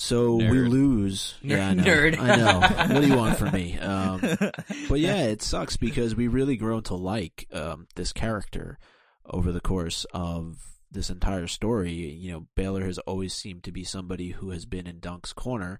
So 0.00 0.36
we 0.36 0.44
Nerd. 0.44 0.70
lose. 0.70 1.34
Yeah, 1.42 1.68
I 1.68 1.74
know. 1.74 1.84
Nerd. 1.84 2.18
I 2.18 2.36
know. 2.36 2.60
What 2.94 3.02
do 3.02 3.06
you 3.06 3.16
want 3.16 3.36
from 3.38 3.52
me? 3.52 3.78
Um, 3.78 4.20
but 4.88 4.98
yeah, 4.98 5.24
it 5.24 5.42
sucks 5.42 5.76
because 5.76 6.16
we 6.16 6.26
really 6.26 6.56
grown 6.56 6.82
to 6.84 6.94
like 6.94 7.46
um, 7.52 7.86
this 7.96 8.12
character 8.12 8.78
over 9.26 9.52
the 9.52 9.60
course 9.60 10.06
of 10.12 10.56
this 10.90 11.10
entire 11.10 11.46
story. 11.46 11.92
You 11.92 12.32
know, 12.32 12.46
Baelor 12.56 12.84
has 12.84 12.98
always 13.00 13.34
seemed 13.34 13.62
to 13.64 13.72
be 13.72 13.84
somebody 13.84 14.30
who 14.30 14.50
has 14.50 14.64
been 14.64 14.86
in 14.86 15.00
Dunk's 15.00 15.34
corner, 15.34 15.78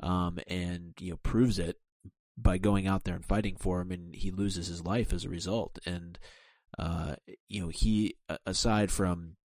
um, 0.00 0.40
and 0.48 0.94
you 0.98 1.12
know 1.12 1.18
proves 1.22 1.58
it 1.60 1.76
by 2.36 2.58
going 2.58 2.88
out 2.88 3.04
there 3.04 3.14
and 3.14 3.24
fighting 3.24 3.56
for 3.56 3.80
him, 3.80 3.92
and 3.92 4.14
he 4.14 4.32
loses 4.32 4.66
his 4.66 4.84
life 4.84 5.12
as 5.12 5.24
a 5.24 5.30
result. 5.30 5.78
And 5.86 6.18
uh, 6.76 7.14
you 7.48 7.62
know, 7.62 7.68
he 7.68 8.16
aside 8.44 8.90
from 8.90 9.36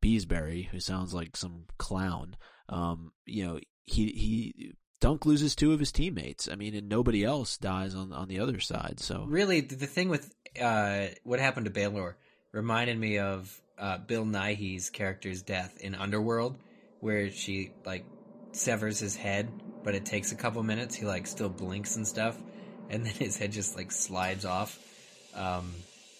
Beesbury, 0.00 0.68
who 0.68 0.78
sounds 0.78 1.12
like 1.12 1.36
some 1.36 1.64
clown, 1.78 2.36
um, 2.68 3.12
you 3.24 3.46
know, 3.46 3.58
he 3.84 4.06
he 4.06 4.72
Dunk 5.00 5.26
loses 5.26 5.54
two 5.54 5.72
of 5.72 5.80
his 5.80 5.92
teammates. 5.92 6.48
I 6.50 6.54
mean, 6.54 6.74
and 6.74 6.88
nobody 6.88 7.24
else 7.24 7.56
dies 7.58 7.94
on 7.94 8.12
on 8.12 8.28
the 8.28 8.40
other 8.40 8.60
side. 8.60 9.00
So 9.00 9.24
really, 9.28 9.60
the, 9.60 9.76
the 9.76 9.86
thing 9.86 10.08
with 10.08 10.34
uh, 10.60 11.06
what 11.24 11.38
happened 11.38 11.66
to 11.66 11.72
Baelor 11.72 12.14
reminded 12.52 12.98
me 12.98 13.18
of 13.18 13.60
uh, 13.78 13.98
Bill 13.98 14.24
Nighy's 14.24 14.90
character's 14.90 15.42
death 15.42 15.76
in 15.80 15.94
Underworld, 15.94 16.56
where 17.00 17.30
she 17.30 17.72
like 17.84 18.04
severs 18.52 18.98
his 18.98 19.14
head, 19.16 19.50
but 19.84 19.94
it 19.94 20.04
takes 20.06 20.32
a 20.32 20.34
couple 20.34 20.62
minutes. 20.62 20.94
He 20.94 21.04
like 21.04 21.26
still 21.26 21.50
blinks 21.50 21.96
and 21.96 22.06
stuff, 22.06 22.36
and 22.88 23.04
then 23.06 23.12
his 23.12 23.36
head 23.36 23.52
just 23.52 23.76
like 23.76 23.92
slides 23.92 24.44
off. 24.44 24.78
Um, 25.34 25.72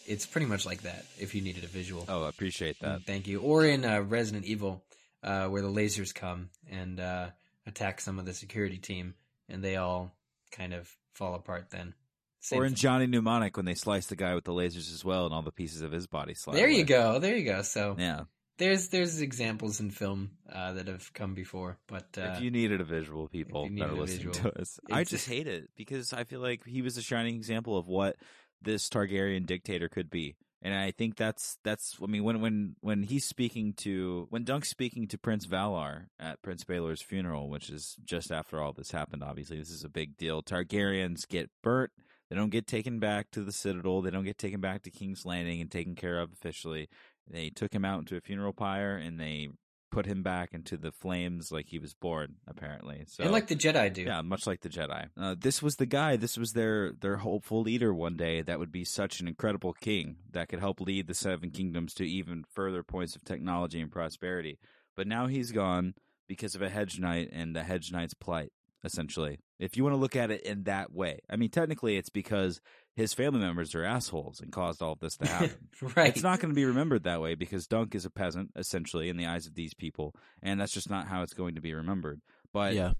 it's 0.07 0.26
pretty 0.26 0.47
much 0.47 0.66
like 0.66 0.82
that. 0.82 1.05
If 1.18 1.34
you 1.34 1.40
needed 1.40 1.64
a 1.64 1.68
visual, 1.68 2.05
oh, 2.09 2.24
I 2.24 2.28
appreciate 2.28 2.78
that. 2.80 3.05
thank 3.07 3.26
you. 3.26 3.40
Or 3.40 3.64
in 3.64 3.84
uh, 3.84 4.01
Resident 4.03 4.44
Evil, 4.44 4.82
uh, 5.26 5.48
where 5.48 5.62
the 5.62 5.68
lasers 5.68 6.14
come 6.14 6.48
and 6.70 7.00
uh, 7.00 7.28
attack 7.66 8.00
some 8.00 8.18
of 8.18 8.24
the 8.24 8.32
security 8.32 8.78
team, 8.78 9.14
and 9.48 9.62
they 9.62 9.76
all 9.76 10.14
kind 10.52 10.72
of 10.72 10.90
fall 11.14 11.34
apart. 11.34 11.70
Then, 11.70 11.94
Same 12.40 12.60
or 12.60 12.64
in 12.64 12.70
thing. 12.70 12.76
Johnny 12.76 13.06
Mnemonic 13.06 13.56
when 13.56 13.66
they 13.66 13.74
slice 13.74 14.06
the 14.06 14.16
guy 14.16 14.34
with 14.34 14.44
the 14.44 14.52
lasers 14.52 14.92
as 14.94 15.04
well, 15.04 15.26
and 15.26 15.34
all 15.34 15.42
the 15.42 15.52
pieces 15.52 15.82
of 15.82 15.92
his 15.92 16.06
body 16.06 16.34
slide. 16.34 16.56
There 16.56 16.68
you 16.68 16.84
go. 16.84 17.18
There 17.18 17.36
you 17.36 17.44
go. 17.44 17.62
So 17.62 17.96
Yeah. 17.98 18.22
there's 18.58 18.88
there's 18.88 19.20
examples 19.20 19.80
in 19.80 19.90
film 19.90 20.30
uh, 20.50 20.74
that 20.74 20.86
have 20.86 21.12
come 21.12 21.34
before, 21.34 21.76
but 21.88 22.06
uh, 22.16 22.34
if 22.36 22.40
you 22.42 22.50
needed 22.50 22.80
a 22.80 22.84
visual, 22.84 23.28
people 23.28 23.68
that 23.68 23.82
are 23.84 23.92
listening 23.92 24.32
visual, 24.32 24.52
to 24.52 24.60
us, 24.60 24.78
I 24.90 25.04
just 25.04 25.28
hate 25.28 25.48
it 25.48 25.70
because 25.76 26.12
I 26.12 26.24
feel 26.24 26.40
like 26.40 26.64
he 26.64 26.82
was 26.82 26.96
a 26.96 27.02
shining 27.02 27.34
example 27.34 27.76
of 27.76 27.86
what 27.86 28.16
this 28.62 28.88
Targaryen 28.88 29.44
dictator 29.44 29.88
could 29.88 30.08
be. 30.08 30.36
And 30.62 30.74
I 30.74 30.90
think 30.90 31.16
that's 31.16 31.59
that's 31.62 31.96
I 32.02 32.07
mean 32.07 32.24
when 32.24 32.40
when 32.40 32.76
when 32.80 33.02
he's 33.02 33.24
speaking 33.24 33.74
to 33.78 34.26
when 34.30 34.44
Dunk's 34.44 34.70
speaking 34.70 35.07
to 35.09 35.18
Prince 35.18 35.46
Valarr 35.46 36.07
at 36.18 36.42
Prince 36.42 36.64
Baelor's 36.64 37.02
funeral, 37.02 37.48
which 37.48 37.68
is 37.68 37.96
just 38.04 38.32
after 38.32 38.61
all 38.61 38.72
this 38.72 38.90
happened. 38.90 39.22
Obviously, 39.22 39.59
this 39.59 39.70
is 39.70 39.84
a 39.84 39.88
big 39.88 40.16
deal. 40.16 40.42
Targaryens 40.42 41.28
get 41.28 41.50
burnt. 41.62 41.92
They 42.30 42.36
don't 42.36 42.50
get 42.50 42.66
taken 42.66 42.98
back 42.98 43.30
to 43.32 43.42
the 43.42 43.52
Citadel. 43.52 44.02
They 44.02 44.11
don't 44.11 44.24
get 44.24 44.38
taken 44.38 44.61
back 44.61 44.82
to 44.82 44.90
King's 44.90 45.24
Landing 45.24 45.61
and 45.61 45.70
taken 45.70 45.94
care 45.94 46.20
of 46.20 46.32
officially. 46.32 46.88
They 47.28 47.50
took 47.50 47.72
him 47.72 47.84
out 47.84 48.00
into 48.00 48.16
a 48.16 48.20
funeral 48.20 48.52
pyre 48.52 48.96
and 48.96 49.20
they 49.20 49.50
put 49.91 50.07
him 50.07 50.22
back 50.22 50.53
into 50.53 50.76
the 50.76 50.93
flames 50.93 51.51
like 51.51 51.66
he 51.68 51.78
was 51.78 51.95
born. 51.95 52.37
Apparently, 52.47 53.05
so 53.07 53.24
and 53.24 53.32
like 53.32 53.47
the 53.49 53.57
Jedi 53.57 53.93
do. 53.93 54.03
yeah, 54.03 54.22
much 54.22 54.47
like 54.47 54.61
the 54.61 54.68
Jedi. 54.68 55.09
Uh, 55.18 55.34
this 55.39 55.62
was 55.62 55.76
the 55.76 55.87
guy. 55.87 56.16
This 56.16 56.37
was 56.37 56.53
their 56.53 56.93
their 56.93 57.16
hopeful 57.16 57.62
leader 57.62 57.93
one 57.95 58.16
day 58.16 58.43
that 58.43 58.59
would 58.59 58.72
be 58.72 58.84
such 58.84 59.20
an 59.20 59.28
incredible 59.28 59.72
king 59.72 60.16
that 60.32 60.49
could 60.49 60.61
help 60.61 60.80
lead 60.80 61.07
the 61.07 61.14
Seven 61.14 61.51
Kingdoms 61.51 61.95
to 61.95 62.05
even 62.05 62.45
further 62.53 62.82
points 62.82 63.16
of 63.16 63.24
technology 63.24 63.80
and 63.80 63.91
prosperity. 63.91 64.59
But 64.97 65.07
now 65.07 65.26
he's 65.26 65.53
gone 65.53 65.95
because 66.28 66.55
of 66.55 66.62
a 66.62 66.70
hedge 66.70 66.99
knight 66.99 67.30
and 67.32 67.55
the 67.55 67.62
hedge 67.62 67.93
knight's 67.93 68.14
plight, 68.14 68.53
essentially. 68.84 69.39
If 69.59 69.76
you 69.76 69.84
want 69.84 69.95
to 69.95 70.01
look 70.01 70.16
at 70.16 70.30
it 70.30 70.43
in 70.43 70.64
that 70.64 70.93
way, 70.93 71.20
I 71.30 71.37
mean, 71.37 71.51
technically, 71.51 71.97
it's 71.97 72.11
because 72.11 72.61
his 72.97 73.12
family 73.12 73.40
members 73.40 73.74
are 73.74 73.84
assholes 73.84 74.40
and 74.40 74.51
caused 74.51 74.82
all 74.82 74.92
of 74.92 75.01
this 75.01 75.16
to 75.18 75.26
happen. 75.28 75.68
right. 75.94 76.09
It's 76.09 76.22
not 76.22 76.40
going 76.40 76.51
to 76.51 76.57
be 76.57 76.64
remembered 76.64 77.05
that 77.05 77.20
way 77.20 77.34
because 77.34 77.66
Dunk 77.66 77.94
is 77.94 78.05
a 78.05 78.11
peasant, 78.11 78.51
essentially, 78.57 79.09
in 79.09 79.16
the 79.16 79.26
eyes 79.26 79.47
of 79.47 79.55
these 79.55 79.74
people, 79.74 80.14
and 80.42 80.61
that's 80.61 80.72
just 80.72 80.90
not 80.90 81.07
how 81.07 81.22
it's 81.22 81.34
going 81.34 81.55
to 81.55 81.61
be 81.61 81.74
remembered. 81.74 82.22
But 82.53 82.74
yeah, 82.74 82.94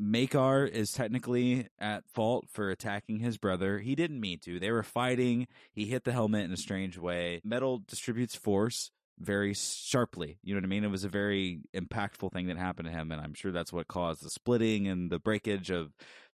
Maekar 0.00 0.68
is 0.68 0.92
technically 0.92 1.68
at 1.78 2.04
fault 2.08 2.46
for 2.50 2.70
attacking 2.70 3.18
his 3.18 3.38
brother. 3.38 3.78
He 3.78 3.94
didn't 3.94 4.20
mean 4.20 4.38
to. 4.44 4.58
They 4.58 4.70
were 4.70 4.82
fighting. 4.82 5.48
He 5.72 5.86
hit 5.86 6.04
the 6.04 6.12
helmet 6.12 6.44
in 6.44 6.52
a 6.52 6.56
strange 6.56 6.98
way. 6.98 7.40
Metal 7.44 7.82
distributes 7.86 8.34
force 8.34 8.90
very 9.18 9.54
sharply. 9.54 10.38
You 10.42 10.54
know 10.54 10.58
what 10.58 10.66
I 10.66 10.68
mean? 10.68 10.84
It 10.84 10.90
was 10.90 11.04
a 11.04 11.08
very 11.08 11.60
impactful 11.74 12.32
thing 12.32 12.48
that 12.48 12.58
happened 12.58 12.88
to 12.88 12.92
him, 12.92 13.10
and 13.10 13.20
I'm 13.20 13.34
sure 13.34 13.52
that's 13.52 13.72
what 13.72 13.88
caused 13.88 14.22
the 14.22 14.30
splitting 14.30 14.86
and 14.86 15.10
the 15.10 15.18
breakage 15.18 15.70
of 15.70 15.92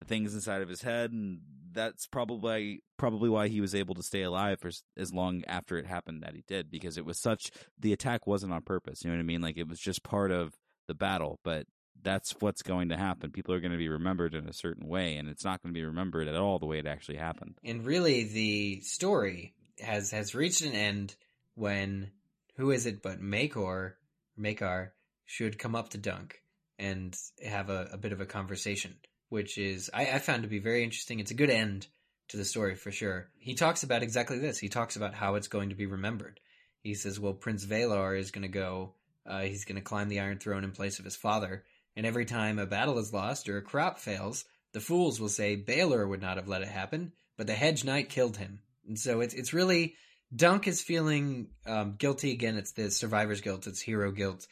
things 0.06 0.34
inside 0.34 0.62
of 0.62 0.68
his 0.68 0.82
head, 0.82 1.12
and 1.12 1.40
that's 1.72 2.06
probably 2.06 2.82
probably 2.96 3.28
why 3.28 3.48
he 3.48 3.60
was 3.60 3.74
able 3.74 3.94
to 3.94 4.02
stay 4.02 4.22
alive 4.22 4.58
for 4.60 4.70
as 4.96 5.12
long 5.12 5.44
after 5.46 5.78
it 5.78 5.86
happened 5.86 6.22
that 6.22 6.34
he 6.34 6.42
did, 6.46 6.70
because 6.70 6.98
it 6.98 7.04
was 7.04 7.20
such 7.20 7.50
the 7.78 7.92
attack 7.92 8.26
wasn't 8.26 8.52
on 8.52 8.62
purpose. 8.62 9.04
You 9.04 9.10
know 9.10 9.16
what 9.16 9.22
I 9.22 9.26
mean? 9.26 9.40
Like 9.40 9.56
it 9.56 9.68
was 9.68 9.78
just 9.78 10.02
part 10.02 10.30
of 10.30 10.54
the 10.88 10.94
battle, 10.94 11.38
but 11.44 11.66
that's 12.02 12.34
what's 12.40 12.62
going 12.62 12.88
to 12.88 12.96
happen. 12.96 13.30
People 13.30 13.54
are 13.54 13.60
going 13.60 13.72
to 13.72 13.78
be 13.78 13.88
remembered 13.88 14.34
in 14.34 14.48
a 14.48 14.52
certain 14.52 14.88
way, 14.88 15.16
and 15.16 15.28
it's 15.28 15.44
not 15.44 15.62
going 15.62 15.74
to 15.74 15.78
be 15.78 15.84
remembered 15.84 16.28
at 16.28 16.34
all 16.34 16.58
the 16.58 16.66
way 16.66 16.78
it 16.78 16.86
actually 16.86 17.18
happened. 17.18 17.56
And 17.64 17.84
really, 17.84 18.24
the 18.24 18.80
story 18.80 19.54
has 19.80 20.10
has 20.10 20.34
reached 20.34 20.62
an 20.62 20.72
end 20.72 21.14
when 21.54 22.10
who 22.56 22.70
is 22.70 22.86
it 22.86 23.02
but 23.02 23.20
Makor 23.20 23.92
Maekar 24.38 24.90
should 25.26 25.58
come 25.58 25.74
up 25.74 25.90
to 25.90 25.98
Dunk 25.98 26.42
and 26.78 27.16
have 27.44 27.70
a, 27.70 27.90
a 27.92 27.98
bit 27.98 28.12
of 28.12 28.20
a 28.20 28.26
conversation, 28.26 28.96
which 29.30 29.56
is 29.56 29.90
I, 29.94 30.06
I 30.06 30.18
found 30.18 30.42
to 30.42 30.48
be 30.48 30.58
very 30.58 30.84
interesting. 30.84 31.18
It's 31.18 31.30
a 31.30 31.34
good 31.34 31.50
end 31.50 31.86
to 32.28 32.36
the 32.36 32.44
story 32.44 32.74
for 32.74 32.92
sure. 32.92 33.30
He 33.38 33.54
talks 33.54 33.82
about 33.82 34.02
exactly 34.02 34.38
this. 34.38 34.58
He 34.58 34.68
talks 34.68 34.96
about 34.96 35.14
how 35.14 35.36
it's 35.36 35.48
going 35.48 35.70
to 35.70 35.74
be 35.74 35.86
remembered. 35.86 36.38
He 36.82 36.94
says, 36.94 37.18
"Well, 37.18 37.32
Prince 37.32 37.64
Valarr 37.64 38.18
is 38.18 38.30
going 38.30 38.42
to 38.42 38.48
go. 38.48 38.94
Uh, 39.26 39.40
he's 39.40 39.64
going 39.64 39.76
to 39.76 39.82
climb 39.82 40.08
the 40.08 40.20
Iron 40.20 40.38
Throne 40.38 40.64
in 40.64 40.72
place 40.72 40.98
of 40.98 41.04
his 41.04 41.16
father." 41.16 41.64
And 41.96 42.06
every 42.06 42.24
time 42.24 42.58
a 42.58 42.66
battle 42.66 42.98
is 42.98 43.12
lost 43.12 43.48
or 43.48 43.58
a 43.58 43.62
crop 43.62 43.98
fails, 43.98 44.44
the 44.72 44.80
fools 44.80 45.20
will 45.20 45.28
say 45.28 45.56
Baelor 45.56 46.08
would 46.08 46.22
not 46.22 46.36
have 46.36 46.48
let 46.48 46.62
it 46.62 46.68
happen, 46.68 47.12
but 47.36 47.46
the 47.46 47.54
Hedge 47.54 47.84
Knight 47.84 48.08
killed 48.08 48.36
him. 48.36 48.60
And 48.86 48.98
so 48.98 49.20
it's 49.20 49.34
it's 49.34 49.52
really 49.52 49.96
Dunk 50.34 50.68
is 50.68 50.80
feeling 50.80 51.48
um, 51.66 51.96
guilty 51.98 52.32
again. 52.32 52.56
It's 52.56 52.72
the 52.72 52.90
survivor's 52.90 53.40
guilt. 53.40 53.66
It's 53.66 53.80
hero 53.80 54.12
guilt 54.12 54.46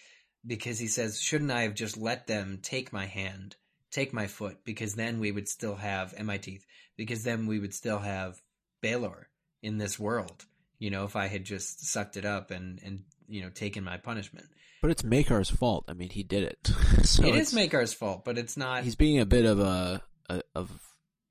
because 0.45 0.79
he 0.79 0.89
says, 0.89 1.21
"Shouldn't 1.21 1.51
I 1.51 1.63
have 1.63 1.75
just 1.75 1.97
let 1.97 2.27
them 2.27 2.59
take 2.63 2.93
my 2.93 3.07
hand, 3.07 3.57
take 3.91 4.13
my 4.13 4.27
foot? 4.27 4.59
Because 4.65 4.95
then 4.95 5.21
we 5.21 5.33
would 5.33 5.49
still 5.49 5.77
have 5.77 6.15
and 6.17 6.27
my 6.27 6.39
teeth. 6.39 6.65
Because 6.97 7.25
then 7.25 7.47
we 7.47 7.59
would 7.59 7.75
still 7.75 7.99
have 7.99 8.41
Baelor 8.83 9.25
in 9.63 9.79
this 9.79 9.99
world. 9.99 10.45
You 10.79 10.91
know, 10.91 11.05
if 11.05 11.17
I 11.17 11.27
had 11.27 11.45
just 11.45 11.87
sucked 11.91 12.17
it 12.17 12.25
up 12.25 12.51
and 12.51 12.81
and 12.85 13.05
you 13.29 13.43
know 13.43 13.51
taken 13.51 13.85
my 13.85 13.97
punishment." 13.97 14.47
but 14.81 14.93
it's 14.93 15.03
Maekar's 15.03 15.51
fault. 15.51 15.85
I 15.89 15.95
mean, 15.95 16.11
he 16.11 16.23
did 16.23 16.45
it. 16.45 16.59
so 17.03 17.25
it's- 17.25 17.53
is 17.53 17.55
Maekar's 17.59 17.93
fault, 17.95 18.25
but 18.25 18.39
it's 18.39 18.57
not. 18.57 18.85
He's 18.85 18.95
being 18.95 19.19
a 19.19 19.27
bit 19.27 19.45
of 19.45 19.59
a, 19.59 20.03
a 20.29 20.43
of 20.55 20.71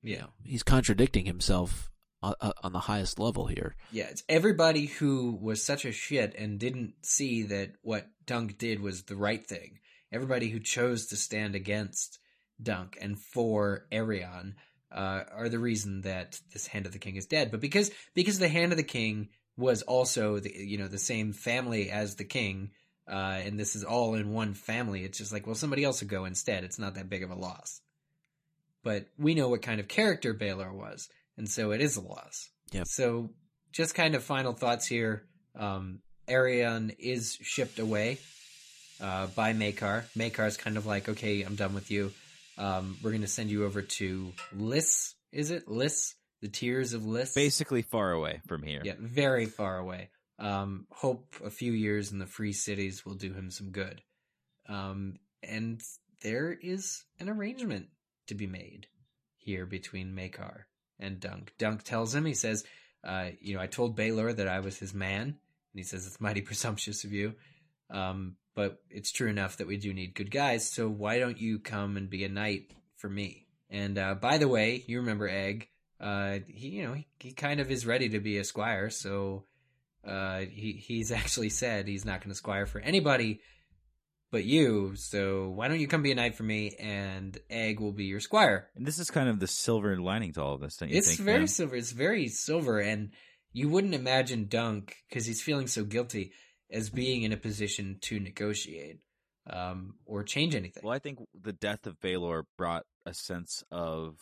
you 0.04 0.16
yeah, 0.16 0.22
know 0.22 0.30
he's 0.44 0.64
contradicting 0.64 1.26
himself 1.26 1.90
on, 2.22 2.34
on 2.64 2.74
the 2.74 2.80
highest 2.80 3.20
level 3.20 3.48
here. 3.48 3.76
yeah. 3.92 4.06
It's 4.10 4.24
everybody 4.28 4.88
who 4.88 5.38
was 5.42 5.64
such 5.64 5.86
a 5.86 5.92
shit 5.92 6.36
and 6.38 6.60
didn't 6.60 6.96
see 7.04 7.44
that 7.44 7.74
what 7.82 8.08
Dunk 8.26 8.58
did 8.58 8.82
was 8.82 9.04
the 9.04 9.16
right 9.16 9.46
thing. 9.46 9.80
Everybody 10.12 10.50
who 10.50 10.60
chose 10.60 11.08
to 11.08 11.16
stand 11.16 11.56
against 11.56 12.20
Dunk 12.62 12.98
and 13.02 13.20
for 13.20 13.86
Aerion 13.92 14.54
uh, 14.92 15.24
are 15.32 15.50
the 15.50 15.60
reason 15.60 16.02
that 16.02 16.40
this 16.54 16.68
Hand 16.68 16.86
of 16.86 16.94
the 16.94 17.00
King 17.00 17.16
is 17.16 17.26
dead. 17.26 17.52
But 17.52 17.62
because 17.62 17.92
because 18.14 18.40
the 18.40 18.50
Hand 18.50 18.72
of 18.72 18.78
the 18.78 18.84
King 18.84 19.30
was 19.58 19.82
also 19.82 20.40
the 20.40 20.54
you 20.56 20.78
know 20.78 20.88
the 20.88 21.00
same 21.00 21.34
family 21.34 21.90
as 21.90 22.16
the 22.16 22.24
king, 22.24 22.72
uh, 23.08 23.40
and 23.44 23.60
this 23.60 23.76
is 23.76 23.84
all 23.84 24.14
in 24.14 24.32
one 24.32 24.54
family. 24.54 25.04
It's 25.04 25.18
just 25.18 25.34
like 25.34 25.46
well 25.46 25.56
somebody 25.56 25.84
else 25.84 26.02
would 26.02 26.10
go 26.10 26.26
instead. 26.26 26.64
It's 26.64 26.80
not 26.80 26.96
that 26.96 27.10
big 27.10 27.24
of 27.24 27.32
a 27.32 27.36
loss. 27.36 27.82
But 28.84 29.08
we 29.18 29.36
know 29.36 29.50
what 29.50 29.64
kind 29.64 29.80
of 29.80 29.88
character 29.88 30.34
Baelor 30.34 30.72
was, 30.72 31.10
and 31.36 31.50
so 31.50 31.72
it 31.72 31.82
is 31.82 31.98
a 31.98 32.02
loss. 32.02 32.50
Yep. 32.72 32.88
So 32.88 33.32
just 33.72 33.96
kind 33.96 34.16
of 34.16 34.24
final 34.24 34.54
thoughts 34.54 34.86
here. 34.86 35.24
Um, 35.56 36.00
Aerion 36.28 36.96
is 37.00 37.38
shipped 37.42 37.80
away 37.80 38.20
uh, 39.02 39.28
by 39.28 39.54
Maekar. 39.54 40.04
Maekar's 40.16 40.58
kind 40.58 40.78
of 40.78 40.86
like, 40.86 41.10
okay, 41.10 41.42
I'm 41.42 41.56
done 41.56 41.74
with 41.74 41.90
you. 41.90 42.12
Um, 42.58 42.98
we're 43.02 43.12
going 43.12 43.22
to 43.22 43.28
send 43.28 43.50
you 43.50 43.66
over 43.66 43.82
to 43.82 44.34
Lys. 44.56 45.16
Is 45.32 45.52
it 45.52 45.68
Lys? 45.68 46.16
The 46.42 46.48
Tears 46.48 46.94
of 46.94 47.06
Lys. 47.06 47.34
Basically, 47.34 47.82
far 47.82 48.12
away 48.12 48.42
from 48.48 48.64
here. 48.64 48.82
Yeah, 48.84 48.94
very 49.00 49.46
far 49.46 49.78
away. 49.78 50.10
Um, 50.40 50.86
hope 50.92 51.36
a 51.44 51.50
few 51.50 51.72
years 51.72 52.12
in 52.12 52.20
the 52.20 52.28
free 52.28 52.54
cities 52.54 53.06
will 53.06 53.16
do 53.16 53.34
him 53.34 53.50
some 53.50 53.72
good. 53.72 54.02
Um, 54.70 55.16
and 55.42 55.82
there 56.22 56.52
is 56.52 57.04
an 57.20 57.30
arrangement 57.30 57.88
to 58.28 58.36
be 58.36 58.48
made 58.48 58.88
here 59.38 59.66
between 59.66 60.16
Maekar 60.16 60.64
and 61.00 61.20
Dunk. 61.20 61.54
Dunk 61.58 61.84
tells 61.84 62.14
him, 62.14 62.26
he 62.26 62.34
says, 62.34 62.64
uh, 63.04 63.30
you 63.40 63.56
know, 63.56 63.62
I 63.62 63.68
told 63.68 63.98
Baelor 63.98 64.36
that 64.36 64.48
I 64.48 64.60
was 64.60 64.78
his 64.78 64.94
man, 64.94 65.24
and 65.24 65.36
he 65.74 65.84
says 65.84 66.06
it's 66.06 66.22
mighty 66.22 66.42
presumptuous 66.42 67.04
of 67.04 67.14
you. 67.14 67.34
Um, 67.90 68.36
but 68.58 68.82
it's 68.90 69.12
true 69.12 69.30
enough 69.30 69.58
that 69.58 69.68
we 69.68 69.78
do 69.78 69.94
need 69.94 70.16
good 70.16 70.32
guys, 70.32 70.68
so 70.68 70.90
why 70.90 71.20
don't 71.20 71.40
you 71.40 71.60
come 71.60 71.96
and 71.96 72.10
be 72.10 72.24
a 72.24 72.28
knight 72.28 72.72
for 72.96 73.08
me? 73.08 73.46
And 73.70 74.00
uh, 74.00 74.16
by 74.16 74.40
the 74.40 74.48
way, 74.48 74.84
you 74.88 74.98
remember 74.98 75.30
Egg? 75.30 75.68
Uh, 76.02 76.40
he, 76.48 76.70
you 76.70 76.88
know, 76.88 76.94
he, 76.94 77.08
he 77.20 77.34
kind 77.34 77.60
of 77.60 77.70
is 77.70 77.86
ready 77.86 78.10
to 78.10 78.20
be 78.20 78.40
a 78.40 78.44
squire, 78.44 78.90
so 78.90 79.44
uh, 80.04 80.40
he 80.40 80.72
he's 80.72 81.12
actually 81.22 81.50
said 81.50 81.88
he's 81.88 82.04
not 82.04 82.22
going 82.22 82.32
to 82.32 82.36
squire 82.36 82.66
for 82.66 82.80
anybody 82.82 83.42
but 84.32 84.44
you. 84.44 84.96
So 84.96 85.50
why 85.50 85.68
don't 85.68 85.80
you 85.80 85.88
come 85.88 86.02
be 86.02 86.12
a 86.12 86.16
knight 86.16 86.34
for 86.34 86.44
me, 86.44 86.76
and 86.80 87.38
Egg 87.52 87.80
will 87.80 87.92
be 87.92 88.06
your 88.06 88.20
squire. 88.20 88.70
And 88.76 88.88
this 88.88 88.98
is 88.98 89.12
kind 89.12 89.30
of 89.30 89.40
the 89.40 89.48
silver 89.48 89.96
lining 89.98 90.34
to 90.34 90.42
all 90.42 90.56
of 90.56 90.62
this, 90.62 90.78
don't 90.78 90.90
you 90.90 90.98
it's 90.98 91.10
think? 91.10 91.20
very 91.20 91.38
man? 91.40 91.48
silver. 91.48 91.76
It's 91.76 91.92
very 91.92 92.28
silver, 92.28 92.80
and 92.80 93.12
you 93.54 93.70
wouldn't 93.70 93.94
imagine 93.94 94.48
Dunk 94.48 94.96
because 95.08 95.28
he's 95.28 95.44
feeling 95.44 95.68
so 95.68 95.84
guilty 95.84 96.32
as 96.72 96.90
being 96.90 97.24
in 97.24 97.32
a 97.32 97.38
position 97.38 97.98
to 98.02 98.20
negotiate 98.20 99.00
um, 99.50 99.96
or 100.06 100.24
change 100.24 100.56
anything. 100.56 100.84
Well, 100.84 100.94
I 100.94 101.00
think 101.00 101.20
the 101.40 101.54
death 101.54 101.88
of 101.88 102.00
Baelor 102.00 102.44
brought 102.58 102.84
a 103.06 103.14
sense 103.14 103.64
of 103.72 104.16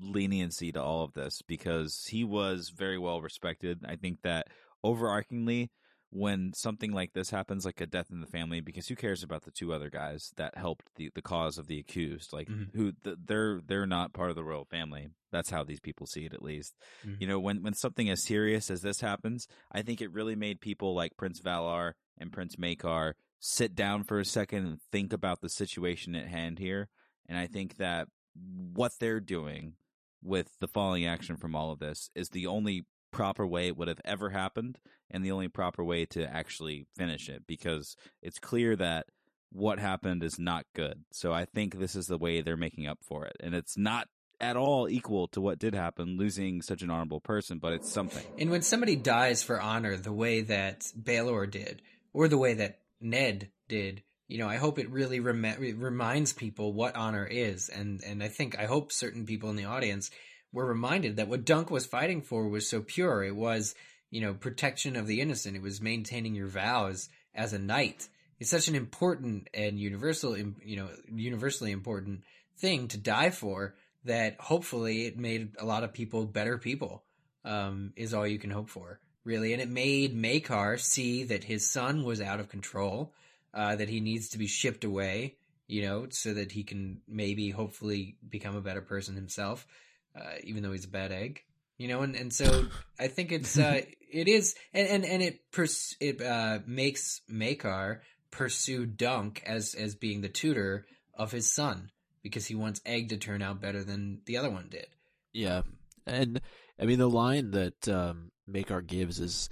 leniency 0.00 0.72
to 0.72 0.82
all 0.82 1.04
of 1.04 1.12
this 1.14 1.42
because 1.46 2.06
he 2.08 2.24
was 2.24 2.72
very 2.74 2.98
well 2.98 3.20
respected. 3.20 3.80
I 3.86 3.96
think 3.96 4.22
that 4.22 4.48
overarchingly, 4.84 5.70
when 6.14 6.52
something 6.52 6.92
like 6.92 7.14
this 7.14 7.30
happens, 7.30 7.64
like 7.64 7.80
a 7.80 7.86
death 7.86 8.10
in 8.10 8.20
the 8.20 8.26
family, 8.26 8.60
because 8.60 8.86
who 8.86 8.94
cares 8.94 9.22
about 9.22 9.44
the 9.44 9.50
two 9.50 9.72
other 9.72 9.88
guys 9.88 10.30
that 10.36 10.58
helped 10.58 10.84
the, 10.96 11.10
the 11.14 11.22
cause 11.22 11.56
of 11.56 11.66
the 11.68 11.78
accused? 11.78 12.32
Like 12.34 12.48
Mhm. 12.48 12.74
who 12.74 12.92
th- 13.02 13.16
they're 13.24 13.60
they're 13.66 13.86
not 13.86 14.12
part 14.12 14.28
of 14.28 14.36
the 14.36 14.44
royal 14.44 14.66
family. 14.66 15.08
That's 15.30 15.48
how 15.48 15.64
these 15.64 15.80
people 15.80 16.06
see 16.06 16.26
it, 16.26 16.34
at 16.34 16.42
least. 16.42 16.74
Mhm. 17.06 17.20
You 17.20 17.26
know, 17.28 17.40
when 17.40 17.62
when 17.62 17.72
something 17.72 18.10
as 18.10 18.22
serious 18.22 18.70
as 18.70 18.82
this 18.82 19.00
happens, 19.00 19.48
I 19.72 19.80
think 19.80 20.02
it 20.02 20.12
really 20.12 20.36
made 20.36 20.60
people 20.60 20.94
like 20.94 21.16
Prince 21.16 21.40
Valarr 21.40 21.94
and 22.18 22.30
Prince 22.30 22.56
Maekar 22.56 23.14
sit 23.40 23.74
down 23.74 24.04
for 24.04 24.20
a 24.20 24.24
second 24.24 24.66
and 24.66 24.80
think 24.92 25.12
about 25.14 25.40
the 25.40 25.48
situation 25.48 26.14
at 26.14 26.28
hand 26.28 26.58
here. 26.58 26.90
And 27.26 27.38
I 27.38 27.46
think 27.46 27.78
that 27.78 28.08
what 28.74 28.92
they're 29.00 29.18
doing 29.20 29.76
with 30.22 30.58
the 30.60 30.68
falling 30.68 31.06
action 31.06 31.36
from 31.36 31.54
all 31.56 31.70
of 31.72 31.78
this 31.78 32.10
is 32.14 32.28
the 32.28 32.46
only 32.46 32.84
proper 33.12 33.46
way 33.46 33.68
it 33.68 33.76
would 33.76 33.88
have 33.88 34.00
ever 34.04 34.30
happened 34.30 34.78
and 35.10 35.24
the 35.24 35.30
only 35.30 35.48
proper 35.48 35.84
way 35.84 36.04
to 36.06 36.24
actually 36.24 36.86
finish 36.96 37.28
it 37.28 37.42
because 37.46 37.96
it's 38.22 38.38
clear 38.38 38.74
that 38.76 39.06
what 39.52 39.78
happened 39.78 40.24
is 40.24 40.38
not 40.38 40.64
good. 40.74 41.04
So 41.12 41.32
I 41.32 41.44
think 41.44 41.78
this 41.78 41.94
is 41.94 42.06
the 42.06 42.18
way 42.18 42.40
they're 42.40 42.56
making 42.56 42.86
up 42.86 42.98
for 43.02 43.26
it. 43.26 43.36
And 43.40 43.54
it's 43.54 43.76
not 43.76 44.08
at 44.40 44.56
all 44.56 44.88
equal 44.88 45.28
to 45.28 45.40
what 45.40 45.58
did 45.58 45.74
happen, 45.74 46.16
losing 46.16 46.62
such 46.62 46.82
an 46.82 46.90
honorable 46.90 47.20
person, 47.20 47.58
but 47.58 47.74
it's 47.74 47.92
something. 47.92 48.24
And 48.38 48.50
when 48.50 48.62
somebody 48.62 48.96
dies 48.96 49.42
for 49.42 49.60
honor 49.60 49.96
the 49.96 50.12
way 50.12 50.40
that 50.40 50.86
Baelor 51.00 51.48
did, 51.48 51.82
or 52.12 52.28
the 52.28 52.38
way 52.38 52.54
that 52.54 52.80
Ned 53.00 53.50
did, 53.68 54.02
you 54.26 54.38
know, 54.38 54.48
I 54.48 54.56
hope 54.56 54.78
it 54.78 54.90
really 54.90 55.20
rem- 55.20 55.78
reminds 55.78 56.32
people 56.32 56.72
what 56.72 56.96
honor 56.96 57.26
is. 57.26 57.68
And, 57.68 58.02
and 58.04 58.22
I 58.22 58.28
think, 58.28 58.58
I 58.58 58.64
hope 58.64 58.90
certain 58.90 59.26
people 59.26 59.50
in 59.50 59.56
the 59.56 59.66
audience 59.66 60.10
were 60.52 60.66
reminded 60.66 61.16
that 61.16 61.28
what 61.28 61.44
Dunk 61.44 61.70
was 61.70 61.86
fighting 61.86 62.22
for 62.22 62.48
was 62.48 62.68
so 62.68 62.82
pure. 62.82 63.24
It 63.24 63.36
was, 63.36 63.74
you 64.10 64.20
know, 64.20 64.34
protection 64.34 64.96
of 64.96 65.06
the 65.06 65.20
innocent. 65.20 65.56
It 65.56 65.62
was 65.62 65.80
maintaining 65.80 66.34
your 66.34 66.48
vows 66.48 67.08
as 67.34 67.52
a 67.52 67.58
knight. 67.58 68.08
It's 68.38 68.50
such 68.50 68.68
an 68.68 68.74
important 68.74 69.48
and 69.54 69.78
universal, 69.78 70.36
you 70.36 70.76
know, 70.76 70.88
universally 71.10 71.70
important 71.72 72.22
thing 72.58 72.88
to 72.88 72.98
die 72.98 73.30
for 73.30 73.74
that 74.04 74.36
hopefully 74.40 75.06
it 75.06 75.18
made 75.18 75.52
a 75.58 75.64
lot 75.64 75.84
of 75.84 75.92
people 75.92 76.26
better 76.26 76.58
people 76.58 77.04
um, 77.44 77.92
is 77.96 78.12
all 78.14 78.26
you 78.26 78.38
can 78.38 78.50
hope 78.50 78.68
for, 78.68 79.00
really. 79.24 79.52
And 79.52 79.62
it 79.62 79.68
made 79.68 80.16
Maekar 80.16 80.78
see 80.78 81.24
that 81.24 81.44
his 81.44 81.68
son 81.68 82.04
was 82.04 82.20
out 82.20 82.40
of 82.40 82.48
control, 82.48 83.14
uh, 83.54 83.76
that 83.76 83.88
he 83.88 84.00
needs 84.00 84.30
to 84.30 84.38
be 84.38 84.46
shipped 84.46 84.84
away, 84.84 85.36
you 85.66 85.82
know, 85.82 86.06
so 86.10 86.34
that 86.34 86.52
he 86.52 86.64
can 86.64 87.00
maybe 87.08 87.50
hopefully 87.50 88.16
become 88.28 88.56
a 88.56 88.60
better 88.60 88.82
person 88.82 89.14
himself, 89.14 89.66
uh, 90.16 90.34
even 90.44 90.62
though 90.62 90.72
he's 90.72 90.84
a 90.84 90.88
bad 90.88 91.12
egg. 91.12 91.42
You 91.78 91.88
know, 91.88 92.02
and, 92.02 92.14
and 92.14 92.32
so 92.32 92.66
I 92.98 93.08
think 93.08 93.32
it's 93.32 93.58
uh, 93.58 93.80
it 94.10 94.28
is, 94.28 94.54
and 94.72 94.88
and, 94.88 95.04
and 95.04 95.22
it 95.22 95.40
pers- 95.50 95.96
it 96.00 96.22
uh, 96.22 96.60
makes 96.66 97.20
Maekar 97.30 98.00
pursue 98.30 98.86
Dunk 98.86 99.42
as 99.46 99.74
as 99.74 99.94
being 99.94 100.20
the 100.20 100.28
tutor 100.28 100.86
of 101.14 101.32
his 101.32 101.52
son 101.52 101.90
because 102.22 102.46
he 102.46 102.54
wants 102.54 102.80
Egg 102.86 103.08
to 103.08 103.16
turn 103.16 103.42
out 103.42 103.60
better 103.60 103.82
than 103.82 104.20
the 104.26 104.36
other 104.36 104.50
one 104.50 104.68
did. 104.70 104.86
Yeah, 105.32 105.62
and 106.06 106.40
I 106.80 106.84
mean 106.84 106.98
the 106.98 107.10
line 107.10 107.50
that 107.52 107.88
um, 107.88 108.30
Maekar 108.48 108.86
gives 108.86 109.18
is, 109.18 109.48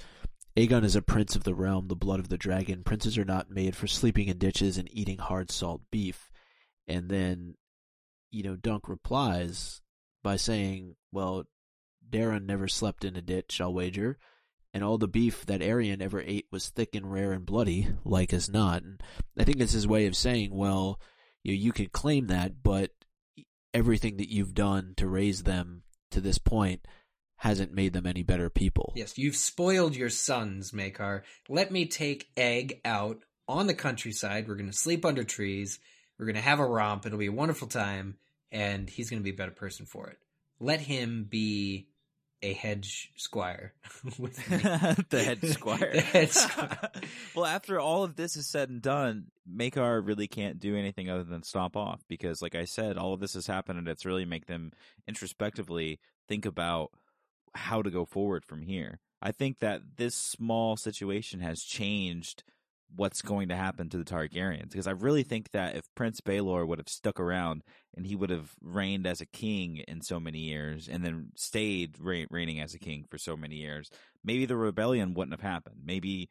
"Aegon 0.56 0.84
is 0.84 0.96
a 0.96 1.02
prince 1.02 1.34
of 1.34 1.44
the 1.44 1.54
realm, 1.54 1.88
the 1.88 1.96
blood 1.96 2.20
of 2.20 2.28
the 2.28 2.38
dragon. 2.38 2.84
Princes 2.84 3.18
are 3.18 3.24
not 3.24 3.50
made 3.50 3.74
for 3.74 3.86
sleeping 3.86 4.28
in 4.28 4.38
ditches 4.38 4.78
and 4.78 4.88
eating 4.92 5.18
hard 5.18 5.50
salt 5.50 5.82
beef." 5.90 6.30
And 6.86 7.08
then, 7.08 7.54
you 8.30 8.42
know, 8.42 8.56
Dunk 8.56 8.88
replies 8.88 9.79
by 10.22 10.36
saying, 10.36 10.96
"Well, 11.12 11.44
Daeron 12.08 12.46
never 12.46 12.68
slept 12.68 13.04
in 13.04 13.16
a 13.16 13.22
ditch, 13.22 13.60
I'll 13.60 13.74
wager." 13.74 14.18
And 14.72 14.84
all 14.84 14.98
the 14.98 15.08
beef 15.08 15.44
that 15.46 15.62
Aerion 15.62 16.00
ever 16.00 16.20
ate 16.20 16.46
was 16.52 16.68
thick 16.68 16.94
and 16.94 17.12
rare 17.12 17.32
and 17.32 17.44
bloody, 17.44 17.88
like 18.04 18.32
as 18.32 18.48
not. 18.48 18.82
And 18.82 19.02
I 19.36 19.42
think 19.42 19.60
it's 19.60 19.72
his 19.72 19.88
way 19.88 20.06
of 20.06 20.16
saying, 20.16 20.54
well, 20.54 21.00
you 21.42 21.52
know, 21.52 21.58
you 21.60 21.72
can 21.72 21.86
claim 21.86 22.28
that, 22.28 22.62
but 22.62 22.92
everything 23.74 24.18
that 24.18 24.32
you've 24.32 24.54
done 24.54 24.94
to 24.96 25.08
raise 25.08 25.42
them 25.42 25.82
to 26.12 26.20
this 26.20 26.38
point 26.38 26.86
hasn't 27.36 27.72
made 27.72 27.94
them 27.94 28.06
any 28.06 28.22
better 28.22 28.50
people. 28.50 28.92
Yes, 28.94 29.16
you've 29.16 29.36
spoiled 29.36 29.96
your 29.96 30.10
sons, 30.10 30.72
Maekar. 30.72 31.22
Let 31.48 31.72
me 31.72 31.86
take 31.86 32.28
Egg 32.36 32.80
out 32.84 33.24
on 33.48 33.66
the 33.66 33.74
countryside. 33.74 34.46
We're 34.46 34.56
going 34.56 34.70
to 34.70 34.76
sleep 34.76 35.04
under 35.04 35.24
trees. 35.24 35.80
We're 36.18 36.26
going 36.26 36.36
to 36.36 36.42
have 36.42 36.60
a 36.60 36.66
romp. 36.66 37.06
It'll 37.06 37.18
be 37.18 37.26
a 37.26 37.32
wonderful 37.32 37.66
time, 37.66 38.18
and 38.52 38.88
he's 38.88 39.10
going 39.10 39.20
to 39.20 39.24
be 39.24 39.30
a 39.30 39.36
better 39.36 39.50
person 39.50 39.86
for 39.86 40.08
it. 40.08 40.18
Let 40.58 40.80
him 40.80 41.26
be 41.28 41.88
a 42.42 42.52
hedge 42.52 43.12
squire. 43.16 43.74
the 44.04 45.22
head 45.24 45.44
squire. 45.46 45.92
the 45.92 46.00
head 46.00 46.30
squire. 46.30 46.90
well, 47.34 47.46
after 47.46 47.78
all 47.78 48.02
of 48.02 48.16
this 48.16 48.36
is 48.36 48.46
said 48.46 48.70
and 48.70 48.82
done, 48.82 49.26
Maekar 49.50 50.06
really 50.06 50.26
can't 50.26 50.58
do 50.58 50.76
anything 50.76 51.10
other 51.10 51.24
than 51.24 51.42
stop 51.42 51.76
off 51.76 52.02
because, 52.08 52.40
like 52.42 52.54
I 52.54 52.64
said, 52.64 52.96
all 52.96 53.12
of 53.12 53.20
this 53.20 53.34
has 53.34 53.46
happened 53.46 53.78
and 53.78 53.88
it's 53.88 54.06
really 54.06 54.24
make 54.24 54.46
them 54.46 54.72
introspectively 55.06 56.00
think 56.28 56.46
about 56.46 56.92
how 57.54 57.82
to 57.82 57.90
go 57.90 58.04
forward 58.04 58.44
from 58.44 58.62
here. 58.62 59.00
I 59.22 59.32
think 59.32 59.58
that 59.58 59.82
this 59.96 60.14
small 60.14 60.76
situation 60.76 61.40
has 61.40 61.62
changed 61.62 62.42
what's 62.96 63.22
going 63.22 63.48
to 63.48 63.56
happen 63.56 63.88
to 63.88 63.98
the 63.98 64.04
Targaryens 64.04 64.70
because 64.70 64.86
I 64.86 64.92
really 64.92 65.22
think 65.22 65.50
that 65.52 65.76
if 65.76 65.84
Prince 65.94 66.20
Baelor 66.20 66.66
would 66.66 66.78
have 66.78 66.88
stuck 66.88 67.20
around 67.20 67.62
and 67.96 68.06
he 68.06 68.16
would 68.16 68.30
have 68.30 68.52
reigned 68.60 69.06
as 69.06 69.20
a 69.20 69.26
king 69.26 69.78
in 69.88 70.02
so 70.02 70.18
many 70.18 70.38
years 70.38 70.88
and 70.88 71.04
then 71.04 71.30
stayed 71.34 71.96
re- 72.00 72.26
reigning 72.30 72.60
as 72.60 72.74
a 72.74 72.78
king 72.78 73.04
for 73.08 73.18
so 73.18 73.36
many 73.36 73.56
years, 73.56 73.90
maybe 74.24 74.46
the 74.46 74.56
rebellion 74.56 75.14
wouldn't 75.14 75.40
have 75.40 75.48
happened. 75.48 75.76
Maybe 75.84 76.30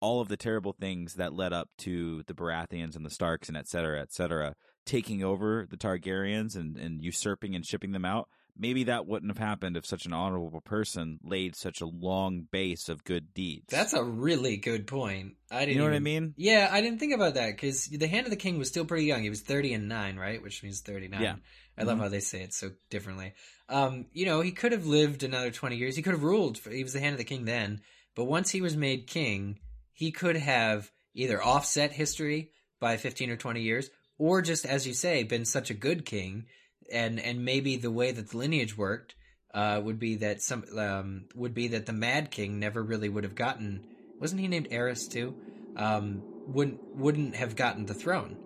all 0.00 0.20
of 0.20 0.28
the 0.28 0.36
terrible 0.36 0.72
things 0.72 1.14
that 1.14 1.32
led 1.32 1.52
up 1.52 1.68
to 1.78 2.24
the 2.26 2.34
Baratheons 2.34 2.96
and 2.96 3.06
the 3.06 3.10
Starks 3.10 3.48
and 3.48 3.56
et 3.56 3.68
cetera, 3.68 4.00
et 4.00 4.12
cetera, 4.12 4.54
taking 4.84 5.22
over 5.22 5.66
the 5.70 5.76
Targaryens 5.76 6.56
and, 6.56 6.76
and 6.76 7.00
usurping 7.02 7.54
and 7.54 7.64
shipping 7.64 7.92
them 7.92 8.04
out 8.04 8.28
maybe 8.58 8.84
that 8.84 9.06
wouldn't 9.06 9.30
have 9.30 9.38
happened 9.38 9.76
if 9.76 9.86
such 9.86 10.06
an 10.06 10.12
honorable 10.12 10.60
person 10.60 11.18
laid 11.22 11.56
such 11.56 11.80
a 11.80 11.86
long 11.86 12.46
base 12.50 12.88
of 12.88 13.04
good 13.04 13.32
deeds. 13.34 13.66
That's 13.68 13.92
a 13.92 14.02
really 14.04 14.56
good 14.56 14.86
point. 14.86 15.34
I 15.50 15.60
didn't. 15.60 15.74
You 15.74 15.78
know 15.80 15.84
even, 15.84 15.92
what 15.92 15.96
I 15.96 16.00
mean? 16.00 16.34
Yeah, 16.36 16.68
I 16.70 16.80
didn't 16.80 16.98
think 16.98 17.14
about 17.14 17.34
that 17.34 17.50
because 17.56 17.86
the 17.86 18.06
Hand 18.06 18.26
of 18.26 18.30
the 18.30 18.36
King 18.36 18.58
was 18.58 18.68
still 18.68 18.84
pretty 18.84 19.04
young. 19.06 19.22
He 19.22 19.30
was 19.30 19.40
thirty 19.40 19.72
and 19.72 19.88
nine, 19.88 20.16
right? 20.16 20.42
Which 20.42 20.62
means 20.62 20.80
thirty 20.80 21.08
nine. 21.08 21.22
Yeah. 21.22 21.36
I 21.78 21.84
love 21.84 21.96
Mhm. 21.98 22.02
how 22.02 22.08
they 22.08 22.20
say 22.20 22.42
it 22.42 22.52
so 22.52 22.72
differently. 22.90 23.32
Um, 23.70 24.06
you 24.12 24.26
know, 24.26 24.42
he 24.42 24.52
could 24.52 24.72
have 24.72 24.84
lived 24.86 25.22
another 25.22 25.50
twenty 25.50 25.76
years. 25.76 25.96
He 25.96 26.02
could 26.02 26.12
have 26.12 26.22
ruled. 26.22 26.58
For, 26.58 26.70
he 26.70 26.82
was 26.82 26.92
the 26.92 27.00
Hand 27.00 27.14
of 27.14 27.18
the 27.18 27.24
King 27.24 27.46
then, 27.46 27.80
but 28.14 28.24
once 28.24 28.50
he 28.50 28.60
was 28.60 28.76
made 28.76 29.06
king, 29.06 29.58
he 29.92 30.12
could 30.12 30.36
have 30.36 30.90
either 31.14 31.42
offset 31.42 31.92
history 31.92 32.50
by 32.80 32.96
fifteen 32.98 33.30
or 33.30 33.36
twenty 33.36 33.62
years, 33.62 33.88
or 34.18 34.42
just 34.42 34.66
as 34.66 34.86
you 34.86 34.92
say, 34.92 35.22
been 35.22 35.46
such 35.46 35.70
a 35.70 35.74
good 35.74 36.04
king, 36.04 36.44
and 36.92 37.18
and 37.20 37.44
maybe 37.44 37.76
the 37.76 37.90
way 37.90 38.12
that 38.12 38.30
the 38.30 38.36
lineage 38.36 38.76
worked 38.76 39.14
uh, 39.54 39.80
would 39.84 39.98
be 39.98 40.16
that 40.16 40.42
some 40.42 40.64
um, 40.78 41.24
would 41.34 41.54
be 41.54 41.68
that 41.68 41.86
the 41.86 41.92
Mad 41.92 42.30
King 42.30 42.58
never 42.58 42.82
really 42.82 43.08
would 43.08 43.24
have 43.24 43.34
gotten. 43.34 43.82
Wasn't 44.20 44.40
he 44.40 44.48
named 44.48 44.68
Aerys 44.70 45.10
too? 45.10 45.34
Um, 45.76 46.22
wouldn't 46.46 46.78
wouldn't 46.96 47.34
have 47.36 47.56
gotten 47.56 47.86
the 47.86 47.94
throne. 47.94 48.36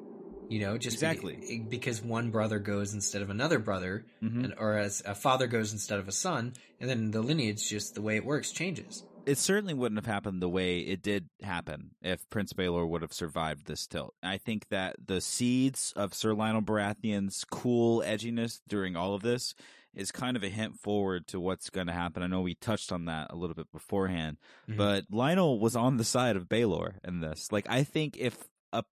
You 0.49 0.61
know, 0.61 0.79
just 0.79 1.01
be- 1.01 1.07
Exactly. 1.07 1.67
because 1.69 2.01
one 2.03 2.31
brother 2.31 2.61
goes 2.61 2.95
instead 2.95 3.21
of 3.23 3.31
another 3.31 3.59
brother, 3.59 4.07
Mhm. 4.23 4.45
and, 4.45 4.55
or 4.59 4.79
as 4.79 5.03
a 5.05 5.15
father 5.15 5.49
goes 5.49 5.73
instead 5.73 5.99
of 5.99 6.07
a 6.07 6.13
son, 6.13 6.55
and 6.81 6.89
then 6.89 7.11
the 7.11 7.21
lineage 7.21 7.69
just 7.69 7.95
the 7.95 8.01
way 8.03 8.15
it 8.17 8.25
works 8.25 8.53
changes. 8.53 9.03
It 9.27 9.39
certainly 9.39 9.75
wouldn't 9.75 9.99
have 9.99 10.07
happened 10.13 10.41
the 10.41 10.49
way 10.49 10.79
it 10.79 11.03
did 11.03 11.29
happen 11.43 11.91
if 12.01 12.29
Prince 12.31 12.53
Baelor 12.53 12.89
would 12.89 13.03
have 13.03 13.13
survived 13.13 13.67
this 13.67 13.87
tilt. 13.87 14.15
I 14.23 14.39
think 14.39 14.69
that 14.69 14.95
the 15.05 15.21
seeds 15.21 15.93
of 15.97 16.15
Sir 16.15 16.33
Lyonel 16.33 16.65
Baratheon's 16.65 17.45
cool 17.51 18.03
edginess 18.03 18.61
during 18.69 18.95
all 18.95 19.15
of 19.15 19.23
this 19.23 19.55
is 19.93 20.13
kind 20.13 20.37
of 20.37 20.45
a 20.45 20.49
hint 20.49 20.79
forward 20.79 21.27
to 21.27 21.41
what's 21.41 21.71
going 21.71 21.89
to 21.89 21.93
happen. 21.93 22.23
I 22.23 22.27
know 22.29 22.41
we 22.43 22.55
touched 22.55 22.93
on 22.93 23.07
that 23.07 23.29
a 23.31 23.35
little 23.37 23.55
bit 23.57 23.73
beforehand, 23.73 24.37
Mhm. 24.69 24.77
but 24.77 25.11
Lyonel 25.11 25.59
was 25.59 25.75
on 25.75 25.97
the 25.97 26.05
side 26.05 26.37
of 26.37 26.49
Baelor 26.49 26.99
in 27.03 27.21
this. 27.21 27.51
Like, 27.51 27.67
I 27.69 27.83
think 27.83 28.17
if 28.19 28.45
a 28.73 28.85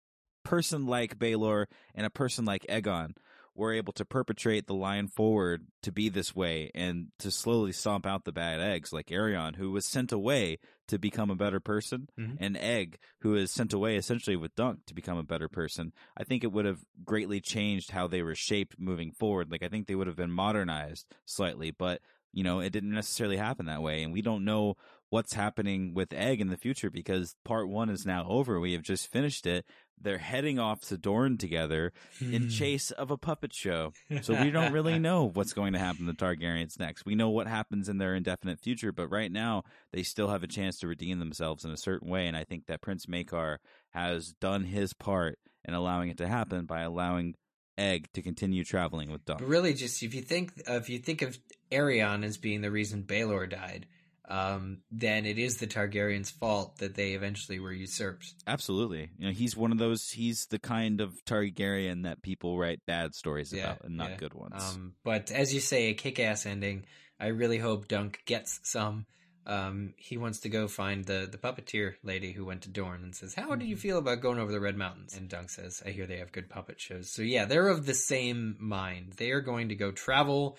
person 0.44 0.86
like 0.86 1.18
Baelor 1.18 1.66
and 1.94 2.06
a 2.06 2.10
person 2.10 2.44
like 2.46 2.64
Aegon 2.70 3.16
were 3.55 3.72
able 3.72 3.92
to 3.92 4.05
perpetrate 4.05 4.66
the 4.66 4.74
line 4.74 5.07
forward 5.09 5.66
to 5.82 5.92
be 5.92 6.09
this 6.09 6.34
way 6.34 6.70
and 6.74 7.09
to 7.18 7.30
slowly 7.30 7.70
stomp 7.72 8.07
out 8.07 8.24
the 8.24 8.32
bad 8.32 8.61
eggs, 8.61 8.92
like 8.92 9.09
Aerion, 9.09 9.57
who 9.57 9.70
was 9.70 9.84
sent 9.84 10.11
away 10.11 10.59
to 10.88 10.98
become 10.98 11.30
a 11.30 11.36
better 11.36 11.61
person, 11.61 12.09
Mhm. 12.18 12.36
and 12.40 12.57
Egg, 12.57 12.98
who 13.20 13.34
is 13.34 13.50
sent 13.50 13.72
away 13.72 13.96
essentially 13.96 14.36
with 14.36 14.55
Dunk 14.55 14.86
to 14.86 14.94
become 14.94 15.18
a 15.18 15.22
better 15.22 15.48
person, 15.48 15.92
I 16.16 16.24
think 16.24 16.42
it 16.42 16.53
would 16.53 16.64
have 16.64 16.84
greatly 17.05 17.40
changed 17.40 17.90
how 17.90 18.07
they 18.07 18.22
were 18.22 18.34
shaped 18.34 18.78
moving 18.78 19.12
forward. 19.12 19.50
Like, 19.50 19.62
I 19.62 19.68
think 19.68 19.86
they 19.86 19.94
would 19.94 20.07
have 20.07 20.16
been 20.16 20.32
modernized 20.32 21.07
slightly, 21.26 21.70
but, 21.70 22.00
you 22.32 22.42
know, 22.44 22.61
it 22.61 22.70
didn't 22.70 22.90
necessarily 22.90 23.36
happen 23.36 23.66
that 23.66 23.82
way. 23.82 24.03
And 24.03 24.12
we 24.14 24.22
don't 24.22 24.44
know 24.44 24.76
what's 25.11 25.34
happening 25.34 25.92
with 25.92 26.14
Egg 26.14 26.40
in 26.40 26.48
the 26.48 26.57
future 26.57 26.90
because 26.90 27.36
part 27.44 27.68
one 27.68 27.90
is 27.90 28.07
now 28.07 28.26
over. 28.28 28.59
We 28.59 28.72
have 28.72 28.82
just 28.82 29.09
finished 29.12 29.46
it. 29.46 29.66
They're 30.03 30.18
heading 30.18 30.59
off 30.59 30.80
to 30.88 30.98
Dorne 30.98 31.38
together 31.38 31.92
in 32.20 32.42
Hmm. 32.42 32.48
chase 32.48 32.90
of 32.90 33.11
a 33.11 33.16
puppet 33.16 33.55
show. 33.55 33.92
So 34.22 34.40
we 34.40 34.50
don't 34.50 34.72
really 34.72 34.98
know 34.98 35.28
what's 35.28 35.53
going 35.53 35.72
to 35.74 35.78
happen 35.78 36.07
to 36.07 36.12
Targaryens 36.12 36.78
next. 36.78 37.05
We 37.07 37.14
know 37.14 37.30
what 37.30 37.46
happens 37.46 37.88
in 37.88 37.98
their 37.98 38.14
indefinite 38.14 38.59
future, 38.61 38.92
but 38.92 39.09
right 39.09 39.30
now 39.32 39.62
they 39.92 40.03
still 40.03 40.28
have 40.28 40.42
a 40.42 40.46
chance 40.48 40.78
to 40.80 40.86
redeem 40.88 41.18
themselves 41.18 41.64
in 41.64 41.70
a 41.70 41.76
certain 41.76 42.09
way. 42.09 42.26
And 42.26 42.36
I 42.36 42.44
think 42.44 42.66
that 42.66 42.80
Prince 42.80 43.07
Maekar 43.07 43.59
has 43.90 44.32
done 44.40 44.64
his 44.64 44.92
part 44.92 45.38
in 45.64 45.74
allowing 45.74 46.09
it 46.11 46.18
to 46.18 46.26
happen 46.28 46.66
by 46.66 46.80
allowing 46.80 47.34
Egg 47.78 48.09
to 48.12 48.20
continue 48.22 48.64
traveling 48.64 49.11
with 49.11 49.24
Dunk. 49.24 49.40
But 49.40 49.48
really, 49.48 49.72
just 49.72 50.03
if 50.03 50.14
you 50.14 50.20
think 50.20 50.53
if 50.66 50.90
you 50.90 50.98
think 50.98 51.22
of 51.22 51.38
Aerion 51.70 52.22
as 52.22 52.36
being 52.36 52.61
the 52.61 52.70
reason 52.70 53.03
Baelor 53.05 53.48
died, 53.48 53.86
um, 54.28 54.78
then 54.90 55.26
it 55.26 55.38
is 55.38 55.56
the 55.56 55.66
Targaryens' 55.66 56.32
fault 56.32 56.78
that 56.78 56.94
they 56.94 57.12
eventually 57.12 57.58
were 57.58 57.72
usurped. 57.72 58.34
Absolutely. 58.46 59.10
You 59.18 59.26
know, 59.26 59.32
he's 59.32 59.56
one 59.56 59.72
of 59.72 59.78
those, 59.78 60.10
he's 60.10 60.46
the 60.46 60.58
kind 60.58 61.00
of 61.00 61.12
Targaryen 61.24 62.04
that 62.04 62.22
people 62.22 62.58
write 62.58 62.80
bad 62.86 63.14
stories 63.14 63.52
Yeah, 63.52 63.72
about 63.72 63.84
and 63.84 63.96
not 63.96 64.10
yeah. 64.10 64.16
good 64.16 64.34
ones. 64.34 64.62
Um, 64.62 64.94
but 65.04 65.30
as 65.30 65.52
you 65.52 65.60
say, 65.60 65.88
a 65.88 65.94
kick-ass 65.94 66.46
ending. 66.46 66.84
I 67.18 67.28
really 67.28 67.58
hope 67.58 67.88
Dunk 67.88 68.20
gets 68.26 68.60
some. 68.62 69.06
Um, 69.44 69.94
he 69.97 70.18
wants 70.18 70.40
to 70.40 70.48
go 70.48 70.68
find 70.68 71.05
the 71.05 71.28
the 71.30 71.38
puppeteer 71.38 71.94
lady 72.05 72.30
who 72.32 72.44
went 72.44 72.62
to 72.62 72.68
Dorne 72.68 73.02
and 73.02 73.14
says, 73.14 73.34
"How 73.34 73.56
do 73.56 73.64
you 73.64 73.76
feel 73.76 73.98
about 73.98 74.20
going 74.20 74.38
over 74.38 74.52
the 74.52 74.60
Red 74.60 74.76
Mountains?" 74.76 75.16
And 75.16 75.28
Dunk 75.28 75.51
says, 75.51 75.82
"I 75.84 75.90
hear 75.90 76.06
they 76.06 76.18
have 76.18 76.30
good 76.30 76.48
puppet 76.48 76.80
shows." 76.80 77.10
So 77.10 77.22
yeah, 77.22 77.44
they're 77.44 77.68
of 77.68 77.86
the 77.86 77.94
same 77.94 78.56
mind. 78.60 79.14
They 79.16 79.32
are 79.32 79.40
going 79.40 79.70
to 79.70 79.74
go 79.74 79.90
travel 79.90 80.56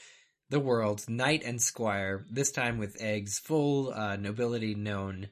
the 0.53 0.59
world, 0.59 1.03
knight 1.09 1.43
and 1.43 1.61
squire. 1.61 2.25
This 2.29 2.51
time 2.51 2.77
with 2.77 3.01
Egg's, 3.01 3.39
full 3.39 3.91
uh, 3.91 4.15
nobility 4.15 4.75
known. 4.75 5.27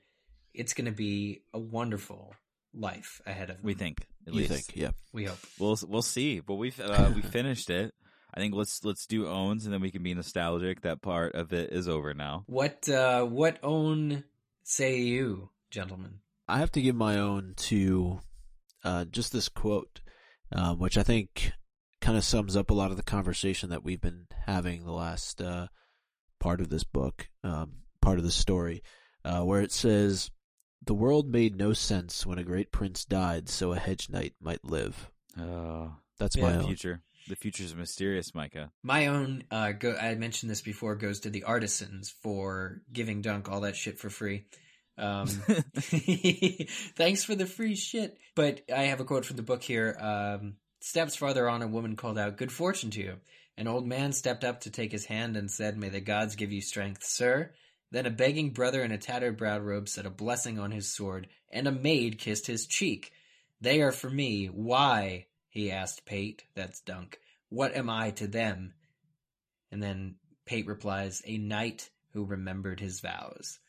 It's 0.53 0.73
going 0.73 0.85
to 0.85 0.91
be 0.91 1.43
a 1.53 1.59
wonderful 1.59 2.33
life 2.73 3.21
ahead 3.25 3.49
of 3.49 3.57
them. 3.57 3.65
we 3.65 3.73
think, 3.73 3.99
at 4.27 4.33
You 4.33 4.39
least. 4.41 4.51
think? 4.51 4.75
Yeah. 4.75 4.89
We 5.13 5.25
hope. 5.25 5.37
We'll 5.59 5.77
we'll 5.87 6.01
see, 6.01 6.39
but 6.41 6.55
we've 6.55 6.77
uh, 6.79 7.11
we 7.15 7.21
finished 7.37 7.69
it. 7.69 7.93
I 8.33 8.39
think 8.39 8.55
let's 8.55 8.83
let's 8.83 9.05
do 9.05 9.27
owns 9.27 9.65
and 9.65 9.73
then 9.73 9.81
we 9.81 9.91
can 9.91 10.03
be 10.03 10.13
nostalgic. 10.13 10.81
That 10.81 11.01
part 11.01 11.35
of 11.35 11.53
it 11.53 11.71
is 11.71 11.87
over 11.87 12.13
now. 12.13 12.43
What 12.47 12.89
uh, 12.89 13.23
what 13.25 13.59
own 13.63 14.23
say 14.63 14.99
you, 15.01 15.49
gentlemen? 15.69 16.15
I 16.47 16.57
have 16.59 16.71
to 16.71 16.81
give 16.81 16.95
my 16.95 17.17
own 17.17 17.53
to 17.69 18.19
uh, 18.83 19.05
just 19.05 19.31
this 19.31 19.47
quote, 19.49 20.01
um, 20.51 20.79
which 20.79 20.97
I 20.97 21.03
think 21.03 21.51
kind 22.01 22.17
of 22.17 22.23
sums 22.23 22.57
up 22.57 22.69
a 22.69 22.73
lot 22.73 22.91
of 22.91 22.97
the 22.97 23.03
conversation 23.03 23.69
that 23.69 23.83
we've 23.83 24.01
been 24.01 24.27
having 24.45 24.83
the 24.83 24.91
last 24.91 25.41
uh, 25.41 25.67
part 26.39 26.59
of 26.59 26.69
this 26.69 26.83
book, 26.83 27.29
um, 27.43 27.73
part 28.01 28.17
of 28.17 28.25
the 28.25 28.31
story, 28.31 28.83
uh, 29.23 29.41
where 29.41 29.61
it 29.61 29.71
says, 29.71 30.31
"The 30.83 30.95
world 30.95 31.29
made 31.29 31.55
no 31.55 31.73
sense 31.73 32.25
when 32.25 32.39
a 32.39 32.43
great 32.43 32.71
prince 32.71 33.05
died, 33.05 33.47
so 33.47 33.71
a 33.71 33.79
hedge 33.79 34.09
knight 34.09 34.33
might 34.41 34.65
live." 34.65 35.09
Oh, 35.39 35.95
That's 36.19 36.35
yeah, 36.35 36.43
my 36.43 36.51
the 36.53 36.59
own. 36.59 36.65
future. 36.65 37.01
The 37.27 37.35
future's 37.35 37.75
mysterious, 37.75 38.33
Micah. 38.33 38.71
My 38.81 39.07
own, 39.07 39.43
uh, 39.51 39.73
go, 39.73 39.95
I 39.95 40.15
mentioned 40.15 40.49
this 40.49 40.61
before, 40.61 40.95
goes 40.95 41.21
to 41.21 41.29
the 41.29 41.43
artisans 41.43 42.13
for 42.23 42.81
giving 42.91 43.21
Dunk 43.21 43.47
all 43.47 43.61
that 43.61 43.75
shit 43.75 43.99
for 43.99 44.09
free. 44.09 44.47
Um, 44.97 45.27
thanks 45.75 47.23
for 47.23 47.35
the 47.35 47.45
free 47.45 47.75
shit. 47.75 48.17
But 48.35 48.61
I 48.75 48.83
have 48.83 48.99
a 48.99 49.05
quote 49.05 49.25
from 49.25 49.37
the 49.37 49.43
book 49.43 49.61
here. 49.61 49.95
Um, 49.99 50.55
steps 50.83 51.15
farther 51.15 51.49
on, 51.49 51.61
a 51.61 51.67
woman 51.67 51.95
called 51.95 52.17
out, 52.17 52.37
Good 52.37 52.51
fortune 52.51 52.91
to 52.91 53.01
you. 53.01 53.15
An 53.57 53.67
old 53.67 53.87
man 53.87 54.13
stepped 54.13 54.43
up 54.43 54.61
to 54.61 54.69
take 54.69 54.91
his 54.91 55.05
hand 55.05 55.37
and 55.37 55.49
said, 55.49 55.77
May 55.77 55.89
the 55.89 56.01
gods 56.01 56.35
give 56.35 56.51
you 56.51 56.61
strength, 56.61 57.03
sir. 57.03 57.51
Then 57.91 58.05
a 58.05 58.09
begging 58.11 58.51
brother 58.51 58.83
in 58.83 58.91
a 58.91 58.97
tattered 58.97 59.37
brown 59.37 59.63
robe 59.63 59.89
said 59.89 60.05
a 60.05 60.09
blessing 60.09 60.57
on 60.57 60.71
his 60.71 60.93
sword, 60.93 61.27
and 61.51 61.67
a 61.67 61.71
maid 61.71 62.17
kissed 62.17 62.47
his 62.47 62.65
cheek. 62.65 63.11
They 63.59 63.81
are 63.81 63.91
for 63.91 64.09
me. 64.09 64.47
Why? 64.47 65.27
he 65.49 65.69
asked 65.69 66.05
Pate, 66.05 66.43
that's 66.55 66.79
Dunk. 66.79 67.19
What 67.49 67.75
am 67.75 67.89
I 67.89 68.11
to 68.11 68.27
them? 68.27 68.73
And 69.71 69.83
then 69.83 70.15
Pate 70.45 70.67
replies, 70.67 71.21
A 71.25 71.37
knight 71.37 71.89
who 72.13 72.25
remembered 72.25 72.79
his 72.79 73.01
vows. 73.01 73.59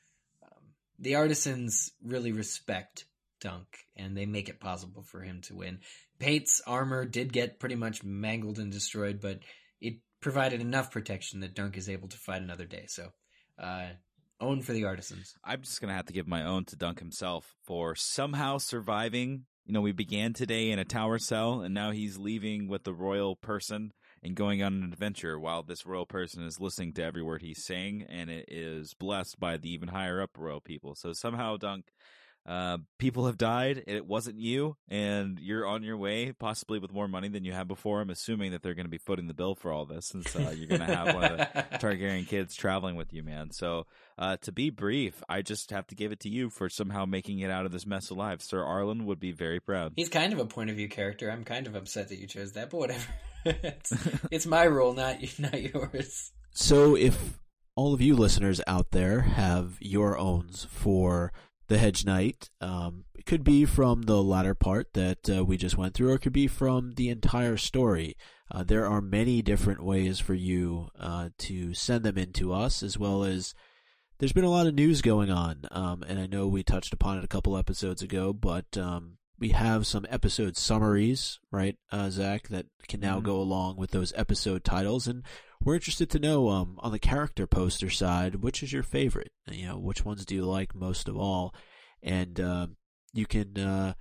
Um, 0.42 0.62
the 1.00 1.16
artisans 1.16 1.90
really 2.02 2.30
respect 2.30 3.04
Dunk, 3.40 3.66
and 3.96 4.16
they 4.16 4.26
make 4.26 4.48
it 4.48 4.60
possible 4.60 5.02
for 5.02 5.20
him 5.20 5.40
to 5.42 5.56
win. 5.56 5.80
Pate's 6.22 6.62
armor 6.68 7.04
did 7.04 7.32
get 7.32 7.58
pretty 7.58 7.74
much 7.74 8.04
mangled 8.04 8.60
and 8.60 8.70
destroyed, 8.70 9.20
but 9.20 9.40
it 9.80 9.94
provided 10.20 10.60
enough 10.60 10.92
protection 10.92 11.40
that 11.40 11.56
Dunk 11.56 11.76
is 11.76 11.88
able 11.88 12.06
to 12.06 12.16
fight 12.16 12.42
another 12.42 12.64
day. 12.64 12.84
So, 12.86 13.08
uh, 13.58 13.88
own 14.40 14.62
for 14.62 14.72
the 14.72 14.84
artisans. 14.84 15.34
I'm 15.42 15.62
just 15.62 15.80
gonna 15.80 15.94
have 15.94 16.06
to 16.06 16.12
give 16.12 16.28
my 16.28 16.44
own 16.44 16.64
to 16.66 16.76
Dunk 16.76 17.00
himself 17.00 17.56
for 17.64 17.96
somehow 17.96 18.58
surviving. 18.58 19.46
You 19.64 19.72
know, 19.72 19.80
we 19.80 19.90
began 19.90 20.32
today 20.32 20.70
in 20.70 20.78
a 20.78 20.84
tower 20.84 21.18
cell, 21.18 21.60
and 21.60 21.74
now 21.74 21.90
he's 21.90 22.18
leaving 22.18 22.68
with 22.68 22.84
the 22.84 22.94
royal 22.94 23.34
person 23.34 23.92
and 24.22 24.36
going 24.36 24.62
on 24.62 24.74
an 24.74 24.84
adventure 24.84 25.40
while 25.40 25.64
this 25.64 25.84
royal 25.84 26.06
person 26.06 26.44
is 26.44 26.60
listening 26.60 26.92
to 26.92 27.02
every 27.02 27.22
word 27.24 27.42
he's 27.42 27.64
saying, 27.64 28.06
and 28.08 28.30
it 28.30 28.44
is 28.46 28.94
blessed 28.94 29.40
by 29.40 29.56
the 29.56 29.72
even 29.72 29.88
higher 29.88 30.22
up 30.22 30.38
royal 30.38 30.60
people. 30.60 30.94
So 30.94 31.12
somehow, 31.12 31.56
Dunk, 31.56 31.86
uh, 32.44 32.78
people 32.98 33.26
have 33.26 33.38
died. 33.38 33.84
It 33.86 34.04
wasn't 34.04 34.38
you, 34.38 34.76
and 34.88 35.38
you're 35.38 35.66
on 35.66 35.82
your 35.82 35.96
way, 35.96 36.32
possibly 36.32 36.80
with 36.80 36.92
more 36.92 37.06
money 37.06 37.28
than 37.28 37.44
you 37.44 37.52
had 37.52 37.68
before. 37.68 38.00
I'm 38.00 38.10
assuming 38.10 38.50
that 38.50 38.62
they're 38.62 38.74
going 38.74 38.86
to 38.86 38.90
be 38.90 38.98
footing 38.98 39.28
the 39.28 39.34
bill 39.34 39.54
for 39.54 39.72
all 39.72 39.86
this, 39.86 40.06
since 40.06 40.34
uh, 40.34 40.52
you're 40.56 40.66
going 40.66 40.80
to 40.80 40.96
have 40.96 41.14
one 41.14 41.24
of 41.24 41.38
the 41.38 41.44
Targaryen 41.78 42.26
kids 42.26 42.56
traveling 42.56 42.96
with 42.96 43.12
you, 43.12 43.22
man. 43.22 43.52
So, 43.52 43.86
uh, 44.18 44.38
to 44.42 44.50
be 44.50 44.70
brief, 44.70 45.22
I 45.28 45.42
just 45.42 45.70
have 45.70 45.86
to 45.88 45.94
give 45.94 46.10
it 46.10 46.20
to 46.20 46.28
you 46.28 46.50
for 46.50 46.68
somehow 46.68 47.04
making 47.04 47.38
it 47.38 47.50
out 47.50 47.64
of 47.64 47.70
this 47.70 47.86
mess 47.86 48.10
alive. 48.10 48.42
Sir 48.42 48.58
Arlan 48.58 49.04
would 49.04 49.20
be 49.20 49.32
very 49.32 49.60
proud. 49.60 49.92
He's 49.94 50.08
kind 50.08 50.32
of 50.32 50.40
a 50.40 50.46
point 50.46 50.70
of 50.70 50.76
view 50.76 50.88
character. 50.88 51.30
I'm 51.30 51.44
kind 51.44 51.68
of 51.68 51.76
upset 51.76 52.08
that 52.08 52.18
you 52.18 52.26
chose 52.26 52.52
that, 52.52 52.70
but 52.70 52.78
whatever. 52.78 53.06
it's, 53.44 53.92
it's 54.30 54.46
my 54.46 54.66
role, 54.66 54.94
not 54.94 55.18
not 55.38 55.62
yours. 55.62 56.32
So 56.54 56.96
if 56.96 57.38
all 57.76 57.94
of 57.94 58.00
you 58.00 58.16
listeners 58.16 58.60
out 58.66 58.90
there 58.90 59.20
have 59.20 59.76
your 59.80 60.18
owns 60.18 60.66
for 60.70 61.32
the 61.68 61.78
Hedge 61.78 62.04
Knight, 62.04 62.50
um, 62.60 63.04
it 63.14 63.24
could 63.26 63.44
be 63.44 63.64
from 63.64 64.02
the 64.02 64.22
latter 64.22 64.54
part 64.54 64.92
that 64.94 65.30
uh, 65.30 65.44
we 65.44 65.56
just 65.56 65.76
went 65.78 65.94
through, 65.94 66.10
or 66.10 66.14
it 66.14 66.20
could 66.20 66.32
be 66.32 66.46
from 66.48 66.94
the 66.94 67.08
entire 67.08 67.56
story. 67.56 68.16
Uh, 68.50 68.62
there 68.62 68.86
are 68.86 69.00
many 69.00 69.40
different 69.42 69.82
ways 69.82 70.18
for 70.18 70.34
you 70.34 70.88
uh, 70.98 71.30
to 71.38 71.72
send 71.72 72.04
them 72.04 72.18
in 72.18 72.32
to 72.34 72.52
us, 72.52 72.82
as 72.82 72.98
well 72.98 73.24
as 73.24 73.54
there's 74.18 74.32
been 74.32 74.44
a 74.44 74.50
lot 74.50 74.66
of 74.66 74.74
news 74.74 75.00
going 75.02 75.30
on, 75.30 75.62
um, 75.70 76.02
and 76.06 76.18
I 76.20 76.26
know 76.26 76.46
we 76.46 76.62
touched 76.62 76.92
upon 76.92 77.18
it 77.18 77.24
a 77.24 77.28
couple 77.28 77.56
episodes 77.56 78.02
ago, 78.02 78.32
but 78.32 78.76
um, 78.76 79.16
we 79.38 79.48
have 79.50 79.86
some 79.86 80.06
episode 80.10 80.56
summaries, 80.56 81.40
right, 81.50 81.76
uh, 81.90 82.10
Zach, 82.10 82.48
that 82.48 82.66
can 82.86 83.00
now 83.00 83.18
Mhm. 83.20 83.24
go 83.24 83.40
along 83.40 83.76
with 83.76 83.90
those 83.90 84.12
episode 84.14 84.62
titles, 84.64 85.08
and 85.08 85.22
we're 85.64 85.74
interested 85.74 86.10
to 86.10 86.18
know 86.18 86.48
um, 86.48 86.78
on 86.80 86.92
the 86.92 86.98
character 86.98 87.46
poster 87.46 87.90
side, 87.90 88.36
which 88.36 88.62
is 88.62 88.72
your 88.72 88.82
favorite? 88.82 89.32
You 89.50 89.68
know, 89.68 89.78
which 89.78 90.04
ones 90.04 90.24
do 90.24 90.34
you 90.34 90.44
like 90.44 90.74
most 90.74 91.08
of 91.08 91.16
all? 91.16 91.54
And 92.02 92.38
uh, 92.40 92.66
you 93.12 93.26
can 93.26 93.58
uh, 93.58 93.94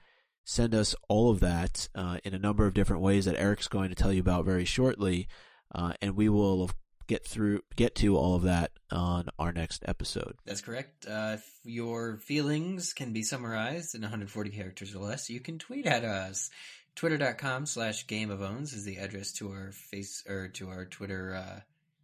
send 0.43 0.73
us 0.73 0.95
all 1.07 1.31
of 1.31 1.39
that 1.41 1.87
uh, 1.95 2.17
in 2.23 2.33
a 2.33 2.39
number 2.39 2.65
of 2.65 2.73
different 2.73 3.01
ways 3.01 3.25
that 3.25 3.39
Eric's 3.39 3.67
going 3.67 3.89
to 3.89 3.95
tell 3.95 4.11
you 4.11 4.21
about 4.21 4.45
very 4.45 4.65
shortly, 4.65 5.27
uh, 5.73 5.93
and 6.01 6.15
we 6.15 6.29
will 6.29 6.69
get 7.07 7.25
through 7.25 7.61
get 7.75 7.93
to 7.95 8.15
all 8.15 8.35
of 8.35 8.43
that 8.43 8.71
on 8.89 9.27
our 9.37 9.51
next 9.51 9.83
episode. 9.85 10.35
That's 10.45 10.61
correct. 10.61 11.05
Uh, 11.05 11.37
your 11.63 12.17
feelings 12.17 12.93
can 12.93 13.11
be 13.11 13.23
summarized 13.23 13.95
in 13.95 14.01
140 14.01 14.49
characters 14.51 14.95
or 14.95 14.99
less, 14.99 15.29
you 15.29 15.41
can 15.41 15.59
tweet 15.59 15.85
at 15.85 16.05
us. 16.05 16.49
Twitter.com 16.95 17.65
slash 17.65 18.07
Game 18.07 18.29
of 18.29 18.41
Owns 18.41 18.73
is 18.73 18.83
the 18.83 18.97
address 18.97 19.31
to 19.33 19.49
our 19.49 19.71
face 19.71 20.23
or 20.27 20.49
to 20.49 20.69
our 20.69 20.85
Twitter, 20.85 21.35
uh, 21.35 21.59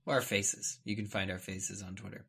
well, 0.05 0.15
our 0.15 0.21
faces. 0.21 0.79
You 0.85 0.95
can 0.95 1.07
find 1.07 1.29
our 1.29 1.39
faces 1.39 1.81
on 1.81 1.95
Twitter. 1.95 2.25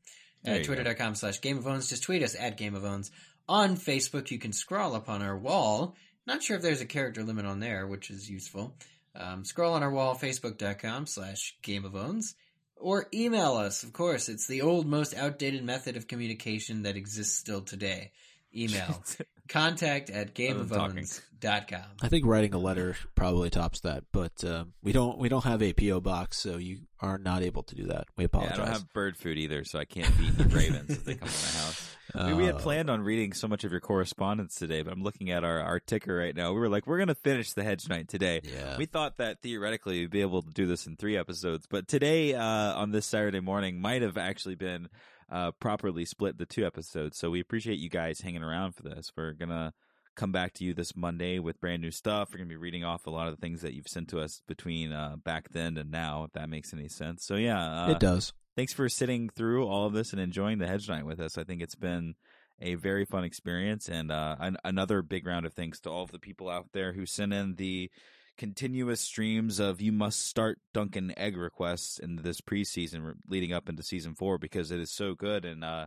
Uh. 0.47 0.59
Twitter.com 0.59 1.15
slash 1.15 1.41
Game 1.41 1.59
of 1.59 1.67
Owns. 1.67 1.89
Just 1.89 2.03
tweet 2.03 2.23
us 2.23 2.37
at 2.39 2.57
Game 2.57 2.75
of 2.75 2.85
Owns. 2.85 3.11
On 3.49 3.77
Facebook, 3.77 4.31
you 4.31 4.39
can 4.39 4.53
scroll 4.53 4.95
up 4.95 5.09
on 5.09 5.23
our 5.23 5.37
wall. 5.37 5.97
Not 6.27 6.43
sure 6.43 6.57
if 6.57 6.63
there's 6.63 6.83
a 6.83 6.87
character 6.87 7.23
limit 7.23 7.47
on 7.47 7.61
there, 7.61 7.87
which 7.87 8.11
is 8.11 8.29
useful. 8.29 8.77
Um, 9.15 9.45
scroll 9.45 9.75
on 9.75 9.83
our 9.83 9.91
wall, 9.91 10.15
facebook.com 10.15 11.07
slash 11.07 11.57
Game 11.63 11.85
of 11.85 11.97
Owns. 11.97 12.35
Or 12.77 13.09
email 13.13 13.55
us, 13.55 13.83
of 13.83 13.93
course. 13.93 14.29
It's 14.29 14.47
the 14.47 14.63
old, 14.63 14.87
most 14.87 15.15
outdated 15.15 15.65
method 15.65 15.97
of 15.97 16.07
communication 16.07 16.83
that 16.83 16.97
exists 16.97 17.37
still 17.37 17.63
today. 17.63 18.13
Email 18.55 19.03
contact 19.49 20.11
at 20.11 20.35
gameofowns.com. 20.35 21.83
I 22.03 22.09
think 22.09 22.27
writing 22.27 22.53
a 22.55 22.59
letter 22.59 22.97
probably 23.15 23.51
tops 23.51 23.81
that, 23.81 24.05
but 24.13 24.43
uh, 24.45 24.65
we 24.83 24.93
don't 24.93 25.19
we 25.19 25.29
don't 25.29 25.45
have 25.45 25.63
a 25.63 25.73
PO 25.73 26.01
box, 26.01 26.39
so 26.39 26.57
you 26.57 26.81
are 27.01 27.19
not 27.19 27.43
able 27.43 27.63
to 27.65 27.75
do 27.77 27.85
that. 27.87 28.07
We 28.17 28.25
Yeah, 28.25 28.27
apologize. 28.27 28.53
I 28.55 28.57
don't 28.65 28.73
have 28.73 28.93
bird 28.93 29.17
food 29.17 29.39
either, 29.39 29.65
so 29.65 29.79
I 29.79 29.85
can't 29.85 30.07
feed 30.15 30.33
the 30.37 30.45
ravens 30.45 30.91
if 30.91 31.05
they 31.05 31.15
come 31.15 31.29
to 31.29 31.35
my 31.35 31.61
house. 31.61 31.95
I 32.15 32.27
mean, 32.29 32.37
we 32.39 32.47
had 32.47 32.55
Uh, 32.55 32.59
planned 32.59 32.89
on 32.91 33.03
reading 33.03 33.35
so 33.35 33.47
much 33.47 33.65
of 33.65 33.71
your 33.71 33.81
correspondence 33.81 34.55
today, 34.55 34.81
but 34.83 34.93
I'm 34.95 35.03
looking 35.03 35.31
at 35.31 35.45
our, 35.45 35.61
our 35.61 35.79
ticker 35.79 36.17
right 36.17 36.35
now. 36.35 36.53
We 36.55 36.59
were 36.59 36.71
like, 36.71 36.87
we're 36.87 36.97
going 36.97 37.09
to 37.09 37.15
finish 37.15 37.53
the 37.53 37.63
Hedge 37.63 37.87
Knight 37.89 38.09
today. 38.09 38.41
Yeah. 38.43 38.79
We 38.79 38.87
thought 38.87 39.19
that 39.19 39.43
theoretically 39.43 40.01
we'd 40.01 40.11
be 40.11 40.23
able 40.23 40.41
to 40.43 40.51
do 40.51 40.67
this 40.67 40.87
in 40.87 40.97
three 40.97 41.19
episodes, 41.19 41.67
but 41.69 41.87
today, 41.87 42.35
uh, 42.35 42.43
on 42.43 42.93
this 42.93 43.05
Saturday 43.05 43.41
morning, 43.41 43.81
might 43.81 44.01
have 44.01 44.17
actually 44.17 44.55
been 44.55 44.89
uh, 45.31 45.53
properly 45.61 46.05
split 46.05 46.39
the 46.39 46.47
two 46.47 46.65
episodes. 46.65 47.19
So 47.19 47.31
we 47.31 47.41
appreciate 47.41 47.79
you 47.79 47.91
guys 47.91 48.21
hanging 48.21 48.43
around 48.43 48.73
for 48.73 48.83
this. 48.83 49.11
We're 49.17 49.33
going 49.33 49.51
to 49.51 49.73
come 50.17 50.33
back 50.33 50.53
to 50.55 50.65
you 50.65 50.75
this 50.75 50.97
Monday 50.97 51.39
with 51.39 51.61
brand 51.61 51.81
new 51.81 51.91
stuff. 51.91 52.29
We're 52.31 52.39
going 52.39 52.49
to 52.49 52.53
be 52.53 52.57
reading 52.57 52.85
off 52.85 53.07
a 53.07 53.11
lot 53.11 53.29
of 53.29 53.35
the 53.35 53.41
things 53.41 53.63
that 53.63 53.75
you've 53.75 53.87
sent 53.87 54.09
to 54.09 54.21
us 54.21 54.43
between 54.49 54.93
uh, 54.93 55.17
back 55.23 55.51
then 55.51 55.79
and 55.79 55.91
now, 55.91 56.25
if 56.25 56.33
that 56.33 56.51
makes 56.51 56.73
any 56.73 56.89
sense. 56.89 57.25
So 57.25 57.37
yeah, 57.37 57.85
uh, 57.85 57.91
it 57.93 58.01
does. 58.01 58.33
thanks 58.57 58.73
for 58.73 58.89
sitting 58.89 59.29
through 59.29 59.67
all 59.67 59.87
of 59.87 59.93
this 59.93 60.13
and 60.13 60.21
enjoying 60.21 60.59
the 60.59 60.67
hedge 60.67 60.89
knight 60.89 61.07
with 61.07 61.21
us. 61.21 61.39
I 61.39 61.45
think 61.45 61.63
it's 61.63 61.77
been 61.77 62.15
a 62.61 62.75
very 62.75 63.05
fun 63.05 63.25
experience 63.25 63.89
and 63.89 64.11
uh, 64.11 64.37
an- 64.41 64.59
another 64.65 65.03
big 65.03 65.27
round 65.27 65.47
of 65.47 65.55
thanks 65.55 65.79
to 65.81 65.91
all 65.91 66.03
of 66.03 66.11
the 66.11 66.19
people 66.19 66.51
out 66.51 66.67
there 66.73 66.93
who 66.93 67.07
sent 67.07 67.33
in 67.33 67.55
the 67.55 67.91
continuous 68.39 69.01
streams 69.01 69.59
of 69.59 69.81
you 69.81 69.93
must 69.93 70.25
start 70.25 70.61
Dunk 70.73 70.97
and 70.97 71.13
Egg 71.19 71.37
requests 71.37 71.99
in 71.99 72.17
this 72.17 72.41
preseason 72.41 73.15
leading 73.29 73.53
up 73.53 73.69
into 73.69 73.83
season 73.83 74.15
four 74.15 74.39
because 74.39 74.71
it 74.71 74.81
is 74.81 74.91
so 74.91 75.15
good 75.15 75.45
and 75.45 75.65
uh, 75.65 75.87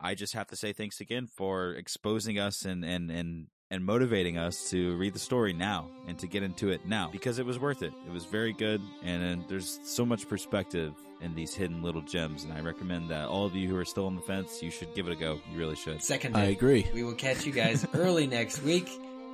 I 0.00 0.14
just 0.14 0.32
have 0.34 0.46
to 0.48 0.56
say 0.56 0.72
thanks 0.72 1.00
again 1.00 1.26
for 1.26 1.72
exposing 1.72 2.38
us 2.38 2.64
and 2.64 2.84
and 2.84 3.10
and 3.10 3.48
and 3.70 3.84
motivating 3.84 4.38
us 4.38 4.70
to 4.70 4.96
read 4.96 5.12
the 5.12 5.18
story 5.18 5.52
now 5.52 5.90
and 6.06 6.18
to 6.18 6.26
get 6.26 6.42
into 6.42 6.70
it 6.70 6.86
now 6.86 7.10
because 7.12 7.38
it 7.38 7.44
was 7.44 7.58
worth 7.58 7.82
it. 7.82 7.92
It 8.06 8.12
was 8.12 8.24
very 8.24 8.52
good 8.52 8.80
and, 9.02 9.22
and 9.22 9.44
there's 9.48 9.80
so 9.82 10.06
much 10.06 10.26
perspective 10.28 10.94
in 11.20 11.34
these 11.34 11.52
hidden 11.52 11.82
little 11.82 12.00
gems 12.00 12.44
and 12.44 12.52
I 12.52 12.60
recommend 12.60 13.10
that 13.10 13.28
all 13.28 13.44
of 13.44 13.54
you 13.56 13.68
who 13.68 13.76
are 13.76 13.84
still 13.84 14.06
on 14.06 14.14
the 14.14 14.22
fence, 14.22 14.62
you 14.62 14.70
should 14.70 14.94
give 14.94 15.08
it 15.08 15.12
a 15.12 15.16
go. 15.16 15.40
You 15.52 15.58
really 15.58 15.76
should. 15.76 16.02
Second, 16.02 16.36
I 16.36 16.44
agree. 16.44 16.86
We 16.94 17.02
will 17.02 17.14
catch 17.14 17.44
you 17.44 17.52
guys 17.52 17.86
early 17.92 18.26
next 18.26 18.62
week. 18.62 18.88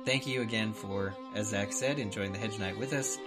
Thank 0.05 0.27
you 0.27 0.41
again 0.41 0.71
for, 0.71 1.15
as 1.33 1.47
Zach 1.47 1.73
said, 1.73 1.97
enjoying 1.97 2.31
the 2.31 2.37
Hedge 2.37 2.59
Knight 2.59 2.77
with 2.77 2.93
us. 2.93 3.17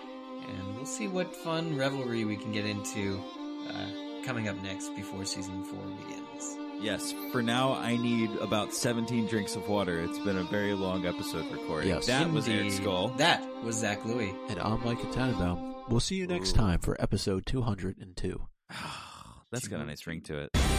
And 0.49 0.77
we'll 0.77 0.87
see 0.87 1.09
what 1.09 1.35
fun 1.35 1.77
revelry 1.77 2.25
we 2.25 2.37
can 2.37 2.53
get 2.53 2.65
into 2.65 3.21
uh, 3.69 4.25
coming 4.25 4.49
up 4.49 4.57
next 4.63 4.95
before 4.95 5.25
season 5.25 5.65
four 5.65 5.83
begins. 5.83 6.57
Yes, 6.81 7.13
for 7.33 7.43
now 7.43 7.73
I 7.75 7.97
need 7.97 8.31
about 8.37 8.73
17 8.73 9.27
drinks 9.27 9.57
of 9.57 9.69
water. 9.69 10.01
It's 10.01 10.21
been 10.21 10.39
a 10.39 10.45
very 10.45 10.75
long 10.75 11.05
episode 11.05 11.51
recording. 11.51 11.89
Yes. 11.89 12.07
That 12.07 12.31
was 12.31 12.47
Eric 12.47 12.67
Indeed. 12.67 12.77
Skull. 12.77 13.09
That 13.17 13.45
was 13.65 13.75
Zach 13.77 14.05
Louie. 14.05 14.33
And 14.49 14.61
I'm 14.61 14.83
Micah 14.85 15.11
Tannenbaum. 15.13 15.75
We'll 15.89 15.99
see 15.99 16.15
you 16.15 16.29
next 16.29 16.53
time 16.53 16.79
for 16.79 16.97
episode 17.01 17.45
202. 17.47 18.41
That's 19.51 19.67
got 19.67 19.81
a 19.81 19.85
nice 19.85 20.07
ring 20.07 20.21
to 20.23 20.39
it. 20.43 20.78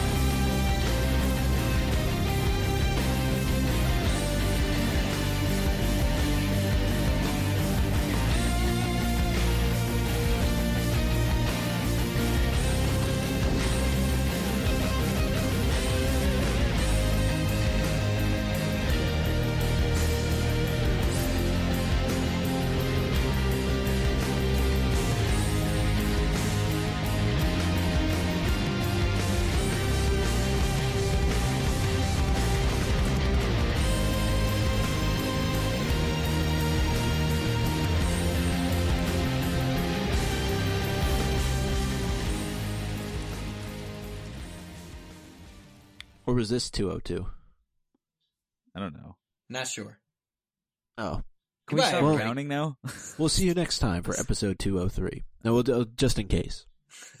Or 46.40 46.42
was 46.42 46.48
this 46.48 46.70
202? 46.70 47.26
I 48.74 48.80
don't 48.80 48.94
know. 48.94 49.16
Not 49.50 49.68
sure. 49.68 49.98
Oh. 50.96 51.20
Can 51.68 51.76
we 51.76 51.82
Goodbye, 51.82 51.88
stop 51.88 52.02
everybody. 52.02 52.24
counting 52.24 52.48
now? 52.48 52.78
We'll 53.18 53.28
see 53.28 53.44
you 53.44 53.52
next 53.52 53.78
time 53.78 54.02
for 54.02 54.14
episode 54.18 54.58
203. 54.58 55.22
No, 55.44 55.52
we'll 55.52 55.62
do, 55.64 55.82
uh, 55.82 55.84
just 55.96 56.18
in 56.18 56.28
case. 56.28 56.64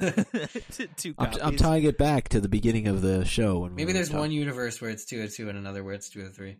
Two 0.96 1.14
I'm, 1.18 1.32
I'm 1.42 1.56
tying 1.58 1.84
it 1.84 1.98
back 1.98 2.30
to 2.30 2.40
the 2.40 2.48
beginning 2.48 2.88
of 2.88 3.02
the 3.02 3.26
show. 3.26 3.58
When 3.58 3.74
Maybe 3.74 3.92
there's 3.92 4.08
talking- 4.08 4.20
one 4.20 4.32
universe 4.32 4.80
where 4.80 4.90
it's 4.90 5.04
202 5.04 5.50
and 5.50 5.58
another 5.58 5.84
where 5.84 5.92
it's 5.92 6.08
203. 6.08 6.56